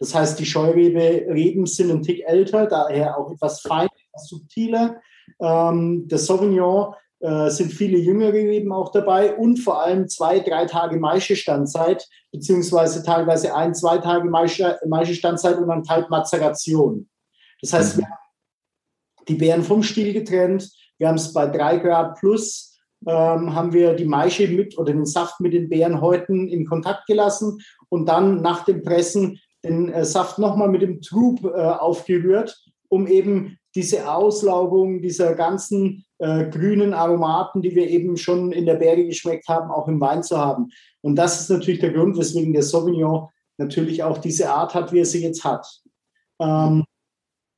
Das 0.00 0.14
heißt, 0.14 0.38
die 0.38 0.46
Scheurebe-Reben 0.46 1.66
sind 1.66 1.90
ein 1.90 2.02
Tick 2.02 2.22
älter, 2.26 2.66
daher 2.66 3.18
auch 3.18 3.32
etwas 3.32 3.60
feiner, 3.60 3.90
etwas 4.08 4.28
subtiler. 4.28 5.00
Ähm, 5.40 6.06
der 6.08 6.18
Sauvignon 6.18 6.94
äh, 7.20 7.50
sind 7.50 7.72
viele 7.72 7.98
jüngere 7.98 8.36
eben 8.36 8.72
auch 8.72 8.92
dabei 8.92 9.34
und 9.34 9.58
vor 9.58 9.82
allem 9.82 10.08
zwei, 10.08 10.38
drei 10.38 10.66
Tage 10.66 10.98
Maischestandzeit, 10.98 12.06
beziehungsweise 12.30 13.02
teilweise 13.02 13.54
ein, 13.54 13.74
zwei 13.74 13.98
Tage 13.98 14.28
Maischestandzeit 14.28 15.58
und 15.58 15.68
dann 15.68 15.82
Kaltmazeration. 15.82 17.08
Das 17.60 17.72
heißt, 17.72 17.96
mhm. 17.96 18.00
wir 18.00 18.06
haben 18.06 18.18
die 19.28 19.34
Beeren 19.34 19.62
vom 19.64 19.82
Stiel 19.82 20.12
getrennt. 20.12 20.70
Wir 20.98 21.08
haben 21.08 21.16
es 21.16 21.32
bei 21.32 21.46
drei 21.46 21.78
Grad 21.78 22.18
plus, 22.18 22.78
ähm, 23.06 23.54
haben 23.54 23.72
wir 23.72 23.94
die 23.94 24.04
Maische 24.04 24.48
mit 24.48 24.78
oder 24.78 24.92
den 24.92 25.06
Saft 25.06 25.40
mit 25.40 25.52
den 25.52 25.68
Beerenhäuten 25.68 26.48
in 26.48 26.66
Kontakt 26.66 27.06
gelassen 27.06 27.58
und 27.88 28.08
dann 28.08 28.42
nach 28.42 28.64
dem 28.64 28.82
Pressen 28.82 29.40
den 29.64 29.92
äh, 29.92 30.04
Saft 30.04 30.38
nochmal 30.38 30.68
mit 30.68 30.82
dem 30.82 31.00
Trub 31.00 31.44
äh, 31.44 31.48
aufgerührt, 31.48 32.56
um 32.88 33.06
eben 33.06 33.58
diese 33.74 34.10
Auslaubung 34.10 35.02
dieser 35.02 35.34
ganzen 35.34 36.04
äh, 36.18 36.48
grünen 36.50 36.94
Aromaten, 36.94 37.62
die 37.62 37.74
wir 37.74 37.88
eben 37.88 38.16
schon 38.16 38.52
in 38.52 38.66
der 38.66 38.74
Berge 38.74 39.06
geschmeckt 39.06 39.48
haben, 39.48 39.70
auch 39.70 39.88
im 39.88 40.00
Wein 40.00 40.22
zu 40.22 40.38
haben. 40.38 40.68
Und 41.00 41.16
das 41.16 41.40
ist 41.40 41.50
natürlich 41.50 41.80
der 41.80 41.92
Grund, 41.92 42.18
weswegen 42.18 42.52
der 42.52 42.62
Sauvignon 42.62 43.28
natürlich 43.56 44.02
auch 44.02 44.18
diese 44.18 44.50
Art 44.50 44.74
hat, 44.74 44.92
wie 44.92 45.00
er 45.00 45.04
sie 45.04 45.22
jetzt 45.22 45.44
hat. 45.44 45.66
Ähm, 46.40 46.84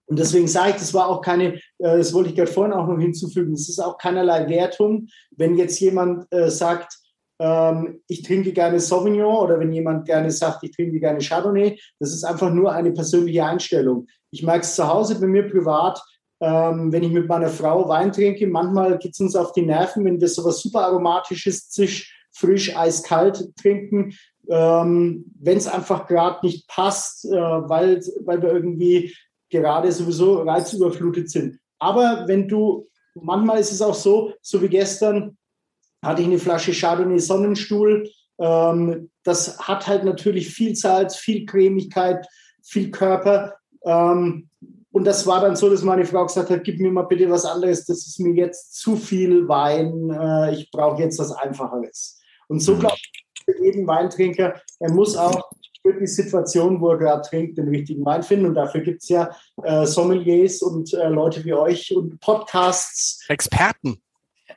und 0.06 0.18
deswegen 0.18 0.48
sage 0.48 0.70
ich, 0.70 0.76
das 0.76 0.92
war 0.92 1.08
auch 1.08 1.20
keine, 1.20 1.54
äh, 1.54 1.60
das 1.78 2.12
wollte 2.12 2.30
ich 2.30 2.36
gerade 2.36 2.50
vorhin 2.50 2.72
auch 2.72 2.86
noch 2.86 2.98
hinzufügen, 2.98 3.52
es 3.52 3.68
ist 3.68 3.78
auch 3.78 3.96
keinerlei 3.96 4.48
Wertung, 4.48 5.06
wenn 5.30 5.56
jetzt 5.56 5.78
jemand 5.78 6.26
äh, 6.32 6.50
sagt, 6.50 6.98
ähm, 7.40 8.02
ich 8.08 8.22
trinke 8.22 8.52
gerne 8.52 8.80
Sauvignon 8.80 9.36
oder 9.36 9.60
wenn 9.60 9.72
jemand 9.72 10.06
gerne 10.06 10.30
sagt, 10.30 10.64
ich 10.64 10.72
trinke 10.72 10.98
gerne 10.98 11.20
Chardonnay, 11.20 11.78
das 11.98 12.12
ist 12.12 12.24
einfach 12.24 12.52
nur 12.52 12.72
eine 12.72 12.92
persönliche 12.92 13.44
Einstellung. 13.44 14.06
Ich 14.32 14.42
merke 14.42 14.60
es 14.62 14.74
zu 14.74 14.86
Hause 14.86 15.18
bei 15.20 15.26
mir 15.26 15.48
privat, 15.48 16.02
ähm, 16.40 16.92
wenn 16.92 17.02
ich 17.02 17.12
mit 17.12 17.28
meiner 17.28 17.48
Frau 17.48 17.88
Wein 17.88 18.12
trinke, 18.12 18.46
manchmal 18.46 18.98
geht 18.98 19.12
es 19.12 19.20
uns 19.20 19.36
auf 19.36 19.52
die 19.52 19.62
Nerven, 19.62 20.04
wenn 20.04 20.20
wir 20.20 20.28
so 20.28 20.44
was 20.44 20.60
super 20.60 20.84
aromatisches, 20.84 21.68
zisch, 21.68 22.14
frisch, 22.32 22.76
eiskalt 22.76 23.54
trinken, 23.56 24.14
ähm, 24.48 25.26
wenn 25.40 25.58
es 25.58 25.66
einfach 25.66 26.06
gerade 26.06 26.44
nicht 26.44 26.66
passt, 26.66 27.24
äh, 27.26 27.30
weil, 27.30 28.00
weil 28.24 28.42
wir 28.42 28.52
irgendwie 28.52 29.14
gerade 29.50 29.92
sowieso 29.92 30.42
reizüberflutet 30.42 31.30
sind. 31.30 31.58
Aber 31.78 32.24
wenn 32.26 32.48
du, 32.48 32.88
manchmal 33.14 33.60
ist 33.60 33.72
es 33.72 33.82
auch 33.82 33.94
so, 33.94 34.32
so 34.40 34.62
wie 34.62 34.68
gestern, 34.68 35.36
hatte 36.02 36.22
ich 36.22 36.28
eine 36.28 36.38
Flasche 36.38 36.72
Chardonnay 36.72 37.18
Sonnenstuhl. 37.18 38.08
Ähm, 38.38 39.10
das 39.24 39.58
hat 39.58 39.86
halt 39.86 40.04
natürlich 40.04 40.48
viel 40.48 40.74
Salz, 40.74 41.16
viel 41.16 41.44
Cremigkeit, 41.44 42.26
viel 42.62 42.90
Körper. 42.90 43.54
Ähm, 43.84 44.49
und 44.92 45.04
das 45.04 45.26
war 45.26 45.40
dann 45.40 45.56
so, 45.56 45.70
dass 45.70 45.82
meine 45.82 46.04
Frau 46.04 46.26
gesagt 46.26 46.50
hat, 46.50 46.64
gib 46.64 46.80
mir 46.80 46.90
mal 46.90 47.02
bitte 47.02 47.30
was 47.30 47.44
anderes, 47.44 47.86
das 47.86 48.06
ist 48.06 48.18
mir 48.18 48.34
jetzt 48.34 48.74
zu 48.74 48.96
viel 48.96 49.46
Wein, 49.48 50.10
äh, 50.10 50.54
ich 50.54 50.70
brauche 50.70 51.00
jetzt 51.00 51.18
was 51.18 51.32
Einfacheres. 51.32 52.20
Und 52.48 52.60
so 52.60 52.76
glaube 52.76 52.96
ich, 52.96 53.24
für 53.44 53.64
jeden 53.64 53.86
Weintrinker, 53.86 54.60
er 54.80 54.92
muss 54.92 55.16
auch 55.16 55.50
für 55.82 55.94
die 55.94 56.06
Situation, 56.06 56.80
wo 56.80 56.90
er 56.90 56.98
gerade 56.98 57.22
trinkt, 57.22 57.58
den 57.58 57.68
richtigen 57.68 58.04
Wein 58.04 58.22
finden. 58.22 58.46
Und 58.46 58.54
dafür 58.54 58.82
gibt 58.82 59.02
es 59.02 59.08
ja 59.08 59.30
äh, 59.62 59.86
Sommeliers 59.86 60.60
und 60.62 60.92
äh, 60.92 61.08
Leute 61.08 61.44
wie 61.44 61.54
euch 61.54 61.94
und 61.96 62.20
Podcasts. 62.20 63.24
Experten. 63.28 64.02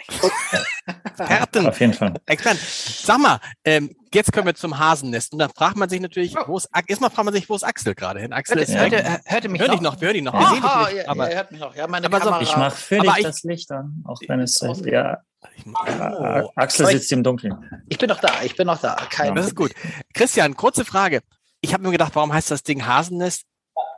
Experten. 1.06 1.68
Auf 1.68 1.80
jeden 1.80 1.94
Fall. 1.94 2.14
Experten. 2.26 2.60
Sag 2.62 3.20
mal, 3.20 3.40
ähm, 3.64 3.96
jetzt 4.14 4.32
können 4.34 4.46
wir 4.46 4.56
zum 4.56 4.78
Hasennest. 4.78 5.34
Und 5.34 5.40
dann 5.40 5.50
fragt 5.50 5.78
man 5.78 5.90
sich 5.90 6.02
natürlich, 6.02 6.36
wo 6.48 6.58
ist, 6.58 6.70
erstmal 6.88 7.10
fragt 7.10 7.26
man 7.26 7.34
sich, 7.34 7.50
wo 7.50 7.56
ist 7.56 7.64
Axel 7.64 7.96
gerade 7.96 8.20
hin? 8.20 8.34
Axel 8.34 8.58
hört, 8.58 8.70
ist 8.70 8.76
hört, 8.76 8.92
hört, 8.92 9.22
hört 9.26 9.50
mich 9.50 9.62
hör 9.62 9.68
noch? 9.68 9.74
dich 9.74 9.82
noch, 9.82 10.02
wir 10.02 10.08
hören 10.08 10.14
dich 10.16 10.24
noch. 10.24 10.34
Wir 10.34 10.48
sehen 10.48 10.56
dich 10.56 10.64
nicht, 10.64 11.06
ja, 11.06 11.10
aber, 11.10 11.30
ja, 11.30 11.36
hört 11.36 11.52
mich 11.52 11.62
noch. 11.62 11.76
Ja, 11.76 11.88
meine 11.88 12.06
aber 12.06 12.20
Kamera. 12.20 12.38
So, 12.38 12.42
ich 12.42 12.58
mache 12.58 12.76
für 12.76 13.00
dich 13.00 13.24
das 13.24 13.44
Licht 13.44 13.72
an, 13.72 14.04
auch 14.06 14.20
wenn 14.28 14.40
es, 14.40 14.62
ja. 14.86 15.22
Oh. 15.66 16.50
Axel 16.56 16.88
sitzt 16.88 17.12
im 17.12 17.24
Dunkeln. 17.24 17.84
Ich 17.90 17.98
bin 17.98 18.10
noch 18.10 18.20
da, 18.20 18.42
ich 18.44 18.56
bin 18.56 18.68
noch 18.68 18.80
da. 18.80 18.96
Kein 19.10 19.36
das 19.36 19.48
ist 19.48 19.56
gut. 19.56 19.74
Christian, 20.14 20.56
kurze 20.56 20.86
Frage. 20.86 21.22
Ich 21.62 21.74
habe 21.74 21.84
mir 21.84 21.92
gedacht, 21.92 22.16
warum 22.16 22.34
heißt 22.34 22.52
das 22.52 22.64
Ding 22.64 22.86
Hasennest? 22.86 23.44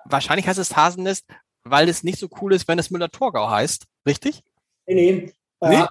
Wahrscheinlich 0.06 0.48
heißt 0.48 0.60
es 0.60 0.76
Hasennest, 0.76 1.26
weil 1.64 1.90
es 1.90 2.04
nicht 2.04 2.20
so 2.20 2.30
cool 2.42 2.54
ist, 2.54 2.68
wenn 2.68 2.80
es 2.80 2.92
Müller-Thurgau 2.92 3.50
heißt. 3.50 3.86
Richtig? 4.08 4.44
Nee, 4.88 4.94
nee. 4.96 5.34
Nee? 5.62 5.76
Äh, 5.76 5.88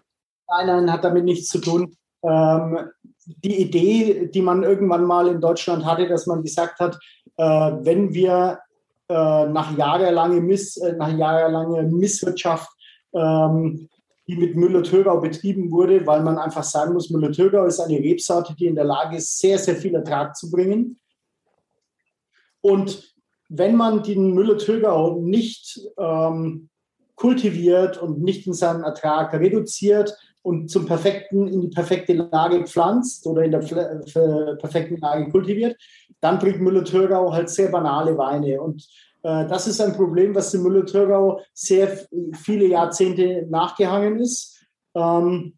nein, 0.49 0.67
nein, 0.67 0.93
hat 0.93 1.05
damit 1.05 1.25
nichts 1.25 1.49
zu 1.49 1.59
tun. 1.61 1.97
Ähm, 2.23 2.91
die 3.27 3.61
Idee, 3.61 4.29
die 4.29 4.43
man 4.43 4.62
irgendwann 4.62 5.05
mal 5.05 5.29
in 5.29 5.41
Deutschland 5.41 5.85
hatte, 5.85 6.09
dass 6.09 6.27
man 6.27 6.43
gesagt 6.43 6.79
hat, 6.81 6.99
äh, 7.37 7.45
wenn 7.45 8.12
wir 8.12 8.61
äh, 9.09 9.47
nach 9.47 9.77
jahrelanger 9.77 10.41
Miss, 10.41 10.77
äh, 10.77 10.95
nach 10.95 11.12
jahrelanger 11.17 11.83
Misswirtschaft, 11.83 12.71
ähm, 13.15 13.89
die 14.27 14.37
mit 14.37 14.57
Müller-Thurgau 14.57 15.21
betrieben 15.21 15.71
wurde, 15.71 16.07
weil 16.07 16.23
man 16.23 16.39
einfach 16.39 16.62
sagen 16.62 16.95
muss, 16.95 17.11
Müller-Thurgau 17.11 17.67
ist 17.67 17.81
eine 17.81 17.99
Rebsorte, 17.99 18.55
die 18.55 18.67
in 18.67 18.75
der 18.75 18.85
Lage 18.85 19.17
ist, 19.17 19.39
sehr, 19.39 19.59
sehr 19.59 19.77
viel 19.77 19.95
Ertrag 19.95 20.35
zu 20.37 20.51
bringen. 20.51 20.99
Und 22.62 23.15
wenn 23.51 23.77
man 23.77 24.03
den 24.03 24.33
Müller-Thurgau 24.33 25.21
nicht 25.21 25.79
ähm, 25.99 26.71
kultiviert 27.15 28.01
und 28.01 28.21
nicht 28.23 28.47
in 28.47 28.53
seinen 28.53 28.85
Ertrag 28.85 29.33
reduziert, 29.35 30.17
und 30.45 30.71
zum 30.71 30.85
perfekten, 30.85 31.49
in 31.49 31.62
die 31.62 31.69
perfekte 31.69 32.12
Lage 32.12 32.65
pflanzt 32.67 33.27
oder 33.27 33.45
in 33.45 33.51
der 33.51 33.61
perfekten 33.61 34.99
Lage 34.99 35.31
kultiviert, 35.31 35.75
dann 36.21 36.39
bringt 36.39 36.61
Müller-Thurgau 36.61 37.33
halt 37.33 37.49
sehr 37.49 37.71
banale 37.71 38.17
Weine. 38.19 38.61
Und 38.61 38.87
äh, 39.23 39.47
das 39.47 39.67
ist 39.67 39.81
ein 39.81 39.95
Problem, 39.95 40.35
was 40.35 40.53
in 40.53 40.62
Müller-Thurgau 40.62 41.41
sehr 41.55 41.99
viele 42.35 42.67
Jahrzehnte 42.67 43.47
nachgehangen 43.49 44.21
ist. 44.21 44.62
Ähm, 44.95 45.55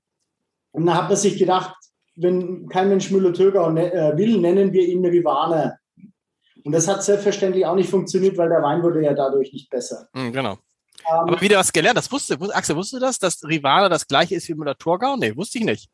und 0.70 0.86
da 0.86 0.94
hat 0.94 1.08
man 1.08 1.16
sich 1.16 1.36
gedacht, 1.36 1.74
wenn 2.14 2.68
kein 2.68 2.88
Mensch 2.88 3.10
Müller-Thurgau 3.10 3.70
ne 3.70 3.92
äh, 3.92 4.16
will, 4.16 4.38
nennen 4.40 4.72
wir 4.72 4.86
ihn 4.86 5.04
Rivane. 5.04 5.78
Und 6.64 6.72
das 6.72 6.86
hat 6.86 7.02
selbstverständlich 7.02 7.66
auch 7.66 7.74
nicht 7.74 7.90
funktioniert, 7.90 8.38
weil 8.38 8.50
der 8.50 8.62
Wein 8.62 8.84
wurde 8.84 9.02
ja 9.02 9.14
dadurch 9.14 9.52
nicht 9.52 9.68
besser. 9.68 10.08
Mhm, 10.14 10.32
genau. 10.32 10.58
Aber 11.08 11.32
ähm, 11.32 11.40
wieder 11.40 11.58
was 11.58 11.72
gelernt. 11.72 11.96
Das 11.96 12.10
wusste, 12.10 12.38
Axel, 12.52 12.76
wusste 12.76 12.98
das, 12.98 13.18
dass 13.18 13.42
Rivale 13.44 13.88
das 13.88 14.06
gleiche 14.06 14.34
ist 14.34 14.48
wie 14.48 14.54
Müller-Thurgau? 14.54 15.16
Nee, 15.16 15.36
wusste 15.36 15.58
ich 15.58 15.64
nicht. 15.64 15.88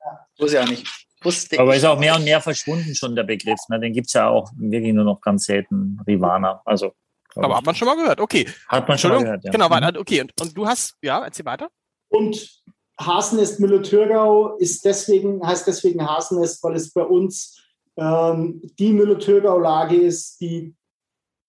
Ja, 0.00 0.26
wusste 0.38 0.56
ich 0.56 0.62
auch 0.62 0.68
nicht. 0.68 1.06
Wusste 1.22 1.58
Aber 1.58 1.74
ist 1.74 1.84
auch 1.84 1.98
mehr 1.98 2.14
und 2.14 2.24
mehr 2.24 2.40
verschwunden 2.40 2.94
schon 2.94 3.16
der 3.16 3.24
Begriff. 3.24 3.58
Ne? 3.68 3.80
Den 3.80 3.92
gibt 3.92 4.06
es 4.08 4.12
ja 4.12 4.28
auch 4.28 4.50
wirklich 4.56 4.92
nur 4.92 5.04
noch 5.04 5.20
ganz 5.20 5.44
selten, 5.44 5.98
Rivana. 6.06 6.60
Also, 6.64 6.92
Aber 7.34 7.56
hat 7.56 7.64
man 7.64 7.74
schon 7.74 7.88
mal 7.88 7.96
gehört, 7.96 8.20
okay. 8.20 8.46
Hat 8.68 8.86
man 8.86 8.98
schon 8.98 9.10
mal 9.10 9.22
gehört, 9.22 9.44
ja. 9.44 9.50
Genau, 9.50 9.68
mhm. 9.68 9.96
okay. 9.98 10.20
Und, 10.20 10.32
und 10.40 10.56
du 10.56 10.66
hast, 10.66 10.94
ja, 11.02 11.24
erzähl 11.24 11.44
weiter. 11.44 11.68
Und 12.08 12.62
Hasennest 13.00 13.60
Müller-Thurgau 13.60 14.56
ist 14.58 14.84
deswegen, 14.84 15.44
heißt 15.44 15.66
deswegen 15.66 16.06
Hasennest, 16.06 16.62
weil 16.62 16.76
es 16.76 16.92
bei 16.92 17.02
uns 17.02 17.60
ähm, 17.96 18.62
die 18.78 18.92
Müller-Thurgau-Lage 18.92 19.96
ist, 19.96 20.40
die 20.40 20.75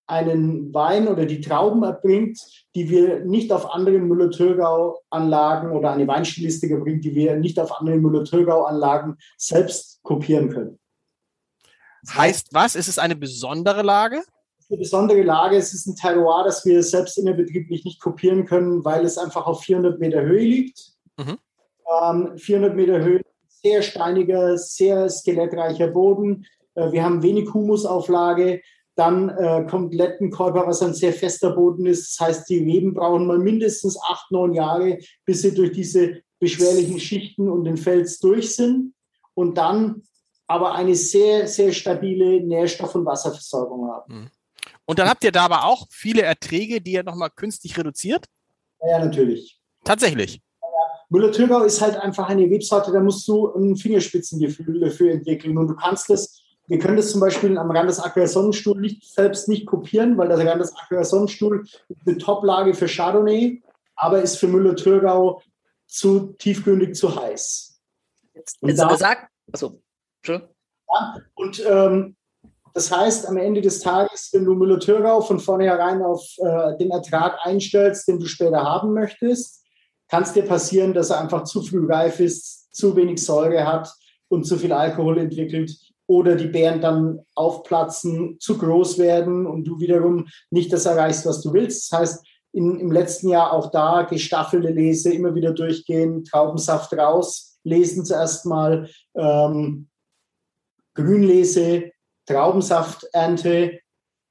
einen 0.07 0.73
Wein 0.73 1.07
oder 1.07 1.25
die 1.25 1.41
Trauben 1.41 1.83
erbringt, 1.83 2.39
die 2.75 2.89
wir 2.89 3.25
nicht 3.25 3.51
auf 3.51 3.71
anderen 3.73 4.07
Müller-Thurgau-Anlagen 4.07 5.71
oder 5.71 5.91
eine 5.91 6.07
Weinstilistik 6.07 6.71
erbringt, 6.71 7.03
die 7.03 7.13
wir 7.13 7.35
nicht 7.35 7.59
auf 7.59 7.77
anderen 7.77 8.01
Müller-Thurgau-Anlagen 8.01 9.17
selbst 9.37 10.01
kopieren 10.03 10.49
können. 10.49 10.79
Heißt 12.09 12.53
was? 12.53 12.75
Ist 12.75 12.87
es 12.87 12.99
eine 12.99 13.17
besondere 13.17 13.81
Lage? 13.81 14.23
Eine 14.69 14.79
besondere 14.79 15.23
Lage. 15.23 15.57
Es 15.57 15.73
ist 15.73 15.87
ein 15.87 15.95
Terroir, 15.95 16.45
das 16.45 16.65
wir 16.65 16.81
selbst 16.83 17.17
innerbetrieblich 17.17 17.83
nicht 17.83 17.99
kopieren 17.99 18.45
können, 18.45 18.85
weil 18.85 19.05
es 19.05 19.17
einfach 19.17 19.45
auf 19.45 19.61
400 19.63 19.99
Meter 19.99 20.21
Höhe 20.21 20.43
liegt. 20.43 20.93
Mhm. 21.17 21.37
Ähm, 22.01 22.37
400 22.37 22.75
Meter 22.75 23.03
Höhe, 23.03 23.21
sehr 23.47 23.81
steiniger, 23.81 24.57
sehr 24.57 25.09
skelettreicher 25.09 25.87
Boden. 25.87 26.45
Äh, 26.75 26.91
wir 26.91 27.03
haben 27.03 27.23
wenig 27.23 27.53
Humusauflage. 27.53 28.61
Dann 28.97 29.29
äh, 29.29 29.65
kommt 29.69 29.93
Lettenkäuper, 29.93 30.65
was 30.65 30.81
ein 30.81 30.95
sehr 30.95 31.13
fester 31.13 31.51
Boden 31.51 31.85
ist. 31.85 32.19
Das 32.19 32.27
heißt, 32.27 32.49
die 32.49 32.57
Reben 32.57 32.95
brauchen 32.95 33.27
mal 33.27 33.37
mindestens 33.37 33.97
acht, 34.01 34.31
neun 34.31 34.53
Jahre, 34.53 34.97
bis 35.23 35.43
sie 35.43 35.53
durch 35.53 35.71
diese 35.71 36.21
beschwerlichen 36.39 36.99
Schichten 36.99 37.47
und 37.47 37.63
den 37.63 37.77
Fels 37.77 38.17
durch 38.19 38.55
sind. 38.55 38.95
Und 39.35 39.57
dann 39.59 40.01
aber 40.47 40.73
eine 40.73 40.95
sehr, 40.95 41.47
sehr 41.47 41.71
stabile 41.73 42.41
Nährstoff- 42.41 42.95
und 42.95 43.05
Wasserversorgung 43.05 43.87
haben. 43.87 44.21
Mhm. 44.21 44.29
Und 44.85 44.97
dann 44.97 45.09
habt 45.09 45.23
ihr 45.23 45.31
da 45.31 45.45
aber 45.45 45.65
auch 45.65 45.85
viele 45.91 46.23
Erträge, 46.23 46.81
die 46.81 46.93
ihr 46.93 47.03
nochmal 47.03 47.29
künstlich 47.29 47.77
reduziert? 47.77 48.25
Ja, 48.81 48.99
natürlich. 48.99 49.59
Tatsächlich. 49.83 50.41
Müller-Thurgau 51.09 51.63
ist 51.63 51.81
halt 51.81 51.95
einfach 51.97 52.27
eine 52.27 52.43
Rebsorte, 52.43 52.91
da 52.91 52.99
musst 52.99 53.27
du 53.27 53.53
ein 53.53 53.75
Fingerspitzengefühl 53.75 54.79
dafür 54.79 55.11
entwickeln. 55.11 55.57
Und 55.57 55.67
du 55.67 55.75
kannst 55.75 56.09
das 56.09 56.36
wir 56.67 56.79
können 56.79 56.97
das 56.97 57.11
zum 57.11 57.21
Beispiel 57.21 57.57
am 57.57 57.71
Rand 57.71 57.89
des 57.89 57.99
Aqua 57.99 58.27
Sonnenstuhl 58.27 58.79
nicht, 58.79 59.03
selbst 59.13 59.47
nicht 59.47 59.65
kopieren, 59.65 60.17
weil 60.17 60.27
der 60.27 60.45
Rand 60.45 60.61
des 60.61 60.75
Aqua 60.75 61.03
Sonnenstuhl 61.03 61.65
ist 61.87 62.05
eine 62.05 62.17
Toplage 62.17 62.73
für 62.73 62.87
Chardonnay, 62.87 63.63
aber 63.95 64.21
ist 64.21 64.37
für 64.37 64.47
Müller-Thurgau 64.47 65.41
zu 65.87 66.33
tiefgründig 66.37 66.95
zu 66.95 67.15
heiß. 67.15 67.79
Jetzt, 68.33 68.57
jetzt 68.61 68.79
da, 68.79 68.97
sagt, 68.97 69.31
also, 69.51 69.81
ja, 70.27 71.21
und 71.35 71.63
ähm, 71.65 72.15
das 72.73 72.91
heißt, 72.91 73.27
am 73.27 73.37
Ende 73.37 73.61
des 73.61 73.79
Tages, 73.79 74.29
wenn 74.33 74.43
du 74.43 74.53
Müller-Thurgau 74.53 75.21
von 75.21 75.39
vornherein 75.39 76.01
auf 76.01 76.21
äh, 76.37 76.77
den 76.77 76.91
Ertrag 76.91 77.39
einstellst, 77.43 78.09
den 78.09 78.19
du 78.19 78.25
später 78.25 78.61
haben 78.61 78.93
möchtest, 78.93 79.65
kann 80.09 80.23
es 80.23 80.33
dir 80.33 80.43
passieren, 80.43 80.93
dass 80.93 81.09
er 81.09 81.21
einfach 81.21 81.45
zu 81.45 81.61
früh 81.61 81.85
reif 81.89 82.19
ist, 82.19 82.73
zu 82.75 82.95
wenig 82.95 83.23
Säure 83.23 83.65
hat 83.65 83.91
und 84.27 84.43
zu 84.43 84.57
viel 84.57 84.73
Alkohol 84.73 85.17
entwickelt 85.17 85.71
oder 86.07 86.35
die 86.35 86.47
Bären 86.47 86.81
dann 86.81 87.19
aufplatzen, 87.35 88.37
zu 88.39 88.57
groß 88.57 88.97
werden 88.97 89.45
und 89.45 89.65
du 89.65 89.79
wiederum 89.79 90.27
nicht 90.49 90.71
das 90.71 90.85
erreichst, 90.85 91.25
was 91.25 91.41
du 91.41 91.53
willst. 91.53 91.91
Das 91.91 91.99
heißt, 91.99 92.27
in, 92.53 92.79
im 92.79 92.91
letzten 92.91 93.29
Jahr 93.29 93.51
auch 93.51 93.69
da 93.71 94.03
gestaffelte 94.03 94.69
Lese, 94.69 95.13
immer 95.13 95.35
wieder 95.35 95.53
durchgehen, 95.53 96.23
Traubensaft 96.23 96.93
raus, 96.93 97.59
lesen 97.63 98.05
zuerst 98.05 98.45
mal, 98.45 98.89
ähm, 99.15 99.89
Grünlese, 100.95 101.91
Traubensafternte, 102.25 103.79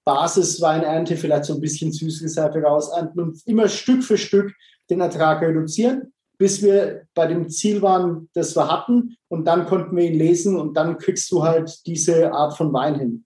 Basisweinernte, 0.05 1.17
vielleicht 1.17 1.45
so 1.45 1.55
ein 1.55 1.61
bisschen 1.61 1.93
Süßreserve 1.93 2.63
rausernten 2.63 3.21
und 3.21 3.47
immer 3.47 3.69
Stück 3.69 4.03
für 4.03 4.19
Stück 4.19 4.53
den 4.89 5.01
Ertrag 5.01 5.43
reduzieren 5.43 6.13
bis 6.39 6.63
wir 6.63 7.07
bei 7.15 7.27
dem 7.27 7.49
Ziel 7.49 7.83
waren, 7.83 8.29
das 8.35 8.57
wir 8.57 8.71
hatten. 8.71 9.17
Und 9.29 9.45
dann 9.47 9.67
konnten 9.67 9.97
wir 9.97 10.05
ihn 10.05 10.19
lesen 10.19 10.57
und 10.57 10.75
dann 10.75 10.99
kriegst 10.99 11.31
du 11.31 11.43
halt 11.43 11.87
diese 11.87 12.33
Art 12.33 12.57
von 12.57 12.73
Wein 12.73 12.99
hin. 12.99 13.25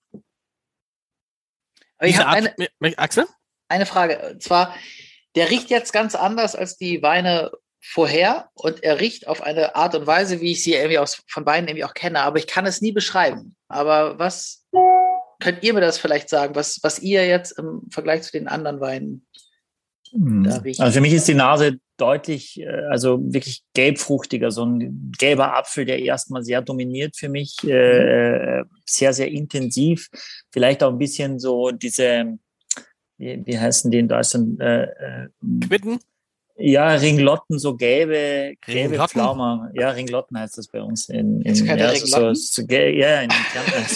Aber 1.99 2.09
ich 2.09 2.19
habe 2.19 2.31
eine, 2.31 2.99
Axel? 2.99 3.27
eine 3.69 3.87
Frage. 3.87 4.31
Und 4.33 4.43
zwar, 4.43 4.75
der 5.35 5.51
riecht 5.51 5.71
jetzt 5.71 5.93
ganz 5.93 6.15
anders 6.15 6.55
als 6.57 6.77
die 6.77 7.03
Weine 7.03 7.51
vorher 7.83 8.51
und 8.55 8.83
er 8.83 9.01
riecht 9.01 9.27
auf 9.27 9.43
eine 9.43 9.75
Art 9.75 9.95
und 9.95 10.07
Weise, 10.07 10.41
wie 10.41 10.53
ich 10.53 10.63
sie 10.63 10.75
irgendwie 10.75 10.99
aus, 10.99 11.23
von 11.29 11.47
Weinen 11.47 11.69
irgendwie 11.69 11.85
auch 11.85 11.95
kenne, 11.95 12.21
aber 12.21 12.39
ich 12.39 12.47
kann 12.47 12.67
es 12.67 12.81
nie 12.81 12.93
beschreiben. 12.93 13.57
Aber 13.69 14.19
was 14.19 14.67
könnt 15.41 15.63
ihr 15.63 15.73
mir 15.73 15.81
das 15.81 15.99
vielleicht 15.99 16.29
sagen, 16.29 16.55
was, 16.55 16.81
was 16.83 16.99
ihr 16.99 17.27
jetzt 17.27 17.53
im 17.59 17.83
Vergleich 17.91 18.23
zu 18.23 18.33
den 18.33 18.49
anderen 18.49 18.81
Weinen 18.81 19.27
hm. 20.13 20.45
Also 20.47 20.91
für 20.91 21.01
mich 21.01 21.13
ist 21.13 21.29
die 21.29 21.35
Nase 21.35 21.79
deutlich, 22.01 22.61
äh, 22.61 22.69
also 22.91 23.19
wirklich 23.23 23.63
gelbfruchtiger, 23.75 24.51
so 24.51 24.65
ein 24.65 25.13
gelber 25.19 25.57
Apfel, 25.57 25.85
der 25.85 26.01
erstmal 26.01 26.43
sehr 26.43 26.63
dominiert 26.63 27.17
für 27.17 27.29
mich, 27.29 27.57
äh, 27.65 28.63
sehr, 28.87 29.13
sehr 29.13 29.29
intensiv. 29.29 30.09
Vielleicht 30.51 30.83
auch 30.83 30.91
ein 30.91 30.99
bisschen 30.99 31.39
so 31.39 31.71
diese, 31.71 32.39
wie, 33.19 33.43
wie 33.45 33.59
heißen 33.59 33.91
die 33.91 33.99
in 33.99 34.09
Deutschland? 34.09 34.61
Äh, 34.61 34.85
äh 34.85 35.29
Quitten? 35.67 35.99
Ja, 36.63 36.91
Ringlotten, 36.91 37.59
so 37.59 37.75
gelbe, 37.75 38.55
gelbe 38.67 39.09
Pflaumen. 39.09 39.71
Ja, 39.75 39.91
Ringlotten 39.91 40.39
heißt 40.39 40.59
das 40.59 40.69
bei 40.69 40.83
uns. 40.83 41.09
In, 41.09 41.41
in, 41.41 41.55
ja, 41.55 41.95
so, 41.97 42.35
so, 42.35 42.63
ja, 42.69 43.23
in, 43.23 43.31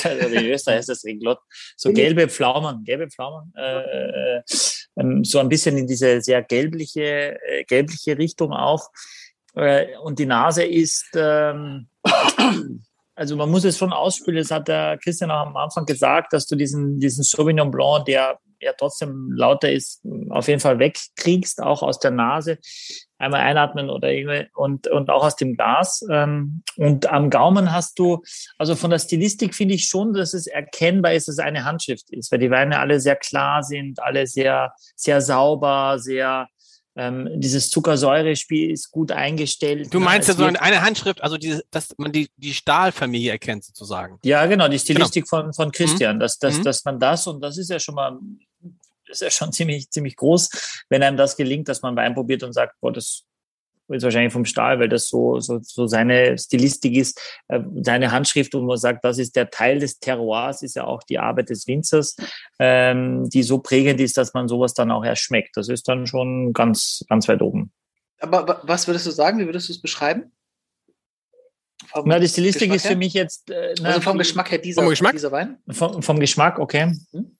also 0.03 0.09
in 0.09 0.47
Österreich 0.51 0.79
heißt 0.79 0.89
das 0.89 1.05
Ringlotten. 1.05 1.45
So 1.77 1.93
gelbe 1.93 2.27
Pflaumen, 2.29 2.83
gelbe 2.85 3.09
Pflaumen. 3.11 3.53
Äh, 3.55 4.41
ähm, 4.97 5.25
so 5.25 5.41
ein 5.41 5.49
bisschen 5.49 5.77
in 5.77 5.87
diese 5.87 6.23
sehr 6.23 6.43
gelbliche, 6.43 7.39
äh, 7.47 7.65
gelbliche 7.65 8.17
Richtung 8.17 8.53
auch. 8.53 8.89
Äh, 9.55 9.97
und 10.03 10.19
die 10.19 10.27
Nase 10.27 10.65
ist, 10.65 11.11
ähm, 11.15 11.89
also 13.15 13.37
man 13.37 13.51
muss 13.51 13.65
es 13.65 13.77
schon 13.77 13.93
ausspülen. 13.93 14.39
Das 14.39 14.51
hat 14.51 14.69
der 14.69 14.99
Christian 14.99 15.31
auch 15.31 15.47
am 15.47 15.57
Anfang 15.57 15.85
gesagt, 15.85 16.33
dass 16.33 16.47
du 16.47 16.57
diesen, 16.57 16.99
diesen 16.99 17.25
Sauvignon 17.25 17.71
Blanc, 17.71 18.07
der 18.07 18.39
ja 18.65 18.73
trotzdem 18.77 19.31
lauter 19.33 19.71
ist, 19.71 20.03
auf 20.31 20.49
jeden 20.49 20.61
Fall 20.61 20.79
wegkriegst, 20.79 21.63
auch 21.63 21.83
aus 21.83 21.99
der 21.99 22.11
Nase. 22.11 22.59
Einmal 23.19 23.41
einatmen 23.41 23.91
oder 23.91 24.11
irgendwie 24.11 24.49
und, 24.55 24.89
und 24.89 25.09
auch 25.09 25.25
aus 25.25 25.37
dem 25.37 25.57
Glas. 25.57 26.05
Ähm, 26.11 26.63
und 26.77 27.07
am 27.07 27.31
Gaumen 27.31 27.73
hast 27.73 27.99
du, 27.99 28.23
also 28.59 28.75
von 28.75 28.91
der 28.91 28.99
Stilistik 28.99 29.55
finde 29.55 29.75
ich 29.75 29.87
schon, 29.87 30.13
dass 30.13 30.35
es 30.35 30.47
erkennbar 30.47 31.15
ist, 31.15 31.29
dass 31.29 31.37
es 31.37 31.39
eine 31.39 31.65
Handschrift 31.65 32.11
ist, 32.11 32.33
weil 32.33 32.41
die 32.41 32.51
Weine 32.51 32.81
alle 32.81 33.01
sehr 33.01 33.17
klar 33.17 33.63
sind, 33.63 34.03
alle 34.03 34.27
sehr, 34.27 34.75
sehr 34.97 35.21
sauber, 35.21 35.99
sehr, 35.99 36.49
ähm, 36.97 37.29
dieses 37.41 37.71
Zuckersäurespiel 37.71 38.71
ist 38.71 38.91
gut 38.91 39.11
eingestellt. 39.11 39.93
Du 39.93 40.01
meinst 40.01 40.29
ja 40.29 40.35
so 40.35 40.45
eine 40.45 40.83
Handschrift, 40.83 41.23
also 41.23 41.37
diese, 41.37 41.65
dass 41.71 41.95
man 41.99 42.13
die, 42.13 42.29
die 42.37 42.55
Stahlfamilie 42.55 43.33
erkennt 43.33 43.65
sozusagen. 43.65 44.19
Ja, 44.23 44.47
genau, 44.47 44.69
die 44.69 44.79
Stilistik 44.79 45.29
genau. 45.29 45.43
von, 45.43 45.53
von 45.53 45.73
Christian, 45.73 46.17
mhm. 46.17 46.21
dass, 46.21 46.39
dass, 46.39 46.59
mhm. 46.59 46.63
dass 46.63 46.85
man 46.85 47.01
das, 47.01 47.27
und 47.27 47.41
das 47.41 47.59
ist 47.59 47.71
ja 47.71 47.81
schon 47.81 47.97
mal 47.97 48.19
ist 49.09 49.23
ja 49.23 49.31
schon 49.31 49.53
ziemlich, 49.53 49.91
ziemlich 49.91 50.17
groß, 50.17 50.85
wenn 50.89 51.03
einem 51.03 51.17
das 51.17 51.37
gelingt, 51.37 51.69
dass 51.69 51.83
man 51.83 51.97
Wein 51.97 52.15
probiert 52.15 52.43
und 52.43 52.53
sagt, 52.53 52.81
boah, 52.81 52.93
das 52.93 53.25
ist 53.89 54.03
wahrscheinlich 54.03 54.33
vom 54.33 54.45
Stahl, 54.45 54.79
weil 54.81 54.89
das 54.89 55.09
so, 55.09 55.41
so, 55.41 55.59
so 55.63 55.87
seine 55.87 56.39
Stilistik 56.39 56.97
ist, 56.97 57.21
äh, 57.49 57.61
seine 57.83 58.13
Handschrift 58.13 58.55
und 58.55 58.67
man 58.67 58.79
sagt, 58.79 59.05
das 59.05 59.19
ist 59.19 59.37
der 59.37 59.51
Teil 59.51 59.79
des 59.79 59.99
Terroirs, 59.99 60.63
ist 60.63 60.77
ja 60.77 60.85
auch 60.85 61.03
die 61.03 61.19
Arbeit 61.19 61.51
des 61.51 61.67
Winzers, 61.67 62.17
ähm, 62.59 63.29
die 63.29 63.43
so 63.43 63.59
prägend 63.59 64.01
ist, 64.01 64.17
dass 64.17 64.33
man 64.33 64.49
sowas 64.49 64.75
dann 64.75 64.91
auch 64.91 65.05
erst 65.05 65.23
schmeckt. 65.23 65.57
Das 65.57 65.69
ist 65.69 65.87
dann 65.87 66.07
schon 66.07 66.53
ganz, 66.53 67.05
ganz 67.09 67.29
weit 67.29 67.43
oben. 67.43 67.73
Aber 68.21 68.61
was 68.63 68.87
würdest 68.87 69.07
du 69.07 69.11
sagen? 69.11 69.39
Wie 69.39 69.47
würdest 69.47 69.69
du 69.69 69.73
es 69.73 69.81
beschreiben? 69.81 70.33
Vom 71.89 72.09
na, 72.09 72.19
die 72.19 72.29
Stilistik 72.29 72.71
Geschmack 72.71 72.77
ist 72.77 72.87
für 72.87 72.97
mich 72.97 73.13
jetzt. 73.13 73.51
Äh, 73.51 73.75
na, 73.81 73.91
also 73.91 74.01
vom 74.01 74.17
Geschmack 74.17 74.51
her 74.51 74.59
dieser, 74.59 74.81
vom 74.81 74.89
Geschmack? 74.89 75.13
dieser 75.13 75.33
Wein? 75.33 75.59
Vom, 75.71 76.03
vom 76.03 76.19
Geschmack, 76.19 76.59
okay. 76.59 76.93
Hm? 77.11 77.37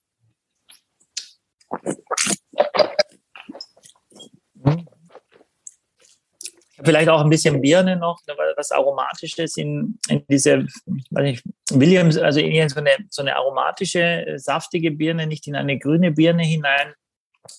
Vielleicht 6.83 7.09
auch 7.09 7.21
ein 7.21 7.29
bisschen 7.29 7.61
Birne 7.61 7.95
noch, 7.95 8.19
was 8.57 8.71
Aromatisches 8.71 9.55
in, 9.57 9.97
in 10.09 10.23
diese, 10.27 10.67
weiß 11.11 11.29
ich, 11.29 11.43
Williams, 11.71 12.17
also 12.17 12.39
in 12.39 12.69
so 12.69 12.79
eine, 12.79 12.91
so 13.09 13.21
eine 13.21 13.35
aromatische, 13.35 14.33
saftige 14.35 14.91
Birne, 14.91 15.25
nicht 15.25 15.47
in 15.47 15.55
eine 15.55 15.79
grüne 15.79 16.11
Birne 16.11 16.43
hinein. 16.43 16.93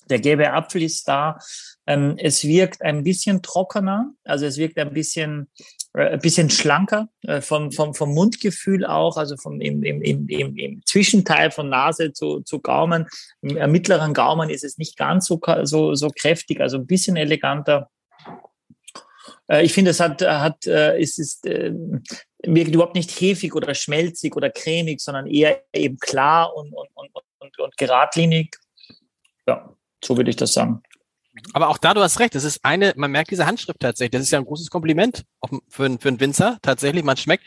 Der 0.09 0.19
gelbe 0.19 0.53
Apfel 0.53 0.83
ist 0.83 1.07
da. 1.07 1.39
Ähm, 1.87 2.17
es 2.19 2.45
wirkt 2.45 2.83
ein 2.83 3.05
bisschen 3.05 3.43
trockener, 3.43 4.13
also 4.25 4.47
es 4.47 4.57
wirkt 4.57 4.79
ein 4.79 4.93
bisschen 4.93 5.49
äh, 5.95 6.15
ein 6.15 6.19
bisschen 6.19 6.51
schlanker 6.51 7.09
äh, 7.23 7.41
vom, 7.41 7.71
vom, 7.71 7.95
vom 7.95 8.13
Mundgefühl 8.13 8.85
auch, 8.85 9.17
also 9.17 9.37
vom, 9.37 9.61
im, 9.61 9.83
im, 9.83 10.03
im, 10.03 10.57
im 10.57 10.83
Zwischenteil 10.85 11.51
von 11.51 11.69
Nase 11.69 12.13
zu, 12.13 12.41
zu 12.41 12.61
Gaumen. 12.61 13.07
Im 13.43 13.57
äh, 13.57 13.67
mittleren 13.67 14.15
Gaumen 14.15 14.51
ist 14.51 14.65
es 14.65 14.79
nicht 14.79 14.97
ganz 14.97 15.27
so, 15.27 15.41
so, 15.63 15.95
so 15.95 16.11
kräftig, 16.11 16.61
also 16.61 16.79
ein 16.79 16.87
bisschen 16.87 17.17
eleganter. 17.17 17.91
Ich 19.61 19.73
finde, 19.73 19.93
es 19.93 20.01
hat, 20.01 20.23
hat, 20.23 20.67
es 20.67 21.19
ist, 21.19 21.45
wirkt 21.45 22.75
überhaupt 22.75 22.97
nicht 22.97 23.13
hefig 23.21 23.55
oder 23.55 23.75
schmelzig 23.75 24.35
oder 24.35 24.51
cremig, 24.51 25.01
sondern 25.01 25.29
eher 25.29 25.63
eben 25.73 25.99
klar 25.99 26.53
und, 26.57 26.73
und, 26.73 26.89
und, 26.95 27.11
und, 27.39 27.59
und 27.59 27.77
geradlinig. 27.77 28.57
Ja, 29.47 29.73
so 30.05 30.17
würde 30.17 30.31
ich 30.31 30.37
das 30.37 30.53
sagen. 30.53 30.83
Aber 31.53 31.69
auch 31.69 31.79
da, 31.79 31.95
du 31.95 32.01
hast 32.01 32.19
recht, 32.19 32.35
das 32.35 32.45
ist 32.45 32.65
eine, 32.65 32.95
man 32.97 33.11
merkt 33.11 33.31
diese 33.31 33.47
Handschrift 33.47 33.81
tatsächlich. 33.81 34.13
Das 34.13 34.23
ist 34.23 34.31
ja 34.31 34.39
ein 34.39 34.47
großes 34.47 34.71
Kompliment 34.71 35.25
für, 35.69 35.97
für 35.99 36.09
einen 36.09 36.21
Winzer. 36.21 36.59
Tatsächlich, 36.63 37.05
man 37.05 37.17
schmeckt. 37.17 37.45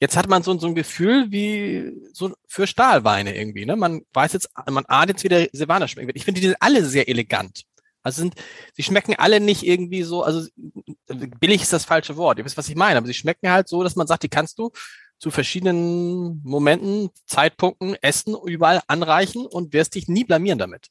jetzt 0.00 0.16
hat 0.16 0.28
man 0.28 0.42
so, 0.42 0.56
so 0.58 0.66
ein 0.66 0.74
Gefühl 0.74 1.30
wie 1.30 1.92
so 2.12 2.34
für 2.46 2.66
Stahlweine 2.66 3.34
irgendwie. 3.34 3.64
Ne? 3.64 3.76
Man 3.76 4.02
weiß 4.12 4.34
jetzt, 4.34 4.50
man 4.70 4.84
ahnt 4.86 5.10
jetzt, 5.10 5.24
wie 5.24 5.28
der 5.28 5.48
Silvaner 5.52 5.88
schmeckt. 5.88 6.12
Ich 6.14 6.24
finde 6.24 6.40
die 6.40 6.48
sind 6.48 6.58
alle 6.60 6.84
sehr 6.84 7.08
elegant. 7.08 7.62
Also 8.02 8.22
sind, 8.22 8.34
sie 8.74 8.84
schmecken 8.84 9.16
alle 9.18 9.40
nicht 9.40 9.66
irgendwie 9.66 10.02
so, 10.04 10.22
also 10.22 10.46
billig 11.40 11.62
ist 11.62 11.72
das 11.72 11.84
falsche 11.84 12.16
Wort. 12.16 12.38
Ihr 12.38 12.44
wisst, 12.44 12.56
was 12.56 12.68
ich 12.68 12.76
meine, 12.76 12.98
aber 12.98 13.06
sie 13.06 13.14
schmecken 13.14 13.50
halt 13.50 13.66
so, 13.68 13.82
dass 13.82 13.96
man 13.96 14.06
sagt, 14.06 14.22
die 14.22 14.28
kannst 14.28 14.58
du 14.58 14.70
zu 15.18 15.30
verschiedenen 15.30 16.40
Momenten, 16.44 17.08
Zeitpunkten, 17.26 17.96
Essen 18.02 18.36
überall 18.44 18.82
anreichen 18.86 19.46
und 19.46 19.72
wirst 19.72 19.94
dich 19.94 20.06
nie 20.06 20.24
blamieren 20.24 20.58
damit. 20.58 20.88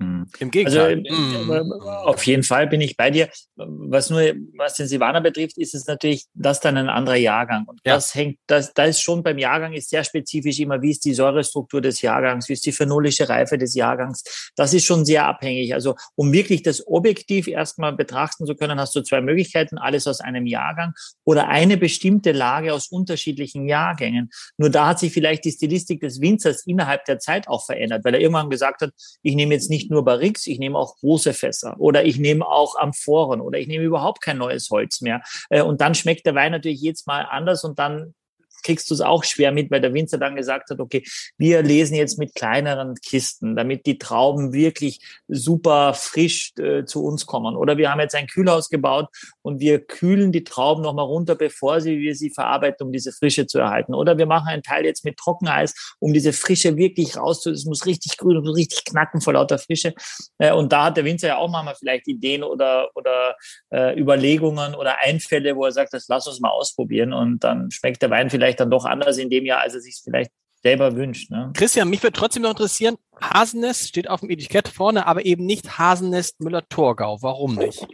Hm. 0.00 0.26
Im 0.38 0.50
Gegenteil. 0.52 1.02
Also. 1.08 1.74
Auf 2.06 2.24
jeden 2.24 2.44
Fall 2.44 2.68
bin 2.68 2.80
ich 2.80 2.96
bei 2.96 3.10
dir. 3.10 3.28
Was 3.56 4.10
nur, 4.10 4.20
was 4.56 4.74
den 4.74 4.86
Silvaner 4.86 5.20
betrifft, 5.20 5.58
ist 5.58 5.74
es 5.74 5.86
natürlich, 5.86 6.26
das 6.34 6.60
dann 6.60 6.76
ein 6.76 6.88
anderer 6.88 7.16
Jahrgang. 7.16 7.64
Und 7.66 7.80
ja. 7.84 7.94
das 7.94 8.14
hängt, 8.14 8.38
das, 8.46 8.72
da 8.74 8.84
ist 8.84 9.00
schon 9.00 9.24
beim 9.24 9.38
Jahrgang 9.38 9.72
ist 9.72 9.90
sehr 9.90 10.04
spezifisch 10.04 10.60
immer, 10.60 10.80
wie 10.82 10.92
ist 10.92 11.04
die 11.04 11.14
Säurestruktur 11.14 11.80
des 11.80 12.00
Jahrgangs, 12.00 12.48
wie 12.48 12.52
ist 12.52 12.64
die 12.64 12.72
phenolische 12.72 13.28
Reife 13.28 13.58
des 13.58 13.74
Jahrgangs. 13.74 14.52
Das 14.54 14.72
ist 14.72 14.84
schon 14.84 15.04
sehr 15.04 15.26
abhängig. 15.26 15.74
Also, 15.74 15.96
um 16.14 16.32
wirklich 16.32 16.62
das 16.62 16.86
objektiv 16.86 17.48
erstmal 17.48 17.92
betrachten 17.92 18.46
zu 18.46 18.54
können, 18.54 18.78
hast 18.78 18.94
du 18.94 19.02
zwei 19.02 19.20
Möglichkeiten, 19.20 19.78
alles 19.78 20.06
aus 20.06 20.20
einem 20.20 20.46
Jahrgang 20.46 20.92
oder 21.24 21.48
eine 21.48 21.76
bestimmte 21.76 22.30
Lage 22.30 22.72
aus 22.72 22.86
unterschiedlichen 22.86 23.68
Jahrgängen. 23.68 24.30
Nur 24.58 24.70
da 24.70 24.88
hat 24.88 25.00
sich 25.00 25.12
vielleicht 25.12 25.44
die 25.44 25.50
Stilistik 25.50 26.00
des 26.00 26.20
Winzers 26.20 26.64
innerhalb 26.66 27.04
der 27.06 27.18
Zeit 27.18 27.48
auch 27.48 27.66
verändert, 27.66 28.04
weil 28.04 28.14
er 28.14 28.20
irgendwann 28.20 28.48
gesagt 28.48 28.82
hat, 28.82 28.92
ich 29.22 29.34
nehme 29.34 29.54
jetzt 29.54 29.70
nicht 29.70 29.87
nicht 29.88 29.94
nur 29.94 30.04
Barrix, 30.04 30.46
ich 30.46 30.58
nehme 30.58 30.78
auch 30.78 30.96
große 30.96 31.32
Fässer 31.32 31.74
oder 31.78 32.04
ich 32.04 32.18
nehme 32.18 32.46
auch 32.46 32.76
Amphoren 32.76 33.40
oder 33.40 33.58
ich 33.58 33.68
nehme 33.68 33.84
überhaupt 33.84 34.20
kein 34.20 34.36
neues 34.36 34.68
Holz 34.70 35.00
mehr. 35.00 35.22
Äh, 35.48 35.62
und 35.62 35.80
dann 35.80 35.94
schmeckt 35.94 36.26
der 36.26 36.34
Wein 36.34 36.52
natürlich 36.52 36.80
jedes 36.80 37.06
Mal 37.06 37.22
anders 37.22 37.64
und 37.64 37.78
dann 37.78 38.14
kriegst 38.62 38.90
du 38.90 38.94
es 38.94 39.00
auch 39.00 39.24
schwer 39.24 39.52
mit, 39.52 39.70
weil 39.70 39.80
der 39.80 39.94
Winzer 39.94 40.18
dann 40.18 40.36
gesagt 40.36 40.70
hat, 40.70 40.80
okay, 40.80 41.04
wir 41.36 41.62
lesen 41.62 41.94
jetzt 41.94 42.18
mit 42.18 42.34
kleineren 42.34 42.94
Kisten, 42.96 43.56
damit 43.56 43.86
die 43.86 43.98
Trauben 43.98 44.52
wirklich 44.52 45.00
super 45.28 45.94
frisch 45.94 46.52
äh, 46.58 46.84
zu 46.84 47.04
uns 47.04 47.26
kommen. 47.26 47.56
Oder 47.56 47.76
wir 47.76 47.90
haben 47.90 48.00
jetzt 48.00 48.14
ein 48.14 48.26
Kühlhaus 48.26 48.68
gebaut 48.68 49.08
und 49.42 49.60
wir 49.60 49.80
kühlen 49.80 50.32
die 50.32 50.44
Trauben 50.44 50.82
nochmal 50.82 51.04
runter, 51.04 51.34
bevor 51.34 51.80
sie, 51.80 51.98
wir 51.98 52.14
sie 52.14 52.30
verarbeiten, 52.30 52.86
um 52.86 52.92
diese 52.92 53.12
Frische 53.12 53.46
zu 53.46 53.58
erhalten. 53.58 53.94
Oder 53.94 54.18
wir 54.18 54.26
machen 54.26 54.48
einen 54.48 54.62
Teil 54.62 54.84
jetzt 54.84 55.04
mit 55.04 55.16
Trockeneis, 55.16 55.96
um 55.98 56.12
diese 56.12 56.32
Frische 56.32 56.76
wirklich 56.76 57.16
rauszu. 57.16 57.50
Es 57.50 57.64
muss 57.64 57.86
richtig 57.86 58.16
grün 58.16 58.36
und 58.36 58.48
richtig 58.48 58.84
knacken 58.84 59.20
vor 59.20 59.34
lauter 59.34 59.58
Frische. 59.58 59.94
Äh, 60.38 60.52
und 60.52 60.72
da 60.72 60.86
hat 60.86 60.96
der 60.96 61.04
Winzer 61.04 61.28
ja 61.28 61.36
auch 61.36 61.50
manchmal 61.50 61.74
vielleicht 61.74 62.08
Ideen 62.08 62.42
oder, 62.42 62.90
oder 62.94 63.36
äh, 63.70 63.98
Überlegungen 63.98 64.74
oder 64.74 64.98
Einfälle, 65.00 65.56
wo 65.56 65.64
er 65.64 65.72
sagt, 65.72 65.92
das 65.92 66.08
lass 66.08 66.26
uns 66.26 66.40
mal 66.40 66.50
ausprobieren. 66.50 67.12
Und 67.12 67.44
dann 67.44 67.70
schmeckt 67.70 68.02
der 68.02 68.10
Wein 68.10 68.30
vielleicht 68.30 68.47
vielleicht 68.48 68.60
dann 68.60 68.70
doch 68.70 68.84
anders 68.84 69.18
in 69.18 69.30
dem 69.30 69.44
Jahr, 69.44 69.60
als 69.60 69.74
er 69.74 69.80
sich 69.80 70.00
vielleicht 70.02 70.32
selber 70.62 70.96
wünscht. 70.96 71.30
Ne? 71.30 71.52
Christian, 71.54 71.90
mich 71.90 72.02
würde 72.02 72.18
trotzdem 72.18 72.42
noch 72.42 72.50
interessieren, 72.50 72.96
Hasennest 73.20 73.88
steht 73.88 74.08
auf 74.08 74.20
dem 74.20 74.30
Etikett 74.30 74.68
vorne, 74.68 75.06
aber 75.06 75.24
eben 75.24 75.44
nicht 75.44 75.78
Hasennest 75.78 76.40
Müller-Torgau. 76.40 77.18
Warum 77.22 77.54
nicht? 77.56 77.86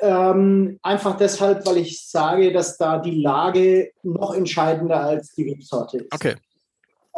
Ähm, 0.00 0.78
einfach 0.82 1.16
deshalb, 1.16 1.64
weil 1.66 1.78
ich 1.78 2.04
sage, 2.06 2.52
dass 2.52 2.76
da 2.76 2.98
die 2.98 3.22
Lage 3.22 3.92
noch 4.02 4.34
entscheidender 4.34 5.00
als 5.00 5.30
die 5.34 5.48
Rebsorte 5.48 5.98
ist. 5.98 6.12
Okay. 6.12 6.34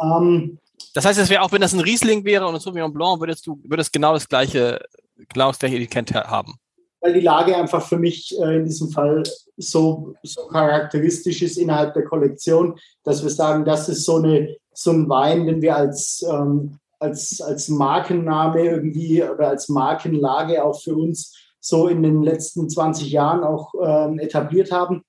Ähm, 0.01 0.59
das 0.93 1.05
heißt, 1.05 1.19
es 1.19 1.29
wäre 1.29 1.41
auch, 1.41 1.51
wenn 1.51 1.61
das 1.61 1.73
ein 1.73 1.79
Riesling 1.79 2.23
wäre 2.23 2.47
und 2.47 2.53
ein 2.53 2.61
Sauvignon 2.61 2.93
Blanc, 2.93 3.19
würdest 3.19 3.45
du 3.47 3.59
würdest 3.63 3.91
genau 3.91 4.13
das 4.13 4.29
gleiche, 4.29 4.79
genau 5.27 5.47
das 5.47 5.59
gleiche 5.59 5.75
Etikett 5.75 6.13
haben. 6.13 6.53
Weil 7.01 7.13
die 7.13 7.21
Lage 7.21 7.55
einfach 7.55 7.85
für 7.85 7.97
mich 7.97 8.35
äh, 8.39 8.57
in 8.57 8.65
diesem 8.65 8.89
Fall 8.89 9.23
so, 9.57 10.15
so 10.23 10.47
charakteristisch 10.47 11.41
ist 11.41 11.57
innerhalb 11.57 11.93
der 11.93 12.05
Kollektion, 12.05 12.79
dass 13.03 13.23
wir 13.23 13.29
sagen, 13.29 13.65
das 13.65 13.89
ist 13.89 14.05
so, 14.05 14.17
eine, 14.17 14.55
so 14.73 14.91
ein 14.91 15.07
Wein, 15.09 15.45
den 15.45 15.61
wir 15.61 15.75
als, 15.75 16.25
ähm, 16.27 16.79
als, 16.99 17.41
als 17.41 17.69
Markenname 17.69 18.65
irgendwie 18.65 19.23
oder 19.23 19.49
als 19.49 19.69
Markenlage 19.69 20.63
auch 20.63 20.81
für 20.81 20.95
uns 20.95 21.35
so 21.59 21.87
in 21.87 22.01
den 22.01 22.23
letzten 22.23 22.69
20 22.69 23.11
Jahren 23.11 23.43
auch 23.43 23.73
ähm, 23.81 24.19
etabliert 24.19 24.71
haben. 24.71 25.03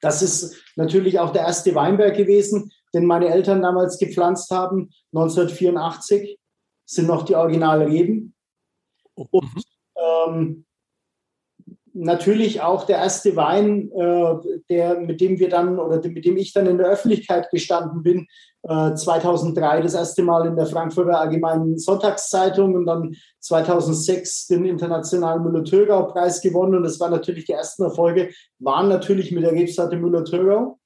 Das 0.00 0.22
ist 0.22 0.56
natürlich 0.76 1.18
auch 1.18 1.32
der 1.32 1.42
erste 1.42 1.74
Weinberg 1.74 2.16
gewesen, 2.16 2.72
den 2.94 3.06
meine 3.06 3.28
Eltern 3.28 3.62
damals 3.62 3.98
gepflanzt 3.98 4.50
haben, 4.50 4.90
1984, 5.12 6.38
sind 6.84 7.08
noch 7.08 7.24
die 7.24 7.34
Originalreben. 7.34 8.34
Und 9.14 9.32
mhm. 9.32 9.62
ähm, 9.96 10.65
natürlich 11.98 12.60
auch 12.60 12.84
der 12.84 12.98
erste 12.98 13.36
Wein, 13.36 13.90
äh, 13.92 14.34
der, 14.68 15.00
mit 15.00 15.20
dem 15.20 15.38
wir 15.38 15.48
dann 15.48 15.78
oder 15.78 15.96
mit 16.08 16.24
dem 16.24 16.36
ich 16.36 16.52
dann 16.52 16.66
in 16.66 16.78
der 16.78 16.88
Öffentlichkeit 16.88 17.50
gestanden 17.50 18.02
bin, 18.02 18.26
äh, 18.62 18.94
2003 18.94 19.80
das 19.80 19.94
erste 19.94 20.22
Mal 20.22 20.46
in 20.46 20.56
der 20.56 20.66
Frankfurter 20.66 21.18
Allgemeinen 21.18 21.78
Sonntagszeitung 21.78 22.74
und 22.74 22.86
dann 22.86 23.16
2006 23.40 24.46
den 24.48 24.66
internationalen 24.66 25.42
Müller-Thurgau-Preis 25.42 26.40
gewonnen. 26.40 26.76
Und 26.76 26.82
das 26.82 27.00
waren 27.00 27.12
natürlich 27.12 27.46
die 27.46 27.52
ersten 27.52 27.84
Erfolge, 27.84 28.30
waren 28.58 28.88
natürlich 28.88 29.32
mit 29.32 29.44
der 29.44 29.52
Rebsorte 29.52 29.96
Müller-Thurgau, 29.96 30.78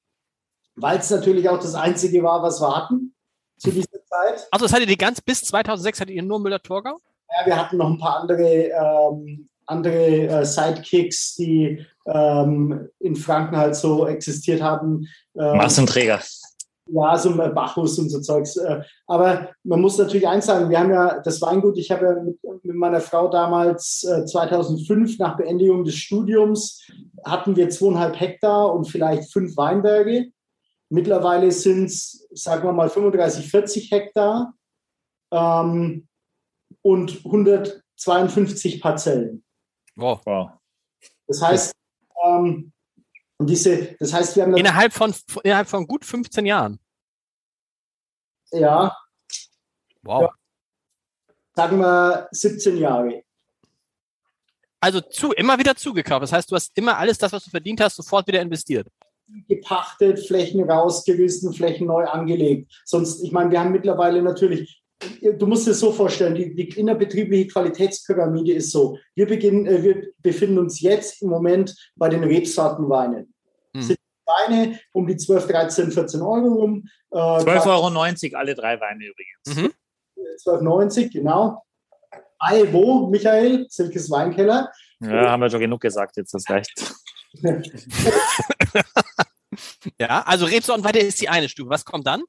weil 0.75 0.99
es 0.99 1.09
natürlich 1.09 1.49
auch 1.49 1.59
das 1.59 1.75
einzige 1.75 2.23
war, 2.23 2.41
was 2.41 2.61
wir 2.61 2.75
hatten 2.75 3.13
zu 3.57 3.71
dieser 3.71 4.03
Zeit. 4.05 4.47
Also 4.51 4.65
das 4.65 4.73
hattet 4.73 4.89
ihr 4.89 4.97
ganz 4.97 5.19
bis 5.21 5.41
2006 5.41 5.99
hattet 5.99 6.15
ihr 6.15 6.23
nur 6.23 6.39
Müller-Thurgau? 6.39 6.97
Ja, 7.29 7.45
wir 7.45 7.57
hatten 7.57 7.77
noch 7.77 7.89
ein 7.89 7.97
paar 7.97 8.21
andere 8.21 8.43
ähm, 8.43 9.47
andere 9.71 10.27
äh, 10.27 10.45
Sidekicks, 10.45 11.35
die 11.35 11.85
ähm, 12.05 12.89
in 12.99 13.15
Franken 13.15 13.57
halt 13.57 13.75
so 13.75 14.05
existiert 14.07 14.61
haben. 14.61 15.07
Ähm, 15.35 15.57
Massenträger. 15.57 16.19
Ja, 16.87 17.17
so 17.17 17.35
Bacchus 17.35 17.97
und 17.99 18.09
so 18.09 18.19
Zeugs. 18.19 18.57
Äh, 18.57 18.81
aber 19.07 19.49
man 19.63 19.81
muss 19.81 19.97
natürlich 19.97 20.27
eins 20.27 20.47
sagen, 20.47 20.69
wir 20.69 20.79
haben 20.79 20.91
ja 20.91 21.19
das 21.21 21.41
Weingut, 21.41 21.77
ich 21.77 21.89
habe 21.89 22.05
ja 22.05 22.13
mit, 22.21 22.37
mit 22.63 22.75
meiner 22.75 22.99
Frau 22.99 23.29
damals 23.29 24.03
äh, 24.03 24.25
2005 24.25 25.17
nach 25.19 25.37
Beendigung 25.37 25.85
des 25.85 25.95
Studiums, 25.95 26.85
hatten 27.23 27.55
wir 27.55 27.69
zweieinhalb 27.69 28.19
Hektar 28.19 28.73
und 28.73 28.85
vielleicht 28.85 29.31
fünf 29.31 29.55
Weinberge. 29.55 30.31
Mittlerweile 30.89 31.51
sind 31.51 31.85
es, 31.85 32.27
sagen 32.31 32.67
wir 32.67 32.73
mal, 32.73 32.89
35, 32.89 33.49
40 33.49 33.91
Hektar 33.91 34.53
ähm, 35.31 36.07
und 36.81 37.23
152 37.23 38.81
Parzellen. 38.81 39.43
Wow. 39.95 40.21
wow. 40.25 40.51
Das 41.27 41.41
heißt, 41.41 41.73
ähm, 42.25 42.71
diese, 43.39 43.95
das 43.99 44.13
heißt, 44.13 44.35
wir 44.35 44.43
haben 44.43 44.55
innerhalb 44.55 44.93
von 44.93 45.13
innerhalb 45.43 45.67
von 45.67 45.87
gut 45.87 46.05
15 46.05 46.45
Jahren. 46.45 46.79
Ja. 48.51 48.95
Wow. 50.03 50.21
Ja, 50.23 50.29
sagen 51.55 51.79
wir 51.79 52.27
17 52.31 52.77
Jahre. 52.77 53.23
Also 54.79 54.99
zu, 54.99 55.31
immer 55.33 55.59
wieder 55.59 55.75
zugekauft. 55.75 56.23
Das 56.23 56.33
heißt, 56.33 56.51
du 56.51 56.55
hast 56.55 56.75
immer 56.75 56.97
alles 56.97 57.17
das, 57.17 57.31
was 57.31 57.43
du 57.43 57.51
verdient 57.51 57.79
hast, 57.81 57.95
sofort 57.95 58.27
wieder 58.27 58.41
investiert. 58.41 58.87
Gepachtet, 59.47 60.19
Flächen 60.25 60.69
rausgerissen, 60.69 61.53
Flächen 61.53 61.87
neu 61.87 62.05
angelegt. 62.05 62.81
Sonst, 62.83 63.23
ich 63.23 63.31
meine, 63.31 63.51
wir 63.51 63.59
haben 63.59 63.71
mittlerweile 63.71 64.21
natürlich 64.21 64.80
du 65.37 65.47
musst 65.47 65.67
es 65.67 65.79
so 65.79 65.91
vorstellen, 65.91 66.35
die, 66.35 66.53
die 66.53 66.69
innerbetriebliche 66.79 67.47
Qualitätspyramide 67.47 68.53
ist 68.53 68.71
so. 68.71 68.97
Wir, 69.15 69.27
beginnen, 69.27 69.65
äh, 69.65 69.83
wir 69.83 70.07
befinden 70.19 70.59
uns 70.59 70.81
jetzt 70.81 71.21
im 71.21 71.29
Moment 71.29 71.75
bei 71.95 72.09
den 72.09 72.23
Rebsortenweinen. 72.23 73.33
Hm. 73.75 73.81
Sind 73.81 73.99
Weine 74.25 74.79
um 74.93 75.07
die 75.07 75.17
12, 75.17 75.47
13, 75.47 75.91
14 75.91 76.21
Euro 76.21 76.53
rum. 76.53 76.87
Äh, 77.11 77.17
12,90 77.17 78.33
Euro 78.33 78.37
alle 78.37 78.55
drei 78.55 78.79
Weine 78.79 79.03
übrigens. 79.05 79.47
Mhm. 79.47 79.73
12,90, 80.45 81.11
genau. 81.11 81.61
All 82.39 82.71
wo, 82.71 83.07
Michael? 83.07 83.65
Silkes 83.69 84.09
Weinkeller. 84.09 84.71
Ja, 84.99 85.31
haben 85.31 85.41
wir 85.41 85.49
schon 85.49 85.59
genug 85.59 85.81
gesagt, 85.81 86.15
jetzt 86.17 86.33
das 86.33 86.49
reicht. 86.49 86.71
ja, 89.99 90.23
also 90.25 90.45
Rebsortenweite 90.45 90.99
ist 90.99 91.21
die 91.21 91.29
eine 91.29 91.49
Stufe. 91.49 91.69
Was 91.69 91.85
kommt 91.85 92.07
dann? 92.07 92.23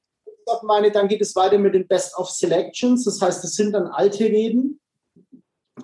Meine, 0.63 0.91
dann 0.91 1.09
geht 1.09 1.21
es 1.21 1.35
weiter 1.37 1.59
mit 1.59 1.75
den 1.75 1.87
Best 1.87 2.17
of 2.17 2.31
Selections. 2.31 3.05
Das 3.05 3.21
heißt, 3.21 3.45
es 3.45 3.55
sind 3.55 3.73
dann 3.73 3.87
alte 3.87 4.25
Reden. 4.25 4.81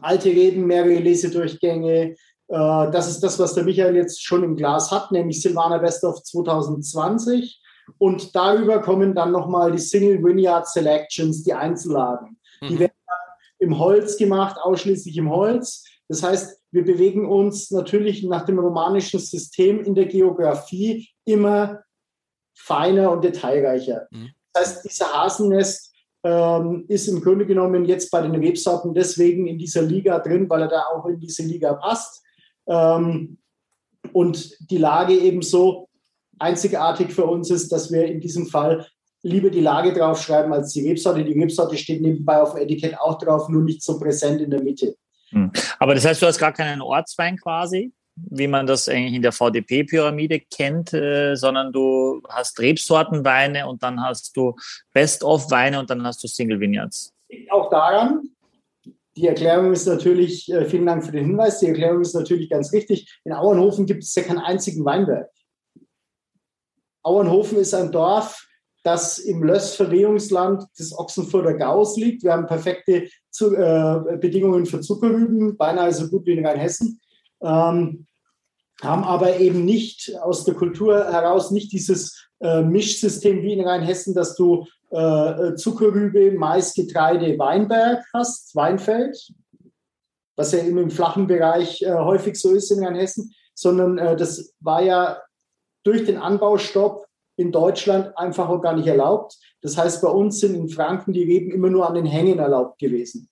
Alte 0.00 0.28
Reden, 0.28 0.66
mehrere 0.66 0.98
Lesedurchgänge. 0.98 2.14
Äh, 2.48 2.90
das 2.90 3.08
ist 3.08 3.20
das, 3.20 3.38
was 3.38 3.54
der 3.54 3.64
Michael 3.64 3.96
jetzt 3.96 4.22
schon 4.22 4.44
im 4.44 4.56
Glas 4.56 4.90
hat, 4.90 5.12
nämlich 5.12 5.40
Silvana 5.42 5.78
Best 5.78 6.04
of 6.04 6.22
2020. 6.22 7.60
Und 7.98 8.34
darüber 8.34 8.80
kommen 8.80 9.14
dann 9.14 9.32
nochmal 9.32 9.72
die 9.72 9.78
Single 9.78 10.22
Vineyard 10.22 10.68
Selections, 10.68 11.42
die 11.42 11.54
Einzellagen. 11.54 12.38
Mhm. 12.60 12.68
Die 12.68 12.78
werden 12.78 12.92
dann 13.06 13.36
im 13.60 13.78
Holz 13.78 14.16
gemacht, 14.16 14.56
ausschließlich 14.60 15.16
im 15.16 15.30
Holz. 15.30 15.84
Das 16.08 16.22
heißt, 16.22 16.60
wir 16.70 16.84
bewegen 16.84 17.26
uns 17.26 17.70
natürlich 17.70 18.22
nach 18.24 18.44
dem 18.44 18.58
romanischen 18.58 19.20
System 19.20 19.82
in 19.82 19.94
der 19.94 20.06
Geografie 20.06 21.08
immer 21.24 21.80
feiner 22.54 23.10
und 23.10 23.24
detailreicher. 23.24 24.08
Mhm. 24.10 24.30
Das 24.58 24.68
heißt, 24.68 24.84
dieser 24.84 25.12
Hasennest 25.12 25.92
ähm, 26.24 26.84
ist 26.88 27.08
im 27.08 27.20
Grunde 27.20 27.46
genommen 27.46 27.84
jetzt 27.84 28.10
bei 28.10 28.20
den 28.22 28.34
Rebsorten 28.34 28.94
deswegen 28.94 29.46
in 29.46 29.58
dieser 29.58 29.82
Liga 29.82 30.18
drin, 30.18 30.48
weil 30.48 30.62
er 30.62 30.68
da 30.68 30.82
auch 30.92 31.06
in 31.06 31.20
diese 31.20 31.42
Liga 31.42 31.74
passt. 31.74 32.22
Ähm, 32.66 33.38
und 34.12 34.56
die 34.70 34.78
Lage 34.78 35.14
eben 35.14 35.42
so, 35.42 35.88
einzigartig 36.38 37.12
für 37.12 37.24
uns 37.24 37.50
ist, 37.50 37.70
dass 37.72 37.92
wir 37.92 38.06
in 38.06 38.20
diesem 38.20 38.46
Fall 38.46 38.86
lieber 39.22 39.50
die 39.50 39.60
Lage 39.60 39.92
draufschreiben 39.92 40.52
als 40.52 40.72
die 40.72 40.88
Rebsorte. 40.88 41.24
Die 41.24 41.38
Rebsorte 41.38 41.76
steht 41.76 42.00
nebenbei 42.00 42.40
auf 42.40 42.54
dem 42.54 42.62
Etikett 42.62 42.98
auch 42.98 43.18
drauf, 43.18 43.48
nur 43.48 43.62
nicht 43.62 43.82
so 43.82 43.98
präsent 43.98 44.40
in 44.40 44.50
der 44.50 44.62
Mitte. 44.62 44.94
Hm. 45.30 45.50
Aber 45.78 45.94
das 45.94 46.04
heißt, 46.04 46.22
du 46.22 46.26
hast 46.26 46.38
gar 46.38 46.52
keinen 46.52 46.80
Ortswein 46.80 47.36
quasi, 47.36 47.92
wie 48.30 48.46
man 48.46 48.66
das 48.66 48.88
eigentlich 48.88 49.14
in 49.14 49.22
der 49.22 49.32
VDP-Pyramide 49.32 50.40
kennt, 50.40 50.92
äh, 50.92 51.34
sondern 51.34 51.72
du 51.72 52.22
hast 52.28 52.58
Rebsortenweine 52.60 53.66
und 53.66 53.82
dann 53.82 54.00
hast 54.02 54.36
du 54.36 54.54
Best-of-Weine 54.92 55.78
und 55.78 55.90
dann 55.90 56.04
hast 56.04 56.22
du 56.22 56.28
Single 56.28 56.60
Vineyards. 56.60 57.12
Liegt 57.28 57.52
auch 57.52 57.70
daran, 57.70 58.30
die 59.16 59.26
Erklärung 59.26 59.72
ist 59.72 59.86
natürlich, 59.86 60.50
äh, 60.52 60.64
vielen 60.64 60.86
Dank 60.86 61.04
für 61.04 61.12
den 61.12 61.26
Hinweis, 61.26 61.58
die 61.58 61.66
Erklärung 61.66 62.02
ist 62.02 62.14
natürlich 62.14 62.48
ganz 62.48 62.72
richtig. 62.72 63.18
In 63.24 63.32
Auernhofen 63.32 63.84
gibt 63.86 64.04
es 64.04 64.14
ja 64.14 64.22
keinen 64.22 64.38
einzigen 64.38 64.84
Weinberg. 64.84 65.28
Auernhofen 67.02 67.58
ist 67.58 67.74
ein 67.74 67.90
Dorf, 67.90 68.46
das 68.84 69.18
im 69.18 69.42
Lössverwehungsland 69.42 70.64
des 70.78 70.96
Ochsenfurter 70.96 71.54
Gaus 71.54 71.96
liegt. 71.96 72.22
Wir 72.22 72.32
haben 72.32 72.46
perfekte 72.46 73.08
zu, 73.30 73.54
äh, 73.54 74.16
Bedingungen 74.18 74.66
für 74.66 74.80
Zuckerrüben, 74.80 75.56
beinahe 75.56 75.92
so 75.92 76.08
gut 76.08 76.26
wie 76.26 76.32
in 76.32 76.46
Rheinhessen. 76.46 77.00
Ähm, 77.42 78.06
haben 78.82 79.04
aber 79.04 79.38
eben 79.38 79.64
nicht 79.64 80.16
aus 80.20 80.44
der 80.44 80.54
Kultur 80.54 81.10
heraus 81.10 81.50
nicht 81.50 81.72
dieses 81.72 82.28
äh, 82.40 82.62
Mischsystem 82.62 83.42
wie 83.42 83.52
in 83.52 83.66
Rheinhessen, 83.66 84.14
dass 84.14 84.36
du 84.36 84.66
äh, 84.90 85.54
Zuckerrübe, 85.54 86.32
Mais, 86.32 86.74
Getreide, 86.74 87.38
Weinberg 87.38 88.04
hast, 88.14 88.54
Weinfeld, 88.54 89.32
was 90.36 90.52
ja 90.52 90.60
eben 90.60 90.78
im 90.78 90.90
flachen 90.90 91.26
Bereich 91.26 91.82
äh, 91.82 91.92
häufig 91.92 92.36
so 92.36 92.54
ist 92.54 92.70
in 92.70 92.84
Rheinhessen, 92.84 93.34
sondern 93.54 93.98
äh, 93.98 94.16
das 94.16 94.54
war 94.60 94.82
ja 94.82 95.20
durch 95.84 96.04
den 96.04 96.16
Anbaustopp 96.16 97.06
in 97.36 97.52
Deutschland 97.52 98.16
einfach 98.16 98.48
auch 98.48 98.60
gar 98.60 98.74
nicht 98.74 98.86
erlaubt. 98.86 99.36
Das 99.62 99.76
heißt, 99.76 100.02
bei 100.02 100.08
uns 100.08 100.40
sind 100.40 100.54
in 100.54 100.68
Franken 100.68 101.12
die 101.12 101.22
Reben 101.22 101.50
immer 101.50 101.70
nur 101.70 101.88
an 101.88 101.94
den 101.94 102.06
Hängen 102.06 102.38
erlaubt 102.38 102.78
gewesen. 102.78 103.28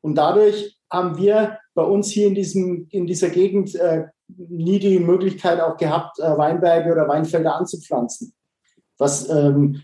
Und 0.00 0.16
dadurch 0.16 0.78
haben 0.90 1.16
wir 1.16 1.58
bei 1.74 1.82
uns 1.82 2.10
hier 2.10 2.28
in, 2.28 2.34
diesem, 2.34 2.88
in 2.90 3.06
dieser 3.06 3.30
Gegend 3.30 3.74
äh, 3.74 4.04
nie 4.28 4.78
die 4.78 4.98
Möglichkeit 4.98 5.60
auch 5.60 5.76
gehabt, 5.76 6.18
äh, 6.18 6.36
Weinberge 6.36 6.92
oder 6.92 7.08
Weinfelder 7.08 7.56
anzupflanzen. 7.56 8.32
Was 8.98 9.28
ähm, 9.28 9.82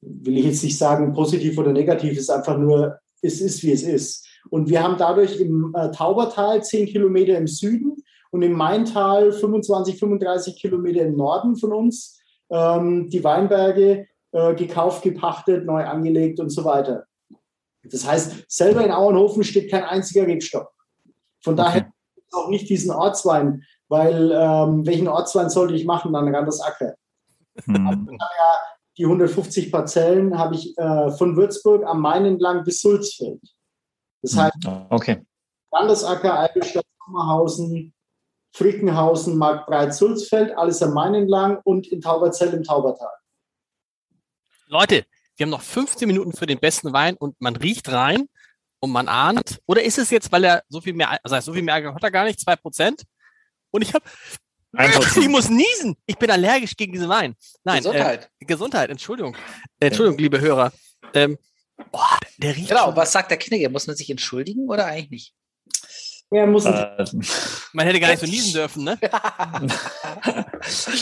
will 0.00 0.38
ich 0.38 0.44
jetzt 0.44 0.64
nicht 0.64 0.78
sagen, 0.78 1.12
positiv 1.12 1.58
oder 1.58 1.72
negativ, 1.72 2.18
ist 2.18 2.30
einfach 2.30 2.58
nur, 2.58 2.98
es 3.22 3.40
ist, 3.40 3.62
wie 3.62 3.72
es 3.72 3.82
ist. 3.82 4.26
Und 4.50 4.68
wir 4.68 4.82
haben 4.82 4.96
dadurch 4.98 5.40
im 5.40 5.74
äh, 5.74 5.90
Taubertal 5.90 6.62
zehn 6.62 6.86
Kilometer 6.86 7.38
im 7.38 7.46
Süden 7.46 7.96
und 8.30 8.42
im 8.42 8.52
Maintal 8.52 9.32
25, 9.32 9.98
35 9.98 10.56
Kilometer 10.60 11.02
im 11.02 11.16
Norden 11.16 11.56
von 11.56 11.72
uns 11.72 12.20
ähm, 12.50 13.08
die 13.08 13.24
Weinberge 13.24 14.06
äh, 14.32 14.54
gekauft, 14.54 15.02
gepachtet, 15.02 15.64
neu 15.64 15.84
angelegt 15.84 16.40
und 16.40 16.50
so 16.50 16.64
weiter. 16.64 17.06
Das 17.84 18.06
heißt, 18.06 18.44
selber 18.48 18.84
in 18.84 18.90
Auenhofen 18.90 19.44
steht 19.44 19.70
kein 19.70 19.84
einziger 19.84 20.26
Rebstock. 20.26 20.70
Von 21.42 21.56
daher 21.56 21.82
okay. 21.82 21.90
Auch 22.34 22.48
nicht 22.48 22.68
diesen 22.68 22.90
Ortswein, 22.90 23.64
weil 23.88 24.32
ähm, 24.32 24.86
welchen 24.86 25.08
Ortswein 25.08 25.50
sollte 25.50 25.74
ich 25.74 25.84
machen? 25.84 26.12
Dann 26.12 26.34
ran 26.34 26.46
das 26.46 26.60
Acker. 26.60 26.94
Hm. 27.66 28.18
die 28.98 29.04
150 29.04 29.70
Parzellen 29.70 30.36
habe 30.36 30.56
ich 30.56 30.76
äh, 30.76 31.12
von 31.12 31.36
Würzburg 31.36 31.84
am 31.84 32.00
Main 32.00 32.24
entlang 32.24 32.64
bis 32.64 32.80
Sulzfeld. 32.80 33.40
Das 34.22 34.32
hm. 34.32 34.40
heißt, 34.40 34.68
okay. 34.90 35.24
Landesacker, 35.70 36.40
Eidelstadt, 36.40 36.86
Sommerhausen, 37.04 37.92
Frickenhausen, 38.54 39.36
Marktbreit, 39.36 39.94
Sulzfeld, 39.94 40.56
alles 40.56 40.82
am 40.82 40.94
Main 40.94 41.14
entlang 41.14 41.60
und 41.64 41.86
in 41.88 42.00
Tauberzell 42.00 42.54
im 42.54 42.62
Taubertal. 42.62 43.12
Leute, 44.66 45.04
wir 45.36 45.44
haben 45.44 45.50
noch 45.50 45.60
15 45.60 46.06
Minuten 46.06 46.32
für 46.32 46.46
den 46.46 46.58
besten 46.58 46.92
Wein 46.92 47.16
und 47.16 47.40
man 47.40 47.56
riecht 47.56 47.90
rein 47.90 48.28
und 48.84 48.90
man 48.90 49.08
ahnt. 49.08 49.60
Oder 49.66 49.82
ist 49.82 49.98
es 49.98 50.10
jetzt, 50.10 50.30
weil 50.30 50.44
er 50.44 50.62
so 50.68 50.80
viel 50.80 50.92
mehr, 50.92 51.18
also 51.24 51.40
so 51.40 51.52
viel 51.52 51.62
mehr 51.62 51.74
hat 51.74 52.02
er 52.02 52.10
gar 52.10 52.24
nicht, 52.24 52.38
2%? 52.38 53.02
Und 53.70 53.82
ich 53.82 53.92
habe 53.92 54.04
ich 55.18 55.28
muss 55.28 55.48
niesen. 55.48 55.96
Ich 56.06 56.16
bin 56.16 56.30
allergisch 56.30 56.76
gegen 56.76 56.92
diesen 56.92 57.08
Wein. 57.08 57.34
Nein, 57.62 57.78
Gesundheit. 57.78 58.30
Äh, 58.40 58.44
Gesundheit, 58.44 58.90
Entschuldigung. 58.90 59.36
Äh, 59.78 59.86
Entschuldigung, 59.86 60.18
liebe 60.18 60.40
Hörer. 60.40 60.72
Ähm, 61.14 61.38
boah, 61.92 62.18
der 62.38 62.56
riecht. 62.56 62.68
Genau, 62.68 62.94
was 62.96 63.12
sagt 63.12 63.30
der 63.30 63.38
Knigge? 63.38 63.68
Muss 63.68 63.86
man 63.86 63.94
sich 63.96 64.10
entschuldigen 64.10 64.68
oder 64.68 64.86
eigentlich 64.86 65.10
nicht? 65.10 65.34
Ja, 66.30 66.46
muss 66.46 66.64
äh, 66.64 67.04
man 67.72 67.86
hätte 67.86 68.00
gar 68.00 68.08
nicht 68.08 68.18
so 68.18 68.26
niesen 68.26 68.54
dürfen, 68.54 68.82
ne? 68.82 68.98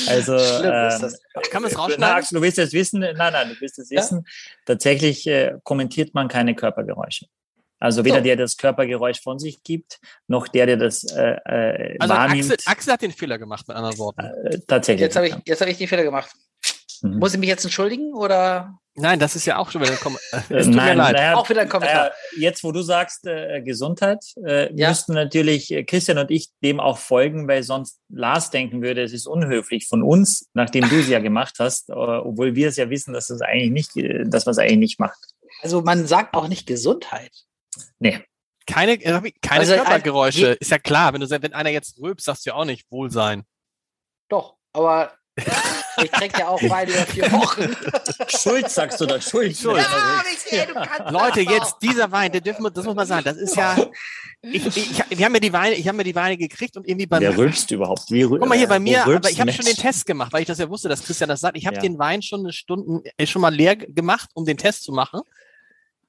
also, 0.09 0.37
ähm, 0.37 1.15
kann 1.51 1.63
man 1.63 1.71
es 1.71 1.79
rausschneiden? 1.79 2.29
du 2.33 2.43
willst 2.43 2.59
es 2.59 2.73
wissen? 2.75 3.01
Nein, 3.01 3.17
nein, 3.17 3.49
du 3.49 3.59
willst 3.59 3.79
es 3.79 3.89
ja? 3.89 4.01
wissen. 4.01 4.27
Tatsächlich 4.67 5.27
äh, 5.27 5.55
kommentiert 5.63 6.13
man 6.13 6.29
keine 6.29 6.55
Körpergeräusche. 6.55 7.27
Also 7.83 8.05
weder 8.05 8.19
so. 8.19 8.23
der 8.23 8.37
das 8.37 8.57
Körpergeräusch 8.57 9.21
von 9.21 9.41
sich 9.41 9.65
gibt, 9.65 9.99
noch 10.29 10.47
der, 10.47 10.67
der 10.67 10.77
das 10.77 11.03
äh, 11.03 11.33
äh, 11.45 11.97
also 11.99 12.15
wahrnimmt. 12.15 12.53
Axel, 12.53 12.73
Axel 12.73 12.93
hat 12.93 13.03
den 13.03 13.11
Fehler 13.11 13.39
gemacht, 13.39 13.67
mit 13.67 13.77
anderen 13.77 13.99
Worten. 13.99 14.21
Äh, 14.21 14.61
tatsächlich. 14.69 15.01
Jetzt 15.01 15.17
habe 15.17 15.27
ich, 15.27 15.35
jetzt 15.45 15.61
hab 15.61 15.67
ich 15.67 15.79
den 15.79 15.89
Fehler 15.89 16.05
gemacht. 16.05 16.31
Mhm. 17.03 17.19
Muss 17.19 17.35
ich 17.35 17.41
mich 17.41 17.49
jetzt 17.49 17.65
entschuldigen 17.65 18.15
oder? 18.15 18.79
Nein, 18.95 19.19
das 19.19 19.35
ist 19.35 19.47
ja 19.47 19.57
auch 19.57 19.73
schon 19.73 19.81
wieder 19.81 19.91
ein 19.91 19.99
Kommentar. 19.99 20.45
Nein, 20.49 21.35
auch 21.35 21.51
wieder 21.51 21.63
ein 21.63 21.69
Kommentar. 21.69 22.05
Naja, 22.05 22.13
jetzt, 22.37 22.63
wo 22.63 22.71
du 22.71 22.83
sagst 22.83 23.27
äh, 23.27 23.63
Gesundheit, 23.63 24.23
äh, 24.47 24.73
ja. 24.77 24.91
müssten 24.91 25.15
natürlich 25.15 25.73
äh, 25.73 25.83
Christian 25.83 26.19
und 26.19 26.31
ich 26.31 26.51
dem 26.63 26.79
auch 26.79 26.99
folgen, 26.99 27.49
weil 27.49 27.65
sonst 27.65 27.99
Lars 28.11 28.51
denken 28.51 28.81
würde, 28.81 29.03
es 29.03 29.13
ist 29.13 29.27
unhöflich 29.27 29.89
von 29.89 30.05
uns, 30.05 30.49
nachdem 30.55 30.89
du 30.89 31.01
es 31.01 31.09
ja 31.09 31.19
gemacht 31.19 31.57
hast, 31.59 31.89
äh, 31.91 31.95
obwohl 31.95 32.55
wir 32.55 32.69
es 32.69 32.77
ja 32.77 32.91
wissen, 32.91 33.13
dass 33.13 33.29
es 33.29 33.41
eigentlich 33.41 33.73
nicht, 33.73 33.97
äh, 33.97 34.23
dass 34.25 34.47
man 34.47 34.53
es 34.53 34.59
eigentlich 34.59 34.79
nicht 34.79 35.01
macht. 35.01 35.19
Also 35.63 35.83
man 35.83 36.07
sagt 36.07 36.35
auch 36.35 36.47
nicht 36.47 36.69
Gesundheit. 36.69 37.33
Nee. 37.99 38.24
Keine, 38.66 38.93
äh, 38.93 39.32
keine 39.43 39.61
also, 39.61 39.74
Körpergeräusche. 39.74 40.47
Ist 40.61 40.70
ja 40.70 40.78
klar, 40.78 41.12
wenn 41.12 41.20
du 41.20 41.28
wenn 41.28 41.53
einer 41.53 41.70
jetzt 41.70 42.01
rülpst, 42.01 42.27
sagst 42.27 42.47
du 42.47 42.51
ja 42.51 42.57
auch 42.57 42.65
nicht 42.65 42.90
Wohlsein. 42.90 43.44
Doch, 44.28 44.57
aber 44.73 45.12
ich 46.03 46.11
trinke 46.11 46.40
ja 46.40 46.49
auch 46.49 46.62
Wein 46.62 46.89
über 46.89 47.07
vier 47.07 47.32
Wochen. 47.32 47.74
Schuld 48.28 48.69
sagst 48.70 49.01
du 49.01 49.07
da, 49.07 49.20
Schuld. 49.20 49.57
Schuld. 49.57 49.82
Ja, 50.51 50.65
ja. 50.74 51.11
Leute, 51.11 51.40
jetzt 51.40 51.77
dieser 51.81 52.11
Wein, 52.12 52.32
der 52.32 52.40
dürfen 52.40 52.62
wir, 52.62 52.70
das 52.70 52.85
muss 52.85 52.94
man 52.94 53.07
sagen, 53.07 53.24
das 53.24 53.36
ist 53.36 53.57
ja. 53.57 53.77
Ich, 54.43 54.66
ich, 54.66 55.03
wir 55.09 55.24
haben 55.24 55.35
ja 55.35 55.40
die 55.40 55.53
Weine, 55.53 55.77
ich 55.77 55.86
habe 55.86 55.97
mir 55.97 56.05
die 56.05 56.15
Weine 56.15 56.36
gekriegt 56.36 56.77
und 56.77 56.86
irgendwie 56.86 57.07
bei 57.07 57.20
Wer 57.20 57.36
rülpst 57.36 57.70
überhaupt? 57.70 58.11
Wie, 58.11 58.23
Guck 58.23 58.47
mal 58.47 58.59
hier 58.59 58.69
bei 58.69 58.81
mir, 58.81 59.05
aber 59.05 59.31
ich 59.31 59.40
habe 59.40 59.53
schon 59.53 59.65
den 59.65 59.77
Test 59.77 60.05
gemacht, 60.05 60.32
weil 60.32 60.43
ich 60.43 60.49
das 60.49 60.59
ja 60.59 60.69
wusste, 60.69 60.89
dass 60.89 61.05
Christian 61.05 61.28
das 61.28 61.40
sagt. 61.40 61.57
Ich 61.57 61.66
habe 61.66 61.77
ja. 61.77 61.82
den 61.82 61.99
Wein 61.99 62.23
schon 62.23 62.40
eine 62.40 62.53
Stunde 62.53 63.03
äh, 63.16 63.27
schon 63.27 63.40
mal 63.40 63.55
leer 63.55 63.77
gemacht, 63.77 64.31
um 64.35 64.44
den 64.44 64.59
Test 64.59 64.85
zu 64.85 64.93
machen. 64.93 65.20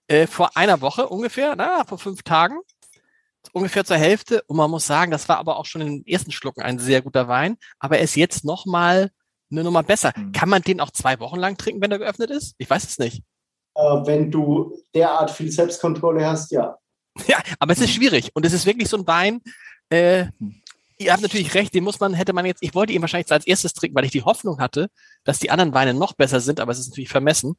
Äh, 0.07 0.27
vor 0.27 0.57
einer 0.57 0.81
Woche 0.81 1.07
ungefähr, 1.07 1.55
na, 1.55 1.85
vor 1.85 1.97
fünf 1.97 2.23
Tagen 2.23 2.59
ungefähr 3.51 3.84
zur 3.85 3.97
Hälfte. 3.97 4.43
Und 4.47 4.57
man 4.57 4.71
muss 4.71 4.88
sagen, 4.88 5.11
das 5.11 5.27
war 5.27 5.38
aber 5.38 5.57
auch 5.57 5.65
schon 5.65 5.81
in 5.81 5.88
den 5.88 6.07
ersten 6.07 6.31
Schlucken 6.31 6.61
ein 6.61 6.80
sehr 6.80 7.01
guter 7.01 7.27
Wein. 7.27 7.57
Aber 7.80 7.97
er 7.97 8.03
ist 8.03 8.15
jetzt 8.15 8.45
noch 8.45 8.65
mal 8.65 9.11
eine 9.51 9.63
Nummer 9.63 9.84
besser. 9.84 10.13
Mhm. 10.15 10.31
Kann 10.31 10.49
man 10.49 10.61
den 10.61 10.80
auch 10.80 10.91
zwei 10.91 11.19
Wochen 11.19 11.38
lang 11.38 11.57
trinken, 11.57 11.81
wenn 11.81 11.91
er 11.91 11.99
geöffnet 11.99 12.31
ist? 12.31 12.55
Ich 12.57 12.69
weiß 12.69 12.84
es 12.84 12.97
nicht. 12.97 13.23
Äh, 13.75 13.81
wenn 13.81 14.31
du 14.31 14.77
derart 14.93 15.31
viel 15.31 15.51
Selbstkontrolle 15.51 16.25
hast, 16.25 16.51
ja. 16.51 16.77
Ja, 17.27 17.38
aber 17.59 17.73
es 17.73 17.80
ist 17.80 17.91
schwierig. 17.91 18.31
Und 18.34 18.45
es 18.45 18.53
ist 18.53 18.65
wirklich 18.65 18.89
so 18.89 18.97
ein 18.97 19.05
Wein, 19.05 19.41
äh, 19.89 20.25
ihr 20.97 21.11
habt 21.11 21.21
natürlich 21.21 21.53
recht, 21.53 21.73
den 21.73 21.84
muss 21.84 21.99
man, 21.99 22.13
hätte 22.13 22.34
man 22.34 22.45
jetzt, 22.45 22.63
ich 22.63 22.73
wollte 22.73 22.93
ihn 22.93 23.01
wahrscheinlich 23.01 23.31
als 23.31 23.45
erstes 23.45 23.73
trinken, 23.73 23.95
weil 23.95 24.05
ich 24.05 24.11
die 24.11 24.23
Hoffnung 24.23 24.59
hatte, 24.59 24.89
dass 25.23 25.38
die 25.38 25.51
anderen 25.51 25.73
Weine 25.73 25.93
noch 25.93 26.13
besser 26.13 26.39
sind, 26.39 26.59
aber 26.59 26.71
es 26.71 26.80
ist 26.80 26.89
natürlich 26.89 27.09
vermessen. 27.09 27.55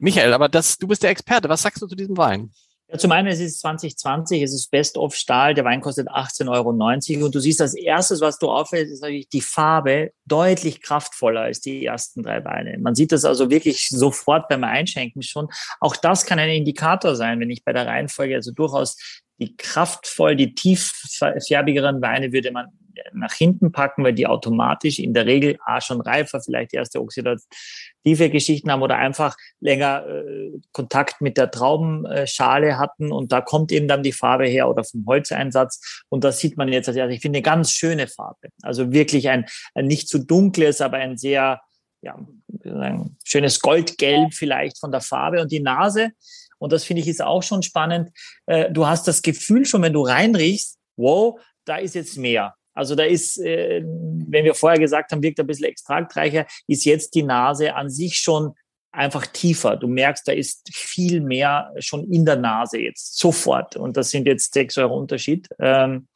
Michael, 0.00 0.32
aber 0.32 0.48
das, 0.48 0.78
du 0.78 0.88
bist 0.88 1.02
der 1.02 1.10
Experte. 1.10 1.48
Was 1.48 1.62
sagst 1.62 1.82
du 1.82 1.86
zu 1.86 1.94
diesem 1.94 2.16
Wein? 2.16 2.50
Ja, 2.88 2.98
zum 2.98 3.12
einen, 3.12 3.28
es 3.28 3.38
ist 3.38 3.60
2020, 3.60 4.42
es 4.42 4.52
ist 4.52 4.70
Best 4.70 4.96
of 4.96 5.14
Stahl, 5.14 5.54
der 5.54 5.64
Wein 5.64 5.80
kostet 5.80 6.08
18,90 6.08 6.50
Euro 6.50 7.24
und 7.26 7.34
du 7.34 7.38
siehst, 7.38 7.60
das 7.60 7.74
erstes, 7.74 8.20
was 8.20 8.38
du 8.38 8.50
auffällt, 8.50 8.88
ist 8.88 9.02
natürlich 9.02 9.28
die 9.28 9.42
Farbe 9.42 10.10
deutlich 10.24 10.82
kraftvoller 10.82 11.42
als 11.42 11.60
die 11.60 11.84
ersten 11.84 12.24
drei 12.24 12.44
Weine. 12.44 12.78
Man 12.78 12.96
sieht 12.96 13.12
das 13.12 13.24
also 13.24 13.48
wirklich 13.48 13.88
sofort 13.90 14.48
beim 14.48 14.64
Einschenken 14.64 15.22
schon. 15.22 15.48
Auch 15.78 15.94
das 15.94 16.26
kann 16.26 16.40
ein 16.40 16.50
Indikator 16.50 17.14
sein, 17.14 17.38
wenn 17.38 17.50
ich 17.50 17.62
bei 17.62 17.72
der 17.72 17.86
Reihenfolge 17.86 18.34
also 18.34 18.50
durchaus 18.50 18.96
die 19.38 19.56
kraftvoll, 19.56 20.34
die 20.34 20.54
tieffärbigeren 20.54 22.02
Weine 22.02 22.32
würde 22.32 22.50
man 22.50 22.66
nach 23.12 23.32
hinten 23.32 23.72
packen, 23.72 24.04
weil 24.04 24.12
die 24.12 24.26
automatisch 24.26 24.98
in 24.98 25.14
der 25.14 25.26
Regel 25.26 25.58
A 25.64 25.80
schon 25.80 26.00
reifer, 26.00 26.40
vielleicht 26.40 26.74
erste 26.74 27.00
oxidative 27.00 28.30
Geschichten 28.30 28.70
haben 28.70 28.82
oder 28.82 28.96
einfach 28.96 29.36
länger 29.60 30.06
äh, 30.06 30.52
Kontakt 30.72 31.20
mit 31.20 31.36
der 31.36 31.50
Traubenschale 31.50 32.78
hatten 32.78 33.12
und 33.12 33.32
da 33.32 33.40
kommt 33.40 33.72
eben 33.72 33.88
dann 33.88 34.02
die 34.02 34.12
Farbe 34.12 34.46
her 34.46 34.68
oder 34.68 34.84
vom 34.84 35.04
Holzeinsatz 35.06 36.04
und 36.08 36.24
das 36.24 36.38
sieht 36.38 36.56
man 36.56 36.68
jetzt 36.68 36.88
als 36.88 36.96
erstes. 36.96 37.16
Ich 37.16 37.22
finde 37.22 37.38
eine 37.38 37.42
ganz 37.42 37.72
schöne 37.72 38.06
Farbe. 38.06 38.48
Also 38.62 38.92
wirklich 38.92 39.28
ein, 39.28 39.46
ein 39.74 39.86
nicht 39.86 40.08
zu 40.08 40.18
dunkles, 40.18 40.80
aber 40.80 40.98
ein 40.98 41.16
sehr 41.16 41.60
ja, 42.02 42.18
ein 42.64 43.16
schönes 43.24 43.60
Goldgelb 43.60 44.32
vielleicht 44.32 44.78
von 44.78 44.90
der 44.90 45.00
Farbe 45.00 45.42
und 45.42 45.52
die 45.52 45.60
Nase. 45.60 46.12
Und 46.58 46.72
das 46.72 46.84
finde 46.84 47.02
ich 47.02 47.08
ist 47.08 47.22
auch 47.22 47.42
schon 47.42 47.62
spannend. 47.62 48.10
Äh, 48.46 48.70
du 48.70 48.86
hast 48.86 49.08
das 49.08 49.22
Gefühl 49.22 49.66
schon, 49.66 49.82
wenn 49.82 49.92
du 49.92 50.02
reinriechst, 50.02 50.78
wow, 50.96 51.40
da 51.64 51.76
ist 51.76 51.94
jetzt 51.94 52.16
mehr. 52.16 52.54
Also 52.74 52.94
da 52.94 53.04
ist, 53.04 53.38
äh, 53.38 53.82
wenn 53.84 54.44
wir 54.44 54.54
vorher 54.54 54.78
gesagt 54.78 55.12
haben, 55.12 55.22
wirkt 55.22 55.40
ein 55.40 55.46
bisschen 55.46 55.66
extraktreicher, 55.66 56.46
ist 56.66 56.84
jetzt 56.84 57.14
die 57.14 57.22
Nase 57.22 57.74
an 57.74 57.90
sich 57.90 58.16
schon 58.16 58.54
einfach 58.92 59.26
tiefer. 59.26 59.76
Du 59.76 59.86
merkst, 59.86 60.26
da 60.26 60.32
ist 60.32 60.68
viel 60.72 61.20
mehr 61.20 61.72
schon 61.78 62.10
in 62.10 62.24
der 62.24 62.36
Nase 62.36 62.78
jetzt, 62.78 63.18
sofort. 63.18 63.76
Und 63.76 63.96
das 63.96 64.10
sind 64.10 64.26
jetzt 64.26 64.52
sechs 64.52 64.76
Euro 64.78 64.98
Unterschied. 64.98 65.48
Ähm, 65.58 66.08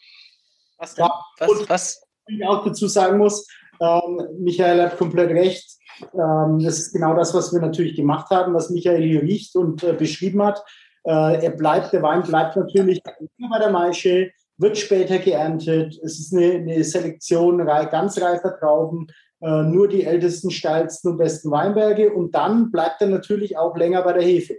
was, 0.78 0.96
ja, 0.96 1.10
was, 1.38 1.68
was 1.68 2.02
ich 2.26 2.44
auch 2.44 2.64
dazu 2.64 2.88
sagen 2.88 3.18
muss, 3.18 3.46
ähm, 3.80 4.20
Michael 4.40 4.82
hat 4.82 4.98
komplett 4.98 5.30
recht. 5.30 5.78
Ähm, 6.14 6.60
das 6.62 6.78
ist 6.78 6.92
genau 6.92 7.14
das, 7.14 7.34
was 7.34 7.52
wir 7.52 7.60
natürlich 7.60 7.96
gemacht 7.96 8.30
haben, 8.30 8.54
was 8.54 8.70
Michael 8.70 9.02
hier 9.02 9.22
riecht 9.22 9.54
und 9.56 9.82
äh, 9.82 9.92
beschrieben 9.92 10.42
hat. 10.42 10.64
Äh, 11.04 11.44
er 11.44 11.50
bleibt, 11.50 11.92
der 11.92 12.02
Wein 12.02 12.22
bleibt 12.22 12.56
natürlich 12.56 13.02
bei 13.02 13.58
der 13.58 13.70
Maische, 13.70 14.30
wird 14.56 14.78
später 14.78 15.18
geerntet. 15.18 15.98
Es 16.02 16.18
ist 16.18 16.34
eine, 16.34 16.52
eine 16.52 16.84
Selektion 16.84 17.64
ganz 17.66 18.20
reifer 18.20 18.56
Trauben, 18.58 19.08
äh, 19.40 19.62
nur 19.62 19.88
die 19.88 20.04
ältesten, 20.04 20.50
steilsten 20.50 21.12
und 21.12 21.18
besten 21.18 21.50
Weinberge. 21.50 22.12
Und 22.12 22.34
dann 22.34 22.70
bleibt 22.70 23.00
er 23.00 23.08
natürlich 23.08 23.56
auch 23.56 23.76
länger 23.76 24.02
bei 24.02 24.12
der 24.12 24.22
Hefe. 24.22 24.58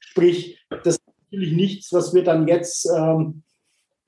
Sprich, 0.00 0.64
das 0.84 0.96
ist 0.96 1.02
natürlich 1.30 1.52
nichts, 1.52 1.92
was 1.92 2.14
wir 2.14 2.24
dann 2.24 2.48
jetzt 2.48 2.88
ähm, 2.94 3.42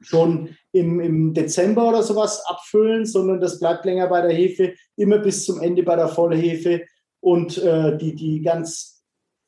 schon 0.00 0.56
im, 0.72 1.00
im 1.00 1.34
Dezember 1.34 1.88
oder 1.88 2.02
sowas 2.02 2.42
abfüllen, 2.46 3.04
sondern 3.04 3.40
das 3.40 3.58
bleibt 3.58 3.84
länger 3.84 4.06
bei 4.06 4.22
der 4.22 4.32
Hefe, 4.32 4.74
immer 4.96 5.18
bis 5.18 5.44
zum 5.44 5.60
Ende 5.60 5.82
bei 5.82 5.96
der 5.96 6.08
Vollhefe. 6.08 6.82
Und 7.20 7.58
äh, 7.58 7.96
die, 7.98 8.14
die 8.14 8.42
ganz 8.42 8.98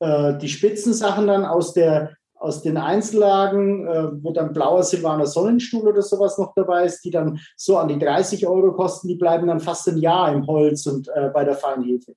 äh, 0.00 0.36
die 0.38 0.48
Spitzensachen 0.48 1.26
dann 1.26 1.44
aus 1.44 1.72
der 1.72 2.16
aus 2.40 2.62
den 2.62 2.78
Einzellagen, 2.78 3.86
äh, 3.86 4.08
wo 4.22 4.32
dann 4.32 4.54
blauer 4.54 4.82
Silvaner 4.82 5.26
Sonnenstuhl 5.26 5.86
oder 5.86 6.02
sowas 6.02 6.38
noch 6.38 6.54
dabei 6.54 6.86
ist, 6.86 7.04
die 7.04 7.10
dann 7.10 7.38
so 7.54 7.76
an 7.76 7.88
die 7.88 7.98
30 7.98 8.46
Euro 8.46 8.72
kosten, 8.72 9.08
die 9.08 9.16
bleiben 9.16 9.46
dann 9.46 9.60
fast 9.60 9.86
ein 9.88 9.98
Jahr 9.98 10.32
im 10.32 10.46
Holz 10.46 10.86
und 10.86 11.08
äh, 11.08 11.28
bei 11.32 11.44
der 11.44 11.54
Feinhefe. 11.54 12.14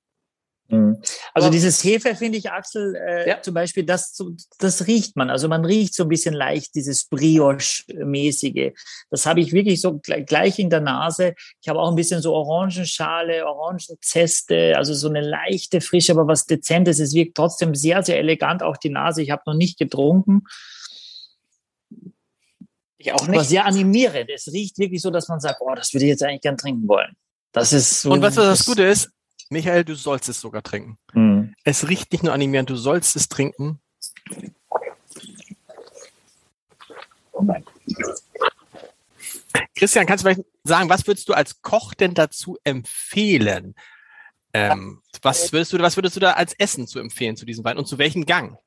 Mhm. 0.68 0.98
Also 1.34 1.50
dieses 1.50 1.82
Hefe 1.84 2.14
finde 2.14 2.38
ich, 2.38 2.50
Axel, 2.50 2.94
äh, 2.96 3.28
ja. 3.28 3.42
zum 3.42 3.54
Beispiel, 3.54 3.84
das, 3.84 4.16
das 4.58 4.86
riecht 4.86 5.16
man. 5.16 5.28
Also 5.30 5.48
man 5.48 5.64
riecht 5.64 5.94
so 5.94 6.04
ein 6.04 6.08
bisschen 6.08 6.34
leicht 6.34 6.74
dieses 6.74 7.04
Brioche-mäßige. 7.04 8.72
Das 9.10 9.26
habe 9.26 9.40
ich 9.40 9.52
wirklich 9.52 9.80
so 9.80 10.00
gleich 10.00 10.58
in 10.58 10.70
der 10.70 10.80
Nase. 10.80 11.34
Ich 11.60 11.68
habe 11.68 11.80
auch 11.80 11.90
ein 11.90 11.96
bisschen 11.96 12.22
so 12.22 12.34
Orangenschale, 12.34 13.46
Orangenzeste, 13.46 14.74
also 14.76 14.94
so 14.94 15.08
eine 15.08 15.20
leichte 15.20 15.80
Frische, 15.80 16.12
aber 16.12 16.26
was 16.26 16.46
Dezentes. 16.46 16.98
Es 16.98 17.14
wirkt 17.14 17.36
trotzdem 17.36 17.74
sehr, 17.74 18.02
sehr 18.02 18.18
elegant, 18.18 18.62
auch 18.62 18.78
die 18.78 18.90
Nase. 18.90 19.22
Ich 19.22 19.30
habe 19.30 19.42
noch 19.46 19.54
nicht 19.54 19.78
getrunken. 19.78 20.44
Ich 22.96 23.12
auch 23.12 23.28
nicht. 23.28 23.36
Aber 23.36 23.44
sehr 23.44 23.66
animierend. 23.66 24.30
Es 24.30 24.50
riecht 24.50 24.78
wirklich 24.78 25.02
so, 25.02 25.10
dass 25.10 25.28
man 25.28 25.40
sagt, 25.40 25.60
oh, 25.60 25.74
das 25.74 25.92
würde 25.92 26.06
ich 26.06 26.10
jetzt 26.10 26.22
eigentlich 26.22 26.40
gern 26.40 26.56
trinken 26.56 26.88
wollen. 26.88 27.14
Das 27.52 27.74
ist 27.74 28.00
so. 28.00 28.10
Und 28.10 28.22
was 28.22 28.34
das 28.34 28.64
Gute 28.64 28.82
ist, 28.82 29.10
Michael, 29.54 29.84
du 29.84 29.94
sollst 29.94 30.28
es 30.28 30.40
sogar 30.40 30.62
trinken. 30.62 30.98
Mhm. 31.12 31.54
Es 31.62 31.88
riecht 31.88 32.10
nicht 32.10 32.24
nur 32.24 32.32
animierend, 32.32 32.70
du 32.70 32.76
sollst 32.76 33.14
es 33.14 33.28
trinken. 33.28 33.78
Christian, 39.76 40.06
kannst 40.06 40.24
du 40.24 40.28
vielleicht 40.28 40.48
sagen, 40.64 40.88
was 40.88 41.06
würdest 41.06 41.28
du 41.28 41.34
als 41.34 41.62
Koch 41.62 41.94
denn 41.94 42.14
dazu 42.14 42.56
empfehlen? 42.64 43.76
Ähm, 44.52 45.00
was, 45.22 45.52
würdest 45.52 45.72
du, 45.72 45.78
was 45.78 45.96
würdest 45.96 46.16
du 46.16 46.20
da 46.20 46.32
als 46.32 46.54
Essen 46.54 46.88
zu 46.88 46.98
empfehlen 46.98 47.36
zu 47.36 47.46
diesem 47.46 47.64
Wein 47.64 47.78
und 47.78 47.86
zu 47.86 47.98
welchem 47.98 48.26
Gang? 48.26 48.58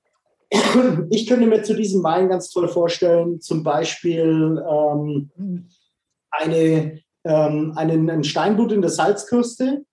Ich 0.49 1.27
könnte 1.27 1.45
mir 1.45 1.63
zu 1.63 1.75
diesem 1.75 2.01
Wein 2.03 2.29
ganz 2.29 2.49
toll 2.49 2.69
vorstellen, 2.69 3.41
zum 3.41 3.63
Beispiel 3.63 4.63
ähm, 4.69 5.31
eine, 6.31 7.01
ähm, 7.25 7.73
einen, 7.75 8.09
einen 8.09 8.23
Steinbutt 8.23 8.71
in 8.71 8.81
der 8.81 8.91
Salzküste 8.91 9.85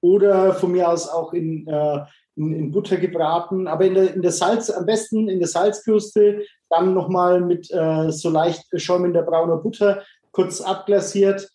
oder 0.00 0.54
von 0.54 0.72
mir 0.72 0.88
aus 0.88 1.08
auch 1.08 1.32
in, 1.32 1.66
äh, 1.66 2.00
in, 2.36 2.52
in, 2.52 2.70
Butter 2.70 2.96
gebraten, 2.96 3.66
aber 3.66 3.86
in 3.86 3.94
der, 3.94 4.14
in 4.14 4.22
der 4.22 4.32
Salz, 4.32 4.70
am 4.70 4.86
besten 4.86 5.28
in 5.28 5.38
der 5.38 5.48
Salzküste, 5.48 6.42
dann 6.68 6.94
nochmal 6.94 7.40
mit 7.40 7.70
äh, 7.70 8.10
so 8.10 8.30
leicht 8.30 8.64
schäumender 8.76 9.22
brauner 9.22 9.56
Butter 9.56 10.02
kurz 10.32 10.60
abglasiert, 10.60 11.48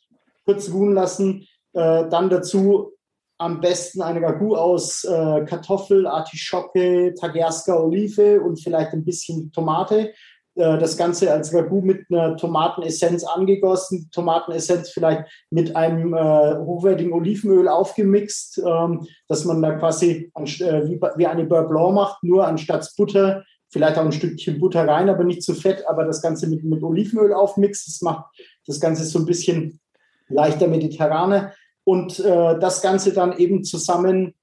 kurz 0.45 0.71
ruhen 0.71 0.93
lassen, 0.93 1.47
äh, 1.73 2.09
dann 2.09 2.29
dazu 2.29 2.93
am 3.37 3.59
besten 3.59 4.01
ein 4.01 4.23
Ragout 4.23 4.55
aus 4.55 5.03
äh, 5.03 5.45
Kartoffel, 5.45 6.05
Artischocke, 6.05 7.13
Tagerska 7.19 7.75
Olive 7.75 8.39
und 8.39 8.61
vielleicht 8.61 8.93
ein 8.93 9.03
bisschen 9.03 9.51
Tomate 9.51 10.13
das 10.61 10.97
Ganze 10.97 11.31
als 11.31 11.53
Ragout 11.53 11.81
mit 11.81 12.05
einer 12.09 12.37
Tomatenessenz 12.37 13.23
angegossen, 13.23 14.09
Tomatenessenz 14.11 14.89
vielleicht 14.89 15.29
mit 15.49 15.75
einem 15.75 16.13
äh, 16.13 16.57
hochwertigen 16.57 17.13
Olivenöl 17.13 17.67
aufgemixt, 17.67 18.61
ähm, 18.65 19.05
dass 19.27 19.45
man 19.45 19.61
da 19.61 19.73
quasi 19.73 20.31
äh, 20.35 20.43
wie, 20.43 20.99
wie, 21.15 21.27
eine 21.27 21.45
Beurre 21.45 21.67
Blanc 21.67 21.93
macht, 21.93 22.23
nur 22.23 22.47
anstatt 22.47 22.89
Butter, 22.97 23.43
vielleicht 23.69 23.97
auch 23.97 24.05
ein 24.05 24.11
Stückchen 24.11 24.59
Butter 24.59 24.87
rein, 24.87 25.09
aber 25.09 25.23
nicht 25.23 25.43
zu 25.43 25.53
fett, 25.53 25.85
aber 25.87 26.03
das 26.05 26.21
Ganze 26.21 26.47
mit, 26.47 26.63
mit 26.63 26.83
Olivenöl 26.83 27.33
aufmixt. 27.33 27.87
Das 27.87 28.01
macht 28.01 28.25
das 28.67 28.79
Ganze 28.79 29.05
so 29.05 29.19
ein 29.19 29.25
bisschen 29.25 29.79
leichter 30.27 30.67
mediterraner. 30.67 31.53
Und 31.83 32.19
äh, 32.19 32.59
das 32.59 32.81
Ganze 32.81 33.13
dann 33.13 33.37
eben 33.37 33.63
zusammen 33.63 34.35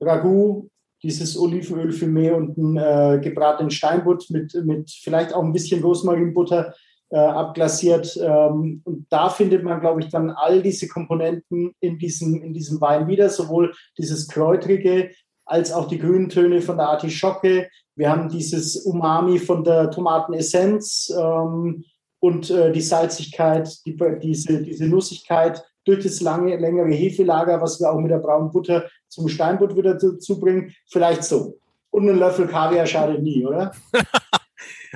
Ragout 0.00 0.68
dieses 1.04 1.38
Olivenöl 1.38 1.92
für 1.92 2.06
mehr 2.06 2.36
und 2.36 2.56
ein 2.56 2.76
äh, 2.76 3.20
gebratenen 3.22 3.70
Steinbutt 3.70 4.30
mit, 4.30 4.54
mit 4.64 4.90
vielleicht 4.90 5.34
auch 5.34 5.44
ein 5.44 5.52
bisschen 5.52 5.82
Rosmarinbutter 5.82 6.74
äh, 7.10 7.18
abglasiert. 7.18 8.18
Ähm, 8.20 8.80
und 8.84 9.06
da 9.10 9.28
findet 9.28 9.62
man, 9.62 9.80
glaube 9.80 10.00
ich, 10.00 10.08
dann 10.08 10.30
all 10.30 10.62
diese 10.62 10.88
Komponenten 10.88 11.74
in 11.80 11.98
diesem, 11.98 12.42
in 12.42 12.54
diesem 12.54 12.80
Wein 12.80 13.06
wieder, 13.06 13.28
sowohl 13.28 13.72
dieses 13.98 14.26
Kräutrige 14.26 15.10
als 15.44 15.72
auch 15.72 15.86
die 15.86 15.98
grünen 15.98 16.30
Töne 16.30 16.62
von 16.62 16.78
der 16.78 16.88
Artischocke. 16.88 17.68
Wir 17.96 18.10
haben 18.10 18.30
dieses 18.30 18.84
Umami 18.86 19.38
von 19.38 19.62
der 19.62 19.90
Tomatenessenz 19.90 21.14
ähm, 21.16 21.84
und 22.18 22.50
äh, 22.50 22.72
die 22.72 22.80
Salzigkeit, 22.80 23.68
die, 23.84 23.96
diese, 24.22 24.62
diese 24.62 24.86
Nussigkeit 24.86 25.62
durch 25.84 26.02
das 26.02 26.20
lange, 26.20 26.56
längere 26.56 26.90
Hefelager, 26.90 27.60
was 27.60 27.78
wir 27.78 27.92
auch 27.92 28.00
mit 28.00 28.10
der 28.10 28.18
braunen 28.18 28.50
Butter 28.50 28.88
zum 29.14 29.28
Steinbutt 29.28 29.76
wieder 29.76 29.94
dazu 29.94 30.40
bringen. 30.40 30.74
Vielleicht 30.90 31.24
so. 31.24 31.58
Und 31.90 32.08
ein 32.08 32.18
Löffel 32.18 32.48
Kaviar 32.48 32.86
schadet 32.86 33.22
nie, 33.22 33.44
oder? 33.46 33.72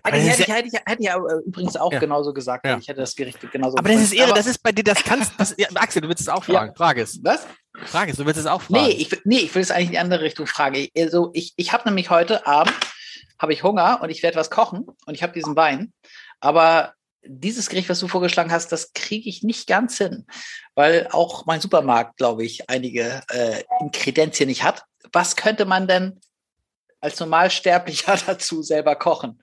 Hätte, 0.05 0.17
hätte, 0.19 0.43
ich, 0.43 0.49
hätte, 0.49 0.69
ich, 0.69 0.75
hätte 0.75 1.03
ich 1.03 1.47
übrigens 1.47 1.77
auch 1.77 1.93
ja. 1.93 1.99
genauso 1.99 2.33
gesagt. 2.33 2.65
Ja. 2.65 2.79
Ich 2.79 2.89
hätte 2.89 3.01
das 3.01 3.17
Gericht 3.17 3.41
genauso 3.51 3.79
Aber 3.79 3.89
das 3.89 4.01
ist 4.01 4.15
irre, 4.15 4.33
das 4.33 4.47
ist 4.47 4.63
bei 4.63 4.71
dir, 4.73 4.85
das 4.85 5.03
kannst 5.03 5.33
das, 5.39 5.55
ja, 5.59 5.67
Axel, 5.75 6.03
du 6.03 6.09
willst 6.09 6.21
es 6.21 6.29
auch 6.29 6.45
fragen. 6.45 6.69
Ja. 6.69 6.75
Frage 6.75 7.03
es. 7.03 7.19
Was? 7.23 7.47
Frage 7.85 8.13
es, 8.13 8.17
du 8.17 8.25
willst 8.25 8.39
es 8.39 8.47
auch 8.47 8.63
fragen. 8.63 8.85
Nee, 8.85 8.93
ich, 8.93 9.11
nee, 9.25 9.39
ich 9.39 9.55
will 9.55 9.63
es 9.63 9.71
eigentlich 9.71 9.87
in 9.87 9.93
die 9.93 9.99
andere 9.99 10.23
Richtung 10.23 10.47
fragen. 10.47 10.87
Also 10.97 11.31
ich, 11.35 11.53
ich 11.57 11.73
habe 11.73 11.89
nämlich 11.89 12.11
heute 12.11 12.47
Abend 12.47 12.75
habe 13.39 13.53
ich 13.53 13.63
Hunger 13.63 14.01
und 14.03 14.11
ich 14.11 14.23
werde 14.23 14.37
was 14.37 14.51
kochen 14.51 14.87
und 15.07 15.15
ich 15.15 15.23
habe 15.23 15.33
diesen 15.33 15.57
Wein. 15.57 15.93
Aber 16.41 16.95
dieses 17.25 17.69
Gericht, 17.69 17.89
was 17.89 18.01
du 18.01 18.09
vorgeschlagen 18.09 18.53
hast, 18.53 18.73
das 18.73 18.93
kriege 18.93 19.29
ich 19.29 19.43
nicht 19.43 19.67
ganz 19.67 19.99
hin, 19.99 20.27
weil 20.75 21.09
auch 21.11 21.47
mein 21.47 21.61
Supermarkt, 21.61 22.17
glaube 22.17 22.45
ich, 22.45 22.69
einige 22.71 23.23
äh, 23.31 23.63
Inkredenzien 23.81 24.49
nicht 24.49 24.63
hat. 24.63 24.85
Was 25.13 25.37
könnte 25.37 25.65
man 25.65 25.87
denn 25.87 26.21
als 27.01 27.21
Normalsterblicher 27.21 28.17
dazu 28.27 28.63
selber 28.63 28.97
kochen? 28.97 29.43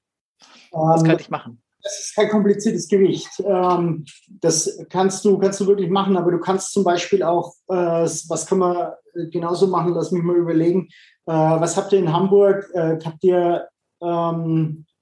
Was 0.72 1.02
ähm, 1.02 1.08
könnte 1.08 1.24
ich 1.24 1.30
machen? 1.30 1.62
Das 1.82 2.00
ist 2.00 2.16
kein 2.16 2.30
kompliziertes 2.30 2.88
Gericht. 2.88 3.30
Ähm, 3.46 4.06
das 4.28 4.80
kannst 4.90 5.24
du, 5.24 5.38
kannst 5.38 5.60
du 5.60 5.68
wirklich 5.68 5.90
machen, 5.90 6.18
aber 6.18 6.32
du 6.32 6.40
kannst 6.40 6.72
zum 6.72 6.84
Beispiel 6.84 7.22
auch, 7.22 7.54
äh, 7.68 7.74
was 7.74 8.48
können 8.48 8.62
wir 8.62 8.98
genauso 9.32 9.68
machen, 9.68 9.94
lass 9.94 10.12
mich 10.12 10.24
mal 10.24 10.36
überlegen. 10.36 10.90
Äh, 11.28 11.32
was 11.34 11.78
habt 11.78 11.94
ihr 11.94 12.00
in 12.00 12.12
Hamburg? 12.12 12.68
Äh, 12.74 12.98
habt 13.06 13.24
ihr 13.24 13.68
ähm, 14.02 14.86
äh, 14.88 14.95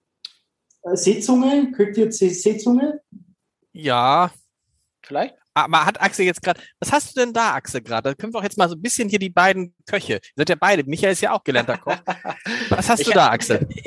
Seezunge? 0.93 1.71
Kriegt 1.71 1.97
ihr 1.97 2.11
Seezunge? 2.11 3.01
Ja. 3.71 4.31
Vielleicht? 5.01 5.35
Aber 5.55 5.85
hat 5.85 6.01
Axel 6.01 6.25
jetzt 6.25 6.41
gerade, 6.41 6.59
was 6.79 6.91
hast 6.91 7.15
du 7.15 7.19
denn 7.19 7.31
da, 7.31 7.53
Axel, 7.53 7.81
gerade? 7.81 8.09
Da 8.09 8.15
können 8.15 8.33
wir 8.33 8.39
auch 8.39 8.43
jetzt 8.43 8.57
mal 8.57 8.67
so 8.67 8.75
ein 8.75 8.81
bisschen 8.81 9.07
hier 9.07 9.19
die 9.19 9.29
beiden 9.29 9.75
Köche. 9.85 10.13
Ihr 10.13 10.21
seid 10.35 10.49
ja 10.49 10.55
beide. 10.55 10.83
Michael 10.83 11.13
ist 11.13 11.21
ja 11.21 11.31
auch 11.31 11.43
gelernter 11.43 11.77
Koch. 11.77 11.95
Was 12.69 12.89
hast 12.89 13.01
ich 13.01 13.07
du 13.07 13.13
da, 13.13 13.29
Axel? 13.29 13.67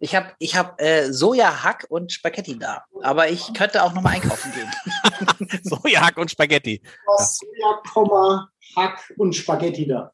Ich, 0.00 0.16
habe 0.16 0.32
ich 0.38 0.56
hab, 0.56 0.80
äh, 0.80 1.12
Sojahack 1.12 1.86
und 1.88 2.10
Spaghetti 2.10 2.58
da. 2.58 2.84
Aber 3.02 3.28
ich 3.28 3.54
könnte 3.54 3.82
auch 3.82 3.92
nochmal 3.92 4.14
einkaufen 4.14 4.52
gehen. 4.52 5.60
Sojahack 5.62 6.16
und 6.16 6.30
Spaghetti. 6.30 6.82
Soja, 7.18 8.48
Hack 8.76 9.12
und 9.16 9.34
Spaghetti 9.34 9.86
da. 9.86 10.12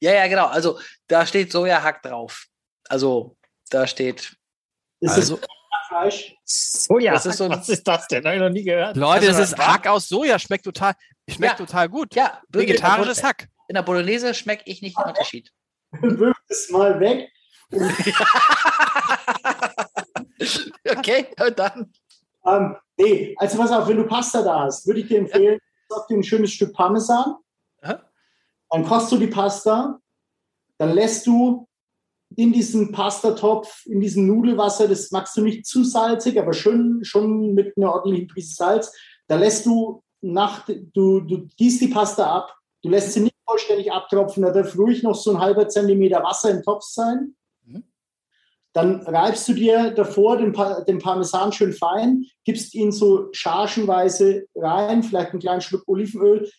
Ja, 0.00 0.12
ja, 0.12 0.26
genau. 0.26 0.46
Also 0.46 0.78
da 1.06 1.24
steht 1.24 1.52
Sojahack 1.52 2.02
drauf. 2.02 2.46
Also 2.88 3.36
da 3.70 3.86
steht 3.86 4.36
ist 5.00 5.12
also, 5.12 5.38
Fleisch? 5.88 6.36
Soja. 6.44 7.12
Das 7.14 7.26
ist 7.26 7.38
so 7.38 7.48
was 7.48 7.68
ist 7.68 7.86
das 7.88 8.06
denn? 8.08 8.24
Habe 8.24 8.36
ich 8.36 8.42
noch 8.42 8.50
nie 8.50 8.62
gehört. 8.62 8.96
Leute, 8.96 9.26
das 9.26 9.38
ist 9.38 9.58
Hack 9.58 9.86
aus 9.86 10.08
Soja. 10.08 10.38
Schmeckt 10.38 10.64
total, 10.64 10.94
schmeckt 11.28 11.58
ja. 11.58 11.66
total 11.66 11.88
gut. 11.88 12.14
Ja, 12.14 12.42
vegetarisches 12.48 13.24
Hack. 13.24 13.48
In 13.68 13.74
der 13.74 13.82
Bolognese 13.82 14.34
schmecke 14.34 14.62
ich 14.66 14.82
nicht 14.82 14.98
den 14.98 15.04
Unterschied. 15.04 15.50
Wirf 16.00 16.36
es 16.48 16.70
mal 16.70 17.00
weg. 17.00 17.30
okay, 20.96 21.26
und 21.38 21.58
dann. 21.58 21.92
Ähm, 22.46 22.76
nee, 22.96 23.34
also 23.38 23.58
pass 23.58 23.70
auf, 23.72 23.88
wenn 23.88 23.98
du 23.98 24.06
Pasta 24.06 24.42
da 24.42 24.60
hast, 24.60 24.86
würde 24.86 25.00
ich 25.00 25.08
dir 25.08 25.18
empfehlen, 25.18 25.58
ja. 25.90 25.96
dir 26.08 26.16
ein 26.16 26.22
schönes 26.22 26.52
Stück 26.52 26.72
Parmesan. 26.72 27.36
Aha. 27.82 28.02
Dann 28.70 28.86
kochst 28.86 29.12
du 29.12 29.18
die 29.18 29.26
Pasta, 29.26 29.98
dann 30.78 30.92
lässt 30.92 31.26
du 31.26 31.67
in 32.36 32.52
diesen 32.52 32.92
Pastatopf, 32.92 33.84
in 33.86 34.00
diesem 34.00 34.26
Nudelwasser, 34.26 34.88
das 34.88 35.10
magst 35.10 35.36
du 35.36 35.42
nicht 35.42 35.66
zu 35.66 35.84
salzig, 35.84 36.38
aber 36.38 36.52
schön, 36.52 37.04
schon 37.04 37.54
mit 37.54 37.76
einer 37.76 37.92
ordentlichen 37.94 38.28
Prise 38.28 38.54
Salz. 38.54 38.92
Da 39.26 39.36
lässt 39.36 39.66
du 39.66 40.02
nach, 40.20 40.66
du, 40.66 41.20
du 41.20 41.48
gießt 41.56 41.80
die 41.80 41.88
Pasta 41.88 42.30
ab, 42.30 42.56
du 42.82 42.90
lässt 42.90 43.12
sie 43.12 43.20
nicht 43.20 43.36
vollständig 43.44 43.92
abtropfen, 43.92 44.42
da 44.42 44.52
darf 44.52 44.76
ruhig 44.76 45.02
noch 45.02 45.14
so 45.14 45.30
ein 45.32 45.40
halber 45.40 45.68
Zentimeter 45.68 46.22
Wasser 46.22 46.50
im 46.50 46.62
Topf 46.62 46.84
sein. 46.84 47.34
Mhm. 47.64 47.84
Dann 48.74 49.02
reibst 49.06 49.48
du 49.48 49.54
dir 49.54 49.90
davor 49.90 50.36
den, 50.36 50.54
den 50.86 50.98
Parmesan 50.98 51.52
schön 51.52 51.72
fein, 51.72 52.24
gibst 52.44 52.74
ihn 52.74 52.92
so 52.92 53.28
chargenweise 53.32 54.46
rein, 54.54 55.02
vielleicht 55.02 55.30
einen 55.30 55.40
kleinen 55.40 55.60
Schluck 55.62 55.82
Olivenöl, 55.86 56.50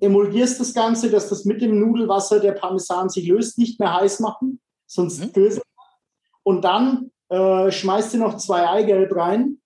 emulgierst 0.00 0.60
das 0.60 0.72
Ganze, 0.72 1.10
dass 1.10 1.28
das 1.28 1.44
mit 1.44 1.62
dem 1.62 1.80
Nudelwasser 1.80 2.38
der 2.38 2.52
Parmesan 2.52 3.08
sich 3.08 3.26
löst, 3.26 3.58
nicht 3.58 3.80
mehr 3.80 3.94
heiß 3.94 4.20
machen, 4.20 4.60
sonst 4.86 5.20
mhm. 5.20 5.32
böse. 5.32 5.62
Und 6.42 6.64
dann 6.64 7.10
äh, 7.28 7.70
schmeißt 7.70 8.14
du 8.14 8.18
noch 8.18 8.36
zwei 8.36 8.68
Eigelb 8.68 9.14
rein 9.14 9.58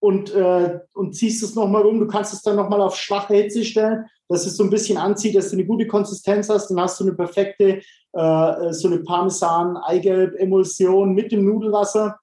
und, 0.00 0.34
äh, 0.34 0.80
und 0.92 1.14
ziehst 1.14 1.42
es 1.42 1.54
nochmal 1.54 1.82
rum. 1.82 1.98
Du 1.98 2.06
kannst 2.06 2.32
es 2.32 2.42
dann 2.42 2.56
nochmal 2.56 2.82
auf 2.82 2.96
schwache 2.96 3.34
Hitze 3.34 3.64
stellen, 3.64 4.06
dass 4.28 4.46
es 4.46 4.56
so 4.56 4.64
ein 4.64 4.70
bisschen 4.70 4.98
anzieht, 4.98 5.34
dass 5.34 5.50
du 5.50 5.56
eine 5.56 5.66
gute 5.66 5.86
Konsistenz 5.86 6.48
hast. 6.48 6.68
Dann 6.68 6.80
hast 6.80 7.00
du 7.00 7.04
eine 7.04 7.14
perfekte, 7.14 7.82
äh, 8.12 8.72
so 8.72 8.88
eine 8.88 8.98
Parmesan-Eigelb-Emulsion 8.98 11.14
mit 11.14 11.32
dem 11.32 11.44
Nudelwasser. 11.44 12.18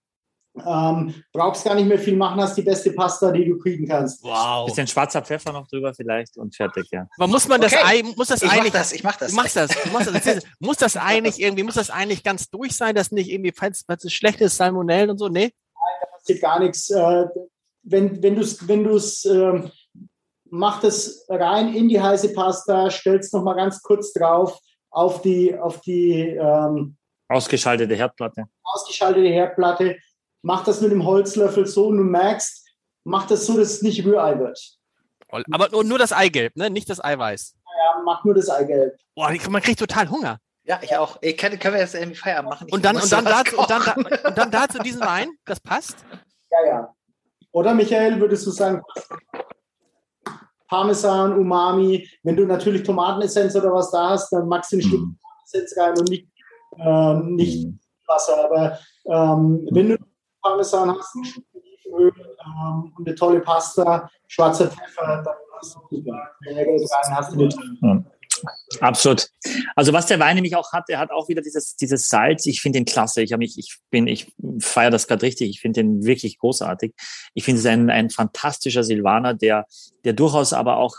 Ähm, 0.53 1.13
brauchst 1.31 1.63
gar 1.63 1.75
nicht 1.75 1.87
mehr 1.87 1.97
viel 1.97 2.17
machen, 2.17 2.41
hast 2.41 2.57
die 2.57 2.61
beste 2.61 2.91
Pasta, 2.91 3.31
die 3.31 3.45
du 3.45 3.57
kriegen 3.57 3.87
kannst. 3.87 4.21
Wow. 4.21 4.65
Bisschen 4.65 4.85
schwarzer 4.85 5.21
Pfeffer 5.21 5.53
noch 5.53 5.65
drüber 5.67 5.93
vielleicht 5.93 6.37
und 6.37 6.53
fertig, 6.53 6.87
ja. 6.91 7.07
Aber 7.17 7.27
muss 7.27 7.47
man 7.47 7.61
das 7.61 7.71
okay. 7.71 7.81
Ei, 7.85 8.03
muss 8.17 8.27
das 8.27 8.43
ich 8.43 8.51
Ei 8.51 8.57
mach 8.57 8.69
das, 8.69 8.91
ich 8.91 9.03
mach 9.03 9.15
das. 9.15 9.31
Du 9.31 9.37
machst 9.37 9.55
das, 9.55 9.69
du 9.69 9.89
machst 9.91 10.07
das. 10.07 10.43
muss 10.59 10.77
das 10.77 10.97
Ei 10.97 11.21
nicht 11.21 11.39
irgendwie, 11.39 11.63
muss 11.63 11.75
das 11.75 11.89
eigentlich 11.89 12.21
ganz 12.23 12.49
durch 12.49 12.75
sein, 12.75 12.95
dass 12.95 13.11
nicht 13.11 13.29
irgendwie, 13.29 13.53
falls, 13.55 13.85
falls 13.87 14.03
es 14.03 14.11
schlecht 14.11 14.41
ist, 14.41 14.57
Salmonellen 14.57 15.11
und 15.11 15.19
so, 15.19 15.29
nee? 15.29 15.53
Nein, 15.53 15.97
da 16.01 16.17
passiert 16.17 16.41
gar 16.41 16.59
nichts. 16.59 16.89
Äh, 16.89 17.25
wenn, 17.83 18.21
wenn 18.21 18.35
du 18.35 18.41
es, 18.41 18.67
wenn 18.67 18.83
du's, 18.83 19.23
äh, 19.23 19.63
mach 20.49 20.81
das 20.81 21.25
rein 21.29 21.73
in 21.73 21.87
die 21.87 22.01
heiße 22.01 22.33
Pasta, 22.33 22.91
stellst 22.91 23.33
noch 23.33 23.43
mal 23.43 23.55
ganz 23.55 23.81
kurz 23.81 24.11
drauf 24.11 24.59
auf 24.89 25.21
die, 25.21 25.57
auf 25.57 25.79
die 25.79 26.27
ähm, 26.27 26.97
ausgeschaltete 27.29 27.95
Herdplatte. 27.95 28.45
Ausgeschaltete 28.63 29.29
Herdplatte 29.29 29.97
mach 30.41 30.63
das 30.63 30.81
mit 30.81 30.91
dem 30.91 31.05
Holzlöffel 31.05 31.65
so 31.65 31.87
und 31.87 31.97
du 31.97 32.03
merkst, 32.03 32.67
mach 33.03 33.27
das 33.27 33.45
so, 33.45 33.57
dass 33.57 33.69
es 33.69 33.81
nicht 33.81 34.05
Rührei 34.05 34.39
wird. 34.39 34.59
Aber 35.51 35.69
nur, 35.69 35.83
nur 35.83 35.97
das 35.97 36.11
Eigelb, 36.11 36.55
ne? 36.55 36.69
nicht 36.69 36.89
das 36.89 37.03
Eiweiß. 37.03 37.55
Ja, 37.65 38.01
mach 38.03 38.23
nur 38.25 38.33
das 38.33 38.49
Eigelb. 38.49 38.97
Boah, 39.15 39.31
man 39.49 39.61
kriegt 39.61 39.79
total 39.79 40.09
Hunger. 40.09 40.39
Ja, 40.63 40.79
ich 40.81 40.95
auch. 40.95 41.17
Ich 41.21 41.37
kann, 41.37 41.57
können 41.57 41.73
wir 41.73 41.81
jetzt 41.81 41.95
irgendwie 41.95 42.17
Feierabend 42.17 42.51
machen? 42.51 42.67
Ich 42.67 42.73
und 42.73 42.85
dann, 42.85 42.95
und, 42.95 43.11
dann 43.11 43.25
dazu, 43.25 43.57
und, 43.57 43.69
dann, 43.69 43.81
und 44.25 44.37
dann 44.37 44.51
dazu 44.51 44.79
diesen 44.79 45.01
Wein, 45.01 45.29
das 45.45 45.59
passt? 45.59 45.97
Ja, 46.51 46.67
ja. 46.67 46.95
Oder 47.51 47.73
Michael, 47.73 48.19
würdest 48.19 48.45
du 48.45 48.51
sagen, 48.51 48.81
Parmesan, 50.67 51.37
Umami, 51.37 52.07
wenn 52.23 52.37
du 52.37 52.45
natürlich 52.45 52.83
Tomatenessenz 52.83 53.55
oder 53.55 53.73
was 53.73 53.91
da 53.91 54.11
hast, 54.11 54.31
dann 54.31 54.47
magst 54.47 54.71
du 54.71 54.77
ein 54.77 54.81
Stück 54.81 55.01
mm. 55.01 55.17
Tomatenessenz 55.19 55.77
rein 55.77 55.99
und 55.99 56.09
nicht, 56.09 56.27
ähm, 56.77 57.35
nicht 57.35 57.67
mm. 57.67 57.79
Wasser. 58.07 58.45
Aber 58.45 58.79
ähm, 59.05 59.67
wenn 59.71 59.89
du 59.89 59.97
Parmesan 60.41 60.97
hast, 60.97 61.15
Olivenöl 61.91 62.13
ähm, 62.45 62.93
und 62.97 63.07
eine 63.07 63.15
tolle 63.15 63.39
Pasta, 63.41 64.09
schwarzer 64.27 64.67
Pfeffer, 64.69 65.23
dann 65.23 65.35
hast 67.15 67.33
du. 67.35 68.03
Absolut. 68.79 69.29
Also 69.75 69.93
was 69.93 70.07
der 70.07 70.19
Wein 70.19 70.35
nämlich 70.35 70.55
auch 70.55 70.71
hat, 70.71 70.85
er 70.89 70.99
hat 70.99 71.11
auch 71.11 71.29
wieder 71.29 71.41
dieses, 71.41 71.75
dieses 71.75 72.07
Salz. 72.07 72.45
Ich 72.45 72.61
finde 72.61 72.79
ihn 72.79 72.85
klasse. 72.85 73.21
Ich 73.21 73.31
ich 73.31 73.79
ich 73.91 74.33
feiere 74.59 74.89
das 74.89 75.07
gerade 75.07 75.23
richtig. 75.23 75.49
Ich 75.49 75.61
finde 75.61 75.81
ihn 75.81 76.05
wirklich 76.05 76.39
großartig. 76.39 76.93
Ich 77.33 77.43
finde 77.43 77.59
es 77.59 77.65
ein, 77.65 77.89
ein 77.89 78.09
fantastischer 78.09 78.83
Silvaner, 78.83 79.33
der, 79.33 79.65
der 80.05 80.13
durchaus 80.13 80.53
aber 80.53 80.77
auch, 80.77 80.95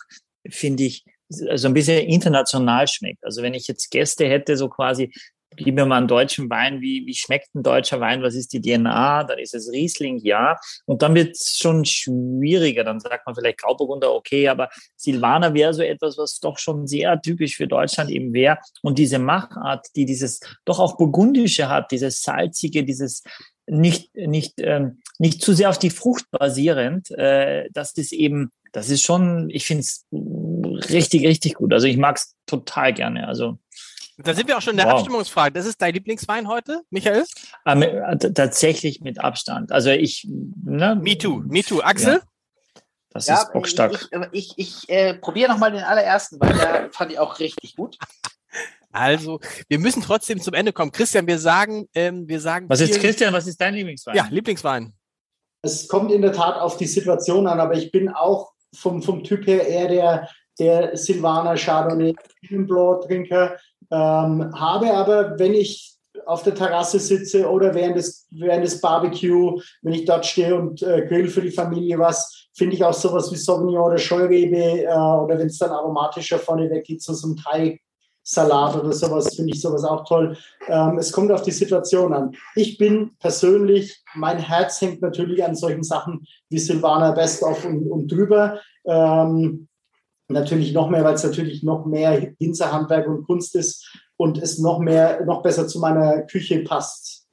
finde 0.48 0.84
ich, 0.84 1.04
so 1.28 1.66
ein 1.66 1.74
bisschen 1.74 2.06
international 2.06 2.86
schmeckt. 2.86 3.24
Also 3.24 3.42
wenn 3.42 3.54
ich 3.54 3.66
jetzt 3.66 3.90
Gäste 3.90 4.26
hätte, 4.26 4.56
so 4.56 4.68
quasi, 4.68 5.12
gib 5.56 5.74
mir 5.74 5.86
mal 5.86 5.98
einen 5.98 6.08
deutschen 6.08 6.48
Wein, 6.50 6.80
wie, 6.80 7.06
wie 7.06 7.14
schmeckt 7.14 7.54
ein 7.54 7.62
deutscher 7.62 8.00
Wein, 8.00 8.22
was 8.22 8.34
ist 8.34 8.52
die 8.52 8.60
DNA, 8.60 9.24
dann 9.24 9.38
ist 9.38 9.54
es 9.54 9.70
Riesling, 9.70 10.18
ja. 10.18 10.58
Und 10.86 11.02
dann 11.02 11.14
wird 11.14 11.32
es 11.32 11.58
schon 11.60 11.84
schwieriger, 11.84 12.84
dann 12.84 13.00
sagt 13.00 13.26
man 13.26 13.34
vielleicht 13.34 13.58
Grauburgunder, 13.58 14.12
okay, 14.12 14.48
aber 14.48 14.68
Silvaner 14.96 15.54
wäre 15.54 15.74
so 15.74 15.82
etwas, 15.82 16.18
was 16.18 16.40
doch 16.40 16.58
schon 16.58 16.86
sehr 16.86 17.20
typisch 17.20 17.56
für 17.56 17.66
Deutschland 17.66 18.10
eben 18.10 18.32
wäre. 18.32 18.58
Und 18.82 18.98
diese 18.98 19.18
Machart, 19.18 19.86
die 19.96 20.04
dieses 20.04 20.40
doch 20.64 20.78
auch 20.78 20.96
Burgundische 20.96 21.68
hat, 21.68 21.90
dieses 21.90 22.22
salzige, 22.22 22.84
dieses 22.84 23.22
nicht, 23.66 24.14
nicht, 24.14 24.54
ähm, 24.58 25.00
nicht 25.18 25.42
zu 25.42 25.52
sehr 25.52 25.70
auf 25.70 25.78
die 25.78 25.90
Frucht 25.90 26.26
basierend, 26.30 27.10
äh, 27.12 27.68
das 27.72 27.92
ist 27.92 28.12
eben, 28.12 28.50
das 28.72 28.90
ist 28.90 29.02
schon, 29.02 29.50
ich 29.50 29.66
finde 29.66 29.82
es 29.82 30.06
richtig, 30.90 31.26
richtig 31.26 31.54
gut. 31.54 31.72
Also 31.72 31.86
ich 31.86 31.96
mag 31.96 32.16
es 32.16 32.34
total 32.46 32.92
gerne. 32.92 33.28
Also 33.28 33.58
da 34.22 34.34
sind 34.34 34.48
wir 34.48 34.56
auch 34.56 34.62
schon 34.62 34.72
in 34.72 34.78
der 34.78 34.86
wow. 34.86 34.94
Abstimmungsfrage. 34.94 35.52
Das 35.52 35.66
ist 35.66 35.80
dein 35.80 35.94
Lieblingswein 35.94 36.48
heute, 36.48 36.82
Michael? 36.90 37.24
Ähm, 37.66 37.84
tatsächlich 38.34 39.00
mit 39.00 39.20
Abstand. 39.20 39.72
Also 39.72 39.90
ich. 39.90 40.26
Ne, 40.28 40.96
Me 40.96 41.16
too, 41.16 41.42
me 41.46 41.62
too. 41.62 41.80
Axel? 41.80 42.14
Ja. 42.14 42.20
Das 43.10 43.26
ja, 43.26 43.42
ist 43.42 43.52
bockstark. 43.52 44.08
Ich, 44.32 44.56
ich, 44.56 44.58
ich 44.58 44.88
äh, 44.88 45.14
probiere 45.14 45.50
nochmal 45.50 45.72
den 45.72 45.82
allerersten, 45.82 46.40
weil 46.40 46.54
der 46.54 46.88
fand 46.92 47.12
ich 47.12 47.18
auch 47.18 47.38
richtig 47.38 47.76
gut. 47.76 47.98
Also, 48.90 49.40
wir 49.68 49.78
müssen 49.78 50.02
trotzdem 50.02 50.40
zum 50.40 50.54
Ende 50.54 50.72
kommen. 50.72 50.92
Christian, 50.92 51.26
wir 51.26 51.38
sagen, 51.38 51.88
ähm, 51.94 52.28
wir 52.28 52.40
sagen. 52.40 52.68
Was 52.68 52.80
ist 52.80 53.00
Christian? 53.00 53.32
Was 53.32 53.46
ist 53.46 53.60
dein 53.60 53.74
Lieblingswein? 53.74 54.16
Ja, 54.16 54.26
Lieblingswein. 54.30 54.92
Es 55.62 55.88
kommt 55.88 56.10
in 56.12 56.22
der 56.22 56.32
Tat 56.32 56.56
auf 56.56 56.76
die 56.76 56.86
Situation 56.86 57.46
an, 57.46 57.60
aber 57.60 57.74
ich 57.74 57.90
bin 57.92 58.08
auch 58.08 58.52
vom, 58.74 59.02
vom 59.02 59.24
Typ 59.24 59.46
her 59.46 59.66
eher 59.66 59.88
der, 59.88 60.28
der 60.58 60.96
Silvaner 60.96 61.56
Chardonnay 61.56 62.14
Blanc 62.48 63.02
Trinker. 63.02 63.56
Ähm, 63.92 64.50
habe 64.58 64.94
aber, 64.94 65.38
wenn 65.38 65.52
ich 65.52 65.92
auf 66.26 66.42
der 66.42 66.54
Terrasse 66.54 66.98
sitze 66.98 67.48
oder 67.48 67.74
während 67.74 67.96
des, 67.96 68.26
während 68.30 68.64
des 68.64 68.80
Barbecue, 68.80 69.60
wenn 69.82 69.92
ich 69.92 70.04
dort 70.04 70.24
stehe 70.24 70.54
und 70.54 70.82
äh, 70.82 71.06
grill 71.06 71.28
für 71.28 71.42
die 71.42 71.50
Familie 71.50 71.98
was, 71.98 72.48
finde 72.54 72.76
ich 72.76 72.84
auch 72.84 72.94
sowas 72.94 73.30
wie 73.32 73.36
Sauvignon 73.36 73.84
oder 73.84 73.98
Scheurebe 73.98 74.82
äh, 74.82 74.86
oder 74.86 75.38
wenn 75.38 75.46
es 75.46 75.58
dann 75.58 75.70
aromatischer 75.70 76.38
vorne 76.38 76.70
weg 76.70 76.84
geht, 76.84 77.02
so, 77.02 77.12
so 77.12 77.28
ein 77.28 77.36
Thai-Salat 77.36 78.76
oder 78.76 78.92
sowas, 78.92 79.34
finde 79.34 79.52
ich 79.52 79.60
sowas 79.60 79.84
auch 79.84 80.04
toll. 80.04 80.36
Ähm, 80.68 80.98
es 80.98 81.12
kommt 81.12 81.30
auf 81.30 81.42
die 81.42 81.50
Situation 81.50 82.14
an. 82.14 82.34
Ich 82.54 82.78
bin 82.78 83.12
persönlich, 83.18 84.02
mein 84.14 84.38
Herz 84.38 84.80
hängt 84.80 85.02
natürlich 85.02 85.44
an 85.44 85.54
solchen 85.54 85.82
Sachen 85.82 86.24
wie 86.48 86.58
Silvana 86.58 87.12
Best 87.12 87.42
of 87.42 87.64
und, 87.64 87.90
und 87.90 88.10
drüber. 88.10 88.58
Ähm, 88.86 89.68
natürlich 90.32 90.72
noch 90.72 90.88
mehr, 90.90 91.04
weil 91.04 91.14
es 91.14 91.24
natürlich 91.24 91.62
noch 91.62 91.86
mehr 91.86 92.34
Hinterhandwerk 92.38 93.06
und 93.06 93.24
Kunst 93.24 93.54
ist 93.54 93.88
und 94.16 94.38
es 94.38 94.58
noch 94.58 94.78
mehr, 94.78 95.24
noch 95.24 95.42
besser 95.42 95.66
zu 95.66 95.78
meiner 95.78 96.22
Küche 96.22 96.60
passt. 96.60 97.26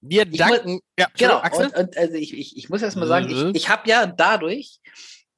Wir 0.00 0.24
danken. 0.24 0.72
Muss, 0.72 0.80
ja, 0.98 1.06
genau. 1.16 1.38
Axel? 1.38 1.66
Und, 1.66 1.76
und, 1.76 1.96
also 1.96 2.14
ich, 2.14 2.36
ich, 2.36 2.56
ich 2.56 2.70
muss 2.70 2.82
erst 2.82 2.96
mal 2.96 3.06
sagen, 3.06 3.28
ich, 3.28 3.36
mhm. 3.36 3.52
ich 3.54 3.68
habe 3.68 3.88
ja 3.88 4.06
dadurch, 4.06 4.80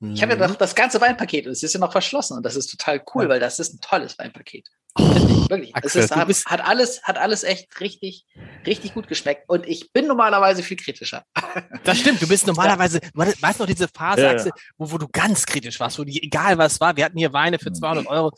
ich 0.01 0.23
habe 0.23 0.35
ja 0.35 0.49
mhm. 0.49 0.57
das 0.59 0.74
ganze 0.74 1.01
Weinpaket 1.01 1.47
und 1.47 1.53
es 1.53 1.62
ist 1.62 1.74
ja 1.74 1.81
noch 1.81 1.93
verschlossen 1.93 2.37
und 2.37 2.45
das 2.45 2.57
ist 2.57 2.69
total 2.69 3.03
cool, 3.15 3.29
weil 3.29 3.39
das 3.39 3.61
ist 3.61 3.74
ein 3.74 3.81
tolles 3.81 4.19
Weinpaket. 4.19 4.69
Ich, 4.98 5.51
wirklich. 5.51 5.74
Axel, 5.74 6.02
es 6.02 6.10
ist, 6.10 6.16
hat, 6.16 6.60
hat, 6.60 6.69
alles, 6.69 7.02
hat 7.02 7.16
alles 7.16 7.44
echt 7.44 7.81
richtig, 7.81 8.27
richtig 8.66 8.93
gut 8.93 9.09
geschmeckt. 9.09 9.44
Und 9.48 9.66
ich 9.66 9.93
bin 9.93 10.06
normalerweise 10.06 10.62
viel 10.62 10.77
kritischer. 10.77 11.24
Das 11.85 11.98
stimmt. 11.98 12.23
Du 12.23 12.28
bist 12.28 12.47
normalerweise, 12.47 13.01
weißt 13.14 13.59
du 13.59 13.64
noch 13.64 13.66
diese 13.66 13.89
Phase, 13.89 14.23
ja, 14.23 14.31
Axel, 14.31 14.52
wo, 14.78 14.93
wo 14.93 14.98
du 14.98 15.09
ganz 15.09 15.44
kritisch 15.44 15.81
warst, 15.81 15.98
wo 15.98 16.05
die, 16.05 16.23
egal 16.23 16.56
was 16.56 16.81
war, 16.81 16.97
wir 16.97 17.05
hatten 17.05 17.19
hier 17.19 17.32
Weine 17.32 17.59
für 17.59 17.73
200 17.73 18.06
Euro. 18.06 18.31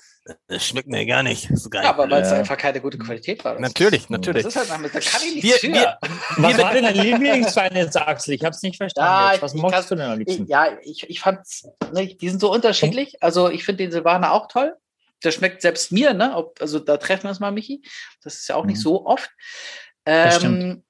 Das 0.47 0.67
schmeckt 0.67 0.89
mir 0.89 1.05
gar 1.05 1.23
nicht. 1.23 1.51
So 1.55 1.69
geil. 1.69 1.85
Ja, 1.85 1.91
aber 1.91 2.09
weil 2.09 2.23
es 2.23 2.33
einfach 2.33 2.57
keine 2.57 2.81
gute 2.81 2.97
Qualität 2.97 3.45
war. 3.45 3.61
Natürlich, 3.61 4.09
natürlich. 4.09 4.45
Das 4.45 4.57
ist 4.57 4.71
halt, 4.71 4.95
da 4.95 5.01
kann 5.01 5.21
ich 5.27 5.35
nicht 5.35 5.63
wir, 5.63 5.75
wir, 5.75 5.99
Was 6.39 6.59
war 6.59 6.73
denn 6.73 6.85
dein 6.85 6.97
Lieblingswein 6.97 7.77
jetzt, 7.77 7.97
Axel? 7.97 8.35
Ich 8.35 8.43
habe 8.43 8.55
es 8.55 8.63
nicht 8.63 8.77
verstanden. 8.77 9.35
Ja, 9.35 9.43
was 9.43 9.55
mochtest 9.55 9.91
du 9.91 9.97
denn 9.97 10.11
am 10.11 10.19
liebsten? 10.19 10.47
Ja, 10.47 10.69
ich, 10.83 11.09
ich 11.11 11.21
fand, 11.21 11.41
ne, 11.93 12.15
die 12.15 12.29
sind 12.31 12.41
so 12.41 12.51
unterschiedlich. 12.51 13.23
Also 13.23 13.51
ich 13.51 13.65
finde 13.65 13.85
den 13.85 13.93
Silvaner 13.93 14.33
auch 14.33 14.49
toll 14.49 14.75
der 15.25 15.33
schmeckt 15.33 15.63
selbst 15.63 15.93
mir, 15.93 16.15
ne? 16.15 16.37
Ob, 16.37 16.61
also 16.61 16.79
da 16.79 16.97
treffen 16.97 17.25
wir 17.25 17.31
uns 17.31 17.41
mal, 17.41 17.53
Michi. 17.53 17.83
Das 18.23 18.35
ist 18.35 18.49
ja 18.49 18.57
auch 18.57 18.65
nicht 18.65 18.79
mhm. 18.79 18.83
so 18.83 19.07
oft. 19.07 19.31
Ähm, 20.07 20.85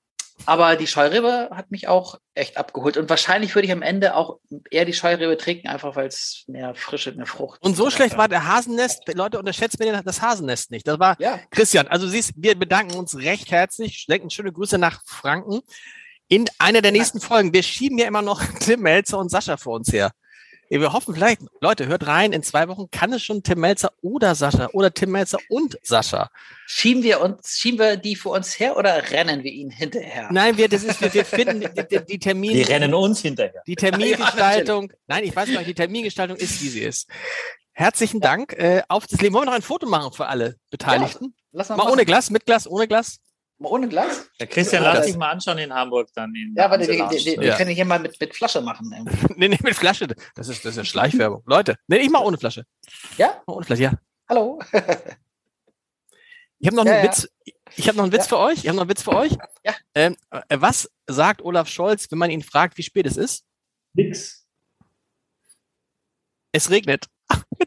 aber 0.46 0.76
die 0.76 0.86
Scheurebe 0.86 1.50
hat 1.52 1.70
mich 1.70 1.88
auch 1.88 2.18
echt 2.34 2.56
abgeholt. 2.56 2.96
Und 2.96 3.08
wahrscheinlich 3.08 3.54
würde 3.54 3.66
ich 3.66 3.72
am 3.72 3.82
Ende 3.82 4.14
auch 4.16 4.38
eher 4.70 4.84
die 4.84 4.92
Scheurebe 4.92 5.36
trinken, 5.36 5.68
einfach 5.68 5.96
weil 5.96 6.08
es 6.08 6.44
mehr 6.48 6.74
Frische, 6.74 7.12
mehr 7.12 7.26
Frucht. 7.26 7.62
Und 7.62 7.76
so 7.76 7.88
schlecht 7.90 8.16
war 8.16 8.28
der 8.28 8.46
Hasennest. 8.46 9.02
Leute, 9.14 9.38
unterschätzt 9.38 9.78
mir 9.78 10.02
das 10.02 10.20
Hasennest 10.20 10.70
nicht. 10.70 10.86
Das 10.86 10.98
war 10.98 11.16
ja. 11.20 11.38
Christian. 11.50 11.86
Also 11.86 12.08
siehst, 12.08 12.32
wir 12.36 12.58
bedanken 12.58 12.94
uns 12.94 13.16
recht 13.16 13.50
herzlich. 13.50 13.96
Schenken 13.98 14.30
schöne 14.30 14.52
Grüße 14.52 14.76
nach 14.76 15.02
Franken. 15.06 15.60
In 16.28 16.46
einer 16.58 16.82
der 16.82 16.92
nächsten 16.92 17.20
Folgen, 17.20 17.52
wir 17.52 17.62
schieben 17.62 17.98
ja 17.98 18.06
immer 18.06 18.22
noch 18.22 18.42
Tim 18.60 18.80
Melzer 18.80 19.18
und 19.18 19.30
Sascha 19.30 19.56
vor 19.56 19.76
uns 19.76 19.92
her. 19.92 20.10
Wir 20.80 20.92
hoffen 20.92 21.14
vielleicht, 21.14 21.42
Leute, 21.60 21.86
hört 21.86 22.06
rein, 22.06 22.32
in 22.32 22.42
zwei 22.42 22.68
Wochen 22.68 22.90
kann 22.90 23.12
es 23.12 23.22
schon 23.22 23.42
Tim 23.42 23.60
Melzer 23.60 23.92
oder 24.02 24.34
Sascha 24.34 24.68
oder 24.72 24.92
Tim 24.92 25.10
Melzer 25.12 25.38
und 25.48 25.78
Sascha. 25.82 26.30
Schieben 26.66 27.02
wir 27.02 27.20
uns, 27.20 27.56
schieben 27.58 27.78
wir 27.78 27.96
die 27.96 28.16
vor 28.16 28.32
uns 28.32 28.58
her 28.58 28.76
oder 28.76 29.10
rennen 29.10 29.44
wir 29.44 29.52
ihnen 29.52 29.70
hinterher? 29.70 30.28
Nein, 30.32 30.56
wir, 30.56 30.68
das 30.68 30.82
ist, 30.82 31.00
wir, 31.00 31.12
wir 31.14 31.24
finden 31.24 31.60
die, 31.60 32.00
die 32.04 32.18
Termine. 32.18 32.54
Die 32.54 32.62
rennen 32.62 32.92
uns 32.92 33.20
hinterher. 33.20 33.62
Die 33.66 33.76
Termingestaltung, 33.76 34.90
ja, 34.90 34.96
nein, 35.06 35.24
ich 35.24 35.34
weiß 35.34 35.50
gar 35.50 35.58
nicht, 35.58 35.68
die 35.68 35.74
Termingestaltung 35.74 36.36
ist, 36.36 36.60
wie 36.62 36.68
sie 36.68 36.80
ist. 36.80 37.08
Herzlichen 37.72 38.20
Dank. 38.20 38.52
Äh, 38.52 38.82
auf 38.88 39.06
das 39.06 39.20
Leben. 39.20 39.34
Wollen 39.34 39.44
wir 39.44 39.50
noch 39.50 39.56
ein 39.56 39.62
Foto 39.62 39.86
machen 39.86 40.12
für 40.12 40.26
alle 40.26 40.56
Beteiligten? 40.70 41.34
Ja, 41.52 41.64
mal, 41.68 41.76
mal 41.76 41.90
ohne 41.90 42.04
Glas, 42.04 42.30
mit 42.30 42.46
Glas, 42.46 42.68
ohne 42.68 42.86
Glas. 42.86 43.18
Ohne 43.58 43.88
Glas? 43.88 44.28
Ja, 44.38 44.46
Christian, 44.46 44.82
lass 44.82 45.06
dich 45.06 45.16
mal 45.16 45.30
anschauen 45.30 45.58
in 45.58 45.72
Hamburg 45.72 46.08
dann. 46.14 46.34
In 46.34 46.54
ja, 46.56 46.66
aber 46.66 46.80
wir, 46.80 46.88
wir 46.88 47.52
können 47.52 47.70
hier 47.70 47.84
mal 47.84 47.98
mit, 47.98 48.20
mit 48.20 48.34
Flasche 48.34 48.60
machen. 48.60 48.90
nee, 49.36 49.48
nee, 49.48 49.58
mit 49.62 49.74
Flasche. 49.74 50.08
Das 50.34 50.48
ist, 50.48 50.64
das 50.64 50.72
ist 50.72 50.76
ja 50.76 50.84
Schleichwerbung. 50.84 51.42
Leute, 51.46 51.76
nee, 51.86 51.98
ich 51.98 52.10
mach 52.10 52.20
ohne 52.20 52.36
Flasche. 52.36 52.64
Ja? 53.16 53.42
Ohne 53.46 53.64
Flasche, 53.64 53.82
ja. 53.82 53.92
Hallo. 54.28 54.58
ich 56.58 56.66
habe 56.66 56.76
noch, 56.76 56.84
ja, 56.84 56.92
einen 56.92 57.04
ja. 57.04 57.10
Witz. 57.10 57.28
Ich 57.76 57.88
habe 57.88 57.96
noch 57.96 58.04
einen 58.04 58.12
Witz 58.12 58.26
für 58.26 58.38
euch. 58.38 58.58
Ich 58.58 58.68
habe 58.68 58.76
noch 58.76 58.82
einen 58.82 58.90
Witz 58.90 59.02
für 59.02 59.14
euch. 59.14 59.32
Ja. 59.64 59.74
Ähm, 59.94 60.16
äh, 60.30 60.42
was 60.50 60.90
sagt 61.06 61.42
Olaf 61.42 61.68
Scholz, 61.68 62.10
wenn 62.10 62.18
man 62.18 62.30
ihn 62.30 62.42
fragt, 62.42 62.76
wie 62.76 62.82
spät 62.82 63.06
es 63.06 63.16
ist? 63.16 63.44
Nix. 63.94 64.43
Es 66.54 66.70
regnet. 66.70 67.06
Ne? 67.56 67.64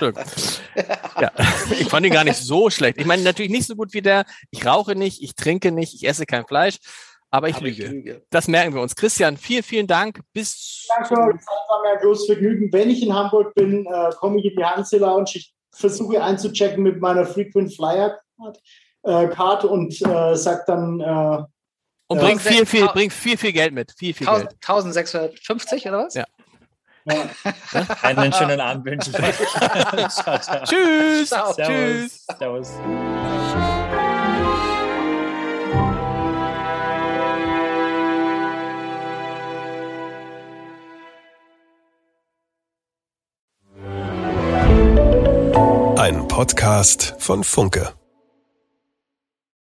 ja, 1.20 1.30
ich 1.78 1.88
fand 1.88 2.06
ihn 2.06 2.12
gar 2.12 2.24
nicht 2.24 2.38
so 2.38 2.70
schlecht. 2.70 2.98
Ich 2.98 3.06
meine, 3.06 3.22
natürlich 3.22 3.52
nicht 3.52 3.66
so 3.66 3.76
gut 3.76 3.92
wie 3.92 4.02
der. 4.02 4.24
Ich 4.50 4.66
rauche 4.66 4.96
nicht, 4.96 5.22
ich 5.22 5.34
trinke 5.34 5.70
nicht, 5.70 5.94
ich 5.94 6.08
esse 6.08 6.26
kein 6.26 6.46
Fleisch, 6.46 6.78
aber 7.30 7.48
ich, 7.48 7.56
aber 7.56 7.66
lüge. 7.66 7.84
ich 7.84 7.90
lüge. 7.90 8.22
Das 8.30 8.48
merken 8.48 8.74
wir 8.74 8.80
uns. 8.80 8.96
Christian, 8.96 9.36
vielen, 9.36 9.62
vielen 9.62 9.86
Dank. 9.86 10.20
Bis. 10.32 10.88
Danke, 10.88 11.14
es 11.14 11.46
war 11.46 11.82
mir 11.82 11.92
ein 11.92 12.02
großes 12.02 12.26
Vergnügen. 12.26 12.72
Wenn 12.72 12.90
ich 12.90 13.02
in 13.02 13.14
Hamburg 13.14 13.54
bin, 13.54 13.86
äh, 13.86 14.10
komme 14.18 14.40
ich 14.40 14.46
in 14.46 14.56
die 14.56 14.64
Hanse 14.64 14.98
Lounge. 14.98 15.30
Ich 15.34 15.54
versuche 15.72 16.22
einzuchecken 16.22 16.82
mit 16.82 17.00
meiner 17.00 17.26
Frequent 17.26 17.74
Flyer 17.74 18.18
Card 19.04 19.64
äh, 19.64 19.66
und 19.66 20.00
äh, 20.02 20.34
sag 20.34 20.66
dann, 20.66 21.00
äh, 21.00 21.42
und 22.12 22.20
bringt 22.20 22.42
viel, 22.42 22.66
viel, 22.66 22.86
bringt 22.88 23.12
viel, 23.12 23.36
viel 23.36 23.52
Geld 23.52 23.72
mit. 23.72 23.92
Viel, 23.96 24.14
viel 24.14 24.26
1000, 24.26 24.50
Geld. 24.50 24.58
1650 24.62 25.88
oder 25.88 26.06
was? 26.06 26.14
Ja. 26.14 26.24
Ja. 27.04 27.28
Einen 28.02 28.32
schönen 28.32 28.60
Abend 28.60 28.84
wünsche 28.84 29.10
ich 29.10 29.18
euch. 29.22 30.08
ciao, 30.10 30.38
ciao. 30.38 30.64
Tschüss. 30.64 31.28
Ciao. 31.28 31.52
Servus. 31.52 31.66
Tschüss. 31.66 32.26
Servus. 32.38 32.68
Ein 45.98 46.26
Podcast 46.28 47.14
von 47.18 47.44
Funke. 47.44 48.01